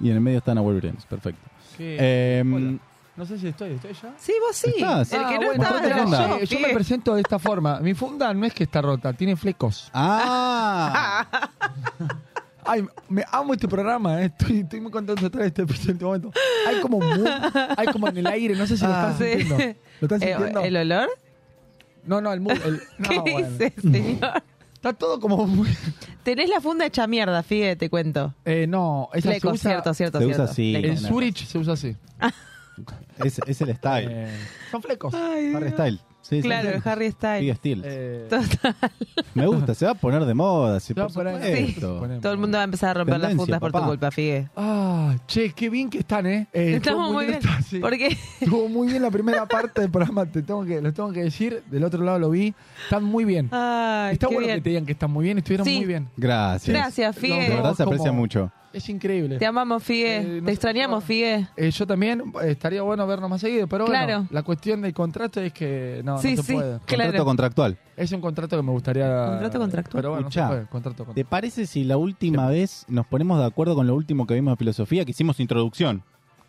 Y 0.00 0.10
en 0.10 0.16
el 0.16 0.20
medio 0.20 0.38
están 0.38 0.58
Abuelo 0.58 0.80
Brenes, 0.80 1.06
perfecto. 1.06 1.40
¿Qué? 1.78 2.38
Em, 2.40 2.54
Hola. 2.54 2.78
No 3.16 3.24
sé 3.24 3.38
si 3.38 3.48
estoy, 3.48 3.72
¿estoy 3.72 3.94
ya? 3.94 4.12
Sí, 4.18 4.34
vos 4.46 4.54
sí. 4.54 4.72
Estás. 4.76 5.10
El 5.14 5.20
que 5.20 5.24
Ah, 5.24 5.30
no 5.38 5.46
bueno, 5.46 5.62
estaba 5.62 5.86
era 5.86 6.44
yo, 6.44 6.60
me 6.60 6.68
presento 6.74 7.14
de 7.14 7.22
esta 7.22 7.38
forma. 7.38 7.80
Mi 7.80 7.94
funda 7.94 8.34
no 8.34 8.44
es 8.44 8.52
que 8.52 8.64
está 8.64 8.82
rota, 8.82 9.14
tiene 9.14 9.36
flecos. 9.36 9.90
Ah. 9.94 11.26
Ay, 12.66 12.84
me 13.08 13.24
amo 13.30 13.52
este 13.54 13.68
programa, 13.68 14.22
eh. 14.22 14.26
estoy, 14.26 14.60
estoy 14.60 14.80
muy 14.80 14.90
contento 14.90 15.20
de 15.20 15.26
estar 15.26 15.40
en 15.42 15.46
este 15.48 15.66
presente 15.66 16.04
momento. 16.04 16.32
Hay 16.66 16.80
como 16.80 16.98
mood, 17.00 17.26
hay 17.76 17.86
como 17.88 18.08
en 18.08 18.18
el 18.18 18.26
aire, 18.26 18.54
no 18.56 18.66
sé 18.66 18.76
si 18.76 18.84
lo 18.84 18.92
Ah, 18.92 19.12
están 19.12 19.18
sí. 19.28 19.38
sintiendo. 19.46 19.78
¿Lo 20.00 20.06
están 20.06 20.22
Eh, 20.22 20.26
sintiendo? 20.34 20.60
¿El 20.62 20.76
olor? 20.76 21.08
No, 22.04 22.20
no, 22.20 22.32
el 22.32 22.40
mood. 22.40 22.52
El, 22.64 22.80
no, 22.98 23.08
¿Qué 23.08 23.18
bueno. 23.18 23.48
dices, 23.50 23.72
señor? 23.80 24.42
Está 24.74 24.92
todo 24.92 25.18
como 25.18 25.46
muy... 25.46 25.68
Tenés 26.22 26.48
la 26.48 26.60
funda 26.60 26.86
hecha 26.86 27.06
mierda, 27.06 27.42
Figue, 27.42 27.74
te 27.76 27.88
cuento. 27.90 28.34
Eh, 28.44 28.66
no, 28.68 29.08
esa 29.14 29.30
Flecos, 29.30 29.50
se 29.60 29.68
usa... 29.68 29.70
cierto, 29.70 29.94
cierto, 29.94 30.18
Se 30.18 30.24
cierto. 30.24 30.42
usa 30.42 30.52
así. 30.52 30.76
En 30.76 30.98
Zurich 30.98 31.44
se 31.46 31.58
usa 31.58 31.72
así. 31.74 31.96
es, 33.24 33.40
es 33.46 33.60
el 33.62 33.74
style. 33.76 34.08
Eh, 34.10 34.28
son 34.70 34.82
flecos. 34.82 35.14
Harry 35.14 35.70
Style. 35.70 36.00
Sí, 36.28 36.36
sí, 36.36 36.42
Claro, 36.42 36.70
sí. 36.70 36.74
el 36.76 36.82
Harry 36.90 37.10
Styles. 37.12 37.56
Eh, 37.86 38.26
Total. 38.28 38.74
Me 39.34 39.46
gusta, 39.46 39.74
se 39.74 39.84
va 39.84 39.92
a 39.92 39.94
poner 39.94 40.24
de 40.24 40.34
moda. 40.34 40.80
Sí, 40.80 40.92
por 40.92 41.12
poner- 41.12 41.40
Sí. 41.68 41.76
Todo 41.80 42.32
el 42.32 42.38
mundo 42.38 42.56
va 42.58 42.62
a 42.62 42.64
empezar 42.64 42.90
a 42.90 42.94
romper 42.94 43.20
las 43.20 43.34
fundas 43.34 43.60
por 43.60 43.70
tu 43.70 43.80
culpa, 43.82 44.10
Figue. 44.10 44.48
Ah, 44.56 45.14
che, 45.28 45.52
qué 45.52 45.70
bien 45.70 45.88
que 45.88 45.98
están, 45.98 46.26
¿eh? 46.26 46.48
Eh, 46.52 46.74
estuvo 46.76 46.94
Estamos 46.94 47.12
muy 47.12 47.26
bien. 47.26 47.38
sí. 47.68 47.78
Porque 47.78 48.16
Estuvo 48.40 48.68
muy 48.68 48.88
bien 48.88 49.02
la 49.02 49.10
primera 49.10 49.46
parte 49.46 49.82
del 49.82 49.90
programa, 49.90 50.26
te 50.26 50.42
tengo 50.42 50.64
que, 50.64 50.80
lo 50.80 50.92
tengo 50.92 51.12
que 51.12 51.22
decir. 51.22 51.62
Del 51.70 51.84
otro 51.84 52.02
lado 52.02 52.18
lo 52.18 52.30
vi. 52.30 52.54
Están 52.84 53.04
muy 53.04 53.24
bien. 53.24 53.48
Ay, 53.52 54.14
Está 54.14 54.26
qué 54.26 54.34
bueno 54.34 54.46
bien. 54.48 54.58
que 54.58 54.62
te 54.64 54.68
digan 54.70 54.86
que 54.86 54.92
están 54.92 55.10
muy 55.12 55.24
bien, 55.24 55.38
estuvieron 55.38 55.64
Sí. 55.66 55.76
muy 55.76 55.86
bien. 55.86 56.08
Gracias. 56.16 56.74
Gracias, 56.76 57.14
De 57.14 57.20
Figue. 57.20 57.48
verdad 57.50 57.74
se 57.74 57.82
aprecia 57.84 58.08
Como- 58.08 58.20
mucho. 58.22 58.50
Es 58.76 58.90
increíble. 58.90 59.38
Te 59.38 59.46
amamos, 59.46 59.82
Figue. 59.82 60.16
Eh, 60.18 60.22
no 60.22 60.40
Te 60.44 60.46
sé 60.48 60.52
extrañamos, 60.52 60.96
cómo- 60.96 61.06
Figue. 61.06 61.48
Eh, 61.56 61.70
yo 61.70 61.86
también, 61.86 62.20
eh, 62.42 62.50
estaría 62.50 62.82
bueno 62.82 63.06
vernos 63.06 63.30
más 63.30 63.40
seguido, 63.40 63.66
pero 63.66 63.86
bueno, 63.86 64.04
Claro. 64.06 64.26
la 64.30 64.42
cuestión 64.42 64.82
del 64.82 64.92
contrato 64.92 65.40
es 65.40 65.50
que 65.54 66.02
no, 66.04 66.18
Sí, 66.18 66.32
no 66.36 66.42
se 66.42 66.48
sí. 66.48 66.52
puede. 66.52 66.78
Claro. 66.84 67.02
Contrato 67.04 67.24
contractual. 67.24 67.78
Es 67.96 68.12
un 68.12 68.20
contrato 68.20 68.54
que 68.54 68.62
me 68.62 68.72
gustaría... 68.72 69.26
Contrato 69.28 69.58
contractual. 69.58 70.02
Pero 70.02 70.10
bueno, 70.10 70.28
Escuchá, 70.28 70.42
no 70.42 70.48
se 70.48 70.54
puede, 70.56 70.66
contrato 70.68 71.06
¿Te 71.14 71.24
parece 71.24 71.64
si 71.66 71.84
la 71.84 71.96
última 71.96 72.48
vez 72.48 72.84
nos 72.88 73.06
ponemos 73.06 73.38
de 73.38 73.46
acuerdo 73.46 73.74
con 73.74 73.86
lo 73.86 73.94
último 73.94 74.26
que 74.26 74.34
vimos 74.34 74.52
de 74.52 74.56
filosofía, 74.58 75.06
que 75.06 75.12
hicimos 75.12 75.40
introducción? 75.40 76.02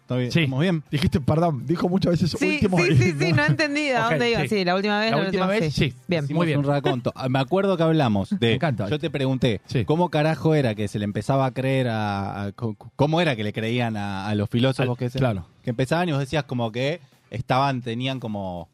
¿Está 0.07 0.15
bien? 0.15 0.31
Sí. 0.31 0.39
¿Estamos 0.39 0.61
bien? 0.61 0.83
Dijiste, 0.89 1.19
perdón, 1.19 1.65
dijo 1.67 1.89
muchas 1.89 2.11
veces 2.13 2.31
Sí, 2.39 2.53
último. 2.53 2.77
sí, 2.77 2.95
sí, 2.95 3.13
sí, 3.19 3.33
no 3.33 3.43
entendí 3.45 3.89
a 3.89 4.03
dónde 4.09 4.31
iba. 4.31 4.41
sí. 4.43 4.47
Sí, 4.47 4.63
la 4.63 4.75
última 4.75 4.99
vez. 5.01 5.11
La 5.11 5.17
última 5.17 5.47
vez, 5.47 5.73
sí. 5.73 5.93
Bien. 6.07 6.23
Hicimos 6.23 6.39
Muy 6.39 6.47
bien. 6.47 6.59
un 6.59 6.65
raconto. 6.65 7.13
Me 7.29 7.39
acuerdo 7.39 7.75
que 7.75 7.83
hablamos 7.83 8.29
de. 8.39 8.53
encanta. 8.53 8.87
Yo 8.87 8.99
te 8.99 9.09
pregunté 9.09 9.59
cómo 9.85 10.07
carajo 10.09 10.55
era 10.55 10.75
que 10.75 10.87
se 10.87 10.97
le 10.97 11.03
empezaba 11.03 11.45
a 11.45 11.51
creer 11.51 11.87
a. 11.89 12.53
cómo 12.95 13.19
era 13.19 13.35
que 13.35 13.43
le 13.43 13.51
creían 13.51 13.97
a, 13.97 14.29
a 14.29 14.35
los 14.35 14.49
filósofos 14.49 14.91
Al- 14.91 14.97
que, 14.97 15.09
se- 15.09 15.19
claro. 15.19 15.45
que 15.61 15.71
empezaban 15.71 16.07
y 16.07 16.13
vos 16.13 16.21
decías 16.21 16.45
como 16.45 16.71
que 16.71 17.01
estaban, 17.29 17.81
tenían 17.81 18.21
como. 18.21 18.69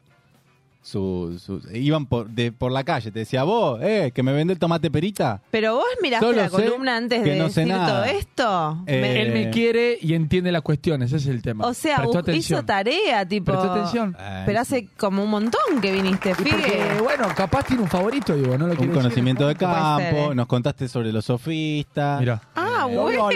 Su, 0.86 1.40
su- 1.42 1.62
iban 1.72 2.04
por, 2.04 2.28
de, 2.28 2.52
por 2.52 2.70
la 2.70 2.84
calle, 2.84 3.10
te 3.10 3.20
decía, 3.20 3.42
vos, 3.42 3.80
eh, 3.82 4.12
que 4.14 4.22
me 4.22 4.34
vende 4.34 4.52
el 4.52 4.58
tomate 4.58 4.90
perita. 4.90 5.40
Pero 5.50 5.76
vos 5.76 5.84
miraste 6.02 6.26
Solo 6.26 6.42
la 6.42 6.50
columna 6.50 6.96
antes 6.98 7.24
de 7.24 7.36
no 7.36 7.44
decir 7.44 7.66
nada. 7.66 7.86
todo 7.86 8.04
esto. 8.04 8.82
Eh, 8.86 9.00
Me- 9.00 9.22
Él 9.22 9.32
me 9.32 9.50
quiere 9.50 9.96
y 9.98 10.12
entiende 10.12 10.52
las 10.52 10.60
cuestiones, 10.60 11.10
ese 11.10 11.16
es 11.30 11.34
el 11.34 11.40
tema. 11.40 11.64
o 11.66 11.72
sea, 11.72 11.96
Prestó 11.96 12.18
bu- 12.18 12.20
atención. 12.20 12.58
hizo 12.58 12.66
tarea, 12.66 13.26
tipo. 13.26 13.46
Prestó 13.52 13.72
atención. 13.72 14.14
Pero 14.44 14.60
hace 14.60 14.86
como 14.98 15.24
un 15.24 15.30
montón 15.30 15.80
que 15.80 15.90
viniste, 15.90 16.34
porque, 16.34 16.84
bueno, 17.02 17.28
capaz 17.34 17.64
tiene 17.64 17.82
un 17.82 17.88
favorito, 17.88 18.36
digo, 18.36 18.58
no 18.58 18.66
lo 18.66 18.74
Un 18.78 18.88
conocimiento 18.88 19.46
de 19.46 19.54
ser, 19.54 19.60
campo, 19.60 20.32
eh. 20.32 20.34
nos 20.34 20.46
contaste 20.46 20.86
sobre 20.88 21.10
los 21.12 21.24
sofistas. 21.24 22.20
Mira. 22.20 22.42
Ah, 22.56 22.86
bueno. 22.92 23.28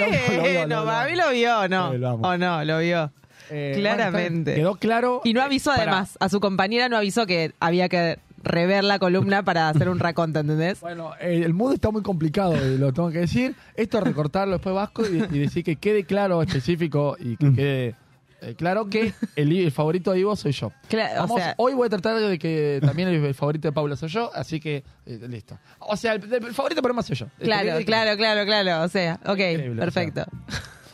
Para 0.85 1.07
mí 1.07 1.17
lo 1.17 1.31
vio, 1.31 1.67
¿no? 1.69 1.93
Sí, 1.93 1.99
lo 1.99 2.09
amo. 2.11 2.29
o 2.29 2.37
no, 2.37 2.63
lo 2.65 2.79
vio. 2.81 3.11
Eh, 3.51 3.75
Claramente. 3.77 4.53
bueno, 4.53 4.71
quedó 4.73 4.77
claro. 4.77 5.21
Y 5.25 5.33
no 5.33 5.43
avisó 5.43 5.71
Pará. 5.71 5.83
además, 5.83 6.17
a 6.21 6.29
su 6.29 6.41
compañera 6.41 6.89
no 6.89 6.97
avisó 6.97 7.27
que 7.27 7.53
había 7.61 7.89
que 7.89 8.19
rever 8.43 8.85
la 8.85 8.99
columna 8.99 9.43
para 9.43 9.69
hacer 9.69 9.89
un 9.89 9.99
raconto, 9.99 10.39
¿entendés? 10.41 10.81
Bueno, 10.81 11.13
eh, 11.21 11.43
el 11.45 11.55
mood 11.55 11.75
está 11.75 11.91
muy 11.91 12.03
complicado, 12.03 12.55
eh, 12.55 12.79
lo 12.79 12.93
tengo 12.93 13.11
que 13.11 13.19
decir. 13.21 13.55
Esto 13.75 13.99
es 13.99 14.05
recortarlo 14.05 14.55
después 14.55 14.75
Vasco 14.75 15.03
y, 15.07 15.17
y 15.35 15.39
decir 15.41 15.65
que 15.65 15.77
quede 15.77 16.05
claro, 16.05 16.41
específico 16.43 17.17
y 17.19 17.31
Mm. 17.31 17.37
que 17.37 17.53
quede 17.55 17.95
eh, 18.41 18.55
claro 18.57 18.89
que 18.89 19.13
el, 19.35 19.51
el 19.59 19.73
favorito 19.73 20.13
de 20.13 20.21
Ivo 20.21 20.37
soy 20.37 20.53
yo. 20.53 20.71
Cla- 20.89 21.11
o 21.17 21.21
Vamos, 21.23 21.41
sea- 21.41 21.55
hoy 21.57 21.75
voy 21.75 21.87
a 21.87 21.91
tratar 21.91 22.17
de 22.21 22.39
que 22.39 22.79
también 22.81 23.09
el, 23.09 23.25
el 23.25 23.35
favorito 23.35 23.67
de 23.67 23.73
Paula 23.73 23.97
soy 23.97 24.09
yo, 24.11 24.31
así 24.33 24.61
que 24.61 24.85
eh, 25.07 25.19
listo. 25.29 25.59
O 25.81 25.97
sea, 25.97 26.13
el, 26.15 26.33
el 26.33 26.55
favorito 26.55 26.81
pero 26.81 26.95
más 26.95 27.07
soy 27.07 27.17
yo. 27.17 27.27
Claro, 27.41 27.71
Listo, 27.77 27.87
claro, 27.87 28.17
claro, 28.17 28.45
claro. 28.47 28.85
O 28.85 28.89
sea, 28.89 29.19
ok, 29.25 29.31
Increíble, 29.41 29.81
perfecto. 29.81 30.25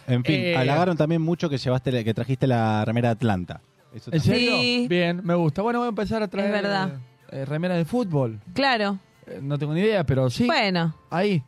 En 0.06 0.22
fin, 0.24 0.34
Eh, 0.36 0.56
halagaron 0.56 0.96
también 0.96 1.22
mucho 1.22 1.48
que 1.48 1.56
llevaste 1.58 1.90
la- 1.92 2.04
que 2.04 2.12
trajiste 2.14 2.46
la 2.46 2.84
remera 2.84 3.08
de 3.08 3.12
Atlanta. 3.12 3.60
Eso 3.94 4.10
¿En 4.12 4.20
también. 4.20 4.22
serio? 4.22 4.56
Sí. 4.60 4.86
Bien, 4.88 5.20
me 5.24 5.34
gusta. 5.34 5.62
Bueno, 5.62 5.78
voy 5.78 5.86
a 5.86 5.88
empezar 5.90 6.22
a 6.22 6.28
traer 6.28 6.46
Es 6.54 6.62
verdad. 6.62 6.90
eh, 7.30 7.44
remera 7.44 7.74
de 7.76 7.84
fútbol. 7.84 8.40
Claro. 8.52 8.98
Eh, 9.26 9.38
no 9.42 9.58
tengo 9.58 9.72
ni 9.72 9.80
idea, 9.80 10.04
pero 10.04 10.28
sí. 10.30 10.46
Bueno, 10.46 10.94
Ahí. 11.10 11.42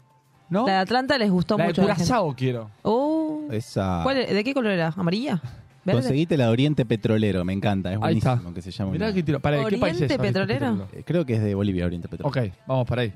¿No? 0.48 0.64
la 0.66 0.74
de 0.74 0.78
Atlanta 0.78 1.18
les 1.18 1.30
gustó 1.30 1.58
La 1.58 1.64
de 1.64 1.68
mucho. 1.70 1.82
a 1.82 1.86
la 1.86 1.94
gente. 1.96 2.08
Curazao 2.08 2.34
quiero. 2.36 2.70
Uh, 2.84 3.48
Esa. 3.50 4.00
¿cuál 4.04 4.18
es- 4.18 4.32
¿De 4.32 4.44
qué 4.44 4.54
color 4.54 4.72
era? 4.72 4.94
¿Amarilla? 4.96 5.40
¿Verde? 5.84 6.00
Conseguiste 6.00 6.36
la 6.36 6.46
de 6.46 6.50
Oriente 6.50 6.84
Petrolero, 6.84 7.44
me 7.44 7.52
encanta, 7.52 7.90
es 7.90 7.94
Ahí 7.96 8.00
buenísimo 8.00 8.34
está. 8.34 8.54
que 8.54 8.62
se 8.62 8.70
llama. 8.72 8.92
Mirá 8.92 9.06
una- 9.06 9.14
que 9.14 9.22
tiro. 9.22 9.38
Para, 9.40 9.56
¿de 9.58 9.66
¿Qué 9.66 9.78
país 9.78 9.94
es? 9.96 10.02
¿Oriente 10.02 10.14
Oriente 10.40 10.54
Petrolero? 10.54 10.88
Eh, 10.92 11.02
Creo 11.04 11.24
que 11.26 11.34
es 11.34 11.42
de 11.42 11.54
Bolivia, 11.54 11.84
Oriente 11.86 12.08
Petrolero. 12.08 12.42
Ok, 12.48 12.52
vamos 12.66 12.88
para 12.88 13.02
ahí. 13.02 13.12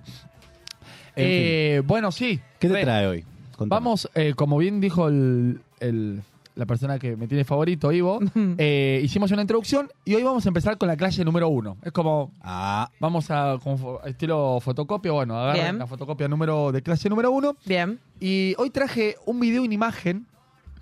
En 1.17 1.25
Eh, 1.27 1.83
bueno, 1.85 2.13
sí. 2.13 2.41
¿Qué 2.59 2.69
te 2.69 2.75
Re. 2.75 2.83
trae 2.83 3.07
hoy? 3.07 3.25
Contame. 3.61 3.79
Vamos, 3.85 4.09
eh, 4.15 4.33
como 4.35 4.57
bien 4.59 4.81
dijo 4.81 5.09
el, 5.09 5.61
el- 5.81 6.23
la 6.57 6.67
persona 6.67 6.99
que 6.99 7.15
me 7.17 7.27
tiene 7.29 7.45
favorito, 7.45 7.93
Ivo, 7.93 8.19
eh, 8.59 9.01
hicimos 9.05 9.31
una 9.31 9.43
introducción 9.43 9.89
y 10.05 10.15
hoy 10.15 10.23
vamos 10.23 10.45
a 10.45 10.49
empezar 10.49 10.77
con 10.79 10.89
la 10.89 10.97
clase 10.97 11.25
número 11.25 11.49
uno. 11.49 11.77
Es 11.83 11.93
como, 11.93 12.33
Ah, 12.43 12.91
vamos 12.99 13.31
a, 13.31 13.57
fo- 13.59 14.01
estilo 14.07 14.59
fotocopia, 14.61 15.13
bueno, 15.13 15.39
agarren 15.39 15.63
Bien. 15.63 15.79
la 15.79 15.87
fotocopia 15.87 16.27
número 16.27 16.73
de 16.73 16.83
clase 16.83 17.09
número 17.09 17.31
uno. 17.31 17.57
Bien. 17.67 17.99
Y 18.19 18.55
hoy 18.59 18.71
traje 18.71 19.17
un 19.27 19.39
video, 19.41 19.63
una 19.63 19.75
imagen 19.75 20.27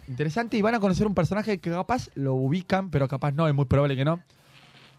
interesante 0.08 0.56
y 0.56 0.62
van 0.62 0.74
a 0.74 0.80
conocer 0.80 1.06
un 1.06 1.14
personaje 1.14 1.58
que 1.58 1.70
capaz 1.70 2.08
lo 2.14 2.34
ubican, 2.34 2.90
pero 2.90 3.06
capaz 3.08 3.32
no, 3.32 3.46
es 3.46 3.54
muy 3.54 3.66
probable 3.66 3.94
que 3.94 4.04
no. 4.04 4.20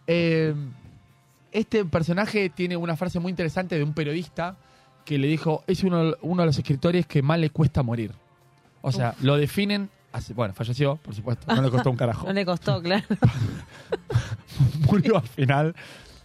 Eh, 0.08 0.54
este 1.52 1.84
personaje 1.86 2.50
tiene 2.50 2.78
una 2.78 2.96
frase 2.96 3.20
muy 3.20 3.32
interesante 3.32 3.76
de 3.76 3.84
un 3.84 3.94
periodista 3.94 4.56
que 5.10 5.18
le 5.18 5.28
dijo, 5.28 5.64
es 5.66 5.84
uno, 5.84 6.14
uno 6.22 6.44
de 6.44 6.46
los 6.46 6.58
escritores 6.60 7.08
que 7.08 7.24
más 7.24 7.40
le 7.40 7.50
cuesta 7.50 7.82
morir. 7.82 8.12
O 8.84 8.92
sea, 8.92 9.16
lo 9.24 9.38
definen, 9.38 9.90
bueno, 10.36 10.54
falleció, 10.54 10.98
por 10.98 11.16
supuesto, 11.16 11.52
no 11.52 11.64
le 11.64 11.72
costó 11.72 11.90
un 11.90 11.98
carajo. 11.98 12.28
No 12.28 12.34
le 12.34 12.46
costó, 12.46 12.80
claro. 12.80 13.04
Murió 14.88 15.18
al 15.18 15.28
final. 15.28 15.76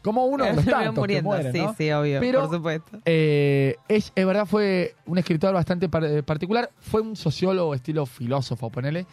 Como 0.03 0.27
uno 0.27 0.45
de 0.45 0.53
los 0.53 0.65
tantos 0.67 0.93
que 0.95 1.01
muriendo, 1.01 1.31
mueren, 1.31 1.51
sí, 1.53 1.59
¿no? 1.63 1.75
sí, 1.79 1.91
obvio, 1.93 2.21
Pero, 2.21 2.43
por 2.43 2.57
supuesto. 2.59 2.99
eh, 3.07 3.77
es, 3.89 4.13
es 4.15 4.27
verdad, 4.27 4.45
fue 4.45 4.95
un 5.07 5.17
escritor 5.17 5.55
bastante 5.55 5.89
par- 5.89 6.05
eh, 6.05 6.23
particular. 6.23 6.71
Fue 6.79 7.01
un 7.01 7.17
sociólogo 7.17 7.75
estilo 7.75 8.05
filósofo, 8.05 8.69
ponele. 8.69 9.07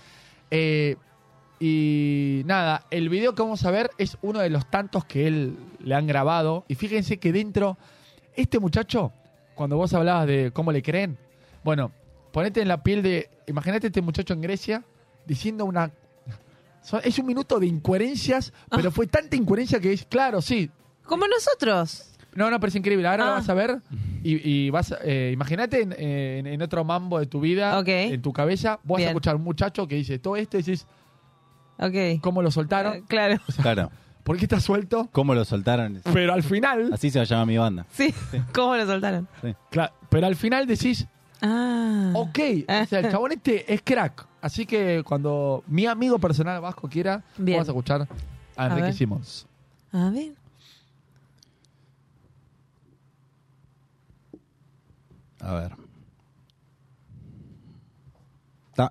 Eh, 0.51 0.97
y 1.61 2.41
nada, 2.45 2.85
el 2.91 3.07
video 3.07 3.33
que 3.35 3.41
vamos 3.41 3.63
a 3.65 3.71
ver 3.71 3.89
es 3.97 4.17
uno 4.21 4.39
de 4.39 4.49
los 4.49 4.69
tantos 4.69 5.05
que 5.05 5.27
él 5.27 5.55
le 5.79 5.95
han 5.95 6.07
grabado. 6.07 6.65
Y 6.67 6.75
fíjense 6.75 7.17
que 7.19 7.31
dentro, 7.31 7.77
este 8.35 8.59
muchacho, 8.59 9.13
cuando 9.61 9.77
vos 9.77 9.93
hablabas 9.93 10.25
de 10.27 10.49
cómo 10.51 10.71
le 10.71 10.81
creen, 10.81 11.17
bueno, 11.63 11.91
ponete 12.31 12.61
en 12.61 12.67
la 12.67 12.81
piel 12.81 13.03
de. 13.03 13.29
Imagínate 13.47 13.87
este 13.87 14.01
muchacho 14.01 14.33
en 14.33 14.41
Grecia 14.41 14.83
diciendo 15.27 15.65
una. 15.65 15.91
son- 16.81 17.01
Es 17.03 17.19
un 17.19 17.27
minuto 17.27 17.59
de 17.59 17.67
incoherencias, 17.67 18.51
pero 18.71 18.91
fue 18.91 19.05
tanta 19.05 19.35
incoherencia 19.35 19.79
que 19.79 19.93
es, 19.93 20.03
claro, 20.05 20.41
sí, 20.41 20.71
Como 21.05 21.27
nosotros. 21.27 22.15
no, 22.33 22.49
no, 22.49 22.59
pero 22.59 22.69
es 22.69 22.75
increíble. 22.75 23.07
Ahora 23.07 23.25
lo 23.25 23.31
Ah. 23.31 23.35
vas 23.35 23.49
a 23.49 23.53
ver 23.53 23.81
y, 24.23 24.49
y 24.49 24.69
vas, 24.71 24.95
eh, 25.03 25.29
imagínate 25.31 25.81
en, 25.83 25.93
en- 25.93 26.47
en 26.47 26.61
otro 26.63 26.83
mambo 26.83 27.19
de 27.19 27.27
tu 27.27 27.39
vida, 27.39 27.79
en 27.85 28.21
tu 28.23 28.33
cabeza, 28.33 28.79
vos 28.83 28.95
vas 28.95 28.97
Bien. 28.97 29.09
a 29.09 29.11
escuchar 29.11 29.33
a 29.33 29.37
un 29.37 29.43
muchacho 29.43 29.87
que 29.87 29.93
dice 29.95 30.17
todo 30.17 30.37
esto 30.37 30.57
y 30.57 30.63
dices, 30.63 30.87
Ok. 31.77 32.19
¿cómo 32.21 32.41
lo 32.41 32.49
soltaron? 32.49 32.95
Eh, 32.95 33.03
claro. 33.07 33.37
claro. 33.61 33.91
¿Por 34.23 34.37
qué 34.37 34.45
está 34.45 34.59
suelto? 34.59 35.09
¿Cómo 35.11 35.33
lo 35.33 35.43
soltaron? 35.45 36.01
Pero 36.13 36.33
al 36.33 36.43
final, 36.43 36.91
Así 36.93 37.09
se 37.09 37.19
va 37.19 37.23
a 37.23 37.25
llamar 37.25 37.47
mi 37.47 37.57
banda. 37.57 37.85
Sí. 37.91 38.13
¿Cómo 38.53 38.75
lo 38.75 38.85
soltaron? 38.85 39.27
Cla- 39.71 39.91
pero 40.09 40.27
al 40.27 40.35
final 40.35 40.67
decís, 40.67 41.07
Ah. 41.41 42.11
ok, 42.15 42.39
o 42.83 42.85
sea, 42.85 42.99
el 42.99 43.11
chabón 43.11 43.31
este 43.31 43.73
es 43.73 43.81
crack. 43.81 44.27
Así 44.41 44.65
que 44.65 45.03
cuando 45.05 45.63
mi 45.67 45.85
amigo 45.85 46.19
personal 46.19 46.61
Vasco 46.61 46.87
quiera, 46.89 47.23
Bien. 47.37 47.57
vamos 47.57 47.69
a 47.69 47.71
escuchar 47.71 48.07
a 48.57 48.67
Enrique. 48.67 48.93
Simons. 48.93 49.47
A 49.91 50.09
ver. 50.09 50.33
A 55.41 55.53
ver. 55.55 55.71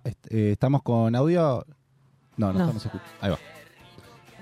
Est- 0.04 0.26
eh, 0.32 0.52
¿Estamos 0.52 0.82
con 0.82 1.14
audio? 1.16 1.64
No, 2.36 2.48
no, 2.48 2.52
No. 2.52 2.60
estamos 2.60 2.84
escuchando. 2.86 3.12
Ahí 3.20 3.30
va. 3.30 3.38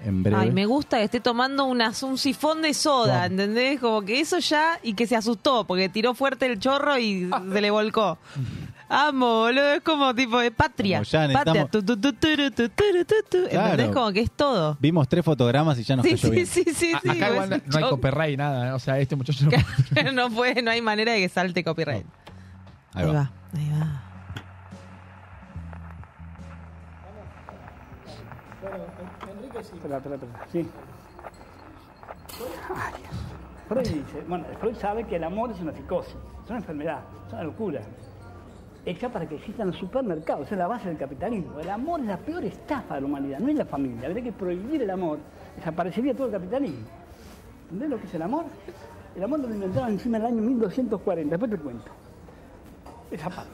En 0.04 0.22
breve. 0.22 0.40
Ay, 0.40 0.50
me 0.52 0.64
gusta 0.66 0.98
que 0.98 1.04
esté 1.04 1.20
tomando 1.20 1.64
una, 1.64 1.92
un 2.02 2.18
sifón 2.18 2.62
de 2.62 2.72
soda. 2.74 3.26
¿entendés? 3.26 3.80
Como 3.80 4.02
que 4.02 4.20
eso 4.20 4.38
ya, 4.38 4.78
y 4.82 4.94
que 4.94 5.06
se 5.06 5.16
asustó, 5.16 5.64
porque 5.66 5.88
tiró 5.88 6.14
fuerte 6.14 6.46
el 6.46 6.58
chorro 6.58 6.98
y 6.98 7.28
se 7.52 7.60
le 7.60 7.70
volcó. 7.70 8.18
Amo, 8.90 9.40
boludo, 9.40 9.74
es 9.74 9.82
como 9.82 10.14
tipo 10.14 10.38
de 10.38 10.50
patria. 10.50 10.98
Como 10.98 11.04
ya 11.10 11.28
patria, 11.32 11.66
tu. 11.66 11.82
Como 13.92 14.12
que 14.12 14.20
es 14.20 14.30
todo. 14.30 14.76
Vimos 14.80 15.08
tres 15.08 15.24
fotogramas 15.24 15.78
y 15.78 15.82
ya 15.84 15.96
nos 15.96 16.04
Sí, 16.06 16.12
cayó 16.12 16.22
sí, 16.22 16.30
bien. 16.30 16.46
sí, 16.46 16.64
sí, 16.74 16.92
A- 16.94 17.00
sí. 17.00 17.08
Acá 17.10 17.30
igual 17.30 17.52
es 17.52 17.62
un 17.64 17.68
no 17.68 17.76
hay 17.78 17.90
copyright, 17.90 18.38
nada. 18.38 18.68
¿eh? 18.68 18.72
O 18.72 18.78
sea, 18.78 18.98
este 18.98 19.14
muchacho 19.16 19.44
no 20.04 20.12
no 20.12 20.30
puede, 20.30 20.62
no 20.62 20.70
hay 20.70 20.80
manera 20.80 21.12
de 21.12 21.18
que 21.20 21.28
salte 21.28 21.62
copyright. 21.62 22.06
Ahí 22.94 23.06
va. 23.06 23.30
ahí 23.54 23.70
va. 23.78 24.02
Espera, 29.60 29.96
espera, 29.98 30.14
espera. 30.16 30.46
Sí. 30.52 30.66
Ay, 32.74 32.94
Freud 33.68 33.86
dice, 33.86 34.22
bueno, 34.28 34.44
Freud 34.60 34.76
sabe 34.76 35.04
que 35.04 35.16
el 35.16 35.24
amor 35.24 35.50
es 35.50 35.60
una 35.60 35.72
psicosis, 35.72 36.14
es 36.44 36.50
una 36.50 36.58
enfermedad, 36.58 37.00
es 37.26 37.32
una 37.32 37.42
locura. 37.44 37.80
Hecha 38.86 39.08
para 39.10 39.28
que 39.28 39.34
existan 39.34 39.66
los 39.68 39.76
supermercados, 39.76 40.46
esa 40.46 40.54
es 40.54 40.58
la 40.58 40.66
base 40.68 40.88
del 40.88 40.96
capitalismo. 40.96 41.58
El 41.60 41.68
amor 41.68 42.00
es 42.00 42.06
la 42.06 42.16
peor 42.16 42.44
estafa 42.44 42.94
de 42.94 43.00
la 43.02 43.06
humanidad, 43.06 43.38
no 43.40 43.48
es 43.48 43.56
la 43.56 43.66
familia. 43.66 44.08
Habría 44.08 44.24
que 44.24 44.32
prohibir 44.32 44.82
el 44.82 44.90
amor, 44.90 45.18
desaparecería 45.56 46.14
todo 46.14 46.26
el 46.28 46.32
capitalismo. 46.32 46.86
¿Entendés 47.64 47.90
lo 47.90 48.00
que 48.00 48.06
es 48.06 48.14
el 48.14 48.22
amor? 48.22 48.44
El 49.14 49.24
amor 49.24 49.40
lo 49.40 49.52
inventaron 49.52 49.90
encima 49.90 50.18
del 50.18 50.28
año 50.28 50.40
1240, 50.42 51.30
después 51.36 51.50
te 51.50 51.58
cuento. 51.58 51.90
Esa 53.10 53.28
parte. 53.28 53.50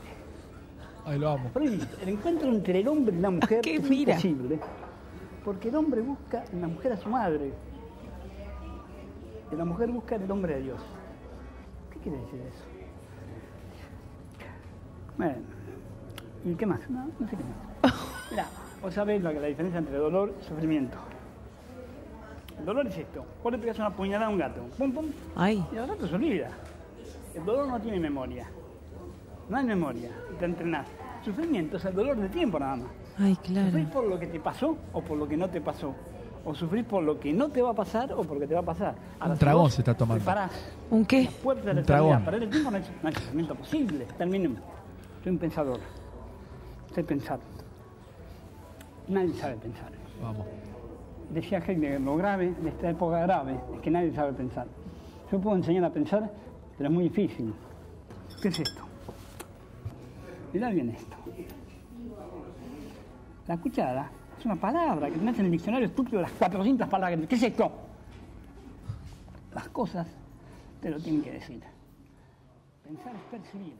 Ay, 1.07 1.19
lo 1.19 1.31
amo. 1.31 1.49
Freud 1.53 1.71
dice, 1.73 1.89
el 2.03 2.09
encuentro 2.11 2.49
entre 2.49 2.81
el 2.81 2.89
hombre 2.89 3.17
y 3.17 3.21
la 3.21 3.31
mujer 3.31 3.61
¿Qué 3.63 3.77
es 3.77 3.89
mira? 3.91 4.13
imposible. 4.13 4.61
Porque 5.45 5.69
el 5.69 5.77
hombre 5.77 6.01
busca 6.01 6.45
en 6.53 6.61
la 6.61 6.69
mujer 6.69 6.93
a 6.93 6.97
su 6.97 7.09
madre. 7.09 7.53
Y 9.53 9.57
la 9.57 9.65
mujer 9.65 9.91
busca 9.91 10.17
en 10.17 10.23
el 10.23 10.31
hombre 10.31 10.55
a 10.55 10.59
Dios. 10.59 10.81
¿Qué 11.91 11.99
quiere 11.99 12.19
decir 12.19 12.41
eso? 12.41 12.65
Bueno, 15.17 15.35
¿y 16.45 16.55
qué 16.55 16.67
más? 16.67 16.89
No, 16.91 17.07
no 17.19 17.29
sé 17.29 17.37
qué 17.37 17.43
más. 17.45 17.95
Mirá, 18.31 18.47
vos 18.83 18.95
sabés 18.95 19.23
que 19.23 19.41
la 19.41 19.47
diferencia 19.47 19.79
entre 19.79 19.97
dolor 19.97 20.35
y 20.41 20.45
sufrimiento. 20.45 20.97
El 22.59 22.65
dolor 22.65 22.87
es 22.87 22.97
esto. 22.97 23.25
Vos 23.43 23.53
le 23.53 23.59
pegas 23.59 23.79
una 23.79 23.91
puñalada 23.91 24.27
a 24.27 24.31
un 24.31 24.39
gato. 24.39 24.63
Pum, 24.79 24.93
pum. 24.93 25.07
Ay. 25.37 25.65
Y 25.73 25.77
el 25.77 25.87
gato 25.87 26.09
se 26.09 26.15
olvida. 26.15 26.51
El 27.35 27.45
dolor 27.45 27.69
no 27.69 27.81
tiene 27.81 28.01
memoria. 28.01 28.47
No 29.49 29.57
hay 29.57 29.65
memoria. 29.65 30.11
Te 30.39 30.47
entrenás. 30.47 30.87
Sufrimiento 31.25 31.77
es 31.77 31.85
el 31.85 31.95
dolor 31.95 32.17
de 32.17 32.29
tiempo 32.29 32.59
nada 32.59 32.77
más. 32.77 33.04
Ay, 33.19 33.37
claro. 33.37 33.69
¿Sufrís 33.69 33.89
por 33.89 34.05
lo 34.07 34.19
que 34.19 34.27
te 34.27 34.41
pasó 34.41 34.77
o 34.93 35.01
por 35.03 35.17
lo 35.19 35.29
que 35.29 35.37
no 35.37 35.49
te 35.49 35.61
pasó? 35.61 35.95
¿O 36.45 36.55
sufrís 36.55 36.85
por 36.85 37.03
lo 37.03 37.19
que 37.19 37.33
no 37.33 37.49
te 37.49 37.63
va 37.63 37.71
a 37.71 37.75
pasar 37.75 38.13
o 38.13 38.23
por 38.23 38.35
lo 38.35 38.41
que 38.41 38.47
te 38.49 38.55
va 38.55 38.61
a 38.61 38.65
pasar? 38.65 38.95
Un 39.25 39.39
tragón 39.39 39.71
se 39.71 39.81
está 39.81 39.95
tomando. 39.95 40.23
Preparás 40.23 40.53
¿Un 40.91 41.07
qué? 41.07 41.25
la 41.25 41.31
puerta 41.31 41.69
de 41.69 41.75
la 41.75 41.81
Un 41.81 41.87
tragón. 41.87 42.25
Perder 42.25 42.43
el 42.43 42.51
tiempo 42.51 42.71
no 42.71 42.77
es, 42.77 42.91
no 43.03 43.09
es 43.09 43.15
pensamiento 43.15 43.55
posible. 43.55 44.07
Terminemos. 44.19 44.61
Soy 45.23 45.33
un 45.33 45.39
pensador. 45.39 45.81
Sé 46.95 47.03
pensar. 47.03 47.39
Nadie 49.09 49.33
sabe 49.35 49.57
pensar. 49.57 49.91
Vamos. 50.23 50.47
Decía 51.31 51.59
Heidegger, 51.59 52.01
lo 52.01 52.17
grave 52.17 52.55
de 52.61 52.69
esta 52.69 52.91
época 52.91 53.21
grave 53.21 53.59
es 53.75 53.81
que 53.81 53.91
nadie 53.91 54.13
sabe 54.13 54.33
pensar. 54.35 54.67
Yo 55.33 55.41
puedo 55.41 55.57
enseñar 55.57 55.85
a 55.85 55.91
pensar, 55.91 56.31
pero 56.77 56.89
es 56.91 56.95
muy 56.95 57.05
difícil. 57.05 57.55
¿Qué 58.43 58.49
es 58.49 58.61
esto? 58.61 58.83
Mirá 60.53 60.69
bien 60.69 60.91
esto. 60.91 61.17
La 63.47 63.57
cuchara 63.59 64.11
es 64.39 64.45
una 64.47 64.57
palabra 64.57 65.09
que 65.11 65.17
tenés 65.19 65.39
en 65.39 65.47
el 65.47 65.51
diccionario 65.53 65.87
estúpido 65.87 66.19
de 66.19 66.23
las 66.23 66.33
400 66.33 66.89
palabras. 66.89 67.21
que- 67.21 67.27
¿Qué 67.29 67.35
es 67.35 67.43
esto? 67.43 67.73
Las 69.55 69.69
cosas 69.69 70.07
te 70.81 70.91
lo 70.91 70.99
tienen 70.99 71.23
que 71.23 71.33
decir. 71.33 71.61
Pensar 72.87 73.13
es 73.15 73.23
percibir. 73.41 73.75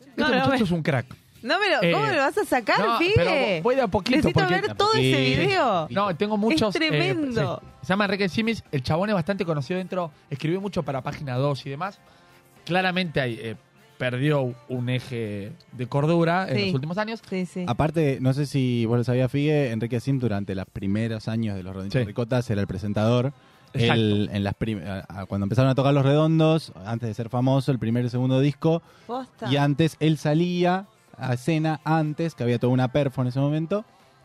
Este 0.00 0.12
No, 0.20 0.28
no, 0.28 0.34
muchacho 0.34 0.50
me- 0.50 0.56
es 0.64 0.70
un 0.70 0.82
crack. 0.82 1.06
No, 1.42 1.54
pero 1.60 1.92
¿cómo 1.92 2.04
Eh, 2.04 2.08
me 2.10 2.16
lo 2.16 2.22
vas 2.22 2.38
a 2.38 2.44
sacar, 2.44 2.80
no, 2.80 2.98
pero 3.14 3.62
voy 3.62 3.76
de 3.76 3.82
a 3.82 3.86
poquito. 3.88 4.16
Necesito 4.16 4.40
porque- 4.40 4.60
ver 4.60 4.74
todo 4.74 4.92
ese 4.94 5.20
video. 5.20 5.86
No, 5.90 6.16
tengo 6.16 6.36
muchos. 6.36 6.74
Es 6.74 6.80
eh, 6.82 6.88
tremendo. 6.88 7.62
Se 7.82 7.88
llama 7.88 8.04
Enrique 8.06 8.28
Simis. 8.28 8.64
El 8.72 8.82
chabón 8.82 9.10
es 9.10 9.14
bastante 9.14 9.44
conocido 9.44 9.78
dentro. 9.78 10.10
Escribió 10.30 10.60
mucho 10.60 10.82
para 10.82 11.02
Página 11.02 11.36
2 11.36 11.64
y 11.66 11.70
demás. 11.70 12.00
Claramente 12.64 13.20
ahí, 13.20 13.38
eh, 13.40 13.56
perdió 13.98 14.54
un 14.68 14.88
eje 14.88 15.52
de 15.72 15.86
cordura 15.86 16.48
en 16.48 16.56
Sí. 16.56 16.64
los 16.66 16.74
últimos 16.74 16.98
años. 16.98 17.20
Sí, 17.28 17.46
sí. 17.46 17.64
Aparte, 17.66 18.18
no 18.20 18.32
sé 18.34 18.46
si 18.46 18.84
vos 18.86 18.98
lo 18.98 19.04
sabías, 19.04 19.30
Figue, 19.30 19.70
Enrique 19.72 20.00
Sim 20.00 20.18
durante 20.18 20.54
los 20.54 20.66
primeros 20.66 21.28
años 21.28 21.56
de 21.56 21.62
los 21.62 21.72
Redonditos 21.74 22.00
Sí. 22.00 22.06
Ricotas 22.06 22.48
era 22.50 22.60
el 22.60 22.66
presentador. 22.66 23.32
Exacto. 23.74 23.94
Él, 24.02 24.30
en 24.32 24.44
las 24.44 24.54
prim- 24.54 24.80
a- 24.86 25.04
a- 25.08 25.26
cuando 25.26 25.44
empezaron 25.44 25.70
a 25.70 25.74
tocar 25.74 25.92
los 25.92 26.04
redondos, 26.04 26.72
antes 26.86 27.08
de 27.08 27.14
ser 27.14 27.28
famoso, 27.28 27.72
el 27.72 27.78
primer 27.78 28.04
y 28.04 28.08
segundo 28.08 28.40
disco, 28.40 28.80
Posta. 29.06 29.52
y 29.52 29.56
antes 29.56 29.96
él 30.00 30.16
salía 30.18 30.86
a 31.18 31.34
escena 31.34 31.80
antes, 31.84 32.34
que 32.34 32.42
había 32.42 32.58
toda 32.58 32.72
una 32.72 32.88
perfo 32.88 33.22
en 33.22 33.28
ese 33.28 33.40
momento, 33.40 33.84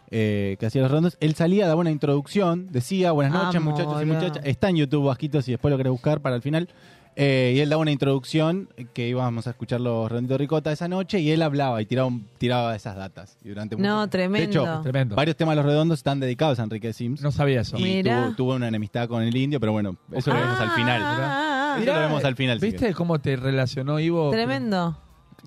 eh, 0.10 0.57
que 0.60 0.65
hacía 0.65 0.81
los 0.81 0.91
redondos, 0.91 1.18
él 1.22 1.35
salía, 1.35 1.68
daba 1.68 1.81
una 1.81 1.91
introducción, 1.91 2.68
decía 2.69 3.11
buenas 3.14 3.34
noches 3.34 3.56
Amo, 3.57 3.72
muchachos 3.72 3.93
y 4.02 4.06
boludo. 4.06 4.14
muchachas, 4.22 4.45
está 4.45 4.69
en 4.69 4.76
YouTube 4.77 5.06
Vasquito 5.07 5.41
si 5.41 5.52
después 5.52 5.69
lo 5.72 5.77
querés 5.77 5.91
buscar 5.91 6.19
para 6.22 6.35
el 6.35 6.41
final, 6.41 6.69
Eh, 7.17 7.53
y 7.55 7.59
él 7.59 7.69
daba 7.69 7.81
una 7.81 7.91
introducción 7.91 8.69
eh, 8.77 8.85
que 8.93 9.07
íbamos 9.09 9.45
a 9.45 9.49
escuchar 9.49 9.81
los 9.81 10.09
redonditos 10.09 10.39
ricota 10.39 10.71
esa 10.71 10.88
noche 10.88 11.19
y 11.19 11.29
él 11.31 11.41
hablaba 11.41 11.81
y 11.81 11.85
tiraba, 11.85 12.07
un- 12.07 12.25
tiraba 12.38 12.73
esas 12.75 12.95
datas. 12.95 13.38
Y 13.43 13.49
durante 13.49 13.75
No, 13.75 13.97
mucho- 13.99 14.09
tremendo. 14.09 14.63
De 14.63 14.71
hecho, 14.71 14.81
Tremendo. 14.81 15.15
varios 15.15 15.35
temas 15.35 15.53
de 15.53 15.55
los 15.57 15.65
redondos 15.65 15.99
están 15.99 16.19
dedicados 16.21 16.59
a 16.59 16.63
Enrique 16.63 16.93
Sims. 16.93 17.21
No 17.21 17.31
sabía 17.31 17.61
eso. 17.61 17.77
Y 17.77 18.01
tuvo, 18.01 18.35
tuvo 18.38 18.55
una 18.55 18.69
enemistad 18.69 19.09
con 19.09 19.23
el 19.23 19.35
indio, 19.35 19.59
pero 19.59 19.73
bueno, 19.73 19.97
eso 20.13 20.33
lo 20.33 20.39
vemos 20.39 20.59
al 20.59 20.71
final. 20.71 21.01
Ah, 21.03 21.77
Eso 21.81 21.93
lo 21.93 21.99
vemos 21.99 22.23
al 22.23 22.35
final. 22.35 22.59
si 22.61 22.65
¿Viste 22.67 22.93
cómo 22.93 23.19
te 23.19 23.35
relacionó 23.35 23.99
Ivo? 23.99 24.31
Tremendo. 24.31 24.97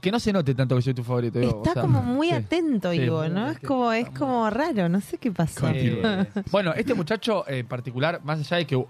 Que 0.03 0.11
no 0.11 0.21
se 0.21 0.35
note 0.35 0.55
tanto 0.55 0.77
que 0.77 0.83
soy 0.83 0.93
tu 0.93 1.03
favorito. 1.03 1.41
Ivo, 1.41 1.63
Está 1.65 1.71
o 1.71 1.73
sea, 1.75 1.83
como 1.83 2.03
muy 2.03 2.29
sí. 2.29 2.35
atento, 2.35 2.93
Sí, 2.93 2.99
Ivo, 3.01 3.27
¿no? 3.29 3.49
Es 3.51 3.59
como, 3.61 3.91
es 3.93 4.11
como 4.11 4.51
raro, 4.51 4.87
no 4.91 5.01
sé 5.01 5.17
qué 5.17 5.31
pasó. 5.33 5.67
Eh, 5.71 6.27
bueno, 6.51 6.75
este 6.75 6.93
muchacho 6.93 7.49
en 7.49 7.67
particular, 7.67 8.21
más 8.23 8.39
allá 8.41 8.59
de 8.59 8.67
que 8.67 8.85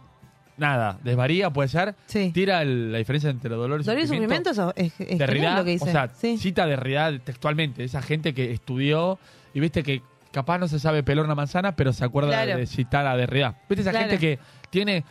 nada, 0.57 0.99
desvaría, 1.03 1.51
puede 1.51 1.69
ser, 1.69 1.95
tira 2.33 2.63
el- 2.63 2.93
la 2.93 2.99
diferencia 2.99 3.31
entre 3.31 3.51
dolor 3.55 3.81
y 3.81 3.85
Dolor 3.85 4.03
y 4.03 4.07
sufrimiento. 4.07 4.51
es, 4.51 4.59
es, 4.77 4.93
genial 4.95 5.19
Derrida, 5.19 5.57
lo 5.59 5.65
que 5.65 5.71
dice. 5.73 5.89
o 5.89 5.93
sea, 5.93 6.09
Sí. 6.15 6.39
cita 6.39 6.67
Derrida 6.67 7.19
textualmente, 7.19 7.85
esa 7.85 8.03
gente 8.03 8.35
que 8.35 8.53
estudió 8.53 9.19
y 9.53 9.61
viste 9.61 9.83
que 9.83 10.03
capaz 10.33 10.59
no 10.59 10.67
se 10.69 10.79
sabe 10.79 11.03
pelar 11.03 11.25
una 11.25 11.35
manzana, 11.35 11.77
pero 11.77 11.93
se 11.93 12.05
acuerda 12.05 12.31
Claro. 12.45 12.59
de 12.59 12.67
citar 12.67 13.07
a 13.07 13.17
Derrida. 13.17 13.57
¿Viste 13.69 13.83
esa 13.83 13.91
Claro. 13.91 14.09
gente 14.09 14.19
que 14.19 14.39
tiene 14.71 15.05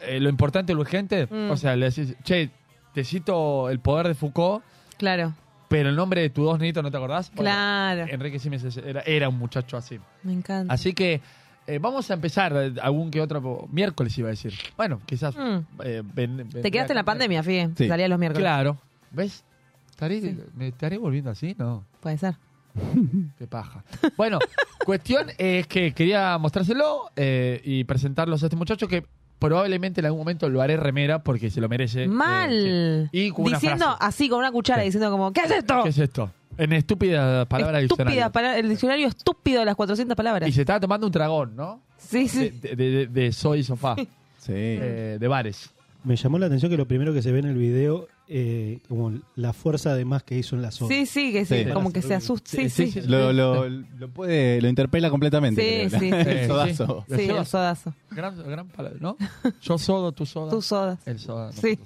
eh, 0.00 0.20
lo 0.20 0.28
importante 0.28 0.70
y 0.72 0.74
lo 0.76 0.82
urgente? 0.82 1.26
Mm. 1.26 1.50
O 1.50 1.56
sea, 1.56 1.74
le 1.74 1.86
decís, 1.90 2.14
che, 2.22 2.50
te 2.94 3.02
cito 3.02 3.68
el 3.68 3.80
poder 3.80 4.06
de 4.06 4.14
Foucault, 4.14 4.62
Claro, 4.96 5.34
pero 5.68 5.88
el 5.88 5.96
nombre 5.96 6.20
de 6.20 6.30
tus 6.30 6.44
dos 6.44 6.58
niñitos 6.60 6.82
no 6.84 6.90
te 6.92 6.96
acordás. 6.96 7.30
Bueno, 7.34 7.50
claro. 7.50 8.06
Enrique 8.08 8.38
Siemens 8.38 8.76
era, 8.76 9.00
era 9.02 9.28
un 9.28 9.36
muchacho 9.38 9.76
así. 9.76 9.98
Me 10.22 10.32
encanta. 10.32 10.72
Así 10.72 10.92
que 10.92 11.20
eh, 11.68 11.78
vamos 11.78 12.10
a 12.10 12.14
empezar 12.14 12.52
eh, 12.56 12.72
algún 12.82 13.10
que 13.10 13.20
otro 13.20 13.68
miércoles 13.70 14.16
iba 14.18 14.28
a 14.28 14.30
decir. 14.30 14.52
Bueno, 14.76 15.00
quizás. 15.06 15.36
Mm. 15.36 15.58
eh, 15.84 16.02
ven- 16.14 16.36
ven- 16.38 16.62
Te 16.62 16.70
quedaste 16.70 16.92
en 16.92 16.96
la 16.96 17.04
pandemia, 17.04 17.42
Fie. 17.42 17.70
Sí. 17.76 17.86
Salía 17.88 18.08
los 18.08 18.18
miércoles. 18.18 18.42
Claro. 18.42 18.78
¿Ves? 19.12 19.44
¿Estaré, 19.90 20.36
¿Me 20.56 20.68
estaré 20.68 20.98
volviendo 20.98 21.30
así? 21.30 21.54
No. 21.58 21.84
Puede 22.00 22.18
ser. 22.18 22.34
Qué 23.38 23.46
paja. 23.46 23.82
Bueno, 24.16 24.38
cuestión 24.84 25.28
es 25.38 25.66
que 25.66 25.92
quería 25.92 26.38
mostrárselo 26.38 27.10
eh, 27.16 27.60
y 27.64 27.84
presentarlos 27.84 28.42
a 28.42 28.46
este 28.46 28.56
muchacho 28.56 28.86
que 28.88 29.04
probablemente 29.38 30.00
en 30.00 30.06
algún 30.06 30.20
momento 30.20 30.48
lo 30.48 30.60
haré 30.62 30.76
remera 30.76 31.22
porque 31.22 31.50
se 31.50 31.60
lo 31.60 31.68
merece. 31.68 32.04
eh, 32.04 32.08
Mal. 32.08 33.08
sí. 33.12 33.26
Y 33.26 33.30
con 33.30 33.46
una 33.46 33.56
Diciendo 33.56 33.84
frase. 33.84 33.98
así, 34.00 34.28
con 34.28 34.38
una 34.40 34.52
cuchara, 34.52 34.82
Sí. 34.82 34.86
diciendo 34.86 35.10
como, 35.10 35.32
¿qué 35.32 35.40
es 35.42 35.50
esto? 35.50 35.82
¿Qué 35.82 35.88
es 35.90 35.98
esto? 35.98 36.30
En 36.58 36.72
estúpida 36.72 37.44
palabra 37.46 37.80
Estúpida 37.80 38.04
diccionario. 38.04 38.32
palabra- 38.32 38.58
el 38.58 38.68
diccionario 38.68 39.08
estúpido 39.08 39.60
de 39.60 39.66
las 39.66 39.76
400 39.76 40.16
palabras. 40.16 40.48
Y 40.48 40.52
se 40.52 40.62
estaba 40.62 40.80
tomando 40.80 41.06
un 41.06 41.12
dragón, 41.12 41.56
¿no? 41.56 41.80
Sí, 41.96 42.28
sí. 42.28 42.50
De, 42.50 42.74
de, 42.76 42.90
de- 42.90 43.06
de 43.06 43.32
soy 43.32 43.62
sofá. 43.64 43.94
Sí. 44.38 44.52
Eh, 44.54 45.16
de 45.20 45.28
bares. 45.28 45.70
Me 46.04 46.16
llamó 46.16 46.38
la 46.38 46.46
atención 46.46 46.70
que 46.70 46.76
lo 46.76 46.86
primero 46.86 47.12
que 47.12 47.22
se 47.22 47.32
ve 47.32 47.40
en 47.40 47.46
el 47.46 47.56
video, 47.56 48.06
eh, 48.28 48.78
como 48.88 49.12
la 49.34 49.52
fuerza 49.52 49.94
de 49.94 50.04
más 50.04 50.22
que 50.22 50.38
hizo 50.38 50.54
en 50.56 50.62
la 50.62 50.70
zona. 50.70 50.94
Sí, 50.94 51.06
sí, 51.06 51.32
que 51.32 51.44
sí, 51.44 51.64
Sí. 51.64 51.70
como 51.72 51.92
que 51.92 52.02
se 52.02 52.14
asusta. 52.14 52.50
Sí, 52.50 52.70
sí. 52.70 53.00
Lo, 53.06 53.32
lo, 53.32 53.68
lo 53.68 54.08
puede, 54.08 54.62
lo 54.62 54.68
interpela 54.68 55.10
completamente. 55.10 55.88
Sí, 55.90 55.96
creo. 55.96 56.00
sí, 56.00 56.10
El 56.30 56.40
sí. 56.40 56.46
sodazo. 56.46 57.04
Sí, 57.08 57.22
el 57.28 57.46
sodazo. 57.46 57.94
Gran, 58.10 58.36
gran 58.48 58.68
palabra, 58.68 58.98
¿no? 59.00 59.16
Yo 59.60 59.76
sodo, 59.76 60.12
tú 60.12 60.24
sodas. 60.24 60.54
Tú 60.54 60.62
sodas. 60.62 60.98
El 61.06 61.18
soda. 61.18 61.52
Sí. 61.52 61.78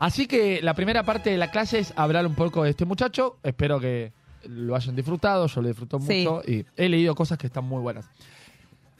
Así 0.00 0.26
que 0.26 0.60
la 0.62 0.74
primera 0.74 1.04
parte 1.04 1.30
de 1.30 1.36
la 1.38 1.50
clase 1.52 1.78
es 1.78 1.92
hablar 1.96 2.26
un 2.26 2.34
poco 2.34 2.64
de 2.64 2.70
este 2.70 2.84
muchacho. 2.84 3.36
Espero 3.44 3.78
que 3.78 4.12
lo 4.48 4.74
hayan 4.74 4.96
disfrutado. 4.96 5.46
Yo 5.46 5.60
lo 5.62 5.68
disfruto 5.68 6.00
Sí. 6.00 6.24
mucho 6.26 6.42
y 6.50 6.64
he 6.76 6.88
leído 6.88 7.14
cosas 7.14 7.38
que 7.38 7.46
están 7.46 7.64
muy 7.64 7.80
buenas. 7.80 8.08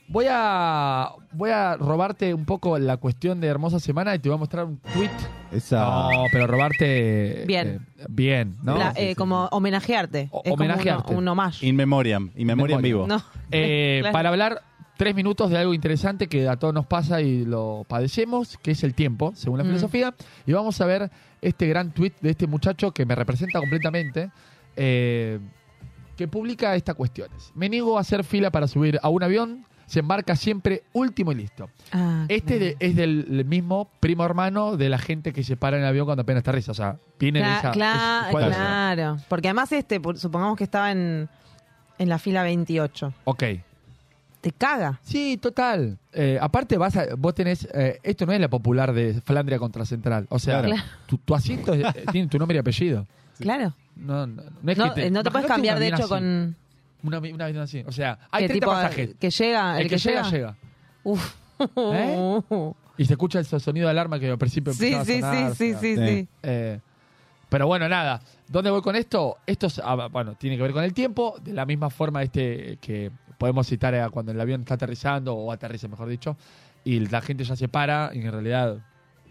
Voy 0.08 0.26
a, 0.28 1.10
voy 1.32 1.50
a 1.50 1.76
robarte 1.76 2.34
un 2.34 2.44
poco 2.44 2.78
la 2.80 2.96
cuestión 2.96 3.40
de 3.40 3.46
Hermosa 3.46 3.78
Semana 3.78 4.12
y 4.14 4.18
te 4.18 4.28
voy 4.28 4.34
a 4.36 4.38
mostrar 4.40 4.64
un 4.66 4.76
tweet. 4.78 5.08
Esa. 5.52 5.84
No, 5.84 6.24
pero 6.32 6.48
robarte. 6.48 7.44
Bien. 7.46 7.86
eh, 7.96 8.04
bien, 8.08 8.56
¿no? 8.64 8.76
La- 8.76 8.92
eh, 8.96 9.14
como 9.14 9.46
homenajearte. 9.52 10.28
O- 10.32 10.42
Es 10.44 10.50
como 10.50 10.64
homenajearte. 10.64 11.10
uno- 11.12 11.18
un 11.20 11.28
homage. 11.28 11.64
In 11.66 11.76
memoriam. 11.76 12.30
In 12.34 12.46
memoriam 12.46 12.82
vivo. 12.82 13.06
No. 13.06 13.22
Eh, 13.52 13.98
Claro. 14.02 14.12
Para 14.12 14.28
hablar 14.30 14.62
tres 15.00 15.14
minutos 15.14 15.48
de 15.48 15.56
algo 15.56 15.72
interesante 15.72 16.26
que 16.28 16.46
a 16.46 16.56
todos 16.58 16.74
nos 16.74 16.84
pasa 16.84 17.22
y 17.22 17.46
lo 17.46 17.86
padecemos, 17.88 18.58
que 18.58 18.72
es 18.72 18.84
el 18.84 18.92
tiempo, 18.92 19.32
según 19.34 19.56
la 19.56 19.64
Mm. 19.64 19.68
filosofía. 19.68 20.14
Y 20.46 20.52
vamos 20.52 20.78
a 20.82 20.84
ver 20.84 21.10
este 21.40 21.66
gran 21.66 21.90
tweet 21.92 22.12
de 22.20 22.28
este 22.28 22.46
muchacho 22.46 22.92
que 22.92 23.06
me 23.06 23.14
representa 23.14 23.60
completamente, 23.60 24.30
eh, 24.76 25.38
que 26.18 26.28
publica 26.28 26.76
estas 26.76 26.96
cuestiones. 26.96 27.50
Me 27.54 27.70
niego 27.70 27.96
a 27.96 28.02
hacer 28.02 28.24
fila 28.24 28.50
para 28.50 28.68
subir 28.68 28.98
a 29.02 29.08
un 29.08 29.22
avión, 29.22 29.64
se 29.86 30.00
embarca 30.00 30.36
siempre 30.36 30.82
último 30.92 31.32
y 31.32 31.36
listo. 31.36 31.70
Ah, 31.92 32.26
Este 32.28 32.58
de- 32.58 32.76
es 32.78 32.94
del 32.94 33.46
mismo 33.46 33.88
primo 34.00 34.22
hermano 34.26 34.76
de 34.76 34.90
la 34.90 34.98
gente 34.98 35.32
que 35.32 35.42
se 35.44 35.56
para 35.56 35.78
en 35.78 35.82
el 35.82 35.88
avión 35.88 36.04
cuando 36.04 36.20
apenas 36.24 36.42
aterriza. 36.42 36.72
O 36.72 36.74
sea, 36.74 36.96
viene 37.18 37.38
de 37.38 37.46
Cla- 37.46 37.58
esa... 37.58 37.72
cla- 37.72 38.24
es- 38.26 38.30
¿cuál 38.32 38.50
es? 38.50 38.54
claro. 38.56 39.16
Porque 39.30 39.48
además 39.48 39.72
este, 39.72 39.98
supongamos 40.16 40.58
que 40.58 40.64
estaba 40.64 40.92
en, 40.92 41.30
en 41.96 42.08
la 42.10 42.18
fila 42.18 42.42
28. 42.42 43.14
Ok. 43.24 43.44
Te 44.40 44.52
caga. 44.52 44.98
Sí, 45.02 45.36
total. 45.36 45.98
Eh, 46.12 46.38
aparte, 46.40 46.78
vas 46.78 46.96
a- 46.96 47.14
vos 47.16 47.34
tenés. 47.34 47.68
eh, 47.74 47.98
esto 48.02 48.24
no 48.24 48.32
es 48.32 48.40
la 48.40 48.48
popular 48.48 48.92
de 48.92 49.20
Flandria 49.24 49.58
contra 49.58 49.84
Central. 49.84 50.26
O 50.30 50.38
sea, 50.38 50.62
Claro. 50.62 50.82
tu, 51.06 51.18
tu 51.18 51.34
asiento 51.34 51.74
es- 51.74 51.84
eh, 51.94 52.04
tiene 52.10 52.28
tu 52.28 52.38
nombre 52.38 52.56
y 52.56 52.58
apellido. 52.60 53.06
Claro. 53.38 53.74
No, 53.96 54.26
no, 54.26 54.42
no 54.62 54.72
es 54.72 54.78
No, 54.78 54.94
que 54.94 55.06
eh, 55.06 55.10
no 55.10 55.22
te 55.22 55.30
puedes 55.30 55.46
imagínate 55.46 55.48
cambiar, 55.48 55.74
un 55.76 55.80
de 55.80 55.86
avión 55.86 55.98
hecho, 56.00 56.04
así. 56.04 56.24
con. 56.24 56.56
Una, 57.02 57.34
una 57.34 57.44
avión 57.46 57.62
así. 57.62 57.82
O 57.86 57.92
sea, 57.92 58.18
hay 58.30 58.44
que 58.44 58.48
30 58.48 58.66
tipo, 58.66 58.70
pasajeros. 58.72 59.14
Que 59.18 59.30
llega. 59.30 59.76
El, 59.76 59.82
El 59.82 59.88
que 59.90 59.98
llega, 59.98 60.22
llega. 60.30 60.56
Uf. 61.04 61.34
¿Eh? 61.76 62.50
Y 62.98 63.04
se 63.06 63.14
escucha 63.14 63.38
el 63.38 63.46
sonido 63.46 63.86
de 63.86 63.90
alarma 63.90 64.18
que 64.18 64.30
al 64.30 64.38
principio 64.38 64.72
Sí, 64.74 64.92
empezaba 64.92 65.02
a 65.02 65.04
sí, 65.06 65.20
sonar, 65.20 65.34
sí, 65.36 65.72
o 65.72 65.72
sea, 65.72 65.80
sí, 65.80 65.96
sí, 65.96 66.06
sí. 66.06 66.28
eh, 66.42 66.80
pero 67.48 67.66
bueno, 67.66 67.88
nada. 67.88 68.20
¿Dónde 68.48 68.70
voy 68.70 68.82
con 68.82 68.94
esto? 68.96 69.38
Esto 69.46 69.66
es, 69.68 69.80
ah, 69.82 70.08
bueno, 70.10 70.34
tiene 70.34 70.56
que 70.56 70.62
ver 70.62 70.72
con 70.72 70.84
el 70.84 70.92
tiempo. 70.92 71.36
De 71.42 71.52
la 71.52 71.64
misma 71.66 71.88
forma 71.90 72.22
este 72.22 72.78
que 72.80 73.10
podemos 73.40 73.66
citar 73.66 73.94
a 73.94 74.10
cuando 74.10 74.32
el 74.32 74.40
avión 74.40 74.60
está 74.60 74.74
aterrizando, 74.74 75.34
o 75.34 75.50
aterriza, 75.50 75.88
mejor 75.88 76.08
dicho, 76.08 76.36
y 76.84 77.00
la 77.00 77.22
gente 77.22 77.42
ya 77.42 77.56
se 77.56 77.68
para, 77.68 78.10
y 78.12 78.18
en 78.20 78.30
realidad 78.30 78.76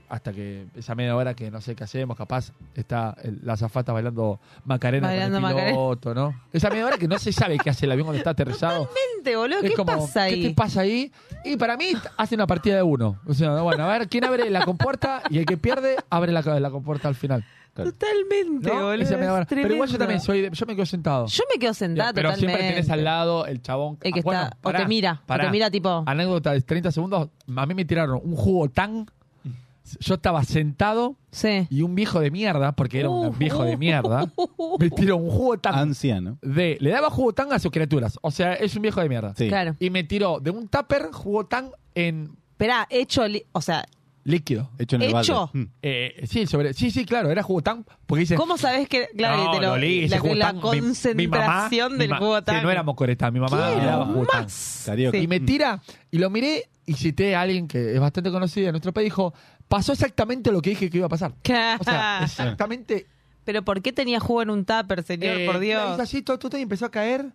hasta 0.10 0.34
que 0.34 0.66
esa 0.76 0.96
media 0.96 1.16
hora 1.16 1.36
que 1.36 1.52
no 1.52 1.62
sé 1.62 1.76
qué 1.76 1.84
hacemos, 1.84 2.18
capaz 2.18 2.52
está 2.74 3.16
el- 3.22 3.42
la 3.44 3.54
azafata 3.54 3.94
bailando 3.94 4.40
Macarena 4.66 5.08
Bailando 5.08 5.36
con 5.40 5.46
el 5.50 5.54
Macarena. 5.56 5.78
piloto, 5.78 6.16
¿no? 6.16 6.42
Esa 6.52 6.72
media 6.72 6.88
hora 6.88 6.98
que 6.98 7.08
no 7.08 7.20
se 7.20 7.32
sabe 7.32 7.60
qué 7.64 7.70
hace 7.70 7.86
el 7.86 7.92
avión 7.92 8.06
cuando 8.08 8.18
está 8.18 8.32
aterrizado. 8.32 8.90
Gente, 9.16 9.36
boludo, 9.36 9.60
Es 9.62 9.70
¿qué 9.70 9.76
como, 9.76 9.96
pasa 10.00 10.24
ahí? 10.24 10.42
¿Qué 10.42 10.48
te 10.50 10.56
pasa 10.56 10.82
ahí? 10.82 11.12
Y 11.46 11.58
para 11.58 11.78
mí 11.78 11.92
hace 12.18 12.34
una 12.34 12.48
partida 12.48 12.78
de 12.78 12.82
uno. 12.82 13.20
O 13.28 13.36
sea, 13.36 13.62
bueno, 13.62 13.84
a 13.84 13.88
ver, 14.00 14.10
¿quién 14.10 14.24
abre 14.24 14.50
la 14.50 14.66
compuerta? 14.66 15.22
Y 15.30 15.38
el 15.38 15.46
que 15.46 15.58
pierde, 15.58 15.98
abre 16.10 16.32
la, 16.32 16.42
la 16.60 16.72
compuerta 16.72 17.08
al 17.08 17.14
final. 17.16 17.46
Totalmente, 17.86 18.70
¿No? 18.70 18.76
boludo. 18.86 18.94
Esa 18.94 19.46
Pero 19.50 19.74
igual 19.74 19.90
yo 19.90 19.98
también 19.98 20.20
soy, 20.22 20.42
de- 20.42 20.50
yo 20.52 20.66
me 20.66 20.76
quedo 20.76 20.86
sentado. 20.86 21.26
Yo 21.28 21.44
me 21.54 21.60
quedo 21.60 21.74
sentada 21.74 22.14
Pero 22.14 22.30
totalmente. 22.30 22.58
siempre 22.58 22.76
tenés 22.76 22.90
al 22.92 23.04
lado 23.04 23.46
el 23.46 23.62
chabón. 23.62 23.98
El 24.02 24.14
que 24.14 24.20
Ah, 24.20 24.24
bueno, 24.24 24.42
está- 24.44 24.58
o 24.58 24.62
pará, 24.62 24.80
te 24.80 24.86
mira, 24.88 25.20
o 25.24 25.28
pará. 25.28 25.44
te 25.46 25.52
mira 25.52 25.70
tipo... 25.72 26.04
Anécdota 26.06 26.52
de 26.54 26.62
30 26.62 26.92
segundos. 26.92 27.30
A 27.56 27.66
mí 27.66 27.74
me 27.74 27.86
tiraron 27.86 28.20
un 28.24 28.36
jugo 28.36 28.70
tan. 28.70 29.06
Yo 30.02 30.14
estaba 30.16 30.44
sentado 30.44 31.16
y 31.72 31.82
un 31.82 31.96
viejo 31.96 32.20
de 32.20 32.30
mierda, 32.30 32.74
porque 32.74 33.00
era 33.00 33.10
un 33.10 33.36
viejo 33.40 33.64
de 33.64 33.76
mierda, 33.76 34.32
me 34.80 34.92
tiró 34.92 35.18
un 35.18 35.32
jugo 35.32 35.58
tan. 35.58 35.74
Anciano. 35.74 36.38
De, 36.44 36.78
le 36.80 36.92
daba 36.92 37.10
jugo 37.10 37.34
tan 37.34 37.52
a 37.54 37.58
sus 37.58 37.72
criaturas. 37.72 38.20
O 38.22 38.30
sea, 38.30 38.54
es 38.54 38.76
un 38.76 38.84
viejo 38.84 39.02
de 39.02 39.10
mierda. 39.10 39.34
Sí. 39.36 39.48
Claro. 39.48 39.76
Y 39.80 39.90
me 39.90 40.04
tiró 40.04 40.40
de 40.40 40.52
un 40.52 40.68
tupper 40.68 41.10
jugo 41.12 41.48
tan 41.48 41.72
en 41.96 42.38
Esperá, 42.52 42.86
hecho, 42.92 43.28
li- 43.28 43.46
o 43.54 43.62
sea, 43.62 43.84
líquido. 44.30 44.70
Hecho 44.78 44.96
en 44.96 45.02
el 45.04 45.14
balde. 45.14 45.32
¿Hecho? 45.32 45.50
Mm. 45.54 45.64
Eh, 45.82 46.26
sí, 46.30 46.48
sobre, 46.48 46.74
sí, 46.74 46.92
sí, 46.92 47.06
claro, 47.06 47.30
era 47.32 47.44
jugo 47.44 47.62
tan. 47.62 47.86
Porque 48.06 48.22
dice. 48.22 48.36
¿cómo 48.36 48.58
sabés 48.58 48.88
que, 48.88 49.08
claro, 49.16 49.38
No, 49.38 49.52
que 49.52 49.58
te 49.58 49.64
lo, 49.66 49.72
lo 49.72 49.78
leí, 49.78 50.06
ese 50.06 50.16
la, 50.16 50.20
jugo 50.22 50.36
la 50.36 50.46
tan, 50.48 50.56
mi- 50.56 50.62
concentración 50.62 51.98
mi 51.98 52.08
mamá- 52.08 52.16
del 52.16 52.20
jugo 52.20 52.42
tan? 52.44 52.56
Que 52.58 52.62
no 52.64 52.72
era 52.72 52.84
mocoreta, 52.84 53.32
mi 53.32 53.40
mamá 53.40 53.70
le 53.72 53.86
daba 53.86 54.06
jugo 54.06 54.26
tan. 54.26 54.44
más. 54.44 54.84
Carioca. 54.86 55.18
Y 55.18 55.28
me 55.28 55.40
tira, 55.40 55.82
y 56.12 56.18
lo 56.20 56.30
miré 56.30 56.70
y 56.86 56.94
cité 56.94 57.36
a 57.36 57.42
alguien 57.42 57.68
que 57.68 57.94
es 57.94 58.00
bastante 58.00 58.32
conocido 58.32 58.68
en 58.68 58.74
nuestro 58.74 58.94
país. 58.94 59.06
Dijo: 59.06 59.34
Pasó 59.68 59.92
exactamente 59.94 60.52
lo 60.52 60.62
que 60.62 60.72
dije 60.72 60.90
que 60.90 60.98
iba 60.98 61.06
a 61.08 61.10
pasar. 61.10 61.32
O 61.32 61.84
sea, 61.84 62.22
exactamente. 62.24 63.06
Pero 63.46 63.64
¿por 63.64 63.82
qué 63.82 63.92
tenía 63.94 64.20
jugo 64.20 64.42
en 64.44 64.50
un 64.52 64.66
tupper, 64.66 65.02
señor? 65.04 65.38
eh, 65.40 65.46
por 65.48 65.60
Dios. 65.60 66.00
así, 66.00 66.22
todo, 66.22 66.38
todo, 66.38 66.58
y 66.58 66.62
empezó 66.62 66.86
a 66.86 66.92
caer. 66.92 67.32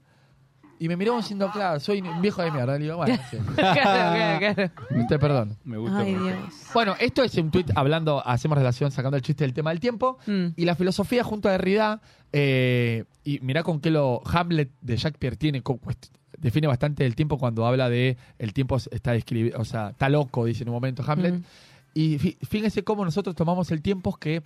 Y 0.84 0.88
me 0.88 0.96
miró 0.98 1.12
como 1.12 1.22
diciendo, 1.22 1.50
claro, 1.50 1.80
soy 1.80 2.02
un 2.02 2.20
viejo 2.20 2.42
de 2.42 2.50
mierda. 2.50 2.74
Le 2.76 2.84
digo, 2.84 2.96
bueno, 2.98 3.16
sí. 3.30 3.38
Claro, 3.54 4.38
claro, 4.38 4.54
claro. 4.54 5.06
Te 5.08 5.18
perdono. 5.18 5.56
Me 5.64 5.78
Ay, 5.90 6.14
Dios. 6.14 6.36
Bueno, 6.74 6.94
esto 7.00 7.22
es 7.22 7.34
un 7.36 7.50
tweet 7.50 7.66
hablando, 7.74 8.22
hacemos 8.26 8.58
relación, 8.58 8.90
sacando 8.90 9.16
el 9.16 9.22
chiste 9.22 9.44
del 9.44 9.54
tema 9.54 9.70
del 9.70 9.80
tiempo. 9.80 10.18
Mm. 10.26 10.48
Y 10.56 10.64
la 10.66 10.74
filosofía 10.74 11.24
junto 11.24 11.48
a 11.48 11.52
Derrida, 11.52 12.02
eh, 12.32 13.04
y 13.24 13.40
mirá 13.40 13.62
con 13.62 13.80
qué 13.80 13.90
lo 13.90 14.20
Hamlet 14.26 14.72
de 14.82 14.96
Shakespeare 14.98 15.36
tiene, 15.36 15.62
co- 15.62 15.78
cuest- 15.80 16.10
define 16.36 16.66
bastante 16.66 17.06
el 17.06 17.14
tiempo 17.16 17.38
cuando 17.38 17.64
habla 17.66 17.88
de 17.88 18.18
el 18.38 18.52
tiempo 18.52 18.76
está 18.76 19.14
escribido, 19.14 19.58
o 19.58 19.64
sea, 19.64 19.88
está 19.90 20.10
loco, 20.10 20.44
dice 20.44 20.64
en 20.64 20.68
un 20.68 20.74
momento 20.74 21.02
Hamlet. 21.06 21.36
Mm. 21.36 21.42
Y 21.94 22.18
fí- 22.18 22.36
fíjense 22.46 22.84
cómo 22.84 23.06
nosotros 23.06 23.34
tomamos 23.34 23.70
el 23.70 23.80
tiempo 23.80 24.14
que 24.16 24.42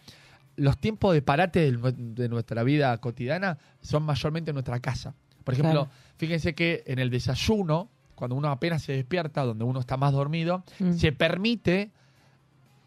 los 0.54 0.78
tiempos 0.78 1.14
de 1.14 1.22
parate 1.22 1.72
de 1.72 2.28
nuestra 2.28 2.62
vida 2.62 2.96
cotidiana 2.98 3.58
son 3.80 4.04
mayormente 4.04 4.50
en 4.50 4.54
nuestra 4.54 4.78
casa. 4.80 5.14
Por 5.48 5.54
ejemplo, 5.54 5.84
Claro. 5.86 5.90
fíjense 6.18 6.54
que 6.54 6.82
en 6.86 6.98
el 6.98 7.08
desayuno, 7.08 7.88
cuando 8.14 8.36
uno 8.36 8.48
apenas 8.50 8.82
se 8.82 8.92
despierta, 8.92 9.44
donde 9.44 9.64
uno 9.64 9.80
está 9.80 9.96
más 9.96 10.12
dormido, 10.12 10.62
Mm. 10.78 10.92
se 10.92 11.10
permite 11.12 11.90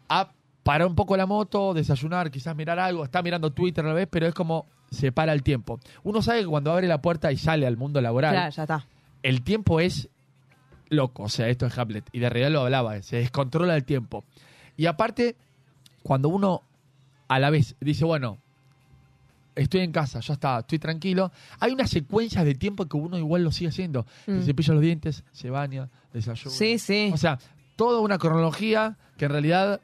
a 0.08 0.30
parar 0.62 0.86
un 0.86 0.94
poco 0.94 1.16
la 1.16 1.26
moto, 1.26 1.74
desayunar, 1.74 2.30
quizás 2.30 2.54
mirar 2.54 2.78
algo, 2.78 3.02
está 3.02 3.20
mirando 3.20 3.50
Twitter 3.52 3.84
a 3.84 3.88
la 3.88 3.94
vez, 3.94 4.06
pero 4.08 4.26
es 4.28 4.34
como 4.34 4.66
se 4.92 5.10
para 5.10 5.32
el 5.32 5.42
tiempo. 5.42 5.80
Uno 6.04 6.22
sabe 6.22 6.42
que 6.42 6.46
cuando 6.46 6.70
abre 6.70 6.86
la 6.86 7.02
puerta 7.02 7.32
y 7.32 7.36
sale 7.36 7.66
al 7.66 7.76
mundo 7.76 8.00
laboral, 8.00 8.32
Claro, 8.34 8.50
ya 8.52 8.62
está. 8.62 8.86
el 9.24 9.42
tiempo 9.42 9.80
es 9.80 10.08
loco, 10.88 11.24
o 11.24 11.28
sea, 11.28 11.48
esto 11.48 11.66
es 11.66 11.76
Hamlet, 11.76 12.04
y 12.12 12.20
de 12.20 12.28
realidad 12.30 12.52
lo 12.52 12.60
hablaba, 12.60 13.00
se 13.02 13.16
descontrola 13.16 13.74
el 13.74 13.82
tiempo. 13.84 14.22
Y 14.76 14.86
aparte, 14.86 15.34
cuando 16.04 16.28
uno 16.28 16.62
a 17.26 17.38
la 17.40 17.50
vez 17.50 17.74
dice, 17.80 18.04
bueno, 18.04 18.38
estoy 19.54 19.80
en 19.80 19.92
casa, 19.92 20.20
ya 20.20 20.34
está, 20.34 20.60
estoy 20.60 20.78
tranquilo, 20.78 21.30
hay 21.60 21.72
unas 21.72 21.90
secuencias 21.90 22.44
de 22.44 22.54
tiempo 22.54 22.86
que 22.86 22.96
uno 22.96 23.18
igual 23.18 23.44
lo 23.44 23.52
sigue 23.52 23.68
haciendo. 23.68 24.06
Mm. 24.26 24.38
Se 24.38 24.44
cepilla 24.46 24.74
los 24.74 24.82
dientes, 24.82 25.24
se 25.32 25.50
baña, 25.50 25.88
desayuna. 26.12 26.54
Sí, 26.54 26.78
sí. 26.78 27.10
O 27.12 27.16
sea, 27.16 27.38
toda 27.76 28.00
una 28.00 28.18
cronología 28.18 28.96
que 29.16 29.26
en 29.26 29.30
realidad 29.32 29.80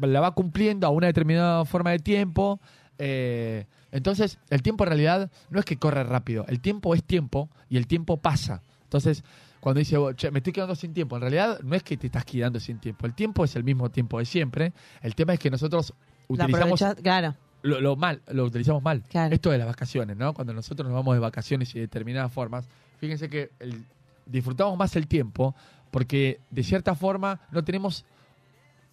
la 0.00 0.20
va 0.20 0.32
cumpliendo 0.32 0.86
a 0.86 0.90
una 0.90 1.06
determinada 1.06 1.64
forma 1.64 1.90
de 1.90 1.98
tiempo. 1.98 2.60
eh, 2.98 3.66
entonces, 3.92 4.38
el 4.50 4.60
tiempo 4.62 4.84
en 4.84 4.88
realidad 4.88 5.30
no 5.48 5.58
es 5.58 5.64
que 5.64 5.76
corre 5.78 6.04
rápido, 6.04 6.44
el 6.48 6.60
tiempo 6.60 6.94
es 6.94 7.02
tiempo 7.02 7.48
y 7.70 7.76
el 7.78 7.86
tiempo 7.86 8.18
pasa. 8.18 8.62
Entonces, 8.82 9.24
cuando 9.60 9.78
dice, 9.78 9.96
"Oh, 9.96 10.12
che, 10.12 10.30
me 10.30 10.40
estoy 10.40 10.52
quedando 10.52 10.74
sin 10.74 10.92
tiempo, 10.92 11.16
en 11.16 11.22
realidad 11.22 11.60
no 11.62 11.74
es 11.74 11.82
que 11.82 11.96
te 11.96 12.06
estás 12.06 12.24
quedando 12.24 12.60
sin 12.60 12.78
tiempo, 12.78 13.06
el 13.06 13.14
tiempo 13.14 13.44
es 13.44 13.56
el 13.56 13.64
mismo 13.64 13.90
tiempo 13.90 14.18
de 14.18 14.26
siempre. 14.26 14.72
El 15.00 15.14
tema 15.14 15.32
es 15.32 15.38
que 15.38 15.50
nosotros 15.50 15.94
utilizamos 16.28 16.80
claro. 17.02 17.34
Lo, 17.66 17.80
lo 17.80 17.96
mal, 17.96 18.22
lo 18.28 18.44
utilizamos 18.44 18.82
mal. 18.82 19.02
Claro. 19.08 19.34
Esto 19.34 19.50
de 19.50 19.58
las 19.58 19.66
vacaciones, 19.66 20.16
¿no? 20.16 20.32
Cuando 20.34 20.52
nosotros 20.54 20.86
nos 20.88 20.94
vamos 20.94 21.14
de 21.14 21.20
vacaciones 21.20 21.70
y 21.70 21.74
de 21.74 21.80
determinadas 21.82 22.32
formas, 22.32 22.68
fíjense 22.98 23.28
que 23.28 23.50
el- 23.60 23.84
disfrutamos 24.26 24.76
más 24.78 24.96
el 24.96 25.06
tiempo 25.06 25.54
porque 25.90 26.40
de 26.50 26.62
cierta 26.62 26.94
forma 26.94 27.40
no 27.52 27.62
tenemos 27.64 28.04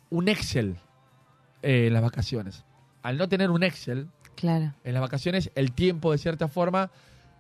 un 0.10 0.28
Excel 0.30 0.76
eh, 1.62 1.88
en 1.88 1.94
las 1.94 2.02
vacaciones. 2.04 2.64
Al 3.02 3.18
no 3.18 3.28
tener 3.28 3.50
un 3.50 3.64
Excel 3.64 4.08
Claro. 4.36 4.74
en 4.84 4.94
las 4.94 5.02
vacaciones, 5.02 5.52
el 5.56 5.72
tiempo 5.72 6.12
de 6.12 6.18
cierta 6.18 6.48
forma 6.48 6.92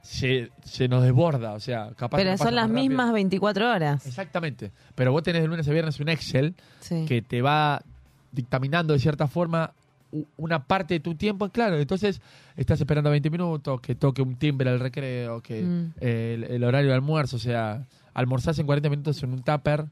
se, 0.01 0.51
se 0.63 0.87
nos 0.87 1.03
desborda. 1.03 1.53
O 1.53 1.59
sea, 1.59 1.91
capaz 1.95 2.17
Pero 2.17 2.37
son 2.37 2.55
las 2.55 2.65
más 2.67 2.71
rápido. 2.75 2.89
mismas 2.89 3.13
24 3.13 3.71
horas. 3.71 4.05
Exactamente. 4.05 4.71
Pero 4.95 5.11
vos 5.11 5.23
tenés 5.23 5.41
de 5.43 5.47
lunes 5.47 5.67
a 5.67 5.71
viernes 5.71 5.99
un 5.99 6.09
Excel 6.09 6.55
Sí. 6.81 7.05
que 7.07 7.21
te 7.21 7.41
va 7.41 7.81
dictaminando 8.31 8.93
de 8.93 8.99
cierta 8.99 9.27
forma 9.27 9.71
una 10.37 10.63
parte 10.65 10.93
de 10.95 10.99
tu 10.99 11.15
tiempo. 11.15 11.49
Claro, 11.49 11.77
entonces 11.77 12.21
estás 12.55 12.79
esperando 12.79 13.09
20 13.09 13.29
minutos, 13.29 13.81
que 13.81 13.95
toque 13.95 14.21
un 14.21 14.35
timbre 14.35 14.69
al 14.69 14.79
recreo, 14.79 15.41
que 15.41 15.61
Mm. 15.63 15.93
eh, 16.01 16.33
el, 16.35 16.43
el 16.45 16.63
horario 16.63 16.89
de 16.89 16.95
almuerzo, 16.95 17.37
o 17.37 17.39
sea, 17.39 17.85
almorzás 18.13 18.59
en 18.59 18.65
40 18.65 18.89
minutos 18.89 19.21
en 19.23 19.33
un 19.33 19.41
tupper 19.43 19.85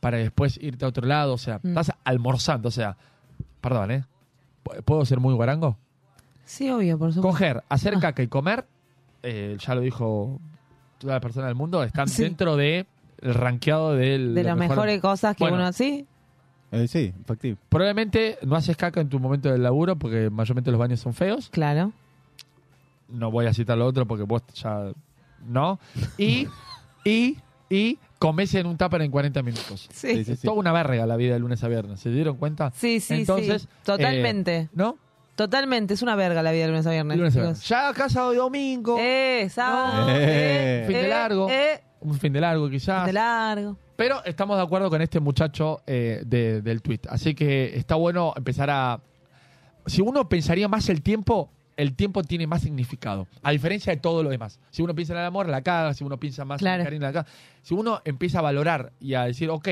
para 0.00 0.18
después 0.18 0.58
irte 0.60 0.84
a 0.84 0.88
otro 0.88 1.06
lado, 1.06 1.34
o 1.34 1.38
sea, 1.38 1.58
Mm. 1.62 1.68
estás 1.68 1.92
almorzando, 2.04 2.68
o 2.68 2.72
sea, 2.72 2.96
perdón, 3.60 3.90
¿eh? 3.92 4.04
¿Pu- 4.64 4.82
¿Puedo 4.82 5.04
ser 5.06 5.20
muy 5.20 5.34
guarango? 5.34 5.76
Sí, 6.44 6.70
obvio, 6.70 6.98
por 6.98 7.12
supuesto. 7.12 7.28
Coger, 7.32 7.62
hacer 7.68 7.94
Ah. 7.96 8.00
caca 8.00 8.22
y 8.22 8.28
comer, 8.28 8.66
eh, 9.22 9.56
ya 9.58 9.74
lo 9.74 9.80
dijo 9.80 10.40
toda 10.98 11.14
la 11.14 11.20
persona 11.20 11.46
del 11.46 11.54
mundo, 11.54 11.82
están 11.82 12.08
Sí. 12.08 12.22
dentro 12.24 12.56
de 12.56 12.86
el 13.22 13.34
rankeado 13.34 13.94
del, 13.94 14.34
De 14.34 14.42
las 14.42 14.56
mejor- 14.56 14.76
mejores 14.76 15.00
cosas 15.00 15.36
que 15.36 15.44
Bueno, 15.44 15.56
uno 15.58 15.66
así. 15.66 16.06
Eh, 16.72 16.88
sí, 16.88 17.12
factible. 17.26 17.58
Probablemente 17.68 18.38
no 18.42 18.56
haces 18.56 18.76
caca 18.76 19.00
en 19.00 19.08
tu 19.08 19.20
momento 19.20 19.50
del 19.52 19.62
laburo 19.62 19.96
porque 19.96 20.30
mayormente 20.30 20.70
los 20.70 20.80
baños 20.80 21.00
son 21.00 21.12
feos. 21.14 21.48
Claro. 21.50 21.92
No 23.08 23.30
voy 23.30 23.46
a 23.46 23.52
citar 23.52 23.76
lo 23.76 23.86
otro 23.86 24.06
porque 24.06 24.24
vos 24.24 24.42
ya 24.54 24.90
no. 25.46 25.78
Y, 26.16 26.48
y, 27.04 27.36
y 27.68 27.98
comes 28.18 28.54
en 28.54 28.66
un 28.66 28.76
tupper 28.78 29.02
en 29.02 29.10
40 29.10 29.42
minutos. 29.42 29.88
Sí. 29.92 30.14
Sí, 30.16 30.24
sí, 30.24 30.32
Es 30.32 30.40
sí. 30.40 30.46
toda 30.46 30.58
una 30.58 30.72
verga 30.72 31.04
la 31.06 31.16
vida 31.16 31.34
de 31.34 31.40
lunes 31.40 31.62
a 31.62 31.68
viernes. 31.68 32.00
¿Se 32.00 32.10
dieron 32.10 32.36
cuenta? 32.36 32.72
Sí, 32.74 33.00
sí, 33.00 33.14
Entonces, 33.14 33.62
sí. 33.62 33.68
Totalmente. 33.84 34.56
eh, 34.56 34.68
¿No? 34.72 34.96
Totalmente. 35.34 35.94
Es 35.94 36.02
una 36.02 36.14
verga 36.16 36.42
la 36.42 36.52
vida 36.52 36.62
de 36.62 36.68
lunes 36.68 36.86
a 36.86 36.90
viernes. 36.90 37.18
Lunes 37.18 37.36
a 37.36 37.40
viernes. 37.40 37.68
Ya 37.68 37.88
acá 37.88 38.08
sábado 38.08 38.32
y 38.32 38.36
domingo. 38.36 38.96
Eh, 38.98 39.48
sábado. 39.50 40.06
Eh, 40.10 40.84
fin 40.86 40.94
de 40.96 41.04
eh, 41.04 41.08
largo. 41.08 41.48
eh, 41.50 41.82
Un 42.02 42.14
fin 42.18 42.32
de 42.32 42.40
largo 42.40 42.68
quizás. 42.68 43.06
de 43.06 43.12
largo. 43.12 43.76
Pero 43.96 44.24
estamos 44.24 44.56
de 44.56 44.62
acuerdo 44.62 44.90
con 44.90 45.00
este 45.02 45.20
muchacho 45.20 45.82
eh, 45.86 46.22
de- 46.26 46.60
del 46.62 46.82
tweet. 46.82 47.00
Así 47.08 47.34
que 47.34 47.76
está 47.76 47.94
bueno 47.94 48.32
empezar 48.36 48.68
a. 48.70 49.00
Si 49.86 50.00
uno 50.02 50.28
pensaría 50.28 50.68
más 50.68 50.88
el 50.88 51.02
tiempo, 51.02 51.50
el 51.76 51.94
tiempo 51.94 52.22
tiene 52.22 52.46
más 52.46 52.62
significado. 52.62 53.26
A 53.42 53.50
diferencia 53.52 53.92
de 53.92 54.00
todo 54.00 54.22
lo 54.22 54.30
demás. 54.30 54.58
Si 54.70 54.82
uno 54.82 54.94
piensa 54.94 55.12
en 55.14 55.20
el 55.20 55.26
amor, 55.26 55.48
la 55.48 55.62
caga. 55.62 55.94
Si 55.94 56.04
uno 56.04 56.18
piensa 56.18 56.44
más 56.44 56.58
Claro. 56.58 56.76
en 56.76 56.80
el 56.80 56.86
cariño, 56.86 57.06
la 57.06 57.12
caga. 57.12 57.26
Si 57.62 57.74
uno 57.74 58.00
empieza 58.04 58.40
a 58.40 58.42
valorar 58.42 58.92
y 59.00 59.14
a 59.14 59.24
decir, 59.24 59.48
ok, 59.50 59.68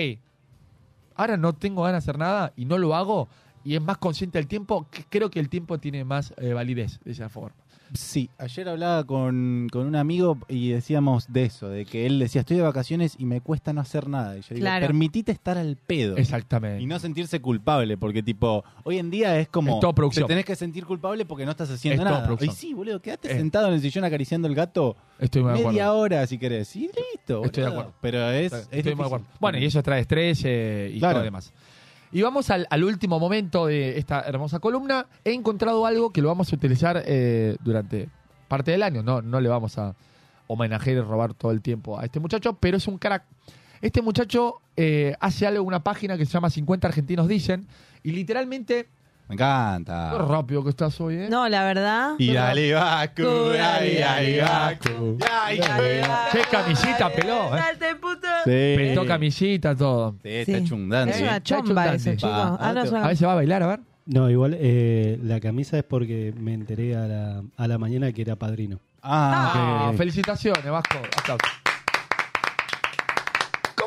ahora 1.16 1.36
no 1.36 1.52
tengo 1.54 1.82
ganas 1.82 2.04
de 2.04 2.10
hacer 2.10 2.18
nada 2.18 2.52
y 2.56 2.64
no 2.64 2.78
lo 2.78 2.94
hago, 2.94 3.28
y 3.64 3.74
es 3.74 3.82
más 3.82 3.98
consciente 3.98 4.38
del 4.38 4.46
tiempo, 4.46 4.86
creo 5.10 5.30
que 5.30 5.38
el 5.40 5.48
tiempo 5.48 5.78
tiene 5.78 6.04
más 6.04 6.32
eh, 6.38 6.52
validez 6.54 6.98
de 7.04 7.12
esa 7.12 7.28
forma. 7.28 7.56
Sí, 7.92 8.30
ayer 8.38 8.68
hablaba 8.68 9.02
con, 9.04 9.68
con 9.72 9.86
un 9.86 9.96
amigo 9.96 10.38
y 10.48 10.70
decíamos 10.70 11.26
de 11.32 11.44
eso, 11.44 11.68
de 11.68 11.84
que 11.84 12.06
él 12.06 12.18
decía, 12.20 12.40
estoy 12.42 12.56
de 12.56 12.62
vacaciones 12.62 13.16
y 13.18 13.24
me 13.24 13.40
cuesta 13.40 13.72
no 13.72 13.80
hacer 13.80 14.08
nada. 14.08 14.36
Y 14.38 14.42
yo 14.42 14.48
digo, 14.54 14.60
Claro. 14.60 14.86
permitite 14.86 15.32
estar 15.32 15.58
al 15.58 15.76
pedo. 15.76 16.16
Exactamente. 16.16 16.82
Y 16.82 16.86
no 16.86 16.98
sentirse 17.00 17.40
culpable, 17.40 17.96
porque 17.98 18.22
tipo, 18.22 18.64
hoy 18.84 18.98
en 18.98 19.10
día 19.10 19.38
es 19.40 19.48
como, 19.48 19.74
Es 19.74 19.80
todo 19.80 19.92
producción. 19.92 20.26
te 20.26 20.32
tenés 20.32 20.44
que 20.44 20.54
sentir 20.56 20.84
culpable 20.86 21.24
porque 21.24 21.44
no 21.44 21.50
estás 21.50 21.70
haciendo 21.70 22.02
Es 22.02 22.06
todo 22.06 22.14
nada. 22.14 22.26
producción. 22.26 22.54
Y 22.54 22.56
sí, 22.56 22.74
boludo, 22.74 23.00
quédate 23.02 23.28
sentado 23.36 23.68
en 23.68 23.74
el 23.74 23.80
sillón 23.80 24.04
acariciando 24.04 24.46
el 24.46 24.54
gato 24.54 24.96
Estoy 25.18 25.42
muy 25.42 25.52
de 25.52 25.64
media 25.66 25.86
acuerdo. 25.86 25.98
hora 26.00 26.26
si 26.26 26.38
querés. 26.38 26.74
Y 26.76 26.82
listo. 26.82 27.44
Estoy 27.44 27.64
de 27.64 27.68
boludo. 27.70 27.80
acuerdo. 27.80 27.94
Pero 28.00 28.30
es, 28.30 28.52
Estoy 28.52 28.78
es 28.78 28.84
muy 28.84 28.94
de 28.94 29.02
acuerdo. 29.04 29.26
Bueno, 29.40 29.58
y 29.58 29.64
eso 29.64 29.82
trae 29.82 30.00
estrés 30.02 30.42
eh, 30.44 30.92
y 30.94 30.98
Claro. 31.00 31.14
todo 31.14 31.20
lo 31.20 31.24
demás. 31.24 31.52
Y 32.12 32.22
vamos 32.22 32.50
al, 32.50 32.66
al 32.70 32.84
último 32.84 33.20
momento 33.20 33.66
de 33.66 33.98
esta 33.98 34.20
hermosa 34.22 34.58
columna. 34.58 35.06
He 35.24 35.32
encontrado 35.32 35.86
algo 35.86 36.10
que 36.12 36.22
lo 36.22 36.28
vamos 36.28 36.52
a 36.52 36.56
utilizar 36.56 37.02
eh, 37.06 37.56
durante 37.62 38.08
parte 38.48 38.72
del 38.72 38.82
año. 38.82 39.02
No, 39.02 39.22
no 39.22 39.40
le 39.40 39.48
vamos 39.48 39.78
a 39.78 39.94
homenajear 40.48 40.96
y 40.96 41.00
robar 41.00 41.34
todo 41.34 41.52
el 41.52 41.62
tiempo 41.62 41.98
a 41.98 42.04
este 42.04 42.18
muchacho, 42.18 42.54
pero 42.54 42.76
es 42.76 42.88
un 42.88 42.98
crack. 42.98 43.24
Este 43.80 44.02
muchacho 44.02 44.56
eh, 44.76 45.14
hace 45.20 45.46
algo 45.46 45.62
una 45.62 45.84
página 45.84 46.18
que 46.18 46.26
se 46.26 46.32
llama 46.32 46.50
50 46.50 46.88
argentinos 46.88 47.28
dicen 47.28 47.66
y 48.02 48.12
literalmente... 48.12 48.88
Me 49.30 49.34
encanta. 49.34 50.10
Qué 50.10 50.18
rápido 50.18 50.64
que 50.64 50.70
estás 50.70 51.00
hoy, 51.00 51.14
¿eh? 51.14 51.28
No, 51.30 51.48
la 51.48 51.62
verdad. 51.62 52.14
Y 52.18 52.32
dale, 52.32 52.74
ay, 52.74 54.02
ay, 54.04 54.40
Bacu. 54.40 55.18
Ay, 55.30 55.60
Qué 56.32 56.40
camisita 56.50 57.12
peló, 57.12 57.56
¿eh? 57.56 57.60
Sí. 57.78 58.74
Peló 58.76 59.06
camisita, 59.06 59.76
todo. 59.76 60.16
Sí, 60.20 60.28
está 60.30 60.56
hecho 60.56 60.74
un 60.74 60.88
dandy. 60.88 61.12
Es 61.14 61.20
una 61.20 61.40
chomba 61.44 61.94
ese 61.94 62.16
chico. 62.16 62.28
Ah, 62.28 62.72
no, 62.74 62.80
A 62.80 63.06
ver, 63.06 63.16
se 63.16 63.24
va 63.24 63.32
a 63.32 63.36
bailar, 63.36 63.62
a 63.62 63.66
ver. 63.68 63.80
No, 64.06 64.28
igual 64.28 64.56
eh, 64.58 65.16
la 65.22 65.38
camisa 65.38 65.78
es 65.78 65.84
porque 65.84 66.34
me 66.36 66.52
enteré 66.52 66.96
a 66.96 67.06
la, 67.06 67.42
a 67.56 67.68
la 67.68 67.78
mañana 67.78 68.10
que 68.10 68.22
era 68.22 68.34
padrino. 68.34 68.80
Ah, 69.00 69.92
felicitaciones, 69.96 70.64
Vasco. 70.68 70.98
Aplausos. 71.16 71.48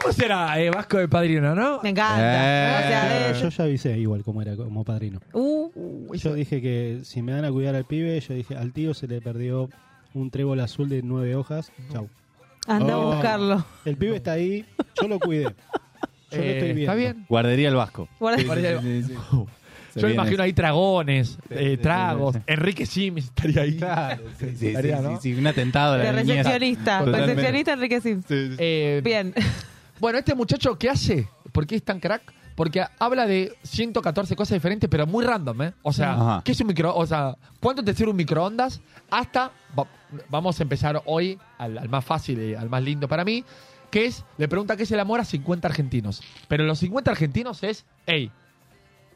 ¿Cómo 0.03 0.13
será 0.13 0.59
eh, 0.61 0.69
Vasco 0.69 0.97
de 0.97 1.07
padrino, 1.07 1.55
no? 1.55 1.79
Me 1.81 1.89
encanta. 1.89 2.13
O 2.15 2.17
sea, 2.19 3.33
Yo, 3.41 3.49
ya 3.49 3.63
avisé 3.63 3.97
igual 3.97 4.23
como 4.23 4.41
era 4.41 4.55
como 4.55 4.83
padrino. 4.83 5.19
Uh, 5.33 5.69
Yo 6.15 6.33
dije 6.33 6.61
que 6.61 6.99
si 7.03 7.21
me 7.21 7.31
dan 7.31 7.45
a 7.45 7.51
cuidar 7.51 7.75
al 7.75 7.85
pibe, 7.85 8.19
yo 8.19 8.33
dije, 8.33 8.55
al 8.55 8.71
tío 8.73 8.93
se 8.93 9.07
le 9.07 9.21
perdió 9.21 9.69
un 10.13 10.29
trébol 10.29 10.59
azul 10.59 10.89
de 10.89 11.01
nueve 11.01 11.35
hojas. 11.35 11.71
Chau. 11.91 12.09
anda 12.67 12.93
a 12.93 12.97
Oh. 12.97 13.13
buscarlo. 13.13 13.65
El 13.85 13.97
pibe 13.97 14.15
está 14.17 14.33
ahí, 14.33 14.65
yo 15.01 15.07
lo 15.07 15.19
cuidé. 15.19 15.43
Yo 15.43 16.37
lo 16.37 16.43
Eh, 16.43 16.53
estoy 16.53 16.73
viendo. 16.73 16.81
¿Está 16.81 16.95
bien? 16.95 17.25
Guardería 17.29 17.69
el 17.69 17.75
Vasco. 17.75 18.07
Sí, 18.37 18.45
sí, 18.81 19.03
sí. 19.03 19.13
Se 19.93 19.99
Yo 20.01 20.07
me 20.07 20.13
imagino 20.15 20.41
ahí 20.41 20.51
dragones, 20.53 21.37
eh, 21.51 21.77
tragos. 21.77 22.33
sí, 22.35 22.41
Enrique 22.47 22.85
Sims 22.87 23.25
estaría 23.25 23.61
ahí. 23.61 23.79
Sí, 24.39 24.55
sí, 24.57 24.67
Estaría, 24.69 24.97
sí, 24.97 25.03
¿no? 25.03 25.21
sí, 25.21 25.33
sí, 25.35 25.39
un 25.39 25.45
atentado 25.45 25.93
a 25.93 25.97
la 25.99 26.03
De 26.05 26.11
recepcionista. 26.13 27.01
Recepcionista 27.05 27.73
Enrique 27.73 28.01
Sim. 28.01 28.23
Eh, 28.29 29.01
Bien. 29.03 29.33
Bueno, 30.03 30.19
este 30.19 30.35
muchacho, 30.35 30.77
¿qué 30.77 30.89
hace? 30.89 31.29
¿Por 31.53 31.65
qué 31.65 31.75
es 31.77 31.83
tan 31.83 32.01
crack? 32.01 32.33
Porque 32.57 32.83
habla 32.99 33.25
de 33.25 33.55
114 33.63 34.35
cosas 34.35 34.53
diferentes, 34.57 34.89
pero 34.89 35.07
muy 35.07 35.23
random, 35.23 35.61
¿eh? 35.61 35.73
O 35.81 35.93
sea, 35.93 36.11
Ajá. 36.11 36.41
¿qué 36.43 36.51
es 36.51 36.59
un 36.59 36.67
micro? 36.67 36.93
O 36.93 37.05
sea, 37.05 37.37
¿cuánto 37.61 37.81
te 37.85 37.93
sirve 37.93 38.11
un 38.11 38.17
microondas? 38.17 38.81
Hasta, 39.09 39.53
va- 39.79 39.87
vamos 40.27 40.59
a 40.59 40.63
empezar 40.63 41.01
hoy 41.05 41.39
al, 41.57 41.77
al 41.77 41.87
más 41.87 42.03
fácil 42.03 42.37
y 42.41 42.53
al 42.53 42.69
más 42.69 42.83
lindo 42.83 43.07
para 43.07 43.23
mí, 43.23 43.45
que 43.89 44.07
es, 44.07 44.25
le 44.37 44.49
pregunta 44.49 44.75
qué 44.75 44.83
es 44.83 44.91
el 44.91 44.99
amor 44.99 45.21
a 45.21 45.23
50 45.23 45.69
argentinos. 45.69 46.21
Pero 46.49 46.65
los 46.65 46.79
50 46.79 47.09
argentinos 47.09 47.63
es, 47.63 47.85
hey, 48.05 48.29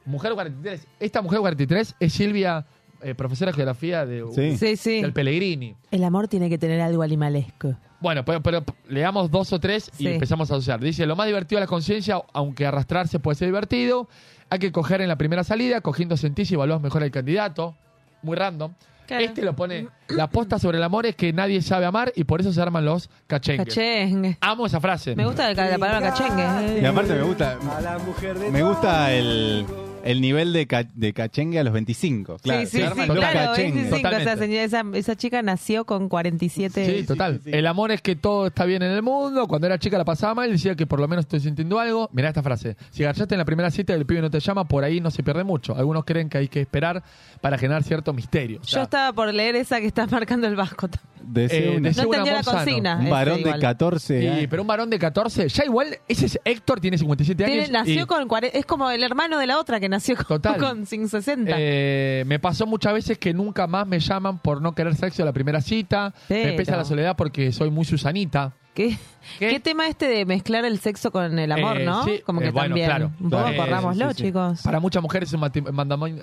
mujer 0.05 0.35
43. 0.35 0.87
Esta 1.01 1.21
mujer 1.21 1.41
43 1.41 1.95
es 1.99 2.13
Silvia, 2.13 2.65
eh, 3.01 3.15
profesora 3.15 3.51
de 3.51 3.55
geografía 3.55 4.05
de, 4.05 4.23
Sí. 4.33 4.57
Sí, 4.57 4.75
sí. 4.77 5.01
del 5.01 5.13
Pellegrini. 5.13 5.75
El 5.91 6.03
amor 6.03 6.27
tiene 6.27 6.49
que 6.49 6.57
tener 6.57 6.81
algo 6.81 7.03
animalesco. 7.03 7.75
Bueno, 7.99 8.23
pero, 8.25 8.41
pero 8.43 8.63
leamos 8.87 9.31
dos 9.31 9.51
o 9.53 9.59
tres 9.59 9.89
y 9.97 10.03
Sí. 10.03 10.07
empezamos 10.07 10.51
a 10.51 10.55
asociar. 10.55 10.79
Dice, 10.79 11.05
lo 11.05 11.15
más 11.15 11.25
divertido 11.27 11.57
de 11.59 11.65
la 11.65 11.67
conciencia, 11.67 12.21
aunque 12.33 12.65
arrastrarse 12.65 13.19
puede 13.19 13.35
ser 13.35 13.47
divertido, 13.47 14.07
hay 14.49 14.59
que 14.59 14.71
coger 14.71 15.01
en 15.01 15.07
la 15.07 15.15
primera 15.17 15.43
salida, 15.43 15.81
cogiendo 15.81 16.15
sentís 16.17 16.51
y 16.51 16.53
evaluás 16.53 16.81
mejor 16.81 17.01
al 17.03 17.11
candidato. 17.11 17.75
Muy 18.21 18.35
random. 18.35 18.73
Claro. 19.07 19.23
Este 19.23 19.41
lo 19.41 19.55
pone, 19.55 19.87
la 20.09 20.23
aposta 20.23 20.59
sobre 20.59 20.77
el 20.79 20.83
amor 20.83 21.05
es 21.05 21.15
que 21.15 21.31
nadie 21.31 21.61
sabe 21.61 21.85
amar 21.85 22.11
y 22.13 22.25
por 22.25 22.41
eso 22.41 22.51
se 22.51 22.61
arman 22.61 22.83
los 22.83 23.09
cachengues. 23.25 23.67
Cachengue. 23.73 24.37
Amo 24.41 24.65
esa 24.65 24.81
frase. 24.81 25.15
Me 25.15 25.25
gusta 25.25 25.53
la, 25.53 25.69
la 25.69 25.77
palabra 25.77 26.09
cachengue. 26.11 26.81
Y 26.81 26.85
aparte 26.85 27.13
me 27.15 27.21
gusta, 27.23 27.57
A 27.77 27.79
la 27.81 27.97
mujer 27.99 28.37
de 28.37 28.51
me 28.51 28.61
gusta 28.63 29.13
el, 29.13 29.65
el 30.11 30.21
nivel 30.21 30.53
de, 30.53 30.67
ca- 30.67 30.87
de 30.93 31.13
cachengue 31.13 31.59
a 31.59 31.63
los 31.63 31.73
25. 31.73 32.37
Claro, 32.39 32.59
sí, 32.61 32.65
sí, 32.65 32.71
se 32.71 32.77
sí, 32.77 32.83
arman 32.83 33.07
los 33.07 33.17
claro, 33.17 33.39
cachengues. 33.51 33.91
25. 33.91 34.07
O 34.07 34.19
sea, 34.21 34.37
señora, 34.37 34.63
esa, 34.63 34.83
esa 34.93 35.15
chica 35.15 35.41
nació 35.41 35.85
con 35.85 36.09
47. 36.09 36.99
Sí, 36.99 37.05
total. 37.05 37.41
El 37.45 37.67
amor 37.67 37.91
es 37.91 38.01
que 38.01 38.15
todo 38.15 38.47
está 38.47 38.65
bien 38.65 38.81
en 38.83 38.91
el 38.91 39.01
mundo. 39.03 39.47
Cuando 39.47 39.67
era 39.67 39.77
chica 39.77 39.97
la 39.97 40.05
pasaba 40.05 40.33
mal, 40.35 40.51
decía 40.51 40.75
que 40.75 40.85
por 40.87 40.99
lo 40.99 41.07
menos 41.07 41.25
estoy 41.25 41.39
sintiendo 41.39 41.79
algo. 41.79 42.09
Mirá 42.13 42.29
esta 42.29 42.43
frase. 42.43 42.75
Si 42.89 43.03
garchaste 43.03 43.35
en 43.35 43.39
la 43.39 43.45
primera 43.45 43.69
cita 43.71 43.93
y 43.93 43.97
el 43.97 44.05
pibe 44.05 44.21
no 44.21 44.29
te 44.29 44.39
llama, 44.39 44.67
por 44.67 44.83
ahí 44.83 44.99
no 45.01 45.11
se 45.11 45.23
pierde 45.23 45.43
mucho. 45.43 45.75
Algunos 45.75 46.05
creen 46.05 46.29
que 46.29 46.37
hay 46.37 46.47
que 46.47 46.61
esperar 46.61 47.03
para 47.41 47.57
generar 47.57 47.83
cierto 47.83 48.13
misterio. 48.13 48.59
O 48.59 48.63
Yo 48.63 48.67
sea, 48.69 48.83
estaba 48.83 49.13
por 49.13 49.33
leer 49.33 49.55
esa 49.55 49.79
que 49.79 49.87
está 49.87 50.05
marcando 50.07 50.47
el 50.47 50.55
Vasco. 50.55 50.89
Deseo 51.21 51.73
Eh, 51.73 51.79
deseo 51.81 52.03
No 52.03 52.09
un 52.09 52.15
entendió 52.15 52.33
la 52.33 52.43
consigna. 52.43 52.97
un 52.99 53.09
varón 53.09 53.35
de 53.35 53.41
igual. 53.41 53.59
14 53.59 54.21
Sí, 54.21 54.27
años. 54.27 54.47
pero 54.49 54.61
un 54.61 54.67
varón 54.67 54.89
de 54.89 54.97
14, 54.97 55.49
ya 55.49 55.65
igual, 55.65 55.97
ese 56.07 56.25
es 56.27 56.39
Héctor, 56.45 56.79
tiene 56.79 56.97
57 56.97 57.43
Tiene- 57.43 57.61
años. 57.63 57.71
nació 57.71 58.03
y, 58.03 58.05
con 58.05 58.27
40 58.29 58.57
Es 58.57 58.65
como 58.65 58.89
el 58.89 59.03
hermano 59.03 59.37
de 59.37 59.45
la 59.47 59.59
otra 59.59 59.79
que 59.81 59.89
nació 59.89 59.96
con, 60.17 60.41
Total. 60.41 60.57
con 60.57 60.85
60. 60.85 61.51
eh, 61.57 62.23
me 62.27 62.39
pasó 62.39 62.65
muchas 62.65 62.93
veces 62.93 63.17
que 63.17 63.33
nunca 63.33 63.67
más 63.67 63.85
me 63.87 63.99
llaman 63.99 64.39
por 64.39 64.61
no 64.61 64.73
querer 64.73 64.95
sexo 64.95 65.23
a 65.23 65.25
la 65.25 65.33
primera 65.33 65.61
cita. 65.61 66.13
Pero- 66.27 66.51
Me 66.51 66.57
pesa 66.57 66.77
la 66.77 66.85
soledad 66.85 67.15
porque 67.15 67.51
soy 67.51 67.69
muy 67.69 67.85
Susanita. 67.85 68.53
¿Qué, 68.73 68.95
¿Qué 69.39 69.59
tema 69.59 69.87
este 69.87 70.07
de 70.07 70.23
mezclar 70.25 70.63
el 70.63 70.77
sexo 70.79 71.11
con 71.11 71.39
el 71.39 71.51
amor, 71.51 71.81
Eh, 71.81 71.85
no? 71.85 72.03
sí, 72.03 72.21
Como 72.23 72.39
que 72.41 72.49
eh, 72.49 72.51
bueno, 72.51 72.67
también. 72.67 72.87
claro. 72.87 73.11
Un 73.19 73.29
poco 73.31 73.47
Eh, 73.49 73.57
corrámoslo, 73.57 74.09
sí, 74.11 74.17
sí. 74.17 74.23
chicos. 74.25 74.61
Para 74.61 74.79
muchas 74.79 75.01
mujeres 75.01 75.29
es 75.29 75.33
un 75.33 75.41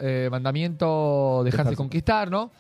eh, 0.01 0.29
mandamiento 0.31 1.43
dejarse 1.45 1.57
Dejarse. 1.65 1.77
conquistar, 1.77 2.31
¿no? 2.31 2.53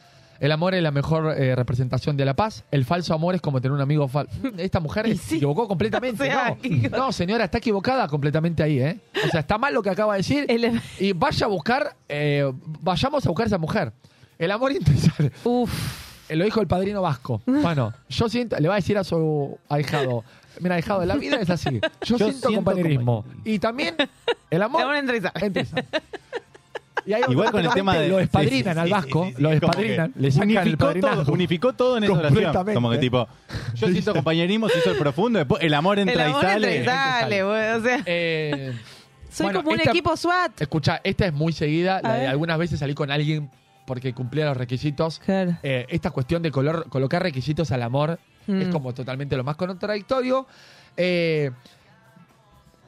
El 0.44 0.52
amor 0.52 0.74
es 0.74 0.82
la 0.82 0.90
mejor 0.90 1.34
eh, 1.40 1.56
representación 1.56 2.18
de 2.18 2.26
la 2.26 2.34
paz. 2.34 2.64
El 2.70 2.84
falso 2.84 3.14
amor 3.14 3.34
es 3.34 3.40
como 3.40 3.62
tener 3.62 3.72
un 3.72 3.80
amigo 3.80 4.06
falso. 4.08 4.30
Esta 4.58 4.78
mujer 4.78 5.16
se 5.16 5.36
equivocó 5.36 5.66
completamente. 5.66 6.22
O 6.22 6.26
sea, 6.26 6.56
no. 6.90 7.12
señora, 7.12 7.44
está 7.44 7.56
equivocada 7.56 8.06
completamente 8.08 8.62
ahí, 8.62 8.78
¿eh? 8.78 9.00
O 9.26 9.28
sea, 9.30 9.40
está 9.40 9.56
mal 9.56 9.72
lo 9.72 9.82
que 9.82 9.88
acaba 9.88 10.12
de 10.12 10.18
decir. 10.18 10.44
El- 10.48 10.82
Y 11.00 11.12
vaya 11.14 11.46
a 11.46 11.48
buscar, 11.48 11.96
eh, 12.10 12.52
vayamos 12.82 13.24
a 13.24 13.28
buscar 13.30 13.44
a 13.44 13.46
esa 13.46 13.56
mujer. 13.58 13.92
El 14.38 14.50
amor 14.50 14.72
interesante. 14.76 15.32
Uf. 15.44 16.04
Eh, 16.28 16.36
Lo 16.36 16.44
dijo 16.44 16.60
el 16.60 16.66
padrino 16.66 17.00
vasco. 17.00 17.40
Bueno, 17.46 17.94
yo 18.10 18.28
siento, 18.28 18.56
le 18.60 18.68
va 18.68 18.74
a 18.74 18.76
decir 18.76 18.98
a 18.98 19.04
su 19.04 19.58
ahijado. 19.70 20.24
Mira, 20.60 20.74
ahijado, 20.74 21.06
la 21.06 21.14
vida 21.16 21.36
es 21.40 21.48
así. 21.48 21.80
Yo, 21.80 21.88
Yo 22.02 22.18
siento, 22.18 22.48
siento 22.48 22.54
compañerismo. 22.56 23.24
Y 23.46 23.58
también 23.58 23.96
el 24.50 24.62
amor. 24.62 24.82
El 24.82 24.88
amor 24.88 24.98
interesante. 24.98 25.66
Interesante. 27.04 27.10
Y 27.10 27.12
ahí 27.12 27.22
Igual 27.28 27.50
con 27.50 27.64
el 27.64 27.70
tema 27.72 27.96
de... 27.98 28.08
Lo 28.08 28.18
espadrinan 28.20 28.74
sí, 28.74 28.78
sí, 28.78 28.78
al 28.80 28.90
vasco, 28.90 29.24
sí, 29.26 29.34
sí, 29.36 29.42
lo 29.42 29.50
es 29.50 29.54
espadrinan, 29.62 30.12
le 30.16 30.30
sacan 30.30 30.50
el 30.50 30.56
unificó 30.56 30.94
todo, 30.94 31.32
unificó 31.32 31.72
todo 31.72 31.96
en 31.98 32.04
esa 32.04 32.12
oración. 32.12 32.74
Como 32.74 32.90
que 32.90 32.98
tipo, 32.98 33.28
yo 33.74 33.88
siento 33.88 34.12
compañerismo, 34.14 34.66
hizo 34.68 34.90
el 34.90 34.98
profundo, 34.98 35.38
después 35.38 35.62
el 35.62 35.74
amor 35.74 35.98
El 35.98 36.08
entra 36.08 36.26
amor 36.26 36.42
y 36.44 36.46
entra 36.46 36.80
y 36.80 36.84
sale, 36.84 37.42
güey, 37.44 37.68
O 37.70 37.82
sea, 37.82 38.02
Eh, 38.06 38.72
soy 39.30 39.44
bueno, 39.46 39.60
como 39.62 39.72
un 39.74 39.78
esta- 39.80 39.90
equipo 39.90 40.16
SWAT. 40.16 40.60
escucha, 40.60 41.00
esta 41.04 41.26
es 41.26 41.32
muy 41.32 41.52
seguida. 41.52 42.00
la 42.02 42.12
de 42.14 42.18
ver. 42.20 42.28
algunas 42.28 42.58
veces 42.58 42.78
salí 42.78 42.94
con 42.94 43.10
alguien 43.10 43.50
porque 43.86 44.14
cumplía 44.14 44.46
los 44.46 44.56
requisitos. 44.56 45.20
Claro. 45.24 45.56
Eh, 45.62 45.86
esta 45.90 46.10
cuestión 46.10 46.40
de 46.42 46.50
color, 46.50 46.88
colocar 46.88 47.22
requisitos 47.22 47.70
al 47.72 47.82
amor 47.82 48.18
es 48.48 48.68
Mm. 48.68 48.70
como 48.70 48.94
totalmente 48.94 49.36
lo 49.36 49.44
más 49.44 49.56
contradictorio. 49.56 50.46
Eh, 50.96 51.50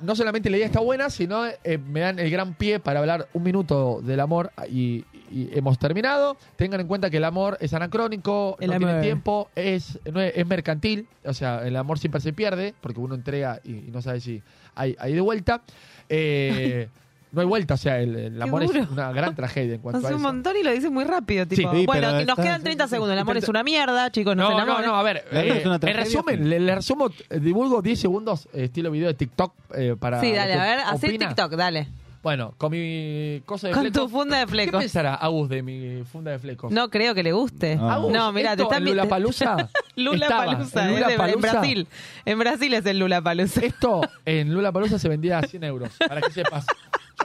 no 0.00 0.14
solamente 0.16 0.50
la 0.50 0.56
idea 0.56 0.66
está 0.66 0.80
buena, 0.80 1.10
sino 1.10 1.46
eh, 1.46 1.78
me 1.78 2.00
dan 2.00 2.18
el 2.18 2.30
gran 2.30 2.54
pie 2.54 2.80
para 2.80 3.00
hablar 3.00 3.28
un 3.32 3.42
minuto 3.42 4.00
del 4.02 4.20
amor 4.20 4.52
y, 4.68 5.04
y 5.30 5.48
hemos 5.56 5.78
terminado. 5.78 6.36
Tengan 6.56 6.80
en 6.80 6.86
cuenta 6.86 7.10
que 7.10 7.16
el 7.16 7.24
amor 7.24 7.56
es 7.60 7.72
anacrónico, 7.74 8.56
El 8.60 8.70
no 8.70 8.78
tiene 8.78 9.00
tiempo, 9.00 9.50
es, 9.54 9.98
no 10.12 10.20
es, 10.20 10.32
es 10.36 10.46
mercantil, 10.46 11.08
o 11.24 11.32
sea, 11.32 11.66
el 11.66 11.76
amor 11.76 11.98
siempre 11.98 12.20
se 12.20 12.32
pierde 12.32 12.74
porque 12.80 13.00
uno 13.00 13.14
entrega 13.14 13.60
y, 13.64 13.72
y 13.72 13.90
no 13.92 14.02
sabe 14.02 14.20
si 14.20 14.42
hay, 14.74 14.96
hay 14.98 15.14
de 15.14 15.20
vuelta. 15.20 15.62
Eh, 16.08 16.88
no 17.32 17.40
hay 17.40 17.46
vuelta, 17.46 17.74
o 17.74 17.76
sea, 17.76 18.00
el, 18.00 18.14
el 18.16 18.40
amor 18.42 18.62
es 18.62 18.70
una 18.90 19.12
gran 19.12 19.34
tragedia 19.34 19.74
en 19.74 19.80
cuanto 19.80 19.98
Hace 19.98 20.06
a 20.06 20.10
un 20.10 20.22
eso. 20.22 20.32
montón 20.32 20.56
y 20.56 20.62
lo 20.62 20.70
dice 20.72 20.88
muy 20.90 21.04
rápido. 21.04 21.46
Tipo, 21.46 21.70
sí, 21.74 21.84
bueno, 21.86 22.08
pero 22.08 22.12
nos 22.12 22.20
está- 22.20 22.42
quedan 22.42 22.62
30 22.62 22.88
segundos. 22.88 23.12
El 23.14 23.18
amor 23.18 23.36
es 23.36 23.48
una 23.48 23.62
mierda, 23.62 24.10
chicos. 24.10 24.36
No, 24.36 24.44
No, 24.44 24.48
se 24.50 24.54
no, 24.56 24.62
enamoren. 24.62 24.86
no, 24.90 24.96
a 24.96 25.02
ver. 25.02 25.24
La 25.32 25.42
vida 25.42 25.54
eh, 25.54 25.58
es 25.58 25.66
una 25.66 25.74
en 25.74 25.80
tragedia, 25.80 26.04
resumen, 26.04 26.48
le, 26.48 26.60
le 26.60 26.74
resumo, 26.74 27.10
eh, 27.30 27.40
divulgo 27.40 27.82
10 27.82 27.98
segundos, 28.00 28.48
eh, 28.54 28.64
estilo 28.64 28.90
video 28.90 29.08
de 29.08 29.14
TikTok 29.14 29.52
eh, 29.74 29.96
para. 29.98 30.20
Sí, 30.20 30.32
dale, 30.32 30.54
a 30.54 30.62
ver, 30.62 30.78
hacé 30.80 31.08
opina. 31.08 31.28
TikTok, 31.28 31.52
dale. 31.52 31.88
Bueno, 32.22 32.54
con 32.58 32.72
mi 32.72 33.40
cosa 33.46 33.68
de 33.68 33.72
Con 33.72 33.82
flecos. 33.84 34.02
tu 34.02 34.08
funda 34.08 34.38
de 34.38 34.46
¿Qué 34.46 34.50
flecos. 34.50 34.80
pensará 34.80 35.14
Agus 35.14 35.48
de 35.48 35.62
mi 35.62 36.02
funda 36.10 36.32
de 36.32 36.40
flecos? 36.40 36.72
No 36.72 36.88
creo 36.90 37.14
que 37.14 37.22
le 37.22 37.32
guste. 37.32 37.78
Ah. 37.80 37.94
Agus, 37.94 38.12
No, 38.12 38.32
mira, 38.32 38.56
te 38.56 38.62
esto 38.62 38.72
están 38.72 38.84
Lula 38.84 39.04
Palusa. 39.08 39.68
Lula 39.94 40.28
Palusa, 40.28 40.88
en 40.90 41.40
Brasil. 41.40 41.86
En 42.24 42.38
Brasil 42.40 42.74
es 42.74 42.84
el 42.86 42.98
Lula 42.98 43.22
Palusa. 43.22 43.60
Esto 43.64 44.00
en 44.24 44.52
Lula 44.52 44.72
Palusa 44.72 44.98
se 44.98 45.08
vendía 45.08 45.38
a 45.38 45.42
100 45.42 45.62
euros, 45.64 45.90
para 46.08 46.20
que 46.20 46.32
sepas. 46.32 46.66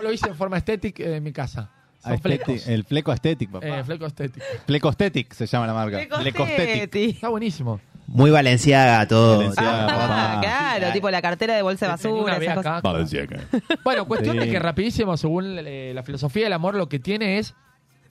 Lo 0.01 0.11
hice 0.11 0.27
en 0.29 0.35
forma 0.35 0.57
estética 0.57 1.03
en 1.03 1.23
mi 1.23 1.31
casa. 1.31 1.69
Son 2.03 2.13
Aesthetic- 2.13 2.45
flecos. 2.45 2.67
el 2.67 2.83
fleco 2.83 3.11
aesthetic, 3.11 3.51
papá. 3.51 3.67
Eh, 3.67 3.83
fleco 3.83 4.05
estético. 4.07 4.45
Fleco 4.65 4.87
aesthetic 4.89 5.33
se 5.33 5.45
llama 5.45 5.67
la 5.67 5.73
marca. 5.73 5.99
Flecostetic. 6.19 6.95
Está 7.15 7.29
buenísimo. 7.29 7.79
Muy 8.07 8.31
valenciaga 8.31 9.07
todo. 9.07 9.37
Valenciaga, 9.37 9.87
todo. 9.87 9.97
papá. 9.99 10.33
Ah, 10.39 10.39
claro, 10.77 10.93
tipo 10.93 11.09
la 11.11 11.21
cartera 11.21 11.55
de 11.55 11.61
bolsa 11.61 11.85
de 11.85 11.91
basura, 11.91 12.37
esas 12.37 12.55
cosas. 12.55 12.81
Valenciaga. 12.81 13.39
Bueno, 13.83 14.05
cuestión 14.07 14.33
Sí. 14.37 14.39
de 14.45 14.51
que 14.51 14.59
rapidísimo, 14.59 15.15
según 15.15 15.57
eh, 15.59 15.91
la 15.93 16.01
filosofía 16.03 16.45
del 16.45 16.53
amor, 16.53 16.75
lo 16.75 16.89
que 16.89 16.97
tiene 16.99 17.37
es, 17.37 17.53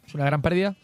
es 0.06 0.14
una 0.14 0.24
gran 0.24 0.40
pérdida. 0.40 0.76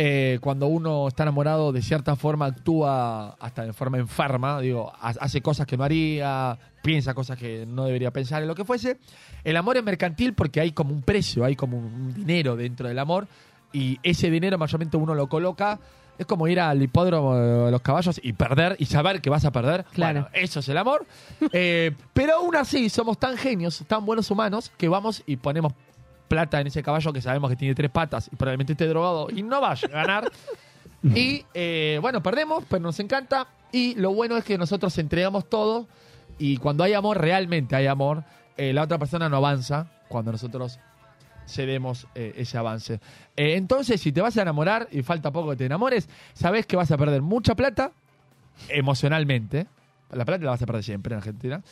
Eh, 0.00 0.38
cuando 0.40 0.68
uno 0.68 1.08
está 1.08 1.24
enamorado, 1.24 1.72
de 1.72 1.82
cierta 1.82 2.14
forma 2.14 2.46
actúa 2.46 3.30
hasta 3.40 3.64
de 3.64 3.72
forma 3.72 3.98
enferma, 3.98 4.60
digo, 4.60 4.92
ha- 5.00 5.08
hace 5.20 5.40
cosas 5.40 5.66
que 5.66 5.76
no 5.76 5.82
haría, 5.82 6.56
piensa 6.82 7.14
cosas 7.14 7.36
que 7.36 7.66
no 7.66 7.84
debería 7.84 8.12
pensar 8.12 8.40
en 8.42 8.46
lo 8.46 8.54
que 8.54 8.64
fuese. 8.64 8.98
El 9.42 9.56
amor 9.56 9.76
es 9.76 9.82
mercantil 9.82 10.34
porque 10.34 10.60
hay 10.60 10.70
como 10.70 10.92
un 10.94 11.02
precio, 11.02 11.44
hay 11.44 11.56
como 11.56 11.78
un 11.78 12.14
dinero 12.14 12.54
dentro 12.54 12.86
del 12.86 12.98
amor 13.00 13.26
y 13.72 13.98
ese 14.04 14.30
dinero 14.30 14.56
mayormente 14.56 14.96
uno 14.96 15.14
lo 15.14 15.28
coloca 15.28 15.78
Es 16.16 16.26
como 16.26 16.48
ir 16.48 16.58
al 16.58 16.82
hipódromo 16.82 17.36
de 17.36 17.70
los 17.70 17.80
caballos 17.80 18.20
y 18.22 18.32
perder 18.32 18.74
y 18.80 18.86
saber 18.86 19.20
que 19.20 19.30
vas 19.30 19.44
a 19.44 19.52
perder. 19.52 19.84
Claro. 19.92 20.22
Bueno, 20.22 20.28
eso 20.34 20.60
es 20.60 20.68
el 20.68 20.78
amor. 20.78 21.06
Eh, 21.52 21.92
pero 22.12 22.36
aún 22.36 22.54
así, 22.56 22.88
somos 22.88 23.18
tan 23.18 23.36
genios, 23.36 23.84
tan 23.86 24.04
buenos 24.04 24.28
humanos, 24.30 24.70
que 24.76 24.88
vamos 24.88 25.22
y 25.26 25.36
ponemos 25.36 25.72
plata 26.28 26.60
en 26.60 26.66
ese 26.66 26.82
caballo 26.82 27.12
que 27.12 27.20
sabemos 27.20 27.50
que 27.50 27.56
tiene 27.56 27.74
tres 27.74 27.90
patas 27.90 28.28
y 28.32 28.36
probablemente 28.36 28.74
esté 28.74 28.86
drogado 28.86 29.28
y 29.30 29.42
no 29.42 29.60
vaya 29.60 29.88
a 29.88 29.90
ganar. 29.90 30.32
y 31.02 31.44
eh, 31.54 31.98
bueno, 32.00 32.22
perdemos, 32.22 32.64
pero 32.68 32.82
nos 32.82 33.00
encanta. 33.00 33.48
Y 33.72 33.94
lo 33.96 34.12
bueno 34.14 34.36
es 34.36 34.44
que 34.44 34.56
nosotros 34.56 34.96
entregamos 34.98 35.48
todo 35.48 35.88
y 36.38 36.56
cuando 36.58 36.84
hay 36.84 36.94
amor, 36.94 37.20
realmente 37.20 37.74
hay 37.74 37.86
amor, 37.86 38.24
eh, 38.56 38.72
la 38.72 38.82
otra 38.82 38.98
persona 38.98 39.28
no 39.28 39.36
avanza 39.36 39.86
cuando 40.08 40.32
nosotros 40.32 40.78
cedemos 41.48 42.06
eh, 42.14 42.34
ese 42.36 42.58
avance. 42.58 43.00
Eh, 43.36 43.56
entonces, 43.56 44.00
si 44.00 44.12
te 44.12 44.20
vas 44.20 44.36
a 44.36 44.42
enamorar 44.42 44.88
y 44.92 45.02
falta 45.02 45.32
poco 45.32 45.50
que 45.50 45.56
te 45.56 45.66
enamores, 45.66 46.08
sabes 46.34 46.66
que 46.66 46.76
vas 46.76 46.90
a 46.90 46.98
perder 46.98 47.22
mucha 47.22 47.54
plata 47.54 47.92
emocionalmente. 48.68 49.66
La 50.12 50.24
plata 50.24 50.44
la 50.44 50.52
vas 50.52 50.62
a 50.62 50.66
perder 50.66 50.84
siempre 50.84 51.14
en 51.14 51.18
Argentina. 51.18 51.62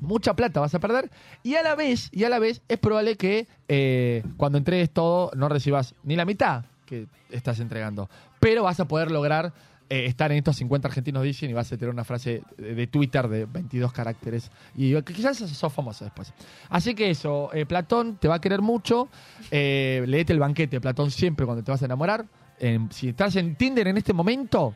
Mucha 0.00 0.34
plata 0.34 0.60
vas 0.60 0.74
a 0.74 0.78
perder 0.78 1.10
y 1.42 1.54
a 1.54 1.62
la 1.62 1.74
vez, 1.74 2.08
y 2.12 2.24
a 2.24 2.28
la 2.28 2.38
vez 2.38 2.62
es 2.68 2.78
probable 2.78 3.16
que 3.16 3.46
eh, 3.68 4.22
cuando 4.36 4.58
entregues 4.58 4.90
todo 4.90 5.30
no 5.34 5.48
recibas 5.48 5.94
ni 6.04 6.16
la 6.16 6.24
mitad 6.24 6.64
que 6.86 7.06
estás 7.30 7.60
entregando. 7.60 8.08
Pero 8.40 8.62
vas 8.62 8.80
a 8.80 8.86
poder 8.86 9.10
lograr 9.10 9.52
eh, 9.90 10.04
estar 10.04 10.30
en 10.30 10.38
estos 10.38 10.56
50 10.56 10.86
argentinos 10.88 11.22
dicen 11.22 11.48
y 11.48 11.54
vas 11.54 11.72
a 11.72 11.76
tener 11.78 11.92
una 11.92 12.04
frase 12.04 12.42
de, 12.58 12.86
Twitter 12.88 13.26
de 13.26 13.46
22 13.46 13.90
caracteres 13.90 14.50
y 14.76 14.92
que 15.02 15.14
quizás 15.14 15.38
sos 15.38 15.72
famoso 15.72 16.04
después. 16.04 16.32
Así 16.68 16.94
que 16.94 17.08
eso, 17.08 17.50
eh, 17.54 17.64
Platón 17.64 18.16
te 18.16 18.28
va 18.28 18.34
a 18.34 18.40
querer 18.40 18.60
mucho, 18.60 19.08
eh, 19.50 20.04
leete 20.06 20.34
el 20.34 20.40
banquete, 20.40 20.78
Platón 20.80 21.10
siempre 21.10 21.46
cuando 21.46 21.64
te 21.64 21.70
vas 21.70 21.80
a 21.80 21.86
enamorar. 21.86 22.26
En- 22.58 22.92
si 22.92 23.08
estás 23.08 23.36
en 23.36 23.54
Tinder 23.56 23.88
en 23.88 23.96
este 23.96 24.12
momento, 24.12 24.74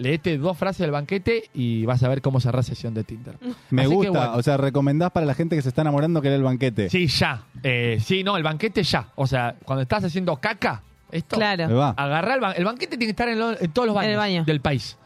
leete 0.00 0.38
dos 0.38 0.58
frases 0.58 0.78
del 0.80 0.90
banquete 0.90 1.44
y 1.54 1.84
vas 1.86 2.02
a 2.02 2.08
ver 2.08 2.20
cómo 2.22 2.40
cerrar 2.40 2.64
sesión 2.64 2.94
de 2.94 3.04
Tinder. 3.04 3.36
Me 3.70 3.82
Así 3.82 3.90
que, 3.90 3.94
gusta, 3.96 4.10
bueno. 4.10 4.32
o 4.36 4.42
sea, 4.42 4.56
recomendás 4.56 5.10
para 5.12 5.26
la 5.26 5.34
gente 5.34 5.54
que 5.56 5.62
se 5.62 5.68
está 5.68 5.82
enamorando 5.82 6.20
que 6.22 6.28
lea 6.28 6.36
el 6.38 6.42
banquete. 6.42 6.90
Sí, 6.90 7.06
ya. 7.06 7.44
Eh, 7.62 7.98
sí, 8.04 8.24
no, 8.24 8.36
el 8.36 8.42
banquete 8.42 8.82
ya. 8.82 9.08
O 9.14 9.26
sea, 9.26 9.54
cuando 9.64 9.82
estás 9.82 10.02
haciendo 10.04 10.36
caca, 10.36 10.82
esto, 11.12 11.36
Claro. 11.36 11.68
Me 11.68 11.74
va. 11.74 11.90
agarrá 11.90 12.34
el, 12.34 12.40
ban- 12.40 12.54
el 12.56 12.64
banquete 12.64 12.96
tiene 12.96 13.06
que 13.06 13.10
estar 13.10 13.28
en, 13.28 13.38
lo- 13.38 13.60
en 13.60 13.70
todos 13.72 13.86
los 13.86 13.94
baños 13.94 14.08
En 14.08 14.12
el 14.12 14.18
baño. 14.18 14.44
del 14.44 14.60
país. 14.60 14.96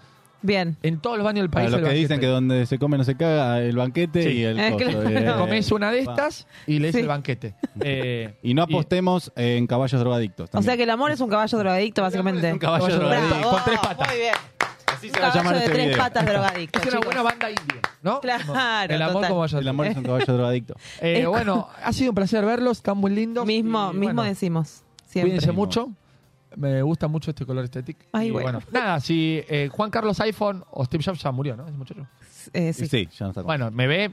Bien. 0.43 0.77
En 0.83 0.99
todos 1.01 1.17
los 1.17 1.25
baños 1.25 1.41
del 1.43 1.49
país. 1.49 1.71
Para 1.71 1.71
los 1.71 1.79
el 1.79 1.85
que 1.85 1.89
banquete. 1.89 2.01
dicen 2.03 2.21
que 2.21 2.27
donde 2.27 2.67
se 2.67 2.79
come 2.79 2.99
no 2.99 3.05
se 3.05 3.17
caga, 3.17 3.63
el 3.63 3.75
banquete 3.75 4.23
Sí. 4.25 4.29
y 4.41 4.43
el 4.45 4.61
Eh, 4.61 4.73
coso, 4.73 5.01
claro. 5.01 5.19
eh, 5.19 5.39
Comés 5.39 5.73
una 5.73 5.91
de 5.91 6.05
va. 6.05 6.13
estas 6.13 6.47
y 6.67 6.79
lees 6.81 6.95
Sí. 6.95 7.01
el 7.01 7.07
banquete. 7.09 7.55
Eh, 7.81 8.35
Y 8.43 8.53
no 8.53 8.63
apostemos 8.63 9.33
en 9.37 9.67
caballos 9.67 9.99
drogadictos. 9.99 10.45
O 10.45 10.53
también. 10.53 10.67
sea 10.71 10.77
que 10.77 10.83
el 10.83 10.91
amor 10.91 11.11
es 11.13 11.21
un 11.21 11.31
caballo 11.31 11.57
drogadicto, 11.59 12.03
básicamente. 12.03 12.53
un 12.53 12.59
caballo 12.59 12.85
Bravo, 12.85 13.01
drogadicto. 13.01 13.51
Con 13.51 13.65
tres 13.65 13.79
patas. 13.81 14.09
Muy 14.09 14.17
bien. 14.19 14.35
Así 15.05 15.09
Un 15.09 15.15
se 15.15 15.21
va 15.21 15.27
a 15.29 15.31
caballo 15.31 15.35
llamar 15.45 15.55
de 15.55 15.61
este 15.61 15.73
tres 15.73 15.87
video. 15.87 15.99
patas 15.99 16.27
drogadicto. 16.27 16.79
es 16.81 16.85
una 16.85 16.91
chicos. 16.93 17.05
buena 17.07 17.23
banda 17.23 17.51
india, 17.51 17.81
¿no? 18.03 18.21
Claro, 18.21 18.45
El 18.95 19.03
amor 19.03 19.15
total. 19.15 19.31
como 19.31 19.47
yo. 19.47 19.59
El 19.59 19.69
amor 19.69 19.87
es 19.87 19.97
un 19.97 20.03
caballo 20.05 20.33
drogadicto. 20.35 20.75
Eh, 21.01 21.21
Es- 21.21 21.27
bueno, 21.27 21.69
ha 21.83 21.93
sido 21.93 22.11
un 22.11 22.15
placer 22.15 22.45
verlos, 22.45 22.79
están 22.79 22.99
muy 22.99 23.11
lindos. 23.13 23.47
Mismo, 23.47 23.91
y, 23.93 23.97
mismo 23.97 24.15
bueno, 24.15 24.23
decimos. 24.25 24.83
Siempre. 25.07 25.31
Cuídense 25.33 25.53
mucho. 25.53 25.91
Me 26.57 26.83
gusta 26.83 27.09
mucho 27.09 27.31
este 27.31 27.45
color 27.45 27.65
estético. 27.65 28.01
Ay, 28.13 28.29
Y 28.29 28.31
bueno. 28.31 28.61
nada, 28.71 29.01
si 29.01 29.43
eh, 29.49 29.69
Juan 29.73 29.91
Carlos 29.91 30.21
iPhone 30.21 30.65
o 30.71 30.85
Steve 30.85 31.03
Jobs 31.05 31.21
ya 31.21 31.33
murió, 31.33 31.57
¿no? 31.57 31.67
Ese 31.67 31.77
muchacho. 31.77 32.07
Eh, 32.53 32.73
Sí. 32.73 32.87
sí. 32.87 33.09
ya 33.19 33.25
no 33.27 33.31
está 33.31 33.41
con- 33.43 33.47
Bueno, 33.47 33.71
me 33.73 33.87
ve 33.89 34.13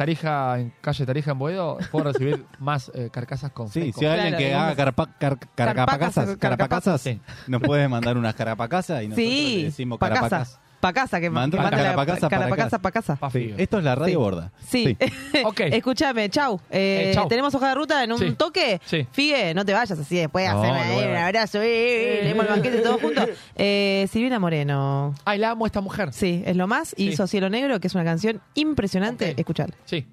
Tarija 0.00 0.58
en 0.58 0.72
calle 0.80 1.04
Tarija 1.04 1.32
en 1.32 1.38
Boedo, 1.38 1.76
puedo 1.92 2.06
recibir 2.10 2.46
más 2.58 2.90
eh, 2.94 3.10
carcasas 3.12 3.52
con 3.52 3.68
Sí, 3.68 3.80
fresco. 3.82 4.00
si 4.00 4.06
hay 4.06 4.12
alguien 4.20 4.30
Claro, 4.36 4.38
que 4.46 4.54
haga 4.54 4.76
carpa, 4.76 5.06
car- 5.18 5.38
carapacasas, 5.54 6.14
Carpacasas, 6.14 6.36
carapacasas, 6.38 7.00
sí. 7.02 7.20
nos 7.48 7.60
puede 7.60 7.86
mandar 7.86 8.16
unas 8.16 8.34
carapacasas 8.34 9.02
y 9.02 9.08
nosotros 9.08 9.28
le 9.28 9.34
Sí, 9.36 9.62
decimos 9.64 9.98
pa' 9.98 10.08
casa. 10.08 10.20
carapacas. 10.20 10.60
Pa' 10.80 10.92
casa, 10.94 11.20
que, 11.20 11.28
Manda 11.28 11.58
manda 11.58 11.76
la- 11.76 11.82
carapacasa 11.82 12.28
para 12.28 12.38
carapacasa 12.38 12.76
acá. 12.76 12.82
pa' 12.82 12.90
casa. 12.90 13.16
Pa' 13.16 13.30
Sí. 13.30 13.54
Esto 13.58 13.78
es 13.78 13.84
la 13.84 13.94
radio 13.94 14.12
Sí. 14.12 14.16
borda. 14.16 14.52
Sí. 14.66 14.96
Ok. 15.44 15.60
Escúchame, 15.60 16.28
chau. 16.30 16.58
Eh, 16.70 17.10
Eh, 17.10 17.14
chau. 17.14 17.28
Tenemos 17.28 17.54
hoja 17.54 17.68
de 17.68 17.74
ruta 17.74 18.02
en 18.02 18.12
un 18.12 18.18
Sí. 18.18 18.30
toque. 18.32 18.80
Sí. 18.86 19.06
Figue, 19.12 19.52
no 19.54 19.64
te 19.66 19.72
vayas 19.74 19.98
así 19.98 20.16
después. 20.16 20.48
No, 20.50 20.58
haceme 20.62 20.78
no 20.78 20.82
ahí 20.84 20.94
voy 20.94 21.04
a 21.04 21.06
un 21.06 21.12
ver. 21.12 21.22
abrazo. 21.22 21.58
Eh, 21.62 22.20
leemos 22.22 22.46
el 22.46 22.50
banquete 22.52 22.78
todos 22.78 23.00
juntos. 23.00 23.28
Eh, 23.56 24.08
Silvina 24.10 24.38
Moreno. 24.38 25.14
Ay, 25.26 25.38
la 25.38 25.50
amo 25.50 25.66
a 25.66 25.68
esta 25.68 25.82
mujer. 25.82 26.12
Sí, 26.14 26.42
es 26.46 26.56
lo 26.56 26.66
más. 26.66 26.94
Sí. 26.96 27.08
Hizo 27.08 27.26
Cielo 27.26 27.50
Negro, 27.50 27.78
que 27.78 27.88
es 27.88 27.94
una 27.94 28.04
canción 28.04 28.40
impresionante. 28.54 29.32
Ok. 29.32 29.38
Escucharla. 29.38 29.76
Sí. 29.84 30.06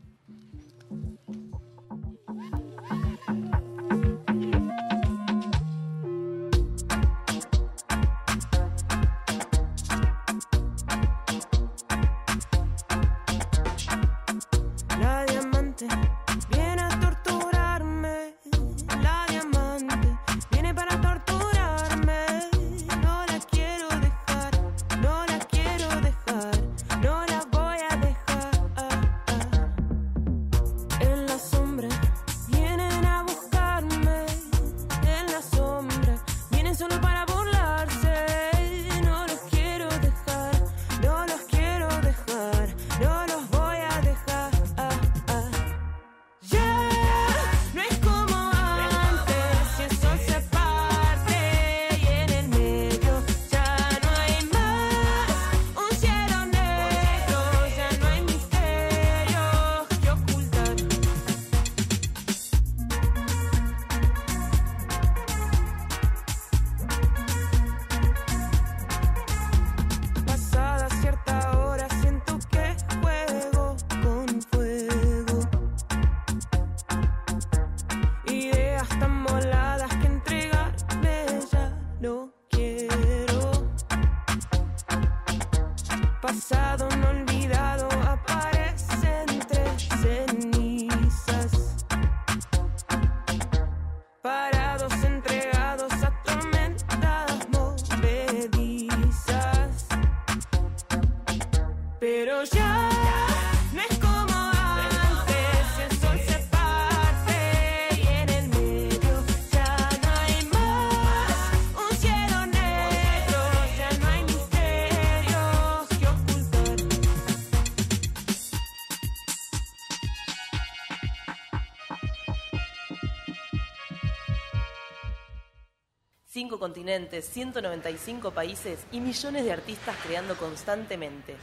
25 126.57 126.59
continentes, 126.59 127.29
195 127.29 128.31
países 128.31 128.79
y 128.91 128.99
millones 128.99 129.45
de 129.45 129.53
artistas 129.53 129.95
creando 130.05 130.35
constantemente. 130.35 131.35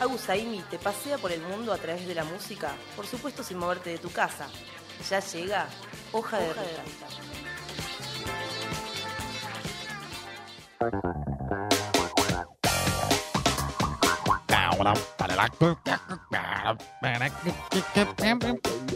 Agus 0.00 0.28
Aimi 0.30 0.62
te 0.70 0.78
pasea 0.78 1.18
por 1.18 1.30
el 1.30 1.42
mundo 1.42 1.72
a 1.72 1.78
través 1.78 2.06
de 2.06 2.14
la 2.14 2.24
música, 2.24 2.72
por 2.96 3.06
supuesto 3.06 3.42
sin 3.42 3.58
moverte 3.58 3.90
de 3.90 3.98
tu 3.98 4.10
casa. 4.10 4.48
Ya 5.08 5.20
llega 5.20 5.66
Hoja, 6.12 6.38
de, 6.38 6.52
Ruta. 6.52 6.64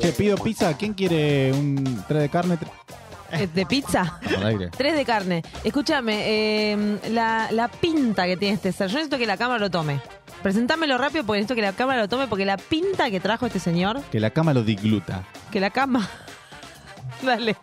Te 0.01 0.13
pido 0.13 0.37
pizza. 0.39 0.77
¿Quién 0.77 0.95
quiere 0.95 1.53
un 1.53 2.03
tres 2.09 2.23
de 2.23 2.29
carne? 2.31 2.59
Eh, 3.35 3.49
de 3.53 3.67
pizza. 3.67 4.19
Al 4.37 4.47
aire. 4.47 4.71
Tres 4.77 4.95
de 4.97 5.05
carne. 5.05 5.43
Escúchame, 5.65 6.23
eh, 6.27 6.99
la, 7.11 7.49
la 7.51 7.69
pinta 7.69 8.27
que 8.27 8.37
tiene 8.37 8.55
este 8.55 8.73
ser. 8.73 8.89
Yo 8.89 8.95
necesito 8.95 9.19
que 9.19 9.27
la 9.27 9.37
cámara 9.37 9.59
lo 9.61 9.71
tome. 9.71 10.01
Presentámelo 10.43 10.99
rápido 10.99 11.25
porque 11.25 11.39
necesito 11.41 11.55
que 11.55 11.63
la 11.63 11.73
cámara 11.73 12.01
lo 12.03 12.09
tome 12.09 12.27
porque 12.29 12.45
la 12.45 12.57
pinta 12.57 13.11
que 13.11 13.21
trajo 13.21 13.47
este 13.47 13.59
señor, 13.59 14.03
Que 14.11 14.21
la 14.21 14.31
cama 14.31 14.53
lo 14.53 14.63
digluta. 14.63 15.25
que 15.51 15.61
la 15.61 15.71
cama... 15.71 16.09
Dale, 17.23 17.57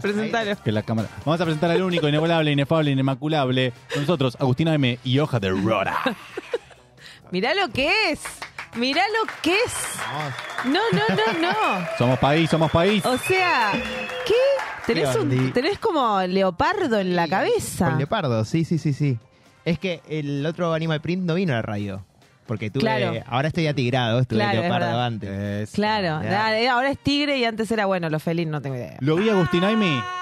presentalo. 0.00 0.56
Que 0.62 0.70
la 0.70 0.82
cámara. 0.82 1.08
Vamos 1.24 1.40
a 1.40 1.44
presentar 1.44 1.70
al 1.70 1.82
único, 1.82 2.06
inigualable, 2.08 2.52
inefable, 2.52 2.90
inemaculable. 2.92 3.72
Con 3.92 4.02
nosotros, 4.02 4.36
Agustina 4.38 4.74
M. 4.74 4.98
y 5.02 5.18
Hoja 5.18 5.40
de 5.40 5.50
Rora. 5.50 5.96
Mirá 7.32 7.54
lo 7.54 7.68
que 7.70 8.10
es. 8.10 8.20
Mirá 8.76 9.02
lo 9.20 9.26
que 9.42 9.54
es. 9.54 9.74
No, 10.64 10.80
no, 10.92 11.02
no, 11.16 11.40
no. 11.40 11.86
Somos 11.98 12.18
país, 12.18 12.50
somos 12.50 12.70
país. 12.70 13.04
O 13.06 13.16
sea, 13.18 13.72
¿qué? 14.26 14.34
Tenés, 14.86 15.08
¿Qué 15.10 15.18
un, 15.18 15.52
tenés 15.52 15.78
como 15.78 16.20
leopardo 16.22 16.98
en 16.98 17.14
la 17.16 17.28
cabeza. 17.28 17.90
Con 17.90 17.98
leopardo, 17.98 18.44
sí, 18.44 18.64
sí, 18.64 18.78
sí, 18.78 18.92
sí. 18.92 19.18
Es 19.64 19.78
que 19.78 20.00
el 20.08 20.44
otro 20.46 20.72
Animal 20.72 21.00
Print 21.00 21.24
no 21.24 21.34
vino 21.34 21.52
a 21.52 21.56
la 21.56 21.62
radio. 21.62 22.04
Porque 22.46 22.70
tuve. 22.70 22.80
Claro. 22.80 23.12
Ahora 23.26 23.48
estoy 23.48 23.66
atigrado, 23.66 24.20
estuve 24.20 24.38
Claro, 24.38 24.56
es 24.56 24.60
leopardo 24.62 24.86
verdad. 24.86 25.06
antes. 25.06 25.70
Claro, 25.72 26.22
Ya. 26.22 26.30
dale, 26.30 26.68
ahora 26.68 26.90
es 26.90 26.98
tigre 26.98 27.36
y 27.36 27.44
antes 27.44 27.70
era 27.70 27.84
bueno, 27.84 28.08
los 28.08 28.22
felinos, 28.22 28.52
no 28.52 28.62
tengo 28.62 28.76
idea. 28.76 28.96
Lo 29.00 29.16
vi 29.16 29.28
a 29.28 29.32
Agustín 29.32 29.64
Aimi. 29.64 30.02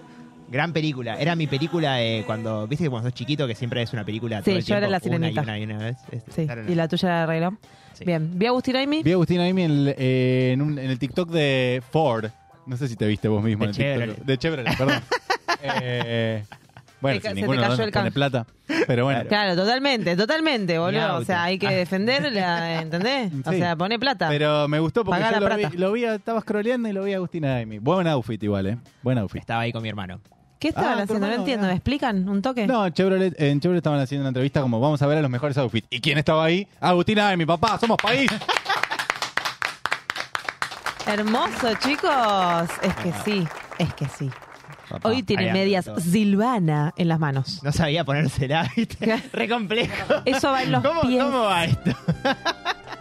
Gran 0.50 0.72
película. 0.72 1.14
Era 1.20 1.36
mi 1.36 1.46
película 1.46 2.02
eh, 2.02 2.24
cuando. 2.26 2.66
¿Viste 2.66 2.84
que 2.84 2.90
cuando 2.90 3.08
sos 3.08 3.14
chiquito 3.14 3.46
que 3.46 3.54
siempre 3.54 3.82
es 3.82 3.92
una 3.92 4.04
película? 4.04 4.38
Sí, 4.38 4.44
todo 4.50 4.56
el 4.56 4.64
yo 4.64 4.76
era 4.76 4.88
la 4.88 4.88
una 4.88 4.98
y 4.98 5.00
sirenita. 5.00 5.42
una 5.42 5.58
y 5.58 5.62
una 5.64 5.78
vez? 5.78 5.96
Es- 6.10 6.24
Sí, 6.34 6.42
era 6.42 6.56
la- 6.62 6.70
y 6.70 6.74
la 6.74 6.88
tuya 6.88 7.08
la 7.08 7.22
arregló. 7.22 7.56
Bien, 8.04 8.38
vi 8.38 8.46
a 8.46 8.48
Agustín 8.48 8.76
Aimi. 8.76 9.02
Vi 9.02 9.10
a 9.10 9.14
Agustín 9.14 9.40
Aimi 9.40 9.62
en, 9.62 9.70
el- 9.70 9.94
eh, 9.96 10.50
en, 10.54 10.62
un- 10.62 10.78
en 10.78 10.90
el 10.90 10.98
TikTok 10.98 11.30
de 11.30 11.82
Ford. 11.90 12.26
No 12.66 12.76
sé 12.76 12.88
si 12.88 12.96
te 12.96 13.06
viste 13.06 13.28
vos 13.28 13.42
mismo 13.42 13.64
De 13.64 13.70
en 13.70 13.70
el 13.70 13.76
TikTok. 13.76 13.96
Chevrolet. 14.16 14.24
De 14.26 14.38
Chevrolet, 14.38 14.76
perdón. 14.78 15.02
Eh, 15.62 16.44
bueno, 17.00 17.16
Te 17.18 17.22
ca- 17.22 17.28
si 17.30 17.34
se 17.34 17.34
te 17.34 17.40
ninguno 17.40 17.60
cayó 17.62 17.72
el 17.74 17.78
pone 17.78 17.92
canje. 17.92 18.10
plata. 18.12 18.46
Pero 18.86 19.04
bueno. 19.04 19.24
Claro, 19.28 19.56
totalmente, 19.56 20.16
totalmente, 20.16 20.78
boludo. 20.78 21.16
O 21.16 21.24
sea, 21.24 21.44
hay 21.44 21.58
que 21.58 21.68
defender, 21.74 22.30
la, 22.32 22.80
¿entendés? 22.82 23.32
O 23.44 23.50
Sí. 23.52 23.58
sea, 23.58 23.76
pone 23.76 23.98
plata. 23.98 24.28
Pero 24.28 24.68
me 24.68 24.78
gustó 24.80 25.04
porque 25.04 25.20
Pagá 25.20 25.38
yo 25.38 25.46
la 25.48 25.56
lo 25.56 25.68
vi, 25.70 25.76
lo 25.76 25.92
vi, 25.92 26.04
estaba 26.04 26.40
scrolleando 26.40 26.88
y 26.88 26.92
lo 26.92 27.04
vi 27.04 27.12
a 27.12 27.16
Agustín 27.16 27.44
Aimi. 27.44 27.78
Buen 27.78 28.06
outfit 28.06 28.42
igual, 28.42 28.66
¿eh? 28.66 28.78
Buen 29.02 29.18
outfit. 29.18 29.40
Estaba 29.40 29.62
ahí 29.62 29.72
con 29.72 29.82
mi 29.82 29.88
hermano. 29.88 30.20
¿Qué 30.60 30.68
estaban 30.68 30.90
Ah, 31.00 31.02
haciendo? 31.02 31.14
No 31.20 31.26
hermano, 31.26 31.42
entiendo. 31.42 31.66
ah. 31.66 31.70
¿Me 31.70 31.74
explican 31.74 32.28
un 32.28 32.42
toque? 32.42 32.66
No, 32.66 32.88
Chevrolet, 32.90 33.34
en 33.40 33.60
Chevrolet 33.60 33.78
estaban 33.78 33.98
haciendo 33.98 34.22
una 34.22 34.28
entrevista 34.28 34.60
como 34.60 34.78
vamos 34.78 35.00
a 35.02 35.06
ver 35.06 35.18
a 35.18 35.22
los 35.22 35.30
mejores 35.30 35.56
outfits. 35.58 35.88
¿Y 35.90 36.00
quién 36.00 36.18
estaba 36.18 36.44
ahí? 36.44 36.68
Agustín 36.80 37.18
Aimi, 37.18 37.46
papá, 37.46 37.78
somos 37.78 37.96
país. 37.96 38.30
Hermoso, 41.06 41.74
chicos. 41.80 42.68
Es 42.82 42.94
que 42.96 43.12
sí, 43.24 43.48
es 43.78 43.94
que 43.94 44.06
sí. 44.06 44.30
Papá, 44.88 45.08
Hoy 45.08 45.22
tiene 45.22 45.52
medias 45.52 45.84
todo. 45.84 45.98
Silvana 46.00 46.92
en 46.96 47.08
las 47.08 47.18
manos. 47.18 47.62
No 47.62 47.72
sabía 47.72 48.04
ponérsela, 48.04 48.68
¿viste? 48.76 49.16
Re 49.32 49.48
complejo. 49.48 49.94
Eso 50.24 50.50
va 50.50 50.62
en 50.62 50.72
los 50.72 50.82
¿Cómo, 50.84 51.02
pies. 51.02 51.22
¿Cómo 51.22 51.44
va 51.44 51.64
esto? 51.64 51.90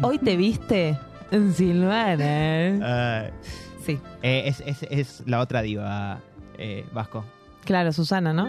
Hoy 0.02 0.18
te 0.19 0.38
viste 0.38 0.98
en 1.31 1.53
Silvana. 1.53 3.26
Ay. 3.26 3.31
Sí, 3.86 3.99
Eh, 4.22 4.44
es, 4.45 4.61
es, 4.65 4.84
es 4.90 5.23
la 5.26 5.40
otra 5.40 5.61
diva, 5.61 6.19
eh, 6.57 6.86
Vasco. 6.94 7.26
Claro, 7.70 7.94
Susana, 7.94 8.34
¿no? 8.34 8.46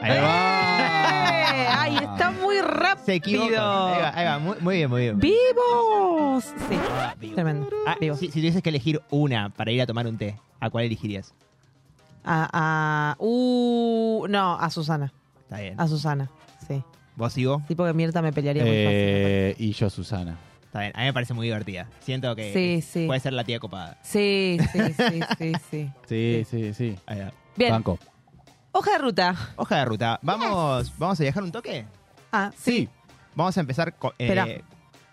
Ahí 0.00 0.12
¡Eh! 0.12 0.20
va. 0.20 1.82
¡Ay, 1.82 1.96
está 1.96 2.30
muy 2.30 2.60
rápido! 2.60 3.04
Se 3.04 3.14
equivocó. 3.14 3.48
Ahí 3.50 4.00
va, 4.02 4.12
ahí 4.14 4.24
va. 4.24 4.38
Muy, 4.38 4.56
muy 4.60 4.76
bien, 4.76 4.88
muy 4.90 5.00
bien. 5.02 5.18
¡Vivos! 5.18 6.44
Sí, 6.68 7.28
tremendo. 7.34 7.68
Ah, 7.88 7.96
Vivo. 8.00 8.14
si, 8.14 8.26
si 8.26 8.38
tuvieses 8.38 8.62
que 8.62 8.68
elegir 8.68 9.02
una 9.10 9.48
para 9.50 9.72
ir 9.72 9.82
a 9.82 9.86
tomar 9.86 10.06
un 10.06 10.16
té, 10.16 10.38
¿a 10.60 10.70
cuál 10.70 10.84
elegirías? 10.84 11.34
A, 12.24 12.48
a- 12.52 13.16
uh, 13.18 14.26
no, 14.28 14.54
a 14.60 14.70
Susana. 14.70 15.12
Está 15.42 15.58
bien. 15.60 15.74
A 15.80 15.88
Susana, 15.88 16.30
sí. 16.68 16.84
¿Vos 17.16 17.36
y 17.38 17.46
vos? 17.46 17.66
Tipo 17.66 17.84
que 17.84 17.92
Mirta 17.94 18.22
me 18.22 18.32
pelearía 18.32 18.62
muy 18.62 18.70
fácil. 18.70 18.88
Eh, 18.92 19.54
y 19.58 19.72
yo, 19.72 19.90
Susana. 19.90 20.36
Está 20.66 20.80
bien. 20.82 20.92
A 20.94 21.00
mí 21.00 21.04
me 21.06 21.12
parece 21.12 21.34
muy 21.34 21.46
divertida. 21.48 21.88
Siento 21.98 22.36
que 22.36 22.52
Sí, 22.52 22.80
sí. 22.82 23.06
puede 23.08 23.18
ser 23.18 23.32
la 23.32 23.42
tía 23.42 23.58
copada. 23.58 23.98
Sí, 24.02 24.58
sí, 24.72 24.78
sí, 24.96 25.20
sí, 25.38 25.52
sí. 25.68 25.90
Sí, 26.06 26.44
sí, 26.48 26.74
sí. 26.74 26.96
Ahí 27.06 27.18
va. 27.18 27.32
Bien. 27.56 27.72
Banco. 27.72 27.98
Hoja 28.78 28.92
de 28.92 28.98
ruta. 28.98 29.34
Hoja 29.56 29.78
de 29.78 29.84
ruta. 29.86 30.18
¿Vamos, 30.20 30.92
¿Vamos 30.98 31.18
a 31.18 31.22
viajar 31.22 31.42
un 31.42 31.50
toque? 31.50 31.86
Ah, 32.30 32.50
sí. 32.54 32.86
Vamos 33.34 33.56
a 33.56 33.60
empezar 33.60 33.94
con... 33.94 34.12
eh. 34.18 34.62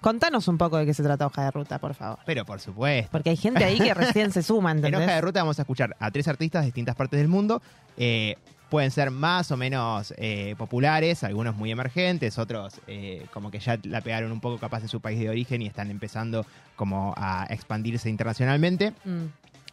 Contanos 0.01 0.49
un 0.49 0.57
poco 0.57 0.75
de 0.75 0.85
qué 0.85 0.93
se 0.93 1.01
trata 1.01 1.25
Hoja 1.25 1.45
de 1.45 1.51
Ruta, 1.51 1.79
por 1.79 1.93
favor. 1.93 2.19
pero 2.25 2.43
por 2.43 2.59
supuesto. 2.59 3.09
Porque 3.09 3.29
hay 3.29 3.37
gente 3.37 3.63
ahí 3.63 3.79
que 3.79 3.93
recién 3.93 4.33
se 4.33 4.43
suma, 4.43 4.71
En. 4.71 4.93
Hoja 4.93 5.15
de 5.15 5.21
Ruta 5.21 5.39
vamos 5.39 5.59
a 5.59 5.61
escuchar 5.61 5.95
a 5.97 6.11
tres 6.11 6.27
artistas 6.27 6.63
de 6.63 6.65
distintas 6.65 6.93
partes 6.97 7.17
del 7.21 7.29
mundo. 7.29 7.61
Eh, 7.95 8.35
pueden 8.69 8.91
ser 8.91 9.11
más 9.11 9.49
o 9.51 9.55
menos 9.55 10.13
eh, 10.17 10.55
populares, 10.57 11.23
algunos 11.23 11.55
muy 11.55 11.71
emergentes, 11.71 12.37
otros 12.37 12.81
eh, 12.87 13.27
como 13.31 13.49
que 13.49 13.59
ya 13.59 13.79
la 13.83 14.01
pegaron 14.01 14.33
un 14.33 14.41
poco 14.41 14.57
capaz 14.57 14.81
en 14.81 14.89
su 14.89 14.99
país 14.99 15.17
de 15.21 15.29
origen 15.29 15.61
y 15.61 15.67
están 15.67 15.89
empezando 15.89 16.45
como 16.75 17.13
a 17.15 17.47
expandirse 17.49 18.09
internacionalmente. 18.09 18.91
Mm. 19.05 19.25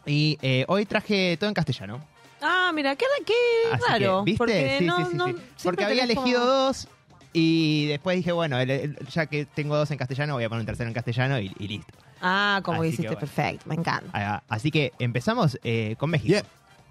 Y 0.05 0.37
eh, 0.41 0.63
hoy 0.69 0.85
traje 0.85 1.35
todo 1.37 1.49
en 1.49 1.53
castellano. 1.53 1.99
Ah, 2.41 2.71
mira, 2.73 2.95
qué, 2.95 3.05
qué 3.25 3.33
Así 3.71 3.83
raro. 3.87 4.19
que, 4.25 4.31
¿viste? 4.31 4.37
Porque 4.37 4.75
Sí, 4.79 4.85
no, 4.85 4.97
sí, 4.97 5.03
sí, 5.11 5.17
no, 5.17 5.25
sí. 5.27 5.31
siempre 5.33 5.61
Porque 5.63 5.85
había 5.85 6.07
como- 6.07 6.11
elegido 6.25 6.45
dos 6.45 6.87
y 7.33 7.85
después 7.87 8.17
dije, 8.17 8.31
bueno, 8.31 8.59
el- 8.59 8.69
el- 8.71 9.07
ya 9.07 9.25
que 9.27 9.45
tengo 9.45 9.77
dos 9.77 9.89
en 9.91 9.97
castellano, 9.97 10.33
voy 10.33 10.43
a 10.43 10.49
poner 10.49 10.61
un 10.61 10.65
tercero 10.65 10.87
en 10.87 10.93
castellano 10.93 11.39
y, 11.39 11.53
y 11.59 11.67
listo. 11.67 11.93
Ah, 12.21 12.61
como 12.63 12.83
hiciste, 12.83 13.03
bueno. 13.07 13.19
perfecto, 13.19 13.65
me 13.69 13.75
encanta. 13.75 14.11
Va. 14.17 14.43
Así 14.49 14.69
que 14.71 14.91
empezamos 14.99 15.59
eh, 15.63 15.95
con 15.97 16.09
México. 16.09 16.39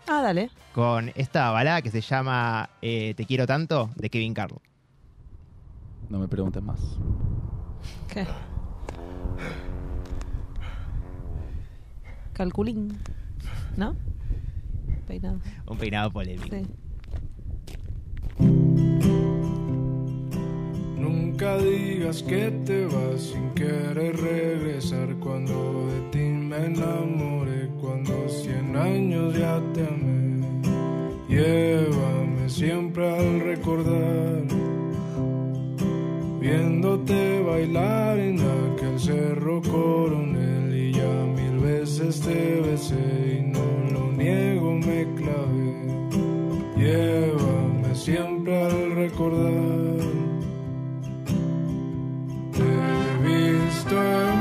Ah, 0.06 0.22
dale. 0.22 0.50
Con 0.74 1.12
esta 1.14 1.50
balada 1.50 1.82
que 1.82 1.90
se 1.90 2.00
llama 2.00 2.70
eh, 2.82 3.14
Te 3.16 3.26
quiero 3.26 3.46
tanto 3.46 3.90
de 3.96 4.08
Kevin 4.10 4.34
Carl. 4.34 4.54
No 6.08 6.18
me 6.18 6.26
preguntes 6.26 6.62
más. 6.62 6.78
¿Qué? 8.12 8.26
Calculín. 12.32 12.98
¿No? 13.76 13.94
Peinado. 15.10 15.40
Un 15.66 15.76
peinado 15.76 16.12
polémico. 16.12 16.56
Sí. 16.56 16.62
Nunca 20.96 21.58
digas 21.58 22.22
que 22.22 22.52
te 22.64 22.84
vas 22.86 23.20
sin 23.20 23.50
querer 23.50 24.14
regresar 24.16 25.08
cuando 25.18 25.88
de 25.88 26.00
ti 26.12 26.18
me 26.18 26.66
enamoré, 26.66 27.68
cuando 27.80 28.28
cien 28.28 28.76
años 28.76 29.36
ya 29.36 29.60
te 29.74 29.84
amé. 29.84 30.46
Llévame 31.28 32.48
siempre 32.48 33.08
al 33.12 33.40
recordar, 33.40 34.44
viéndote 36.40 37.42
bailar 37.42 38.16
en 38.16 38.38
aquel 38.38 39.00
cerro 39.00 39.60
coronel 39.62 40.49
veces 41.90 42.20
te 42.20 42.60
besé 42.60 43.38
y 43.38 43.42
no 43.50 43.66
lo 43.92 44.12
niego, 44.12 44.74
me 44.74 45.06
clavé. 45.16 45.74
Llévame 46.76 47.94
siempre 47.94 48.62
al 48.62 48.94
recordar. 48.94 49.98
Te 52.52 52.62
he 52.62 53.16
visto 53.26 53.96
enfrente, 53.96 54.39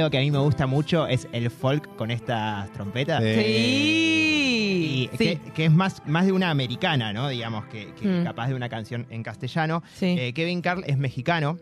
algo 0.00 0.10
que 0.10 0.18
a 0.18 0.20
mí 0.20 0.30
me 0.30 0.38
gusta 0.38 0.66
mucho 0.66 1.06
es 1.06 1.28
el 1.32 1.50
folk 1.50 1.94
con 1.96 2.10
estas 2.10 2.70
trompetas. 2.72 3.22
Sí. 3.22 5.08
Y 5.12 5.16
que, 5.16 5.38
que 5.54 5.64
es 5.66 5.70
más, 5.72 6.02
más 6.06 6.26
de 6.26 6.32
una 6.32 6.50
americana, 6.50 7.12
¿no? 7.12 7.28
Digamos, 7.28 7.64
que, 7.66 7.92
que 7.94 8.06
Mm. 8.08 8.24
capaz 8.24 8.48
de 8.48 8.54
una 8.54 8.68
canción 8.68 9.06
en 9.10 9.22
castellano. 9.22 9.82
Sí. 9.94 10.16
Eh, 10.18 10.32
Kevin 10.32 10.60
Carl 10.62 10.82
es 10.86 10.98
mexicano. 10.98 11.58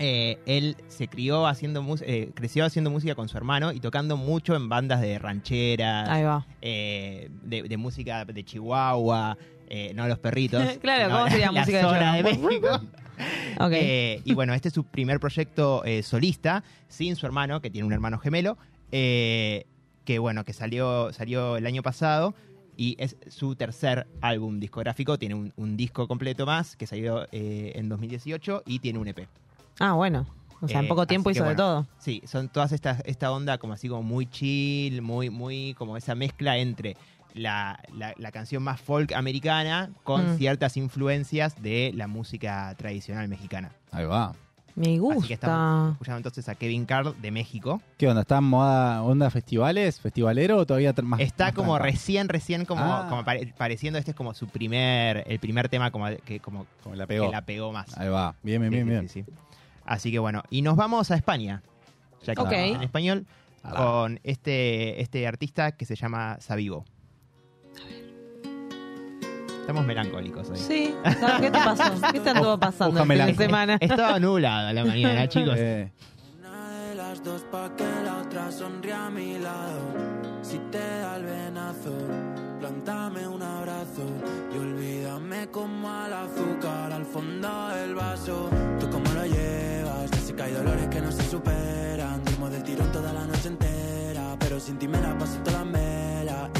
Eh, 0.00 0.38
él 0.46 0.76
se 0.86 1.08
crió 1.08 1.46
haciendo 1.48 1.84
eh, 2.02 2.30
creció 2.34 2.64
haciendo 2.64 2.88
música 2.90 3.16
con 3.16 3.28
su 3.28 3.36
hermano 3.36 3.72
y 3.72 3.80
tocando 3.80 4.16
mucho 4.16 4.54
en 4.54 4.68
bandas 4.68 5.00
de 5.00 5.18
rancheras, 5.18 6.08
Ahí 6.08 6.22
va. 6.22 6.46
eh, 6.62 7.28
de, 7.42 7.64
de 7.64 7.76
música 7.76 8.24
de 8.24 8.44
Chihuahua, 8.44 9.36
eh, 9.68 9.92
no 9.96 10.06
los 10.06 10.18
perritos. 10.20 10.62
Claro, 10.80 11.12
¿cómo 11.12 11.28
sería 11.28 11.50
la 11.50 11.60
música 11.60 11.78
de 11.78 11.82
zona 11.82 12.14
de 12.16 12.22
Chihuahua? 12.32 12.48
México. 12.48 12.80
Ok. 13.60 13.72
Eh, 13.72 14.22
y 14.24 14.34
bueno, 14.34 14.54
este 14.54 14.68
es 14.68 14.74
su 14.74 14.84
primer 14.84 15.18
proyecto 15.18 15.84
eh, 15.84 16.02
solista, 16.02 16.62
sin 16.88 17.16
su 17.16 17.26
hermano, 17.26 17.60
que 17.60 17.70
tiene 17.70 17.86
un 17.86 17.92
hermano 17.92 18.18
gemelo, 18.18 18.56
eh, 18.92 19.66
que 20.04 20.18
bueno, 20.18 20.44
que 20.44 20.52
salió, 20.52 21.12
salió 21.12 21.56
el 21.56 21.66
año 21.66 21.82
pasado 21.82 22.34
y 22.76 22.96
es 22.98 23.16
su 23.28 23.56
tercer 23.56 24.06
álbum 24.20 24.60
discográfico. 24.60 25.18
Tiene 25.18 25.34
un, 25.34 25.52
un 25.56 25.76
disco 25.76 26.06
completo 26.06 26.46
más 26.46 26.76
que 26.76 26.86
salió 26.86 27.26
en 27.32 27.88
2018 27.88 28.62
y 28.66 28.78
tiene 28.78 28.98
un 28.98 29.08
EP. 29.08 29.26
Ah, 29.80 29.92
bueno. 29.94 30.26
O 30.60 30.68
sea, 30.68 30.80
en 30.80 30.88
poco 30.88 31.06
tiempo 31.06 31.30
hizo 31.30 31.44
de 31.44 31.54
bueno, 31.54 31.56
todo. 31.56 31.86
Sí, 31.98 32.22
son 32.26 32.48
todas 32.48 32.72
estas 32.72 33.02
esta 33.04 33.30
onda 33.30 33.58
como 33.58 33.74
así 33.74 33.88
como 33.88 34.02
muy 34.02 34.26
chill, 34.26 35.02
muy 35.02 35.30
muy 35.30 35.74
como 35.74 35.96
esa 35.96 36.14
mezcla 36.14 36.58
entre 36.58 36.96
la, 37.38 37.80
la- 37.94 38.14
la 38.18 38.32
canción 38.32 38.62
más 38.62 38.80
folk 38.80 39.12
americana 39.12 39.90
con 40.04 40.34
Mm. 40.34 40.38
ciertas 40.38 40.76
influencias 40.76 41.60
de 41.62 41.92
la 41.94 42.06
música 42.08 42.74
tradicional 42.76 43.28
mexicana. 43.28 43.70
Ahí 43.92 44.04
va. 44.04 44.34
Me 44.74 44.94
Así 44.94 45.26
que 45.26 45.34
estamos 45.34 45.88
gusta. 45.88 45.92
escuchando 45.94 46.16
entonces 46.18 46.48
a 46.48 46.54
Kevin 46.54 46.84
Carl 46.86 47.12
de 47.20 47.30
México. 47.32 47.82
¿Qué 47.96 48.06
onda? 48.06 48.20
¿Está 48.20 48.38
en 48.38 48.44
moda 48.44 49.02
onda 49.02 49.28
festivales? 49.28 49.98
¿Festivalero 50.00 50.58
o 50.58 50.66
todavía 50.66 50.94
más? 51.02 51.18
Está 51.18 51.46
más 51.46 51.54
como 51.54 51.74
tranca? 51.74 51.90
recién, 51.90 52.28
recién 52.28 52.64
como, 52.64 52.84
Ah. 52.84 53.06
como 53.08 53.24
pare- 53.24 53.52
pareciendo 53.58 53.98
este 53.98 54.12
es 54.12 54.16
como 54.16 54.34
su 54.34 54.46
primer, 54.46 55.24
el 55.26 55.40
primer 55.40 55.68
tema 55.68 55.90
como 55.90 56.06
que 56.24 56.38
como, 56.38 56.64
la 56.94 57.08
pegó. 57.08 57.26
que 57.26 57.32
la 57.32 57.42
pegó 57.42 57.72
más. 57.72 57.98
Ahí 57.98 58.08
va. 58.08 58.36
Bien, 58.44 58.60
bien, 58.60 58.70
Sí, 58.72 58.76
bien, 58.76 58.86
sí, 58.86 58.90
bien. 58.90 59.08
sí, 59.08 59.22
sí. 59.24 59.58
Así 59.84 60.12
que 60.12 60.20
bueno, 60.20 60.44
y 60.48 60.62
nos 60.62 60.76
vamos 60.76 61.10
a 61.10 61.16
España, 61.16 61.60
ya 62.24 62.34
que 62.36 62.40
Ok. 62.42 62.52
estamos 62.52 62.76
en 62.76 62.82
español, 62.84 63.26
Alá. 63.64 63.76
con 63.76 64.20
este, 64.22 65.00
este 65.02 65.26
artista 65.26 65.72
que 65.72 65.86
se 65.86 65.96
llama 65.96 66.36
Sabigo. 66.40 66.84
Estamos 69.68 69.84
melancólicos 69.84 70.48
hoy. 70.48 70.56
Sí, 70.56 70.94
¿sabes 71.20 71.40
¿qué 71.42 71.50
te 71.50 71.58
pasó? 71.58 71.82
¿Qué 72.10 72.20
te 72.20 72.30
anduvo 72.30 72.58
pasando 72.58 73.04
de 73.04 73.34
semana? 73.34 73.76
Estaba 73.80 74.18
nublado 74.18 74.72
la 74.72 74.84
mañana, 74.84 75.28
chicos. 75.28 75.56
Eh, 75.58 75.92
de 76.88 76.94
las 76.94 77.22
dos 77.22 77.42
pa' 77.52 77.76
que 77.76 77.84
la 78.02 78.16
otra 78.22 78.50
sonría 78.50 79.06
a 79.06 79.10
mi 79.10 79.38
lado. 79.38 79.92
Si 80.40 80.56
te 80.70 80.78
da 80.78 81.16
el 81.16 81.24
venazo, 81.24 81.92
plántame 82.58 83.28
un 83.28 83.42
abrazo 83.42 84.06
y 84.54 84.58
olvídame 84.58 85.48
como 85.48 85.90
al 85.90 86.14
azúcar 86.14 86.90
al 86.90 87.04
fondo 87.04 87.68
del 87.68 87.94
vaso. 87.94 88.48
Tú 88.80 88.88
cómo 88.88 89.12
lo 89.12 89.26
llevas, 89.26 90.10
casi 90.10 90.32
que 90.32 90.42
hay 90.44 90.52
dolores 90.52 90.88
que 90.88 91.00
no 91.02 91.12
se 91.12 91.28
superan. 91.28 92.24
Duermo 92.24 92.48
del 92.48 92.62
tirón 92.62 92.90
toda 92.90 93.12
la 93.12 93.26
noche 93.26 93.48
entera, 93.48 94.34
pero 94.38 94.58
sin 94.58 94.78
ti 94.78 94.88
me 94.88 94.98
la 94.98 95.16
paso 95.18 95.38
toda 95.44 95.62
en. 95.62 95.68
Y 95.74 96.07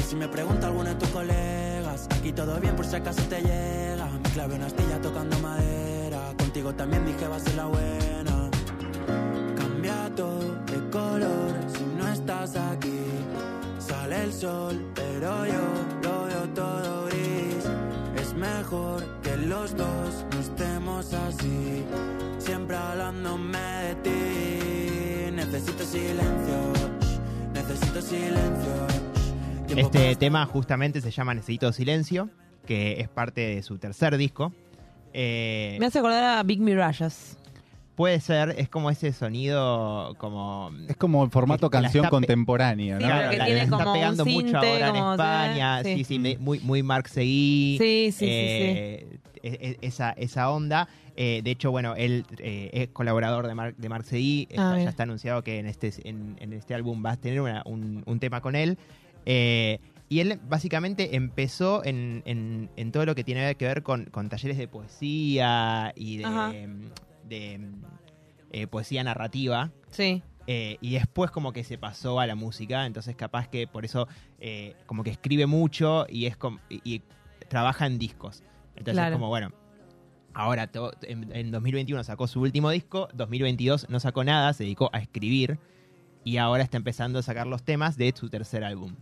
si 0.09 0.15
me 0.15 0.27
pregunta 0.27 0.65
alguno 0.65 0.89
de 0.89 0.95
tus 0.95 1.09
colegas, 1.09 2.07
aquí 2.09 2.31
todo 2.33 2.59
bien 2.59 2.75
por 2.75 2.83
si 2.83 2.95
acaso 2.95 3.21
te 3.29 3.41
llega. 3.41 4.07
Me 4.23 4.29
clavé 4.31 4.55
una 4.55 4.65
astilla 4.65 4.99
tocando 4.99 5.37
madera, 5.37 6.33
contigo 6.35 6.73
también 6.73 7.05
dije 7.05 7.27
va 7.27 7.35
a 7.35 7.39
ser 7.39 7.53
la 7.53 7.65
buena. 7.65 8.49
Cambia 9.55 10.11
todo 10.15 10.55
de 10.65 10.89
color 10.89 11.51
si 11.67 11.83
no 11.95 12.07
estás 12.07 12.55
aquí. 12.55 13.03
Sale 13.77 14.23
el 14.23 14.33
sol, 14.33 14.83
pero 14.95 15.45
yo 15.45 15.61
lo 16.01 16.25
veo 16.25 16.49
todo 16.55 17.05
gris. 17.05 17.65
Es 18.19 18.33
mejor 18.33 19.03
que 19.21 19.37
los 19.37 19.77
dos 19.77 20.25
no 20.31 20.39
estemos 20.39 21.13
así. 21.13 21.85
Siempre 22.39 22.75
hablándome 22.75 23.59
de 23.59 23.95
ti. 23.95 25.31
Necesito 25.35 25.83
silencio, 25.83 26.73
necesito 27.53 28.01
silencio. 28.01 29.08
Este 29.75 30.15
tema 30.15 30.45
justamente 30.45 31.01
se 31.01 31.11
llama 31.11 31.33
Necesito 31.33 31.71
Silencio, 31.71 32.29
que 32.65 32.99
es 32.99 33.07
parte 33.09 33.41
de 33.41 33.63
su 33.63 33.77
tercer 33.77 34.17
disco. 34.17 34.51
Eh, 35.13 35.77
Me 35.79 35.85
hace 35.87 35.99
acordar 35.99 36.39
a 36.39 36.43
Big 36.43 36.59
Mirages. 36.59 37.37
puede 37.95 38.19
ser, 38.21 38.55
es 38.57 38.69
como 38.69 38.89
ese 38.89 39.11
sonido 39.13 40.15
como... 40.17 40.71
es 40.87 40.95
como 40.95 41.23
el 41.25 41.31
formato 41.31 41.69
canción 41.69 42.07
contemporánea, 42.07 42.97
¿no? 42.99 43.05
Sí, 43.07 43.13
pero 43.13 43.29
que 43.31 43.37
la- 43.37 43.45
tiene 43.45 43.57
la 43.59 43.63
está 43.63 43.87
un 43.87 43.93
pegando 43.93 44.25
mucho 44.25 44.39
cinte, 44.47 44.57
ahora 44.83 44.89
en 44.89 44.95
España. 44.95 45.83
sí. 45.83 45.95
Sí, 45.95 46.03
sí, 46.23 46.37
muy, 46.39 46.59
muy 46.61 46.83
Mark 46.83 47.07
Seguí. 47.09 47.77
Sí, 47.79 48.11
sí, 48.11 48.19
sí, 48.19 48.25
eh, 48.25 49.19
e- 49.43 49.49
e- 49.61 49.77
Esa, 49.81 50.11
esa 50.11 50.49
onda. 50.49 50.87
Eh, 51.15 51.41
de 51.43 51.51
hecho, 51.51 51.71
bueno, 51.71 51.95
él 51.95 52.25
eh, 52.37 52.69
es 52.73 52.87
colaborador 52.89 53.47
de 53.47 53.55
Mark, 53.55 53.75
de 53.77 53.89
Mark 53.89 54.05
Seguí. 54.05 54.47
Ah, 54.51 54.71
Está- 54.73 54.83
ya 54.83 54.89
está 54.89 55.03
anunciado 55.03 55.43
que 55.43 55.59
en 55.59 55.65
este, 55.67 55.91
en, 56.05 56.37
en 56.39 56.53
este 56.53 56.73
álbum 56.75 57.01
vas 57.03 57.15
a 57.17 57.21
tener 57.21 57.41
una- 57.41 57.63
un, 57.65 58.03
un 58.05 58.19
tema 58.19 58.39
con 58.41 58.55
él. 58.55 58.77
Eh, 59.31 59.79
y 60.09 60.21
él 60.21 60.39
básicamente 60.49 61.15
empezó 61.15 61.85
en, 61.85 62.23
en- 62.25 62.71
en 62.75 62.91
todo 62.91 63.05
lo 63.05 63.13
que 63.13 63.23
tiene 63.23 63.53
que 63.55 63.65
ver 63.65 63.83
con, 63.83 64.05
con 64.05 64.27
talleres 64.27 64.57
de 64.57 64.67
poesía 64.67 65.93
y 65.95 66.17
de, 66.17 66.89
de, 67.27 67.61
eh, 68.51 68.65
poesía 68.67 69.03
narrativa. 69.03 69.71
Sí. 69.91 70.23
Eh, 70.47 70.77
y 70.81 70.93
después 70.93 71.29
como 71.29 71.53
que 71.53 71.63
se 71.63 71.77
pasó 71.77 72.19
a 72.19 72.25
la 72.25 72.33
música, 72.33 72.87
entonces 72.87 73.15
capaz 73.15 73.47
que 73.49 73.67
por 73.67 73.85
eso 73.85 74.07
eh, 74.39 74.75
como 74.87 75.03
que 75.03 75.11
escribe 75.11 75.45
mucho 75.45 76.07
y 76.09 76.25
es 76.25 76.35
com- 76.37 76.57
y, 76.69 76.81
y 76.83 77.03
trabaja 77.47 77.85
en 77.85 77.99
discos. 77.99 78.41
Entonces 78.75 78.95
Claro. 78.95 79.09
es 79.13 79.19
como, 79.19 79.27
bueno, 79.27 79.51
ahora 80.33 80.65
to- 80.71 80.91
en, 81.03 81.31
en 81.35 81.51
2021 81.51 82.03
sacó 82.03 82.25
su 82.25 82.41
último 82.41 82.71
disco, 82.71 83.09
2022 83.13 83.89
no 83.91 83.99
sacó 83.99 84.23
nada, 84.23 84.51
se 84.53 84.63
dedicó 84.63 84.89
a 84.91 84.97
escribir 84.97 85.59
y 86.23 86.37
ahora 86.37 86.63
está 86.63 86.77
empezando 86.77 87.19
a 87.19 87.21
sacar 87.21 87.45
los 87.45 87.61
temas 87.61 87.95
de 87.95 88.11
su 88.17 88.29
tercer 88.29 88.63
álbum. 88.63 88.95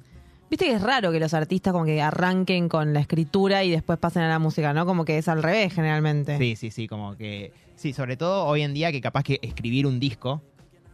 Viste 0.49 0.65
que 0.65 0.73
es 0.73 0.81
raro 0.81 1.11
que 1.11 1.19
los 1.19 1.33
artistas 1.33 1.73
como 1.73 1.83
que 1.85 2.01
arranquen 2.01 2.69
con 2.69 2.93
la 2.93 3.01
escritura 3.01 3.63
y 3.65 3.69
después 3.71 3.99
pasen 3.99 4.23
a 4.23 4.29
la 4.29 4.39
música, 4.39 4.73
¿no? 4.73 4.85
Como 4.85 5.03
que 5.03 5.17
es 5.17 5.27
al 5.27 5.43
revés 5.43 5.73
generalmente. 5.73 6.37
Sí, 6.37 6.55
sí, 6.55 6.71
sí, 6.71 6.87
como 6.87 7.15
que... 7.17 7.51
Sí, 7.75 7.93
sobre 7.93 8.15
todo 8.17 8.45
hoy 8.45 8.61
en 8.61 8.73
día 8.73 8.91
que 8.91 9.01
capaz 9.01 9.23
que 9.23 9.39
escribir 9.41 9.85
un 9.85 9.99
disco 9.99 10.41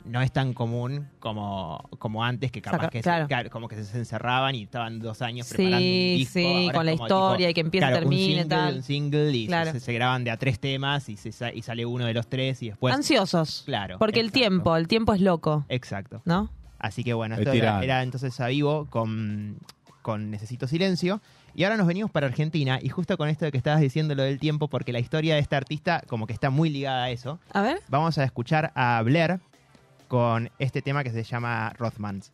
no 0.06 0.22
es 0.22 0.34
tan 0.34 0.54
común 0.54 1.08
como, 1.20 1.88
como 1.98 2.26
antes, 2.26 2.52
que 2.52 2.62
capaz 2.62 2.78
Saca- 2.78 2.90
que, 2.90 2.98
se- 3.04 3.26
claro. 3.28 3.50
como 3.50 3.70
que 3.70 3.82
se 3.82 3.98
encerraban 3.98 4.54
y 4.56 4.64
estaban 4.64 5.00
dos 5.00 5.22
años 5.22 5.48
preparando 5.48 5.78
un 5.78 5.84
disco. 5.84 6.34
sí, 6.34 6.46
Ahora 6.66 6.74
con 6.74 6.86
la 6.88 6.92
como 6.94 7.06
historia 7.06 7.50
y 7.50 7.54
que 7.54 7.62
empiece, 7.62 7.86
claro, 7.88 8.00
termine, 8.00 8.24
un 8.24 8.28
single, 8.42 8.46
tal. 8.50 8.76
un 8.76 8.84
single 8.84 9.32
y 9.32 9.48
Claro. 9.48 9.72
se, 9.72 9.80
se 9.80 9.94
graban 9.94 10.24
de 10.26 10.32
a 10.32 10.38
tres 10.38 10.60
temas 10.60 11.08
y, 11.08 11.16
se 11.16 11.32
sa- 11.32 11.54
y 11.54 11.62
sale 11.62 11.86
uno 11.86 12.06
de 12.06 12.14
los 12.14 12.28
tres 12.28 12.62
y 12.64 12.70
después... 12.70 12.94
Ansiosos. 12.94 13.62
Claro. 13.66 13.98
Porque 13.98 14.20
el 14.20 14.34
tiempo, 14.34 14.76
el 14.76 14.90
tiempo 14.90 15.14
es 15.14 15.22
loco, 15.22 15.64
Exacto. 15.70 16.22
¿no? 16.26 16.50
Así 16.84 17.06
que 17.06 17.14
bueno, 17.14 17.36
esto 17.36 17.54
era, 17.54 18.04
entonces 18.04 18.38
a 18.42 18.48
vivo 18.48 18.88
con, 18.90 19.58
con 20.02 20.30
Necesito 20.30 20.68
Silencio. 20.68 21.22
Y 21.56 21.64
ahora 21.64 21.78
nos 21.78 21.88
venimos 21.88 22.12
para 22.12 22.28
Argentina 22.28 22.78
y 22.82 22.90
justo 22.90 23.18
con 23.18 23.30
esto 23.30 23.46
de 23.46 23.54
que 23.54 23.58
estabas 23.58 23.80
diciendo 23.80 24.16
lo 24.16 24.24
del 24.24 24.38
tiempo, 24.38 24.68
porque 24.68 24.92
la 24.92 25.00
historia 25.00 25.36
de 25.36 25.40
este 25.40 25.56
artista 25.56 26.04
como 26.08 26.28
que 26.28 26.34
está 26.34 26.50
muy 26.50 26.70
ligada 26.70 27.06
a 27.06 27.10
eso. 27.10 27.40
A 27.54 27.62
ver. 27.62 27.80
Vamos 27.88 28.18
a 28.18 28.26
escuchar 28.26 28.74
a 28.76 29.02
Blair 29.02 29.40
con 30.10 30.52
este 30.60 30.82
tema 30.82 31.06
que 31.06 31.12
se 31.12 31.24
llama 31.24 31.72
Rothmans. 31.78 32.34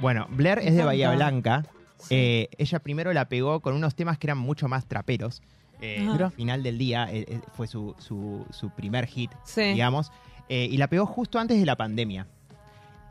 Bueno, 0.00 0.26
Blair 0.30 0.58
es 0.60 0.74
de 0.74 0.84
Bahía. 0.84 1.10
Blanca. 1.12 1.64
Eh, 2.08 2.48
ella 2.56 2.78
primero 2.78 3.12
la 3.12 3.28
pegó 3.28 3.60
con 3.60 3.74
unos 3.74 3.94
temas 3.94 4.18
que 4.18 4.26
eran 4.28 4.38
mucho 4.38 4.68
más 4.68 4.86
traperos. 4.86 5.42
Eh, 5.82 6.06
Ajá. 6.08 6.26
al 6.26 6.32
final 6.32 6.62
del 6.62 6.78
día 6.78 7.08
eh, 7.10 7.40
fue 7.54 7.66
su, 7.66 7.94
su- 7.98 8.44
su 8.50 8.70
primer 8.70 9.06
hit, 9.06 9.30
Sí. 9.44 9.62
digamos. 9.62 10.10
Y 10.48 10.76
la 10.78 10.88
pegó 10.88 11.06
justo 11.06 11.38
antes 11.38 11.60
de 11.60 11.64
la 11.66 11.76
pandemia. 11.76 12.26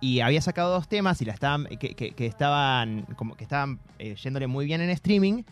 Y 0.01 0.19
había 0.19 0.41
sacado 0.41 0.71
dos 0.73 0.89
temas 0.89 1.21
y 1.21 1.25
la 1.25 1.31
estaban, 1.33 1.65
que, 1.79 1.95
que- 1.95 2.11
que 2.11 2.25
estaban 2.25 3.03
como 3.15 3.35
que 3.35 3.43
estaban 3.45 3.79
yéndole 4.21 4.47
muy 4.47 4.65
bien 4.65 4.81
en 4.81 4.89
streaming. 4.89 5.43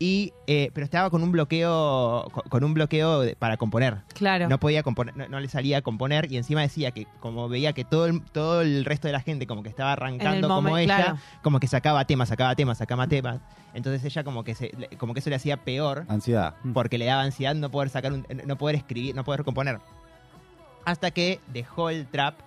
Y, 0.00 0.32
eh, 0.46 0.70
pero 0.74 0.84
estaba 0.84 1.10
con 1.10 1.24
un 1.24 1.32
bloqueo 1.32 2.28
con, 2.48 2.62
un 2.62 2.72
bloqueo 2.72 3.20
de- 3.20 3.34
para 3.34 3.56
componer. 3.56 3.98
Claro. 4.14 4.48
No 4.48 4.60
podía 4.60 4.84
componer, 4.84 5.16
no, 5.16 5.28
no 5.28 5.40
le 5.40 5.48
salía 5.48 5.78
a 5.78 5.82
componer 5.82 6.30
y 6.30 6.36
encima 6.36 6.60
decía 6.60 6.92
que 6.92 7.08
como 7.18 7.48
veía 7.48 7.72
que 7.72 7.84
todo 7.84 8.06
el, 8.06 8.22
todo 8.22 8.60
el 8.60 8.84
resto 8.84 9.08
de 9.08 9.12
la 9.12 9.20
gente 9.20 9.48
como 9.48 9.64
que 9.64 9.68
estaba 9.68 9.92
arrancando 9.94 10.46
como 10.48 10.78
ella, 10.78 10.96
claro. 10.96 11.18
como 11.42 11.58
que 11.58 11.66
sacaba 11.66 12.04
temas, 12.04 12.28
sacaba 12.28 12.54
temas, 12.54 12.78
sacaba 12.78 13.08
temas. 13.08 13.40
Entonces 13.74 14.04
ella 14.04 14.22
como 14.22 14.44
que 14.44 14.54
se, 14.54 14.70
como 14.98 15.14
que 15.14 15.20
eso 15.20 15.30
le 15.30 15.36
hacía 15.36 15.56
peor 15.56 16.04
Ansiedad. 16.08 16.54
porque 16.72 16.96
le 16.96 17.04
daba 17.06 17.22
ansiedad 17.22 17.56
no 17.56 17.68
poder 17.68 17.90
sacar 17.90 18.12
un, 18.12 18.24
no 18.46 18.56
poder 18.56 18.76
escribir, 18.76 19.16
no 19.16 19.24
poder 19.24 19.42
componer. 19.42 19.80
Hasta 20.84 21.10
que 21.10 21.40
dejó 21.48 21.90
el 21.90 22.06
trap 22.06 22.38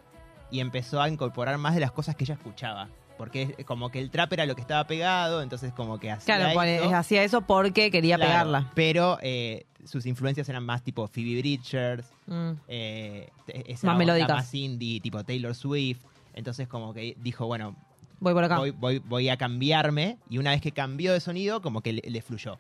y 0.52 0.62
empezó 0.62 1.02
a 1.02 1.10
incorporar 1.10 1.58
más 1.58 1.74
de 1.74 1.82
las 1.82 1.92
cosas 1.92 2.16
que 2.16 2.24
ella 2.24 2.34
escuchaba. 2.36 2.88
Porque 3.22 3.54
es 3.56 3.66
como 3.68 3.92
que 3.92 4.00
el 4.00 4.10
trap 4.10 4.34
era 4.34 4.48
lo 4.48 4.56
que 4.56 4.62
estaba 4.62 4.84
pegado, 4.88 5.44
entonces 5.44 5.72
como 5.74 6.00
que 6.00 6.10
hacía 6.10 6.38
Claro, 6.38 6.60
esto. 6.64 6.96
hacía 6.96 7.24
eso 7.24 7.42
porque 7.42 7.92
quería 7.92 8.16
Claro, 8.16 8.32
pegarla. 8.32 8.72
Pero 8.74 9.20
eh, 9.22 9.68
sus 9.86 10.08
influencias 10.08 10.50
eran 10.50 10.66
más 10.66 10.82
tipo 10.84 11.08
Phoebe 11.08 11.40
Bridgers, 11.40 12.08
Mm. 12.26 12.52
eh, 12.68 13.30
esa 13.48 13.86
Más 13.86 13.98
melódicas. 14.00 14.30
más 14.38 14.54
indie, 14.56 15.00
tipo 15.02 15.24
Taylor 15.24 15.54
Swift. 15.54 16.00
Entonces 16.34 16.68
como 16.68 16.96
que 16.96 17.16
dijo, 17.22 17.46
bueno, 17.46 17.76
Voy 18.20 18.34
por 18.34 18.44
acá. 18.44 18.58
voy, 18.58 18.72
voy, 18.72 18.98
voy 18.98 19.30
a 19.30 19.38
cambiarme. 19.38 20.18
Y 20.28 20.40
una 20.40 20.50
vez 20.50 20.62
que 20.62 20.72
cambió 20.72 21.14
de 21.14 21.20
sonido, 21.20 21.62
como 21.62 21.82
que 21.82 21.94
le, 21.94 22.02
le 22.10 22.22
fluyó. 22.24 22.58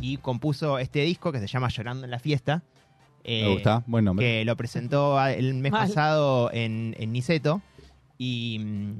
Y 0.00 0.16
compuso 0.16 0.80
este 0.80 1.02
disco 1.02 1.30
que 1.30 1.38
se 1.38 1.46
llama 1.46 1.68
Llorando 1.68 2.06
en 2.06 2.10
la 2.10 2.18
Fiesta. 2.18 2.62
eh, 3.22 3.44
Me 3.44 3.52
gusta, 3.52 3.84
buen 3.86 4.04
nombre. 4.04 4.26
Que 4.26 4.44
lo 4.44 4.56
presentó 4.56 5.24
el 5.26 5.54
mes 5.54 5.70
Mal. 5.72 5.86
pasado 5.86 6.50
en, 6.52 6.96
en 6.98 7.12
Niceto. 7.12 7.62
Y 8.18 8.58
mm, 8.60 8.92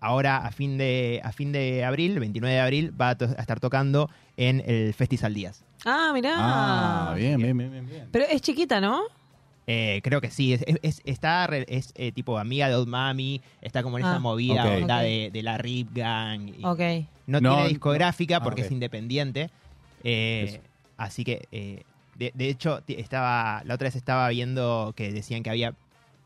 ahora 0.00 0.38
a 0.38 0.50
fin, 0.50 0.78
de, 0.78 1.20
a 1.24 1.32
fin 1.32 1.52
de 1.52 1.84
abril, 1.84 2.18
29 2.18 2.54
de 2.54 2.60
abril, 2.60 3.00
va 3.00 3.10
a, 3.10 3.18
to- 3.18 3.26
a 3.36 3.40
estar 3.40 3.60
tocando 3.60 4.10
en 4.36 4.62
el 4.66 4.94
Festival 4.94 5.34
Díaz. 5.34 5.64
Ah, 5.84 6.10
mirá. 6.14 6.34
Ah, 6.36 7.14
bien, 7.16 7.38
bien, 7.40 7.56
bien, 7.56 7.70
bien. 7.70 7.86
bien. 7.88 8.08
Pero 8.10 8.24
es 8.28 8.40
chiquita, 8.42 8.80
¿no? 8.80 9.02
Eh, 9.66 10.00
creo 10.02 10.20
que 10.20 10.30
sí, 10.30 10.52
es, 10.54 10.62
es- 10.66 10.78
es- 10.82 11.02
está 11.04 11.46
re- 11.46 11.66
es 11.68 11.92
eh, 11.94 12.10
tipo 12.12 12.38
amiga 12.38 12.68
de 12.68 12.74
Old 12.74 12.88
Mami, 12.88 13.40
está 13.62 13.82
como 13.82 13.98
en 13.98 14.04
Ah. 14.04 14.10
esa 14.10 14.18
movida 14.18 14.64
onda 14.64 14.96
Ok. 14.96 15.02
de, 15.02 15.30
de 15.32 15.42
la 15.42 15.58
Rip 15.58 15.88
Gang. 15.94 16.48
y- 16.58 16.64
Ok. 16.64 16.80
No, 17.26 17.40
No, 17.40 17.54
tiene 17.54 17.68
discográfica 17.68 18.40
porque 18.42 18.62
ah, 18.62 18.64
ok. 18.64 18.66
es 18.66 18.72
independiente. 18.72 19.50
eh, 20.02 20.60
así 20.96 21.24
que, 21.24 21.46
eh, 21.52 21.82
de, 22.16 22.32
de 22.34 22.48
hecho, 22.48 22.82
estaba 22.88 23.62
la 23.64 23.74
otra 23.74 23.86
vez 23.86 23.96
estaba 23.96 24.28
viendo 24.30 24.92
que 24.96 25.12
decían 25.12 25.42
que 25.42 25.50
había 25.50 25.74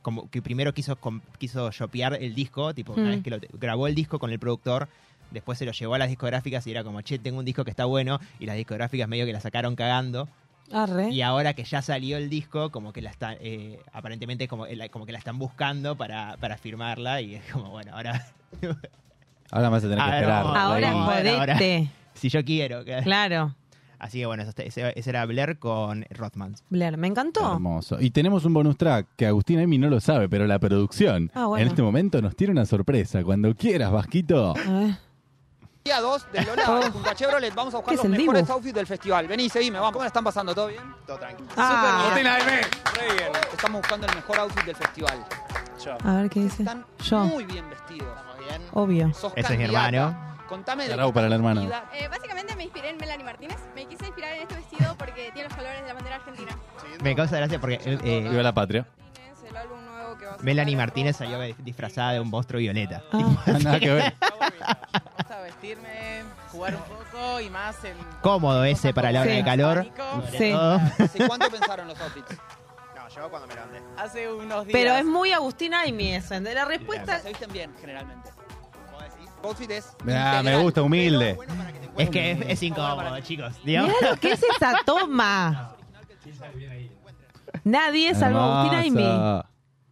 como 0.05 0.31
que 0.31 0.41
primero 0.41 0.73
quiso 0.73 0.95
com- 0.97 1.21
quiso 1.39 1.73
shopear 1.73 2.15
el 2.23 2.37
disco, 2.37 2.73
tipo 2.75 2.93
una 2.93 3.03
Mm. 3.03 3.11
vez 3.11 3.23
que 3.25 3.31
lo 3.31 3.39
grabó 3.55 3.89
el 3.89 3.97
disco 3.97 4.21
con 4.21 4.31
el 4.31 4.39
productor, 4.39 4.87
después 5.33 5.59
se 5.59 5.65
lo 5.65 5.73
llevó 5.73 5.95
a 5.95 5.99
las 5.99 6.09
discográficas 6.11 6.65
y 6.69 6.71
era 6.71 6.85
como, 6.85 7.01
che, 7.01 7.19
tengo 7.19 7.39
un 7.41 7.45
disco 7.45 7.65
que 7.65 7.71
está 7.71 7.87
bueno 7.87 8.21
y 8.39 8.47
las 8.47 8.55
discográficas 8.57 9.09
medio 9.09 9.27
que 9.27 9.33
la 9.33 9.41
sacaron 9.41 9.75
cagando. 9.75 10.29
Arre. 10.73 11.11
Y 11.11 11.21
ahora 11.23 11.55
que 11.55 11.65
ya 11.65 11.83
salió 11.83 12.17
el 12.17 12.31
disco, 12.31 12.71
como 12.71 12.93
que 12.93 13.03
la 13.03 13.11
está, 13.11 13.35
eh, 13.41 13.81
aparentemente 13.93 14.47
como, 14.49 14.67
eh, 14.67 14.89
como 14.91 15.05
que 15.07 15.13
la 15.13 15.19
están 15.19 15.39
buscando 15.39 15.97
para, 15.97 16.37
para 16.39 16.57
firmarla 16.57 17.21
y 17.21 17.35
es 17.35 17.45
como, 17.53 17.71
bueno, 17.71 17.93
ahora... 17.97 18.25
Ahora 19.51 19.69
me 19.69 19.75
vas 19.75 19.85
a 19.85 19.89
tener 19.89 20.01
A 20.01 20.05
que 20.07 20.11
ver, 20.11 20.21
esperar. 20.23 20.47
Ahora 20.57 20.91
ahora. 20.91 21.55
jodete. 21.55 21.89
si 22.15 22.29
yo 22.29 22.45
quiero. 22.45 22.83
Claro. 23.05 23.55
Así 24.05 24.19
que 24.19 24.27
bueno, 24.27 24.43
eso- 24.43 24.53
ese, 24.59 24.93
ese 24.99 25.11
era 25.11 25.25
Blair 25.25 25.59
con 25.59 26.05
Rothmans. 26.11 26.63
Blair, 26.69 26.99
me 26.99 27.07
encantó. 27.07 27.55
Hermoso. 27.55 27.99
Y 27.99 28.11
tenemos 28.11 28.45
un 28.45 28.53
bonus 28.53 28.77
track 28.77 29.07
que 29.17 29.27
Agustín 29.27 29.59
Amy 29.61 29.79
no 29.79 29.89
lo 29.89 29.99
sabe, 29.99 30.29
pero 30.29 30.47
la 30.47 30.59
producción 30.59 31.31
Ah, 31.35 31.47
bueno. 31.47 31.63
en 31.63 31.69
este 31.69 31.81
momento 31.81 32.21
nos 32.21 32.37
tiene 32.37 32.51
una 32.53 32.67
sorpresa. 32.67 33.25
Cuando 33.25 33.55
quieras, 33.55 33.91
Vasquito. 33.91 34.51
A 34.57 34.71
ver. 34.71 34.97
Día 35.87 36.01
2 36.03 36.27
de 36.33 36.43
Lola 36.45 36.81
de 36.85 36.91
Junta 36.91 37.15
Chevrolet, 37.15 37.55
vamos 37.55 37.73
a 37.73 37.79
buscar 37.79 37.93
¿Qué 37.93 37.95
es 37.95 38.05
los 38.05 38.05
el 38.05 38.11
mejores 38.21 38.43
Dibu? 38.43 38.53
outfits 38.53 38.75
del 38.75 38.87
festival. 38.87 39.27
Vení, 39.27 39.49
seguime, 39.49 39.79
vamos. 39.79 39.93
¿Cómo 39.93 40.03
la 40.03 40.09
están 40.09 40.25
pasando? 40.25 40.55
¿Todo 40.55 40.67
bien? 40.69 40.83
Todo 41.07 41.19
tranquilo. 41.19 41.49
Ah. 41.57 42.05
Súper 42.09 42.23
bien. 42.23 42.37
Re 42.45 43.15
bien. 43.17 43.33
Estamos 43.55 43.81
buscando 43.81 44.07
el 44.07 44.15
mejor 44.15 44.39
outfit 44.39 44.65
del 44.67 44.77
festival. 44.77 45.25
A 46.05 46.15
ver 46.17 46.29
qué 46.31 46.41
dice. 46.41 46.63
Están 46.63 46.85
Yo. 47.03 47.25
muy 47.25 47.45
bien 47.45 47.69
vestidos. 47.71 48.09
Obvio. 48.73 49.13
Sos 49.15 49.33
Ese 49.35 49.53
es 49.55 49.59
mi 49.59 49.65
hermano. 49.65 50.34
Contame 50.49 50.89
de 50.89 51.13
para 51.13 51.27
el 51.27 51.33
hermano. 51.33 51.63
vida. 51.63 51.85
Eh, 51.95 52.09
básicamente 52.09 52.55
me 52.57 52.65
inspiré 52.65 52.91
en 52.91 52.97
Melanie 52.99 53.25
Martínez. 53.25 53.57
Me 53.75 53.87
quise 53.87 54.07
inspirar 54.07 54.35
en 54.35 54.43
este 54.43 54.55
vestido 54.57 54.95
porque 54.99 55.31
tiene 55.33 55.49
los 55.49 55.57
colores 55.57 55.81
de 55.83 55.89
la 55.89 55.95
bandera 55.95 56.17
argentina. 56.17 56.59
Me 57.03 57.15
causa 57.17 57.37
gracia 57.37 57.59
porque 57.61 57.81
eh, 57.85 58.29
Viva 58.29 58.43
la 58.43 58.53
patria. 58.53 58.87
El 59.49 59.57
álbum 59.57 59.85
nuevo 59.85 60.17
que 60.17 60.27
va 60.27 60.35
a. 60.35 60.39
Melanie 60.39 60.77
Martínez 60.77 61.17
salió 61.17 61.39
disfrazada 61.59 62.13
de 62.13 62.21
un 62.21 62.31
monstruo 62.31 62.59
violeta. 62.61 63.03
Nada 63.63 63.79
que 63.79 63.91
ver. 63.93 64.15
Me 64.21 65.01
gusta 65.19 65.41
vestirme, 65.43 66.23
jugar 66.51 66.75
un 66.77 66.83
poco 66.83 67.41
y 67.41 67.51
más 67.51 67.85
en... 67.85 67.97
Cómodo 68.23 68.65
ese 68.65 68.93
para 68.95 69.13
la 69.13 69.21
hora 69.21 69.31
Sí. 69.31 69.37
de 69.37 69.45
calor. 69.45 69.87
Sí. 70.37 70.53
¿Hace 70.53 71.27
cuánto 71.27 71.51
pensaron 71.51 71.89
los 71.89 72.01
outfits? 72.01 72.37
No, 72.97 73.09
yo 73.09 73.29
cuando 73.31 73.47
me 73.49 73.55
levanté. 73.55 73.83
Hace 73.99 74.33
unos 74.33 74.67
días. 74.67 74.73
Pero 74.73 74.95
es 74.97 75.05
muy 75.05 75.33
Agustín 75.33 75.75
Aimi 75.75 76.15
eso. 76.15 76.41
De 76.41 76.55
la 76.55 76.65
respuesta. 76.65 77.19
Se 77.21 77.29
visten 77.29 77.53
bien, 77.53 77.73
generalmente. 77.81 78.31
Outfit 79.45 79.71
es 79.71 79.87
Ah, 80.09 80.41
me 80.45 80.57
gusta, 80.57 80.83
humilde. 80.83 81.37
Es 81.99 82.11
que 82.11 82.33
es, 82.33 82.39
es 82.49 82.63
incómodo, 82.63 83.21
chicos. 83.21 83.55
digamos. 83.65 83.93
Mirá 84.01 84.11
lo 84.13 84.17
que 84.21 84.33
es 84.33 84.43
esa 84.43 84.75
toma. 84.85 85.71
Nadie 87.63 88.15
salvo 88.15 88.39
a 88.41 88.61
Agustín 88.63 88.79
Aimi. 88.79 89.43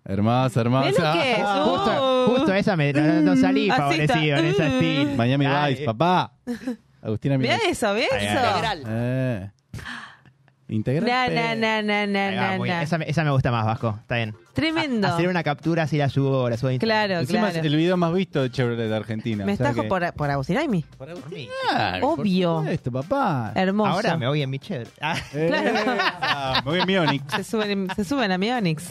Hermosa. 0.04 0.60
Hermosa, 0.60 1.12
que 1.12 1.32
es. 1.32 1.38
Justo, 1.38 2.08
Uh. 2.24 2.30
justo 2.36 2.54
esa 2.54 2.76
me, 2.76 2.92
no, 2.92 3.20
no 3.22 3.36
salí 3.36 3.70
Así 3.70 3.78
favorecido 3.80 4.36
en 4.38 4.44
esa 4.46 4.66
estilo. 4.66 5.16
Miami. 5.16 5.46
Vice, 5.46 5.84
papá. 5.84 6.32
Mirá 7.38 7.56
eso, 7.68 7.92
¿ves 7.94 8.08
eso? 8.12 8.84
Eh. 8.86 9.50
Integral. 10.72 11.04
Na, 11.06 11.28
na, 11.28 11.54
na, 11.54 11.82
na, 11.82 12.06
na, 12.06 12.26
Ahí 12.28 12.36
va, 12.36 12.50
na, 12.52 12.56
muy 12.58 12.68
bien. 12.68 12.76
na. 12.78 12.82
Esa, 12.82 12.98
me- 12.98 13.08
esa 13.08 13.24
me 13.24 13.30
gusta 13.30 13.50
más, 13.50 13.64
Vasco. 13.66 13.96
Está 14.00 14.16
bien. 14.16 14.34
Tremendo. 14.54 15.08
Hacer 15.08 15.28
una 15.28 15.42
captura 15.42 15.84
así 15.84 15.98
la 15.98 16.08
subo, 16.08 16.48
la 16.50 16.56
subo 16.56 16.68
a 16.70 16.72
Instagram. 16.72 17.06
Claro, 17.06 17.20
Encima 17.20 17.50
claro. 17.50 17.66
el 17.66 17.76
video 17.76 17.96
más 17.96 18.12
visto 18.12 18.42
de 18.42 18.50
Chevrolet 18.50 18.88
de 18.88 18.96
Argentina. 18.96 19.44
Me 19.44 19.52
o 19.52 19.56
sea 19.56 19.68
estás 19.68 19.82
que- 19.82 19.88
por, 19.88 20.12
por 20.14 20.30
Agustín 20.30 20.56
Aimi. 20.58 20.84
Por 20.98 21.30
mí. 21.30 21.48
Claro, 21.68 22.08
Obvio. 22.08 22.58
Supuesto, 22.60 22.92
papá. 22.92 23.52
Hermoso. 23.54 23.90
Ahora 23.90 24.16
me 24.16 24.26
voy 24.28 24.42
en 24.42 24.50
mi 24.50 24.58
chévere. 24.58 24.90
Ah, 25.00 25.16
Eh, 25.34 25.50
ah, 26.20 26.62
me 26.64 26.70
voy 26.70 26.80
en 26.80 26.86
mi 26.86 26.96
Onix. 26.96 27.24
Se 27.34 27.44
suben, 27.44 27.88
se 27.94 28.04
suben 28.04 28.32
a 28.32 28.38
mi 28.38 28.50
Onix. 28.50 28.84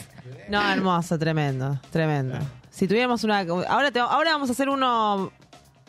No, 0.49 0.61
hermoso, 0.71 1.17
tremendo, 1.17 1.79
tremendo. 1.91 2.37
Si 2.69 2.87
tuviéramos 2.87 3.23
una... 3.23 3.39
Ahora, 3.39 3.91
te- 3.91 3.99
ahora 3.99 4.31
vamos 4.31 4.49
a 4.49 4.53
hacer 4.53 4.69
uno... 4.69 5.31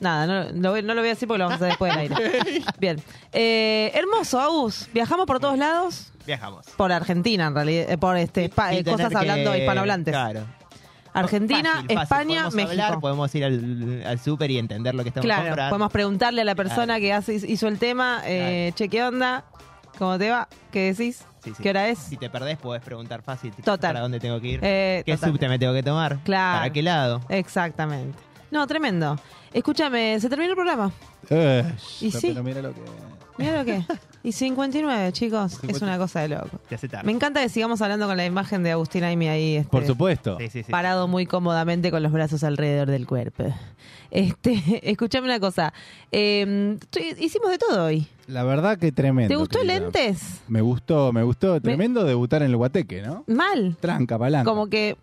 Nada, 0.02 0.26
no, 0.26 0.60
lo 0.60 0.70
voy- 0.72 0.82
no 0.82 0.94
lo 0.94 1.00
voy 1.00 1.08
a 1.08 1.12
decir 1.14 1.26
porque 1.28 1.38
lo 1.38 1.44
vamos 1.48 1.54
a 1.62 1.64
hacer 1.64 1.68
después 1.68 1.92
del 1.96 2.00
aire. 2.12 2.62
Bien. 2.78 3.02
Eh, 3.32 3.90
hermoso, 3.94 4.40
Agus. 4.40 4.88
Viajamos 4.92 5.26
por 5.26 5.40
todos 5.40 5.56
lados. 5.56 6.12
viajamos. 6.26 6.66
Por 6.76 6.92
Argentina, 6.92 7.46
en 7.46 7.54
realidad. 7.54 7.86
eh, 7.90 7.96
Por 7.98 8.16
este, 8.16 8.48
pa- 8.48 8.72
eh, 8.74 8.82
tener 8.84 8.96
cosas 8.96 9.08
que- 9.10 9.16
hablando 9.18 9.56
hispanohablantes. 9.56 10.12
Claro. 10.12 10.44
Argentina, 11.14 11.70
Fácil, 11.74 11.86
fácil. 11.88 12.02
España, 12.02 12.34
Podemos 12.34 12.54
México. 12.54 12.72
hablar, 12.84 13.00
podemos 13.00 13.34
ir 13.34 13.44
al, 13.44 14.02
al 14.06 14.18
súper 14.18 14.50
y 14.50 14.58
entender 14.58 14.94
lo 14.94 15.02
que 15.02 15.10
estamos 15.10 15.26
Claro, 15.26 15.42
comprando. 15.42 15.70
podemos 15.70 15.92
preguntarle 15.92 16.40
a 16.40 16.44
la 16.44 16.54
persona 16.54 16.98
que 17.00 17.12
hace, 17.12 17.34
hizo 17.34 17.68
el 17.68 17.78
tema, 17.78 18.22
eh, 18.24 18.72
che, 18.74 18.88
¿qué 18.88 19.04
onda? 19.04 19.44
¿Cómo 19.98 20.16
te 20.18 20.30
va? 20.30 20.48
¿Qué 20.70 20.92
decís? 20.94 21.22
Sí, 21.44 21.52
sí. 21.54 21.62
¿Qué 21.62 21.68
hora 21.70 21.88
es? 21.88 21.98
Si 21.98 22.16
te 22.16 22.30
perdés, 22.30 22.56
podés 22.56 22.80
preguntar 22.82 23.20
fácil 23.20 23.52
Total. 23.62 23.90
para 23.90 24.00
dónde 24.00 24.20
tengo 24.20 24.40
que 24.40 24.48
ir. 24.48 24.60
Eh, 24.62 25.02
¿Qué 25.04 25.12
total. 25.14 25.30
subte 25.32 25.48
me 25.50 25.58
tengo 25.58 25.74
que 25.74 25.82
tomar? 25.82 26.18
Claro. 26.24 26.58
¿Para 26.60 26.72
qué 26.72 26.82
lado? 26.82 27.20
Exactamente. 27.28 28.16
No, 28.52 28.66
tremendo. 28.66 29.18
Escúchame, 29.52 30.20
se 30.20 30.28
terminó 30.28 30.50
el 30.50 30.56
programa. 30.56 30.92
Eh, 31.30 31.64
Y 32.00 32.08
pero 32.10 32.20
sí. 32.20 32.34
mira 32.44 32.62
lo 32.62 32.72
que. 32.72 32.80
Mira 33.38 33.58
lo 33.58 33.64
que. 33.64 33.82
Y 34.22 34.32
59, 34.32 35.10
chicos. 35.12 35.58
Es 35.66 35.80
una 35.82 35.96
cosa 35.98 36.20
de 36.20 36.28
loco. 36.28 36.48
Tarde. 36.68 37.02
Me 37.04 37.12
encanta 37.12 37.40
que 37.42 37.48
sigamos 37.48 37.80
hablando 37.82 38.06
con 38.06 38.16
la 38.16 38.24
imagen 38.26 38.62
de 38.62 38.70
Agustín 38.72 39.02
Aimi 39.04 39.26
ahí. 39.28 39.56
este, 39.56 39.70
Por 39.70 39.84
supuesto. 39.86 40.36
Sí, 40.38 40.48
sí, 40.50 40.62
sí. 40.62 40.70
Parado 40.70 41.08
muy 41.08 41.26
cómodamente 41.26 41.90
con 41.90 42.02
los 42.02 42.12
brazos 42.12 42.44
alrededor 42.44 42.88
del 42.90 43.06
cuerpo. 43.06 43.44
Este, 44.10 44.80
escuchame 44.90 45.24
una 45.26 45.40
cosa. 45.40 45.72
Eh, 46.12 46.76
tu- 46.90 47.00
hicimos 47.18 47.50
de 47.50 47.58
todo 47.58 47.84
hoy. 47.86 48.06
La 48.26 48.44
verdad 48.44 48.78
que 48.78 48.92
tremendo. 48.92 49.28
¿Te 49.30 49.36
gustó 49.36 49.58
querida. 49.60 49.80
lentes? 49.80 50.42
Me 50.46 50.60
gustó, 50.60 51.12
me 51.12 51.22
gustó. 51.22 51.60
Tremendo 51.60 52.04
debutar 52.04 52.42
en 52.42 52.50
el 52.50 52.56
Guateque, 52.56 53.02
¿no? 53.02 53.24
Mal. 53.26 53.76
Tranca, 53.80 54.18
palanca. 54.18 54.48
Como 54.48 54.68
que 54.68 54.96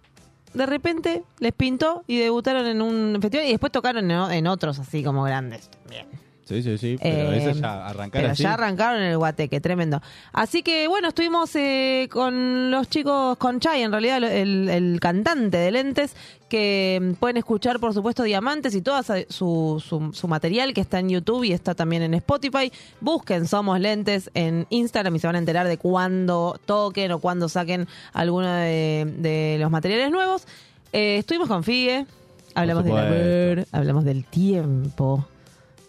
de 0.53 0.65
repente 0.65 1.23
les 1.39 1.53
pintó 1.53 2.03
y 2.07 2.17
debutaron 2.17 2.65
en 2.65 2.81
un 2.81 3.17
festival 3.21 3.47
y 3.47 3.51
después 3.51 3.71
tocaron 3.71 4.09
en, 4.09 4.31
en 4.31 4.47
otros 4.47 4.79
así 4.79 5.03
como 5.03 5.23
grandes. 5.23 5.69
Bien. 5.89 6.07
Sí, 6.49 6.61
sí, 6.63 6.77
sí. 6.77 6.97
Pero 7.01 7.31
Eh, 7.31 7.37
eso 7.51 7.59
ya 7.61 7.87
arrancar 7.87 8.21
Pero 8.21 8.33
así. 8.33 8.43
ya 8.43 8.53
arrancaron 8.55 9.01
en 9.01 9.11
el 9.11 9.17
Guateque, 9.17 9.61
tremendo. 9.61 10.01
Así 10.33 10.63
que 10.63 10.87
bueno, 10.87 11.09
estuvimos 11.09 11.55
eh, 11.55 12.09
con 12.11 12.71
los 12.71 12.89
chicos, 12.89 13.37
con 13.37 13.59
Chai, 13.59 13.83
en 13.83 13.91
realidad 13.91 14.17
el, 14.23 14.67
el 14.67 14.99
cantante 14.99 15.57
de 15.57 15.69
Lentes, 15.71 16.15
que 16.49 16.99
mm, 16.99 17.13
pueden 17.13 17.37
escuchar 17.37 17.79
por 17.79 17.93
supuesto 17.93 18.23
Diamantes 18.23 18.73
y 18.73 18.81
todo 18.81 18.99
su, 19.29 19.79
su, 19.79 20.11
su 20.11 20.27
material 20.27 20.73
que 20.73 20.81
está 20.81 20.97
en 20.99 21.09
YouTube 21.09 21.43
y 21.43 21.53
está 21.53 21.75
también 21.75 22.01
en 22.01 22.15
Spotify. 22.15 22.71
Busquen 22.99 23.47
Somos 23.47 23.79
Lentes 23.79 24.31
en 24.33 24.65
Instagram 24.71 25.15
y 25.15 25.19
se 25.19 25.27
van 25.27 25.35
a 25.35 25.39
enterar 25.39 25.67
de 25.67 25.77
cuándo 25.77 26.59
toquen 26.65 27.11
o 27.11 27.19
cuándo 27.19 27.47
saquen 27.47 27.87
alguno 28.11 28.51
de, 28.51 29.05
de 29.19 29.57
los 29.59 29.69
materiales 29.69 30.09
nuevos. 30.11 30.47
Eh, 30.93 31.17
estuvimos 31.19 31.47
con 31.47 31.63
Figue, 31.63 32.07
hablamos 32.55 32.83
del 32.83 32.97
haber, 32.97 33.67
hablamos 33.71 34.03
del 34.05 34.25
tiempo, 34.25 35.27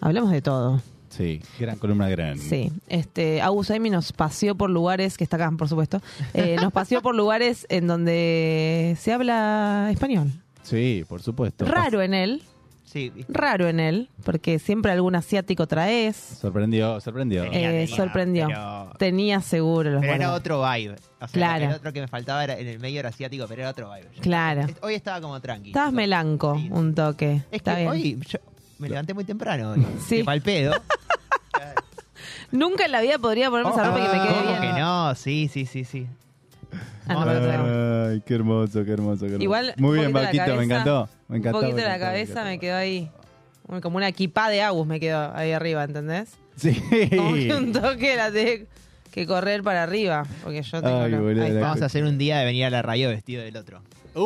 hablamos 0.00 0.30
de 0.30 0.42
todo. 0.42 0.80
Sí, 1.08 1.42
gran 1.58 1.76
columna 1.76 2.08
gran. 2.08 2.38
Sí, 2.38 2.70
este, 2.88 3.40
Agus 3.42 3.70
Aimi 3.72 3.90
nos 3.90 4.12
paseó 4.12 4.54
por 4.54 4.70
lugares, 4.70 5.16
que 5.18 5.24
está 5.24 5.36
acá, 5.36 5.50
por 5.58 5.68
supuesto, 5.68 6.00
eh, 6.34 6.56
nos 6.62 6.72
paseó 6.72 7.02
por 7.02 7.16
lugares 7.16 7.66
en 7.68 7.86
donde 7.88 8.96
se 8.98 9.12
habla 9.12 9.88
español. 9.90 10.30
Sí, 10.62 11.04
por 11.08 11.20
supuesto. 11.22 11.64
Raro 11.64 12.00
en 12.02 12.14
él, 12.14 12.42
Sí, 12.84 13.12
raro 13.28 13.68
en 13.68 13.78
él, 13.78 14.08
porque 14.24 14.58
siempre 14.58 14.90
algún 14.90 15.14
asiático 15.14 15.68
traes. 15.68 16.16
Sorprendió, 16.16 17.00
sorprendió. 17.00 17.44
Eh, 17.44 17.86
sorprendió. 17.86 18.48
pero- 18.48 18.90
Tenía 18.98 19.40
seguro 19.42 19.90
los 19.90 20.00
Pero 20.00 20.12
era 20.14 20.32
otro 20.32 20.60
vibe. 20.68 20.96
O 21.20 21.28
sea, 21.28 21.28
Claro. 21.28 21.66
el 21.66 21.72
otro 21.74 21.92
que 21.92 22.00
me 22.00 22.08
faltaba 22.08 22.42
era 22.42 22.58
en 22.58 22.66
el 22.66 22.80
medio 22.80 22.98
era 22.98 23.10
asiático, 23.10 23.44
pero 23.48 23.62
era 23.62 23.70
otro 23.70 23.88
vibe. 23.94 24.08
Claro. 24.20 24.66
Hoy 24.82 24.94
estaba 24.94 25.20
como 25.20 25.40
tranqui. 25.40 25.68
Estabas 25.68 25.92
melanco 25.92 26.60
un 26.70 26.92
toque. 26.96 27.34
Es 27.52 27.58
Está 27.58 27.76
que 27.76 27.80
bien. 27.82 27.92
hoy 27.92 28.18
yo 28.28 28.38
me 28.80 28.88
levanté 28.88 29.14
muy 29.14 29.24
temprano 29.24 29.70
hoy. 29.72 29.86
Sí. 30.06 30.18
Que 30.18 30.24
pa'l 30.24 30.42
pedo. 30.42 30.74
Nunca 32.52 32.84
en 32.86 32.92
la 32.92 33.00
vida 33.00 33.18
podría 33.18 33.48
ponerme 33.50 33.70
esa 33.70 33.84
ropa 33.84 34.00
y 34.00 34.02
que 34.02 34.08
me 34.16 34.22
quede 34.24 34.34
¿Cómo 34.34 34.60
bien. 34.60 34.60
que 34.74 34.80
no? 34.80 35.14
Sí, 35.14 35.48
sí, 35.52 35.66
sí, 35.66 35.84
sí. 35.84 36.06
Ah, 37.06 37.24
no, 37.24 37.32
tengo- 37.32 38.08
Ay, 38.10 38.22
qué 38.26 38.34
hermoso, 38.34 38.84
qué 38.84 38.90
hermoso, 38.92 39.20
qué 39.20 39.26
hermoso. 39.26 39.42
Igual, 39.42 39.74
Muy 39.76 39.98
bien, 39.98 40.12
Vaquito, 40.12 40.56
me 40.56 40.64
encantó. 40.64 41.08
Me 41.28 41.38
encantó. 41.38 41.58
Un 41.58 41.62
poquito 41.64 41.76
me 41.76 41.82
la 41.84 41.96
encantó, 41.96 42.06
cabeza 42.06 42.44
me 42.44 42.58
quedó 42.58 42.76
ahí. 42.76 43.10
Como 43.82 43.96
una 43.98 44.08
equipa 44.08 44.48
de 44.50 44.62
Agus 44.62 44.84
me 44.86 44.98
quedó 44.98 45.32
ahí 45.34 45.52
arriba, 45.52 45.84
¿entendés? 45.84 46.30
Sí. 46.56 46.74
Como 47.16 47.34
que 47.34 47.54
un 47.54 47.72
toque 47.72 48.16
la 48.16 48.32
tenés 48.32 48.62
que 49.12 49.26
correr 49.26 49.62
para 49.62 49.84
arriba. 49.84 50.24
Porque 50.42 50.62
yo 50.62 50.82
tengo. 50.82 51.02
Ay, 51.02 51.10
la- 51.12 51.20
boludo. 51.20 51.60
Vamos 51.60 51.82
a 51.82 51.86
hacer 51.86 52.02
un 52.04 52.18
día 52.18 52.38
de 52.38 52.44
venir 52.46 52.64
a 52.64 52.70
la 52.70 52.82
radio 52.82 53.08
vestido 53.10 53.42
del 53.44 53.56
otro. 53.56 53.80
Uh, 54.14 54.20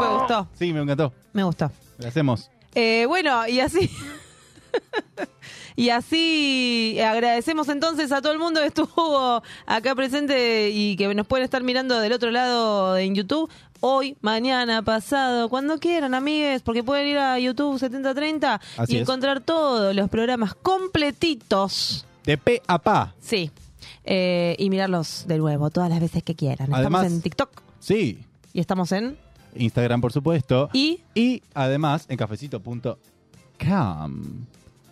me 0.00 0.06
gustó, 0.18 0.48
Sí, 0.58 0.72
me 0.72 0.80
encantó. 0.82 1.12
me 1.32 1.44
gustó. 1.44 1.70
Lo 1.98 2.08
hacemos. 2.08 2.50
Eh, 2.74 3.04
bueno, 3.06 3.46
y 3.46 3.60
así. 3.60 3.88
y 5.76 5.90
así 5.90 6.98
agradecemos 7.00 7.68
entonces 7.68 8.12
a 8.12 8.20
todo 8.20 8.32
el 8.32 8.38
mundo 8.38 8.60
que 8.60 8.66
estuvo 8.66 9.42
acá 9.66 9.94
presente 9.94 10.70
y 10.70 10.96
que 10.96 11.14
nos 11.14 11.26
pueden 11.26 11.44
estar 11.44 11.62
mirando 11.62 11.98
del 12.00 12.12
otro 12.12 12.30
lado 12.30 12.96
en 12.98 13.14
YouTube. 13.14 13.50
Hoy, 13.80 14.16
mañana, 14.22 14.82
pasado, 14.82 15.48
cuando 15.50 15.78
quieran, 15.78 16.14
amigues, 16.14 16.62
porque 16.62 16.82
pueden 16.82 17.06
ir 17.06 17.18
a 17.18 17.38
YouTube 17.38 17.78
7030 17.78 18.60
Así 18.78 18.94
y 18.94 18.96
es. 18.96 19.02
encontrar 19.02 19.42
todos 19.42 19.94
los 19.94 20.08
programas 20.08 20.54
completitos. 20.54 22.06
De 22.24 22.38
pe 22.38 22.62
a 22.66 22.78
pa. 22.78 23.12
Sí. 23.20 23.50
Eh, 24.04 24.54
y 24.58 24.68
mirarlos 24.70 25.24
de 25.26 25.38
nuevo 25.38 25.70
todas 25.70 25.88
las 25.90 26.00
veces 26.00 26.22
que 26.22 26.34
quieran. 26.34 26.72
Estamos 26.72 27.04
en 27.06 27.22
TikTok 27.22 27.50
Sí. 27.78 28.24
y 28.52 28.60
estamos 28.60 28.92
en. 28.92 29.16
Instagram, 29.56 30.00
por 30.00 30.12
supuesto. 30.12 30.68
Y. 30.72 31.00
Y 31.14 31.42
además 31.54 32.06
en 32.08 32.16
cafecito.com. 32.16 32.96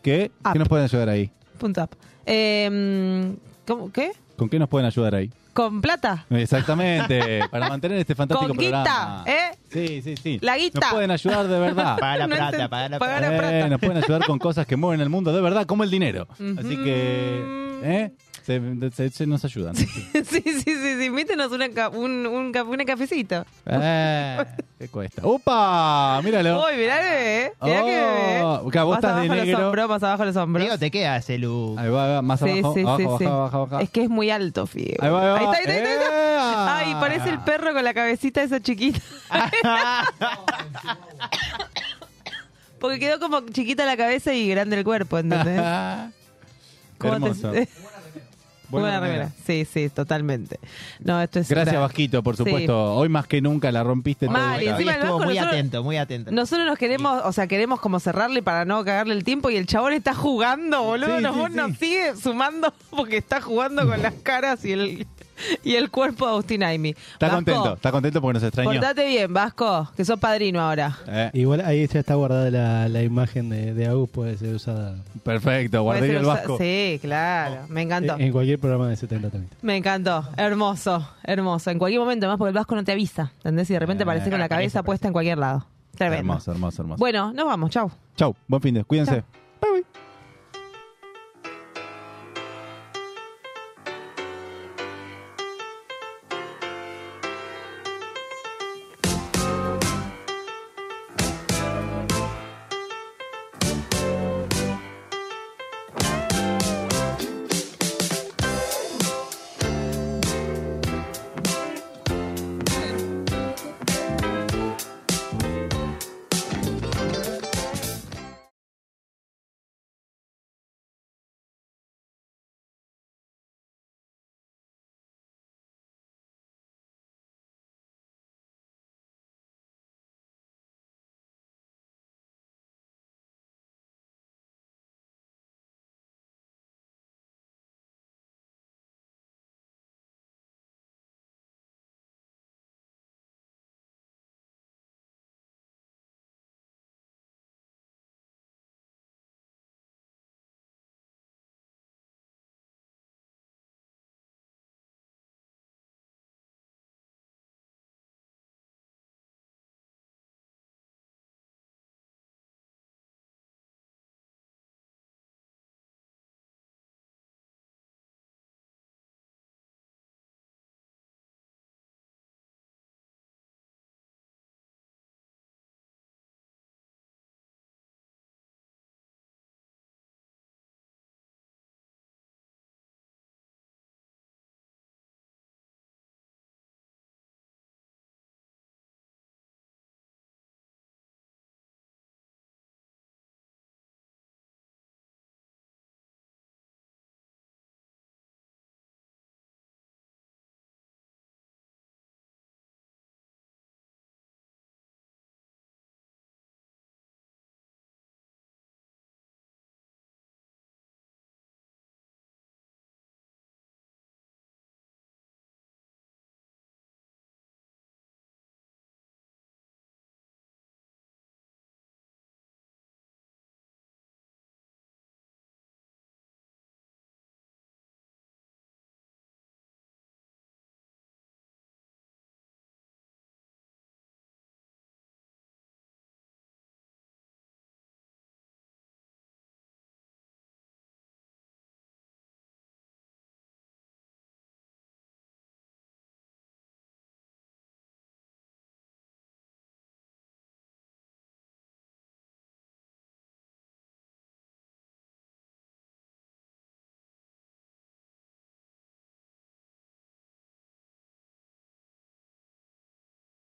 ¿Qué? 0.02 0.30
¿Qué 0.52 0.58
nos 0.58 0.68
pueden 0.68 0.84
ayudar 0.84 1.08
ahí? 1.08 1.30
Punto 1.58 1.82
up. 1.84 1.90
Eh, 2.26 3.34
¿cómo, 3.66 3.92
¿Qué? 3.92 4.12
¿Con 4.36 4.48
qué 4.48 4.58
nos 4.58 4.68
pueden 4.68 4.86
ayudar 4.86 5.14
ahí? 5.14 5.30
¿Con 5.52 5.80
plata? 5.82 6.24
Exactamente, 6.30 7.40
para 7.50 7.68
mantener 7.68 7.98
este 7.98 8.14
fantástico 8.14 8.48
Con 8.48 8.56
guita, 8.56 8.82
programa. 8.82 9.24
¿eh? 9.26 9.50
Sí, 9.70 10.00
sí, 10.02 10.16
sí. 10.16 10.38
La 10.40 10.56
guita. 10.56 10.80
Nos 10.80 10.90
pueden 10.92 11.10
ayudar 11.10 11.46
de 11.46 11.58
verdad. 11.58 11.98
Paga 11.98 12.16
la 12.16 12.26
No 12.26 12.34
plata, 12.36 12.68
paga 12.70 12.88
la 12.88 12.98
plata. 12.98 13.20
la 13.20 13.38
plata. 13.38 13.68
Nos 13.68 13.80
pueden 13.80 13.96
ayudar 13.98 14.26
con 14.26 14.38
cosas 14.38 14.66
que 14.66 14.76
mueven 14.76 15.00
el 15.02 15.10
mundo 15.10 15.32
de 15.32 15.42
verdad, 15.42 15.66
como 15.66 15.84
el 15.84 15.90
dinero. 15.90 16.26
Así 16.58 16.76
que, 16.82 17.80
¿eh? 17.84 18.12
Se, 18.44 18.60
se- 18.92 19.10
se 19.10 19.26
nos 19.26 19.44
ayudan. 19.44 19.76
sí, 19.76 19.86
sí, 20.12 20.42
sí, 20.42 20.62
sí. 20.64 21.04
Invítenos 21.04 21.52
una 21.52 21.66
un, 21.90 22.26
un, 22.26 22.50
ca- 22.52 22.64
un 22.64 22.76
cafecito. 22.84 23.44
Eh, 23.66 24.44
¿Qué 24.78 24.88
cuesta? 24.88 25.22
¡Upa! 25.24 26.20
Míralo. 26.24 26.64
Uy, 26.66 26.76
mirá 26.76 26.98
el 26.98 27.04
bebé. 27.04 27.52
Mirá 27.62 27.78
que 27.84 27.90
bebé. 27.90 28.42
Oh, 28.42 28.68
claro, 28.70 28.86
vos 28.88 28.94
Más 28.96 29.04
estás 29.04 29.14
de 29.16 29.20
abajo 29.22 29.34
los 29.36 29.46
negro. 29.46 29.66
hombros, 29.66 29.88
más 29.88 30.02
abajo 30.02 30.24
los 30.24 30.36
hombros. 30.36 30.62
Diego, 30.64 30.78
te 30.78 30.90
queda 30.90 31.16
ese 31.18 31.38
look. 31.38 31.78
Ahí 31.78 31.88
va, 31.88 32.04
ahí 32.04 32.10
va, 32.14 32.22
más 32.22 32.40
Sí, 32.40 32.50
abajo, 32.50 32.74
sí, 32.74 32.80
abajo, 32.80 32.96
sí, 32.98 33.04
baja, 33.04 33.18
sí. 33.18 33.24
baja, 33.26 33.58
baja. 33.58 33.82
Es 33.82 33.90
que 33.90 34.02
es 34.02 34.08
muy 34.10 34.30
alto, 34.30 34.66
Figue. 34.66 34.96
Ahí 35.00 35.08
va, 35.10 35.22
ahí 35.22 35.28
va. 35.28 35.38
Ahí 35.38 35.44
está, 35.44 35.56
ahí 35.58 35.64
está, 35.64 35.88
ahí 35.88 35.94
está. 35.94 36.78
Ay, 36.78 36.94
parece 37.00 37.28
el 37.30 37.38
perro 37.40 37.72
con 37.72 37.84
la 37.84 37.94
cabecita 37.94 38.42
esa 38.42 38.60
chiquita. 38.60 38.98
Porque 42.80 42.98
quedó 42.98 43.20
como 43.20 43.40
chiquita 43.42 43.84
la 43.86 43.96
cabeza 43.96 44.34
y 44.34 44.48
grande 44.48 44.76
el 44.78 44.84
cuerpo, 44.84 45.18
¿entendés? 45.18 45.60
¿Cómo 46.98 47.12
te- 47.12 47.26
Hermoso. 47.28 47.52
Buena, 48.72 48.98
Buena 48.98 49.00
remera. 49.00 49.24
remera. 49.26 49.42
Sí, 49.46 49.64
sí, 49.70 49.88
totalmente. 49.90 50.58
No, 50.98 51.20
esto 51.22 51.38
es 51.38 51.48
Gracias, 51.48 51.76
gra- 51.76 51.80
Vasquito, 51.80 52.22
por 52.22 52.36
Sí. 52.36 52.42
supuesto. 52.44 52.94
Hoy 52.94 53.08
más 53.08 53.26
que 53.26 53.40
nunca 53.40 53.70
la 53.70 53.84
rompiste 53.84 54.26
todo. 54.26 54.36
Mal, 54.36 54.60
y 54.62 54.66
Hoy 54.66 54.72
encima 54.72 54.92
el 54.92 54.98
estuvo 54.98 55.18
Vasco 55.18 55.24
muy 55.26 55.34
nosotros- 55.34 55.58
atento, 55.58 55.82
muy 55.84 55.96
atento. 55.98 56.30
Nosotros 56.32 56.66
nos 56.66 56.78
queremos, 56.78 57.22
o 57.24 57.32
sea, 57.32 57.46
queremos 57.46 57.80
como 57.80 58.00
cerrarle 58.00 58.42
para 58.42 58.64
no 58.64 58.84
cagarle 58.84 59.14
el 59.14 59.22
tiempo 59.24 59.50
y 59.50 59.56
el 59.56 59.66
chabón 59.66 59.92
está 59.92 60.14
jugando, 60.14 60.82
boludo. 60.82 61.16
Sí, 61.18 61.22
nos, 61.22 61.34
sí, 61.34 61.40
vos 61.40 61.50
sí. 61.50 61.56
nos 61.56 61.78
sigue 61.78 62.16
sumando 62.16 62.72
porque 62.90 63.18
está 63.18 63.40
jugando 63.40 63.86
con 63.86 64.02
las 64.02 64.14
caras 64.22 64.64
y 64.64 64.72
el, 64.72 65.06
y 65.64 65.74
el 65.74 65.90
cuerpo 65.90 66.26
de 66.26 66.32
Agustín 66.32 66.62
Aimi. 66.62 66.90
Está 66.90 67.26
Vasco, 67.28 67.36
contento, 67.36 67.74
está 67.74 67.90
contento 67.92 68.20
porque 68.20 68.34
nos 68.34 68.42
extrañó. 68.42 68.70
Portate 68.70 69.06
bien, 69.06 69.32
Vasco, 69.32 69.90
que 69.96 70.04
sos 70.04 70.18
padrino 70.18 70.60
ahora. 70.60 70.98
Eh, 71.06 71.30
Igual 71.34 71.60
ahí 71.62 71.86
ya 71.86 72.00
está 72.00 72.14
guardada 72.14 72.50
la, 72.50 72.88
la 72.88 73.02
imagen 73.02 73.48
de, 73.48 73.74
de 73.74 73.86
Agus, 73.86 74.10
puede 74.10 74.36
ser 74.36 74.54
usada 74.54 74.96
perfecto, 75.24 75.82
guardé 75.82 76.16
el 76.16 76.24
vasco. 76.24 76.58
Sí, 76.58 76.98
claro, 77.00 77.62
me 77.68 77.82
encantó. 77.82 78.14
en, 78.14 78.22
en 78.22 78.32
cualquier 78.32 78.58
programa 78.58 78.88
de 78.88 78.96
70 78.96 79.30
también. 79.30 79.50
Me 79.62 79.76
encantó, 79.76 80.28
hermoso, 80.36 81.08
hermoso. 81.24 81.70
En 81.70 81.78
cualquier 81.78 82.00
momento, 82.00 82.26
además, 82.26 82.38
porque 82.38 82.48
el 82.50 82.54
Vasco 82.54 82.74
no 82.74 82.84
te 82.84 82.92
avisa, 82.92 83.32
¿entendés? 83.38 83.70
Y 83.70 83.72
de 83.74 83.78
repente 83.78 84.02
Eh, 84.02 84.04
aparece 84.04 84.30
con 84.30 84.40
la 84.40 84.48
cabeza 84.48 84.82
puesta 84.82 85.06
en 85.06 85.12
cualquier 85.12 85.38
lado. 85.38 85.66
Tremendo. 85.96 86.20
Hermoso, 86.32 86.52
hermoso, 86.52 86.82
hermoso. 86.82 86.98
Bueno, 86.98 87.32
nos 87.32 87.46
vamos, 87.46 87.70
chau. 87.70 87.90
Chau, 88.16 88.34
buen 88.48 88.62
fin 88.62 88.74
de, 88.74 88.84
cuídense. 88.84 89.22
Chau. 89.60 89.82